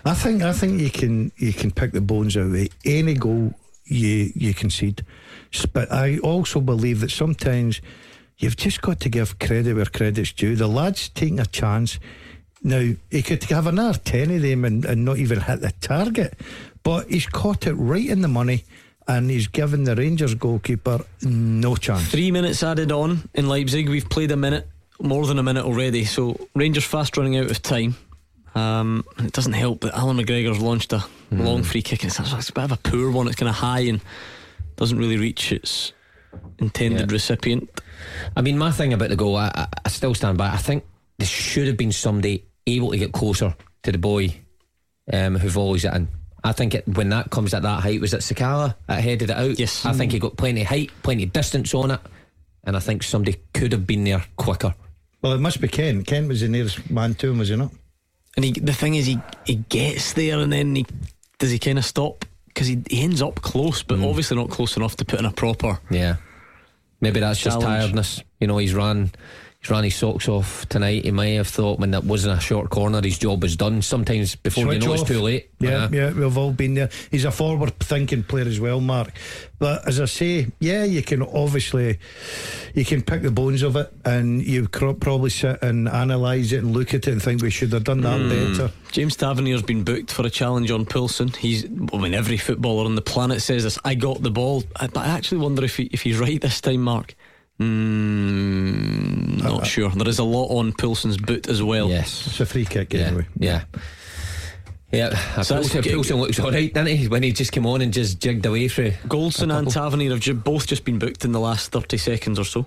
I 0.05 0.15
think 0.15 0.43
I 0.43 0.53
think 0.53 0.81
you 0.81 0.91
can 0.91 1.33
you 1.37 1.53
can 1.53 1.71
pick 1.71 1.93
the 1.93 2.01
bones 2.01 2.37
out 2.37 2.47
of 2.47 2.69
any 2.85 3.15
goal 3.15 3.55
you 3.85 4.33
you 4.35 4.55
concede. 4.55 5.05
But 5.73 5.93
I 5.93 6.19
also 6.19 6.61
believe 6.61 7.01
that 7.01 7.11
sometimes 7.11 7.81
you've 8.39 8.57
just 8.57 8.81
got 8.83 9.01
to 9.01 9.09
give 9.09 9.39
credit 9.39 9.77
where 9.77 9.85
credit's 9.85 10.33
due. 10.33 10.57
The 10.57 10.67
lad's 10.67 11.09
taking 11.09 11.41
a 11.41 11.47
chance. 11.47 11.99
Now 12.67 12.93
he 13.11 13.23
could 13.23 13.45
have 13.45 13.67
another 13.67 13.99
ten 13.99 14.31
of 14.31 14.41
them 14.43 14.65
and, 14.65 14.85
and 14.87 15.05
not 15.05 15.19
even 15.19 15.41
hit 15.41 15.61
the 15.61 15.73
target, 15.81 16.35
but 16.83 17.09
he's 17.09 17.27
caught 17.27 17.67
it 17.67 17.75
right 17.75 18.07
in 18.09 18.23
the 18.23 18.29
money, 18.29 18.65
and 19.07 19.31
he's 19.31 19.47
given 19.49 19.85
the 19.85 19.95
Rangers 19.95 20.35
goalkeeper 20.35 21.05
no 21.23 21.77
chance. 21.77 22.11
Three 22.11 22.31
minutes 22.31 22.63
added 22.63 22.91
on 22.91 23.29
in 23.35 23.49
Leipzig. 23.49 23.89
We've 23.89 24.09
played 24.09 24.31
a 24.31 24.37
minute, 24.37 24.67
more 24.99 25.27
than 25.27 25.39
a 25.39 25.43
minute 25.43 25.65
already. 25.67 26.05
So 26.07 26.49
Rangers 26.55 26.85
fast 26.85 27.17
running 27.19 27.37
out 27.37 27.51
of 27.51 27.61
time. 27.61 27.97
Um, 28.55 29.05
it 29.19 29.33
doesn't 29.33 29.53
help 29.53 29.81
that 29.83 29.95
Allan 29.95 30.17
McGregor's 30.17 30.61
launched 30.61 30.93
a 30.95 31.05
long 31.33 31.65
free 31.65 31.83
kick. 31.83 32.03
And 32.03 32.11
it's, 32.11 32.21
it's 32.33 32.49
a 32.49 32.53
bit 32.53 32.65
of 32.65 32.73
a 32.73 32.77
poor 32.79 33.11
one. 33.11 33.27
It's 33.27 33.37
kind 33.37 33.49
of 33.49 33.57
high 33.57 33.81
and 33.81 34.01
doesn't 34.77 34.97
really 34.97 35.17
reach 35.19 35.53
its 35.53 35.93
intended 36.61 37.11
Yeah. 37.11 37.15
recipient. 37.15 37.69
I 38.37 38.41
mean, 38.43 38.57
my 38.57 38.71
thing 38.71 38.93
about 38.93 39.09
the 39.11 39.17
goal, 39.17 39.37
I, 39.37 39.51
I, 39.55 39.67
I 39.85 39.89
still 39.89 40.15
stand 40.15 40.39
by. 40.39 40.49
I 40.51 40.57
think 40.57 40.85
there 41.19 41.27
should 41.27 41.67
have 41.67 41.77
been 41.77 41.93
somebody 41.93 42.45
able 42.67 42.91
to 42.91 42.99
get 42.99 43.13
closer 43.13 43.55
to 43.83 43.93
the 43.93 43.99
boy 43.99 44.35
um, 45.13 45.37
who 45.37 45.49
volleys 45.49 45.85
it 45.85 45.95
in. 45.95 46.09
I 46.43 46.53
think 46.53 46.75
it, 46.75 46.87
when 46.87 47.09
that 47.09 47.31
comes 47.31 47.55
at 47.55 47.63
that 47.63 47.83
height, 47.83 48.01
was 48.01 48.13
it 48.13 48.21
Sakala 48.21 48.75
that 48.87 49.03
headed 49.03 49.31
it 49.31 49.37
out? 49.37 49.59
Yes. 49.59 49.87
I 49.87 49.93
think 49.93 50.13
he 50.13 50.19
got 50.19 50.37
plenty 50.37 50.61
of 50.61 50.67
height, 50.67 50.91
plenty 51.03 51.25
of 51.25 51.33
distance 51.33 51.73
on 51.73 51.93
it, 51.93 52.01
and 52.65 52.77
I 52.77 52.81
think 52.81 53.03
somebody 53.03 53.39
could 53.55 53.73
have 53.73 53.87
been 53.87 54.05
there 54.05 54.25
quicker. 54.37 54.75
Well, 55.23 55.33
it 55.33 55.41
must 55.41 55.61
be 55.61 55.69
Kent. 55.69 56.07
Kent 56.07 56.29
was 56.29 56.43
the 56.43 56.49
nearest 56.49 56.91
man 56.91 57.15
to 57.15 57.31
him, 57.31 57.39
was 57.39 57.49
he 57.49 57.57
not? 57.57 57.73
And 58.37 58.45
he, 58.45 58.53
the 58.53 58.75
thing 58.75 58.95
is, 58.95 59.07
he 59.07 59.19
he 59.47 59.57
gets 59.57 60.13
there 60.13 60.39
and 60.41 60.53
then 60.53 60.75
he 60.75 60.85
does 61.39 61.51
he 61.51 61.59
kind 61.59 61.79
of 61.79 61.85
stop 61.85 62.25
because 62.49 62.67
he, 62.67 62.83
he 62.91 63.03
ends 63.03 63.23
up 63.23 63.41
close, 63.41 63.83
but 63.83 64.01
obviously 64.01 64.37
not 64.37 64.51
close 64.51 64.77
enough 64.77 64.97
to 64.97 65.05
put 65.05 65.21
in 65.21 65.25
a 65.25 65.31
proper. 65.31 65.79
Yeah. 65.91 66.17
Maybe 67.01 67.21
that's 67.21 67.41
just 67.41 67.61
tiredness. 67.61 68.23
You 68.41 68.47
know, 68.47 68.59
he's 68.59 68.75
ran 68.75 69.13
he's 69.65 69.71
ran 69.71 69.85
his 69.85 69.95
socks 69.97 70.29
off 70.29 70.69
tonight. 70.69 71.05
He 71.05 71.11
may 71.11 71.35
have 71.35 71.49
thought 71.49 71.79
when 71.79 71.91
that 71.93 72.05
wasn't 72.05 72.39
a 72.39 72.41
short 72.41 72.71
corner, 72.71 73.01
his 73.03 73.19
job 73.19 73.43
was 73.43 73.57
done. 73.57 73.81
Sometimes 73.83 74.35
before 74.37 74.65
Switch 74.65 74.83
you 74.83 74.89
know 74.89 74.95
off. 74.95 75.01
it's 75.01 75.09
too 75.09 75.21
late. 75.21 75.51
Yeah, 75.59 75.85
Uh, 75.85 75.89
yeah, 75.93 76.13
we've 76.13 76.37
all 76.37 76.53
been 76.53 76.75
there. 76.75 76.91
He's 77.11 77.25
a 77.25 77.31
forward 77.31 77.79
thinking 77.81 78.23
player 78.25 78.45
as 78.45 78.61
well, 78.61 78.81
Mark. 78.81 79.13
But 79.59 79.87
as 79.89 80.01
I 80.01 80.05
say, 80.05 80.49
yeah, 80.61 80.85
you 80.85 81.03
can 81.03 81.23
obviously 81.23 81.99
you 82.75 82.85
can 82.85 83.01
pick 83.03 83.23
the 83.23 83.31
bones 83.31 83.63
of 83.63 83.77
it, 83.77 83.91
and 84.05 84.43
you 84.45 84.69
cro- 84.69 84.93
probably 84.95 85.31
sit 85.31 85.63
and 85.63 85.89
analyse 85.89 86.53
it 86.53 86.59
and 86.59 86.73
look 86.75 86.93
at 86.93 87.07
it 87.09 87.13
and 87.13 87.23
think 87.23 87.41
we 87.41 87.51
should 87.51 87.73
have 87.73 87.85
done 87.85 88.03
that 88.03 88.29
better. 88.29 88.71
James 88.93 89.17
Tavernier's 89.17 89.63
been 89.63 89.83
booked 89.85 90.13
for 90.13 90.27
a 90.27 90.31
challenge 90.31 90.71
on 90.71 90.85
Poulsen. 90.85 91.35
He's, 91.35 91.65
I 91.65 91.97
mean, 91.99 92.15
every 92.15 92.37
footballer 92.37 92.85
on 92.85 92.95
the 92.95 93.03
planet 93.03 93.41
says 93.41 93.63
this. 93.65 93.79
I 93.85 93.95
got 93.95 94.23
the 94.23 94.31
ball, 94.31 94.63
I- 94.77 94.89
but 94.89 95.01
I 95.01 95.09
actually 95.09 95.39
wonder 95.39 95.65
if 95.65 95.77
he, 95.77 95.85
if 95.85 96.03
he's 96.03 96.19
right 96.19 96.41
this 96.41 96.61
time, 96.61 96.83
Mark. 96.83 97.15
Mm, 97.61 99.43
not 99.43 99.67
sure. 99.67 99.91
There 99.91 100.09
is 100.09 100.19
a 100.19 100.25
lot 100.25 100.47
on 100.49 100.73
Poulsen's 100.73 101.17
boot 101.17 101.49
as 101.49 101.63
well. 101.63 101.89
Yes. 101.89 102.27
It's 102.27 102.41
a 102.41 102.47
free 102.47 102.65
kick 102.65 102.93
Yeah. 102.93 103.01
anyway. 103.07 103.27
Yeah. 103.39 103.63
Yeah, 104.93 105.09
So 105.43 105.55
that's 105.57 105.69
Poulsen, 105.75 105.83
good. 105.83 106.11
Looks 106.15 106.39
alright, 106.39 106.73
didn't 106.73 106.87
he? 106.97 107.09
When 107.09 107.25
he 107.25 107.33
just 107.33 107.51
came 107.51 107.67
on 107.67 107.81
and 107.83 107.93
just 107.93 108.21
jigged 108.21 108.47
away 108.47 108.69
through. 108.69 108.93
Goldson 109.09 109.43
and 109.57 109.67
couple. 109.67 109.73
Tavernier 109.73 110.11
have 110.11 110.21
ju- 110.21 110.35
both 110.35 110.69
just 110.69 110.85
been 110.85 111.01
booked 111.01 111.25
in 111.25 111.33
the 111.33 111.41
last 111.41 111.73
30 111.73 111.97
seconds 111.97 112.39
or 112.39 112.45
so. 112.45 112.67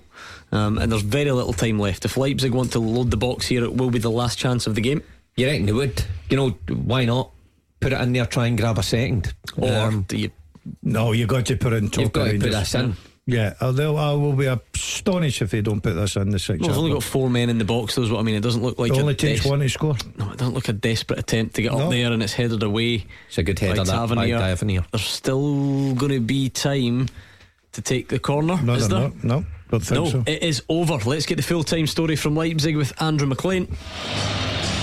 Um, 0.52 0.76
and 0.76 0.92
there's 0.92 1.00
very 1.02 1.30
little 1.32 1.54
time 1.54 1.78
left. 1.78 2.04
If 2.04 2.18
Leipzig 2.18 2.52
want 2.52 2.72
to 2.72 2.80
load 2.80 3.10
the 3.10 3.16
box 3.16 3.46
here, 3.46 3.64
it 3.64 3.74
will 3.74 3.88
be 3.90 3.98
the 3.98 4.10
last 4.10 4.36
chance 4.38 4.66
of 4.66 4.74
the 4.74 4.82
game. 4.82 5.02
You 5.36 5.46
reckon 5.46 5.64
they 5.64 5.72
would? 5.72 6.04
You 6.28 6.36
know, 6.36 6.50
why 6.68 7.06
not? 7.06 7.30
Put 7.80 7.94
it 7.94 8.00
in 8.02 8.12
there, 8.12 8.26
try 8.26 8.46
and 8.48 8.58
grab 8.58 8.76
a 8.76 8.82
second. 8.82 9.32
Or 9.56 9.72
Um, 9.72 10.04
do 10.06 10.18
you 10.18 10.30
No, 10.82 11.12
you've 11.12 11.28
got 11.28 11.46
to 11.46 11.56
put 11.56 11.72
it 11.72 11.76
in 11.76 11.88
top 11.88 12.02
you've 12.02 12.12
got 12.12 12.26
of 12.26 12.32
to 12.34 12.38
put 12.40 12.44
Rangers. 12.52 12.72
this 12.72 12.74
in. 12.74 12.96
Yeah, 13.30 13.52
uh, 13.60 13.66
although 13.66 13.96
I 13.96 14.12
will 14.14 14.32
be 14.32 14.46
astonished 14.46 15.42
if 15.42 15.50
they 15.50 15.60
don't 15.60 15.82
put 15.82 15.92
this 15.92 16.16
in 16.16 16.30
the 16.30 16.38
six. 16.38 16.60
Well, 16.60 16.70
they've 16.70 16.78
only 16.78 16.92
got 16.92 17.02
four 17.02 17.28
men 17.28 17.50
in 17.50 17.58
the 17.58 17.64
box, 17.66 17.94
though, 17.94 18.02
is 18.02 18.10
what 18.10 18.20
I 18.20 18.22
mean. 18.22 18.36
It 18.36 18.40
doesn't 18.40 18.62
look 18.62 18.78
like 18.78 18.90
it 18.90 18.98
only 18.98 19.14
takes 19.14 19.42
des- 19.42 19.48
one 19.50 19.60
to 19.60 19.68
score. 19.68 19.96
No, 20.16 20.30
it 20.32 20.38
doesn't 20.38 20.54
look 20.54 20.68
a 20.68 20.72
desperate 20.72 21.18
attempt 21.18 21.54
to 21.56 21.62
get 21.62 21.72
No. 21.72 21.80
up 21.80 21.90
there 21.90 22.10
and 22.10 22.22
it's 22.22 22.32
headed 22.32 22.62
away. 22.62 23.04
It's 23.28 23.36
a 23.36 23.42
good 23.42 23.60
by 23.60 23.66
header, 23.66 23.84
that 23.84 23.92
by 23.92 23.98
Tavernier. 23.98 24.38
Tavernier. 24.38 24.84
There's 24.92 25.04
still 25.04 25.94
going 25.94 26.12
to 26.12 26.20
be 26.20 26.48
time 26.48 27.08
to 27.72 27.82
take 27.82 28.08
the 28.08 28.18
corner, 28.18 28.58
No, 28.62 28.72
is 28.74 28.88
no, 28.88 28.98
there? 29.00 29.12
no, 29.22 29.38
no, 29.40 29.44
don't 29.70 29.80
think 29.80 30.04
No, 30.04 30.10
so. 30.10 30.24
it 30.26 30.42
is 30.42 30.62
over. 30.70 30.96
Let's 31.06 31.26
get 31.26 31.36
the 31.36 31.42
full 31.42 31.64
time 31.64 31.86
story 31.86 32.16
from 32.16 32.34
Leipzig 32.34 32.76
with 32.76 32.94
Andrew 33.02 33.26
McLean. 33.26 33.68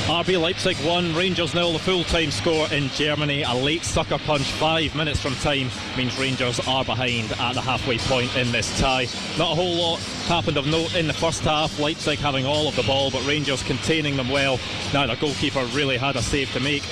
RB 0.06 0.40
Leipzig 0.40 0.78
1, 0.86 1.16
Rangers 1.16 1.56
nil. 1.56 1.74
The 1.74 1.80
full 1.80 2.04
time 2.04 2.30
score 2.30 2.72
in 2.72 2.90
Germany. 2.90 3.42
A 3.42 3.54
late 3.56 3.84
sucker 3.84 4.20
punch 4.20 4.44
five 4.44 4.94
minutes 4.96 5.20
from 5.20 5.34
time 5.38 5.72
means 5.98 6.20
Rangers 6.20 6.60
are 6.68 6.86
behind 6.86 7.32
at 7.32 7.54
the 7.54 7.62
halfway 7.62 7.98
point 7.98 8.36
in 8.36 8.52
this 8.52 8.80
tie. 8.80 9.08
Not 9.40 9.54
a 9.54 9.56
whole 9.56 9.74
lot 9.74 10.00
happened 10.28 10.58
of 10.58 10.68
note 10.68 10.94
in 10.94 11.08
the 11.08 11.14
first 11.14 11.42
half. 11.42 11.80
Leipzig 11.80 12.20
having 12.20 12.46
all 12.46 12.68
of 12.68 12.76
the 12.76 12.84
ball, 12.84 13.10
but 13.10 13.26
Rangers 13.26 13.64
containing 13.64 14.16
them 14.16 14.30
well. 14.30 14.60
Now, 14.94 15.08
the 15.08 15.16
goalkeeper 15.16 15.66
really 15.74 15.98
had 15.98 16.16
a 16.16 16.22
save 16.22 16.52
to 16.54 16.60
make. 16.60 16.84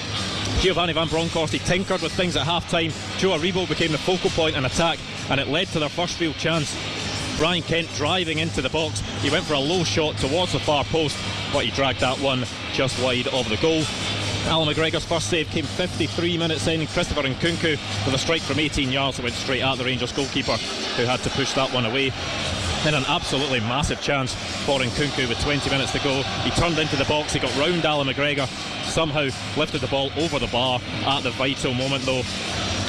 Giovanni 0.62 0.94
Van 0.94 1.08
Bronckhorst, 1.08 1.54
he 1.54 1.60
tinkered 1.60 2.02
with 2.02 2.14
things 2.14 2.36
at 2.36 2.48
half 2.48 2.68
time. 2.68 2.92
Joe 3.20 3.38
Aribo 3.38 3.70
became 3.70 3.92
the 3.92 4.00
focal 4.00 4.32
point 4.32 4.56
in 4.56 4.66
attack, 4.66 4.98
and 5.30 5.40
it 5.40 5.48
led 5.50 5.68
to 5.68 5.80
their 5.80 5.90
first 5.90 6.20
real 6.20 6.34
chance. 6.34 6.76
Ryan 7.40 7.64
Kent 7.64 7.90
driving 7.96 8.40
into 8.40 8.62
the 8.62 8.70
box. 8.70 9.02
He 9.22 9.30
went 9.30 9.46
for 9.46 9.54
a 9.54 9.60
low 9.60 9.84
shot 9.84 10.18
towards 10.18 10.54
the 10.54 10.60
far 10.60 10.84
post, 10.86 11.18
but 11.52 11.66
he 11.66 11.72
dragged 11.72 12.00
that 12.02 12.20
one 12.20 12.46
just 12.74 13.02
wide 13.02 13.28
of 13.28 13.50
the 13.50 13.58
goal. 13.58 13.84
Allan 14.46 14.74
McGregor's 14.74 15.06
first 15.06 15.30
save 15.30 15.50
came 15.50 15.64
53 15.64 16.38
minutes 16.38 16.68
in. 16.68 16.86
Christopher 16.88 17.22
Nkunku 17.22 17.72
with 18.06 18.14
a 18.14 18.18
strike 18.18 18.42
from 18.42 18.60
18 18.60 18.92
yards 18.92 19.18
that 19.18 19.24
went 19.24 19.36
straight 19.36 19.62
at 19.62 19.78
the 19.78 19.86
Rangers 19.86 20.12
goalkeeper, 20.12 20.58
who 20.98 21.04
had 21.04 21.22
to 21.22 21.30
push 21.30 21.54
that 21.54 21.74
one 21.74 21.86
away. 21.86 22.12
Then 22.84 22.94
an 22.94 23.06
absolutely 23.08 23.62
massive 23.62 24.02
chance 24.02 24.36
for 24.66 24.80
Nkunku 24.80 25.30
with 25.30 25.40
20 25.42 25.70
minutes 25.70 25.94
to 25.94 26.00
go. 26.00 26.22
He 26.44 26.52
turned 26.52 26.78
into 26.78 26.98
the 26.98 27.06
box, 27.06 27.32
he 27.32 27.40
got 27.40 27.56
round 27.58 27.86
Allan 27.86 28.08
McGregor, 28.08 28.48
somehow 28.86 29.30
lifted 29.58 29.80
the 29.80 29.88
ball 29.88 30.12
over 30.18 30.40
the 30.40 30.48
bar 30.48 30.82
at 31.06 31.24
the 31.24 31.32
vital 31.32 31.74
moment 31.74 32.04
though. 32.04 32.24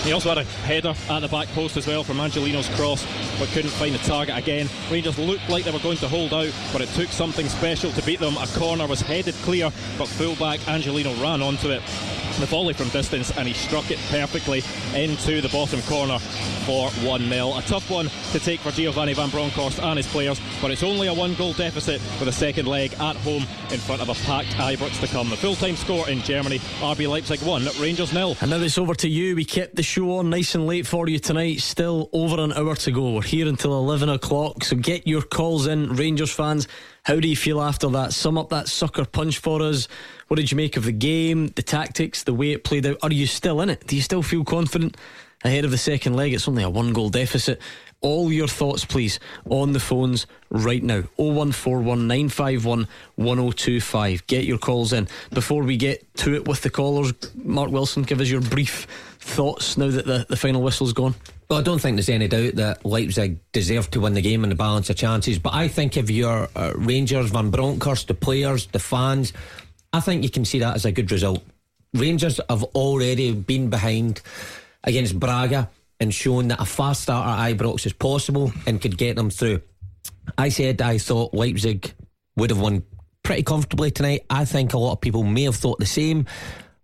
He 0.04 0.12
also 0.12 0.28
had 0.28 0.36
a 0.36 0.44
header 0.44 0.94
at 1.08 1.20
the 1.20 1.28
back 1.28 1.48
post 1.48 1.78
as 1.78 1.86
well 1.86 2.04
from 2.04 2.20
Angelino's 2.20 2.68
cross, 2.76 3.06
but 3.38 3.48
couldn't 3.48 3.70
find 3.70 3.94
the 3.94 3.98
target 4.00 4.36
again. 4.36 4.68
Rangers 4.90 5.18
looked 5.18 5.48
like 5.48 5.64
they 5.64 5.70
were 5.70 5.78
going 5.78 5.96
to 5.96 6.08
hold 6.08 6.34
out, 6.34 6.52
but 6.74 6.82
it 6.82 6.90
took 6.90 7.08
something 7.08 7.48
special 7.48 7.90
to 7.92 8.02
beat 8.02 8.20
them. 8.20 8.36
A 8.36 8.46
corner 8.48 8.86
was 8.86 9.00
headed 9.00 9.34
clear, 9.36 9.70
but 9.96 10.06
fullback 10.06 10.60
Angelino 10.68 11.14
ran 11.22 11.40
onto 11.40 11.70
it. 11.70 11.80
The 12.38 12.46
volley 12.46 12.74
from 12.74 12.88
distance, 12.88 13.30
and 13.38 13.46
he 13.46 13.54
struck 13.54 13.90
it 13.92 13.98
perfectly 14.10 14.62
into 14.94 15.40
the 15.40 15.48
bottom 15.50 15.80
corner 15.82 16.18
for 16.66 16.90
1 16.90 17.28
0. 17.28 17.56
A 17.56 17.62
tough 17.62 17.88
one 17.88 18.10
to 18.32 18.40
take 18.40 18.58
for 18.58 18.72
Giovanni 18.72 19.14
Van 19.14 19.30
Bronckhorst 19.30 19.78
and 19.78 19.96
his 19.96 20.06
players, 20.08 20.40
but 20.60 20.72
it's 20.72 20.82
only 20.82 21.06
a 21.06 21.14
one 21.14 21.34
goal 21.34 21.52
deficit 21.52 22.00
for 22.18 22.24
the 22.24 22.32
second 22.32 22.66
leg 22.66 22.92
at 22.94 23.14
home 23.16 23.46
in 23.70 23.78
front 23.78 24.02
of 24.02 24.08
a 24.08 24.14
packed 24.26 24.48
Ibrox 24.48 25.00
to 25.00 25.06
come. 25.06 25.30
The 25.30 25.36
full 25.36 25.54
time 25.54 25.76
score 25.76 26.08
in 26.08 26.22
Germany 26.22 26.58
RB 26.80 27.08
Leipzig 27.08 27.40
1, 27.40 27.68
Rangers 27.80 28.12
nil. 28.12 28.36
And 28.40 28.50
now 28.50 28.56
it's 28.56 28.78
over 28.78 28.96
to 28.96 29.08
you. 29.08 29.36
We 29.36 29.44
kept 29.44 29.76
the 29.76 29.82
show 29.94 30.18
on 30.18 30.28
nice 30.28 30.56
and 30.56 30.66
late 30.66 30.84
for 30.88 31.08
you 31.08 31.20
tonight. 31.20 31.60
Still 31.60 32.10
over 32.12 32.40
an 32.40 32.52
hour 32.52 32.74
to 32.74 32.90
go. 32.90 33.12
We're 33.12 33.22
here 33.22 33.46
until 33.46 33.78
11 33.78 34.08
o'clock. 34.08 34.64
So 34.64 34.74
get 34.74 35.06
your 35.06 35.22
calls 35.22 35.68
in, 35.68 35.94
Rangers 35.94 36.32
fans. 36.32 36.66
How 37.04 37.20
do 37.20 37.28
you 37.28 37.36
feel 37.36 37.62
after 37.62 37.88
that? 37.90 38.12
Sum 38.12 38.36
up 38.36 38.48
that 38.48 38.66
sucker 38.66 39.04
punch 39.04 39.38
for 39.38 39.62
us. 39.62 39.86
What 40.26 40.38
did 40.38 40.50
you 40.50 40.56
make 40.56 40.76
of 40.76 40.84
the 40.84 40.90
game, 40.90 41.46
the 41.46 41.62
tactics, 41.62 42.24
the 42.24 42.34
way 42.34 42.50
it 42.50 42.64
played 42.64 42.86
out? 42.86 42.96
Are 43.04 43.12
you 43.12 43.28
still 43.28 43.60
in 43.60 43.70
it? 43.70 43.86
Do 43.86 43.94
you 43.94 44.02
still 44.02 44.24
feel 44.24 44.42
confident 44.42 44.96
ahead 45.44 45.64
of 45.64 45.70
the 45.70 45.78
second 45.78 46.16
leg? 46.16 46.34
It's 46.34 46.48
only 46.48 46.64
a 46.64 46.70
one 46.70 46.92
goal 46.92 47.08
deficit. 47.08 47.60
All 48.00 48.32
your 48.32 48.48
thoughts, 48.48 48.84
please, 48.84 49.20
on 49.48 49.74
the 49.74 49.80
phones 49.80 50.26
right 50.50 50.82
now. 50.82 51.04
0141 51.18 52.08
951 52.08 52.88
1025. 53.14 54.26
Get 54.26 54.44
your 54.44 54.58
calls 54.58 54.92
in. 54.92 55.06
Before 55.32 55.62
we 55.62 55.76
get 55.76 56.04
to 56.16 56.34
it 56.34 56.48
with 56.48 56.62
the 56.62 56.70
callers, 56.70 57.12
Mark 57.36 57.70
Wilson, 57.70 58.02
give 58.02 58.20
us 58.20 58.28
your 58.28 58.40
brief 58.40 58.88
thoughts 59.24 59.76
now 59.76 59.88
that 59.88 60.06
the, 60.06 60.26
the 60.28 60.36
final 60.36 60.62
whistle's 60.62 60.92
gone. 60.92 61.14
Well, 61.48 61.58
I 61.58 61.62
don't 61.62 61.80
think 61.80 61.96
there's 61.96 62.08
any 62.08 62.28
doubt 62.28 62.54
that 62.56 62.84
Leipzig 62.84 63.38
deserved 63.52 63.92
to 63.92 64.00
win 64.00 64.14
the 64.14 64.22
game 64.22 64.44
in 64.44 64.50
the 64.50 64.56
balance 64.56 64.90
of 64.90 64.96
chances. 64.96 65.38
But 65.38 65.54
I 65.54 65.68
think 65.68 65.96
if 65.96 66.10
you're 66.10 66.48
uh, 66.54 66.72
Rangers, 66.76 67.30
Van 67.30 67.50
Bronckhorst, 67.50 68.08
the 68.08 68.14
players, 68.14 68.66
the 68.66 68.78
fans, 68.78 69.32
I 69.92 70.00
think 70.00 70.22
you 70.22 70.30
can 70.30 70.44
see 70.44 70.58
that 70.60 70.74
as 70.74 70.84
a 70.84 70.92
good 70.92 71.10
result. 71.10 71.42
Rangers 71.94 72.40
have 72.48 72.62
already 72.62 73.32
been 73.32 73.70
behind 73.70 74.20
against 74.84 75.18
Braga 75.18 75.70
and 76.00 76.12
shown 76.12 76.48
that 76.48 76.60
a 76.60 76.64
fast 76.64 77.02
start 77.02 77.26
at 77.26 77.56
Ibrox 77.56 77.86
is 77.86 77.92
possible 77.92 78.52
and 78.66 78.80
could 78.80 78.98
get 78.98 79.16
them 79.16 79.30
through. 79.30 79.60
I 80.36 80.48
said 80.48 80.82
I 80.82 80.98
thought 80.98 81.34
Leipzig 81.34 81.92
would 82.36 82.50
have 82.50 82.60
won 82.60 82.82
pretty 83.22 83.42
comfortably 83.42 83.90
tonight. 83.90 84.24
I 84.28 84.44
think 84.44 84.72
a 84.72 84.78
lot 84.78 84.92
of 84.92 85.00
people 85.00 85.22
may 85.22 85.44
have 85.44 85.56
thought 85.56 85.78
the 85.78 85.86
same. 85.86 86.26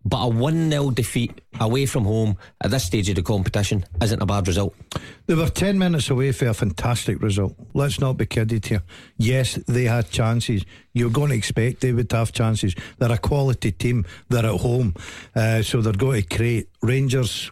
But 0.05 0.25
a 0.25 0.29
1 0.29 0.71
0 0.71 0.91
defeat 0.91 1.43
away 1.61 1.85
from 1.85 2.05
home 2.05 2.39
at 2.63 2.71
this 2.71 2.85
stage 2.85 3.11
of 3.11 3.17
the 3.17 3.23
competition 3.23 3.85
isn't 4.01 4.23
a 4.23 4.27
bad 4.27 4.49
result. 4.49 4.75
They 5.27 5.35
were 5.35 5.49
10 5.49 5.79
minutes 5.79 6.09
away 6.09 6.33
for 6.33 6.49
a 6.49 6.55
fantastic 6.55 7.21
result. 7.21 7.55
Let's 7.75 8.01
not 8.01 8.17
be 8.17 8.25
kidded 8.25 8.65
here. 8.65 8.83
Yes, 9.19 9.57
they 9.69 9.85
had 9.85 10.11
chances. 10.11 10.65
You're 10.95 11.11
going 11.11 11.31
to 11.31 11.37
expect 11.37 11.83
they 11.83 11.93
would 11.93 12.11
have 12.13 12.33
chances. 12.33 12.75
They're 12.99 13.13
a 13.13 13.19
quality 13.19 13.73
team. 13.73 14.07
They're 14.31 14.47
at 14.47 14.61
home. 14.61 14.95
Uh, 15.37 15.63
so 15.63 15.83
they're 15.83 15.93
going 15.93 16.23
to 16.23 16.37
create. 16.37 16.69
Rangers, 16.83 17.51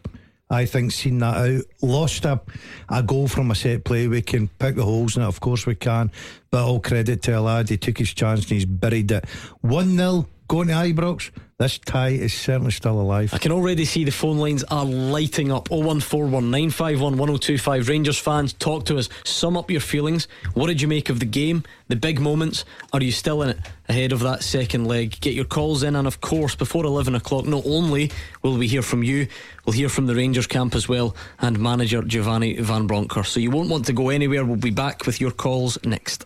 I 0.49 0.65
think, 0.65 0.93
seen 0.93 1.19
that 1.19 1.37
out. 1.37 1.65
Lost 1.83 2.25
a, 2.25 2.41
a 2.89 3.03
goal 3.03 3.29
from 3.29 3.51
a 3.51 3.55
set 3.55 3.85
play. 3.85 4.09
We 4.09 4.23
can 4.23 4.49
pick 4.49 4.77
the 4.77 4.85
holes 4.85 5.19
in 5.19 5.23
it. 5.23 5.27
Of 5.27 5.41
course 5.41 5.67
we 5.67 5.75
can. 5.75 6.11
But 6.51 6.65
all 6.65 6.81
credit 6.81 7.21
to 7.25 7.39
a 7.39 7.41
lad. 7.41 7.69
He 7.69 7.77
took 7.77 7.99
his 7.99 8.15
chance 8.15 8.41
and 8.45 8.53
he's 8.53 8.65
buried 8.65 9.11
it. 9.11 9.27
1 9.61 9.97
0 9.97 10.27
going 10.49 10.69
to 10.69 10.75
Ibrox. 10.75 11.31
This 11.59 11.79
tie 11.79 12.11
is 12.11 12.33
certainly 12.33 12.71
still 12.71 13.01
alive. 13.01 13.35
I 13.35 13.39
can 13.39 13.51
already 13.51 13.85
see 13.85 14.05
the 14.05 14.13
phone 14.13 14.39
lines 14.39 14.63
are 14.65 14.85
lighting 14.85 15.51
up. 15.51 15.71
0141 15.71 16.51
951 16.53 17.19
1025. 17.19 17.89
Rangers 17.89 18.19
fans, 18.19 18.53
talk 18.53 18.85
to 18.87 18.97
us. 18.97 19.09
Sum 19.25 19.57
up 19.57 19.69
your 19.69 19.81
feelings. 19.81 20.29
What 20.55 20.69
did 20.69 20.81
you 20.81 20.87
make 20.87 21.11
of 21.11 21.19
the 21.19 21.27
game? 21.27 21.65
The 21.89 21.97
big 21.97 22.21
moments? 22.21 22.65
Are 22.93 23.03
you 23.03 23.11
still 23.11 23.43
in 23.43 23.51
it 23.51 23.59
ahead 23.89 24.13
of 24.13 24.21
that 24.21 24.45
second 24.45 24.87
leg? 24.87 25.21
Get 25.21 25.35
your 25.35 25.47
calls 25.47 25.83
in, 25.83 25.97
and 25.97 26.07
of 26.07 26.21
course, 26.21 26.55
before 26.55 26.85
11 26.85 27.17
o'clock, 27.17 27.45
not 27.45 27.67
only 27.67 28.13
will 28.43 28.57
we 28.57 28.69
hear 28.69 28.83
from 28.83 29.03
you, 29.03 29.27
we'll 29.67 29.75
hear 29.75 29.89
from 29.89 30.07
the 30.07 30.15
Rangers 30.15 30.47
camp 30.47 30.77
as 30.77 30.89
well 30.89 31.17
and 31.41 31.59
manager 31.59 32.03
Giovanni 32.03 32.61
Van 32.61 32.87
Bronckhorst. 32.87 33.33
So 33.33 33.41
you 33.41 33.51
won't 33.51 33.69
want 33.69 33.85
to 33.87 33.93
go 33.93 34.11
anywhere. 34.11 34.45
We'll 34.45 34.57
be 34.57 34.71
back 34.71 35.07
with 35.07 35.21
your 35.21 35.33
calls 35.33 35.77
next. 35.85 36.17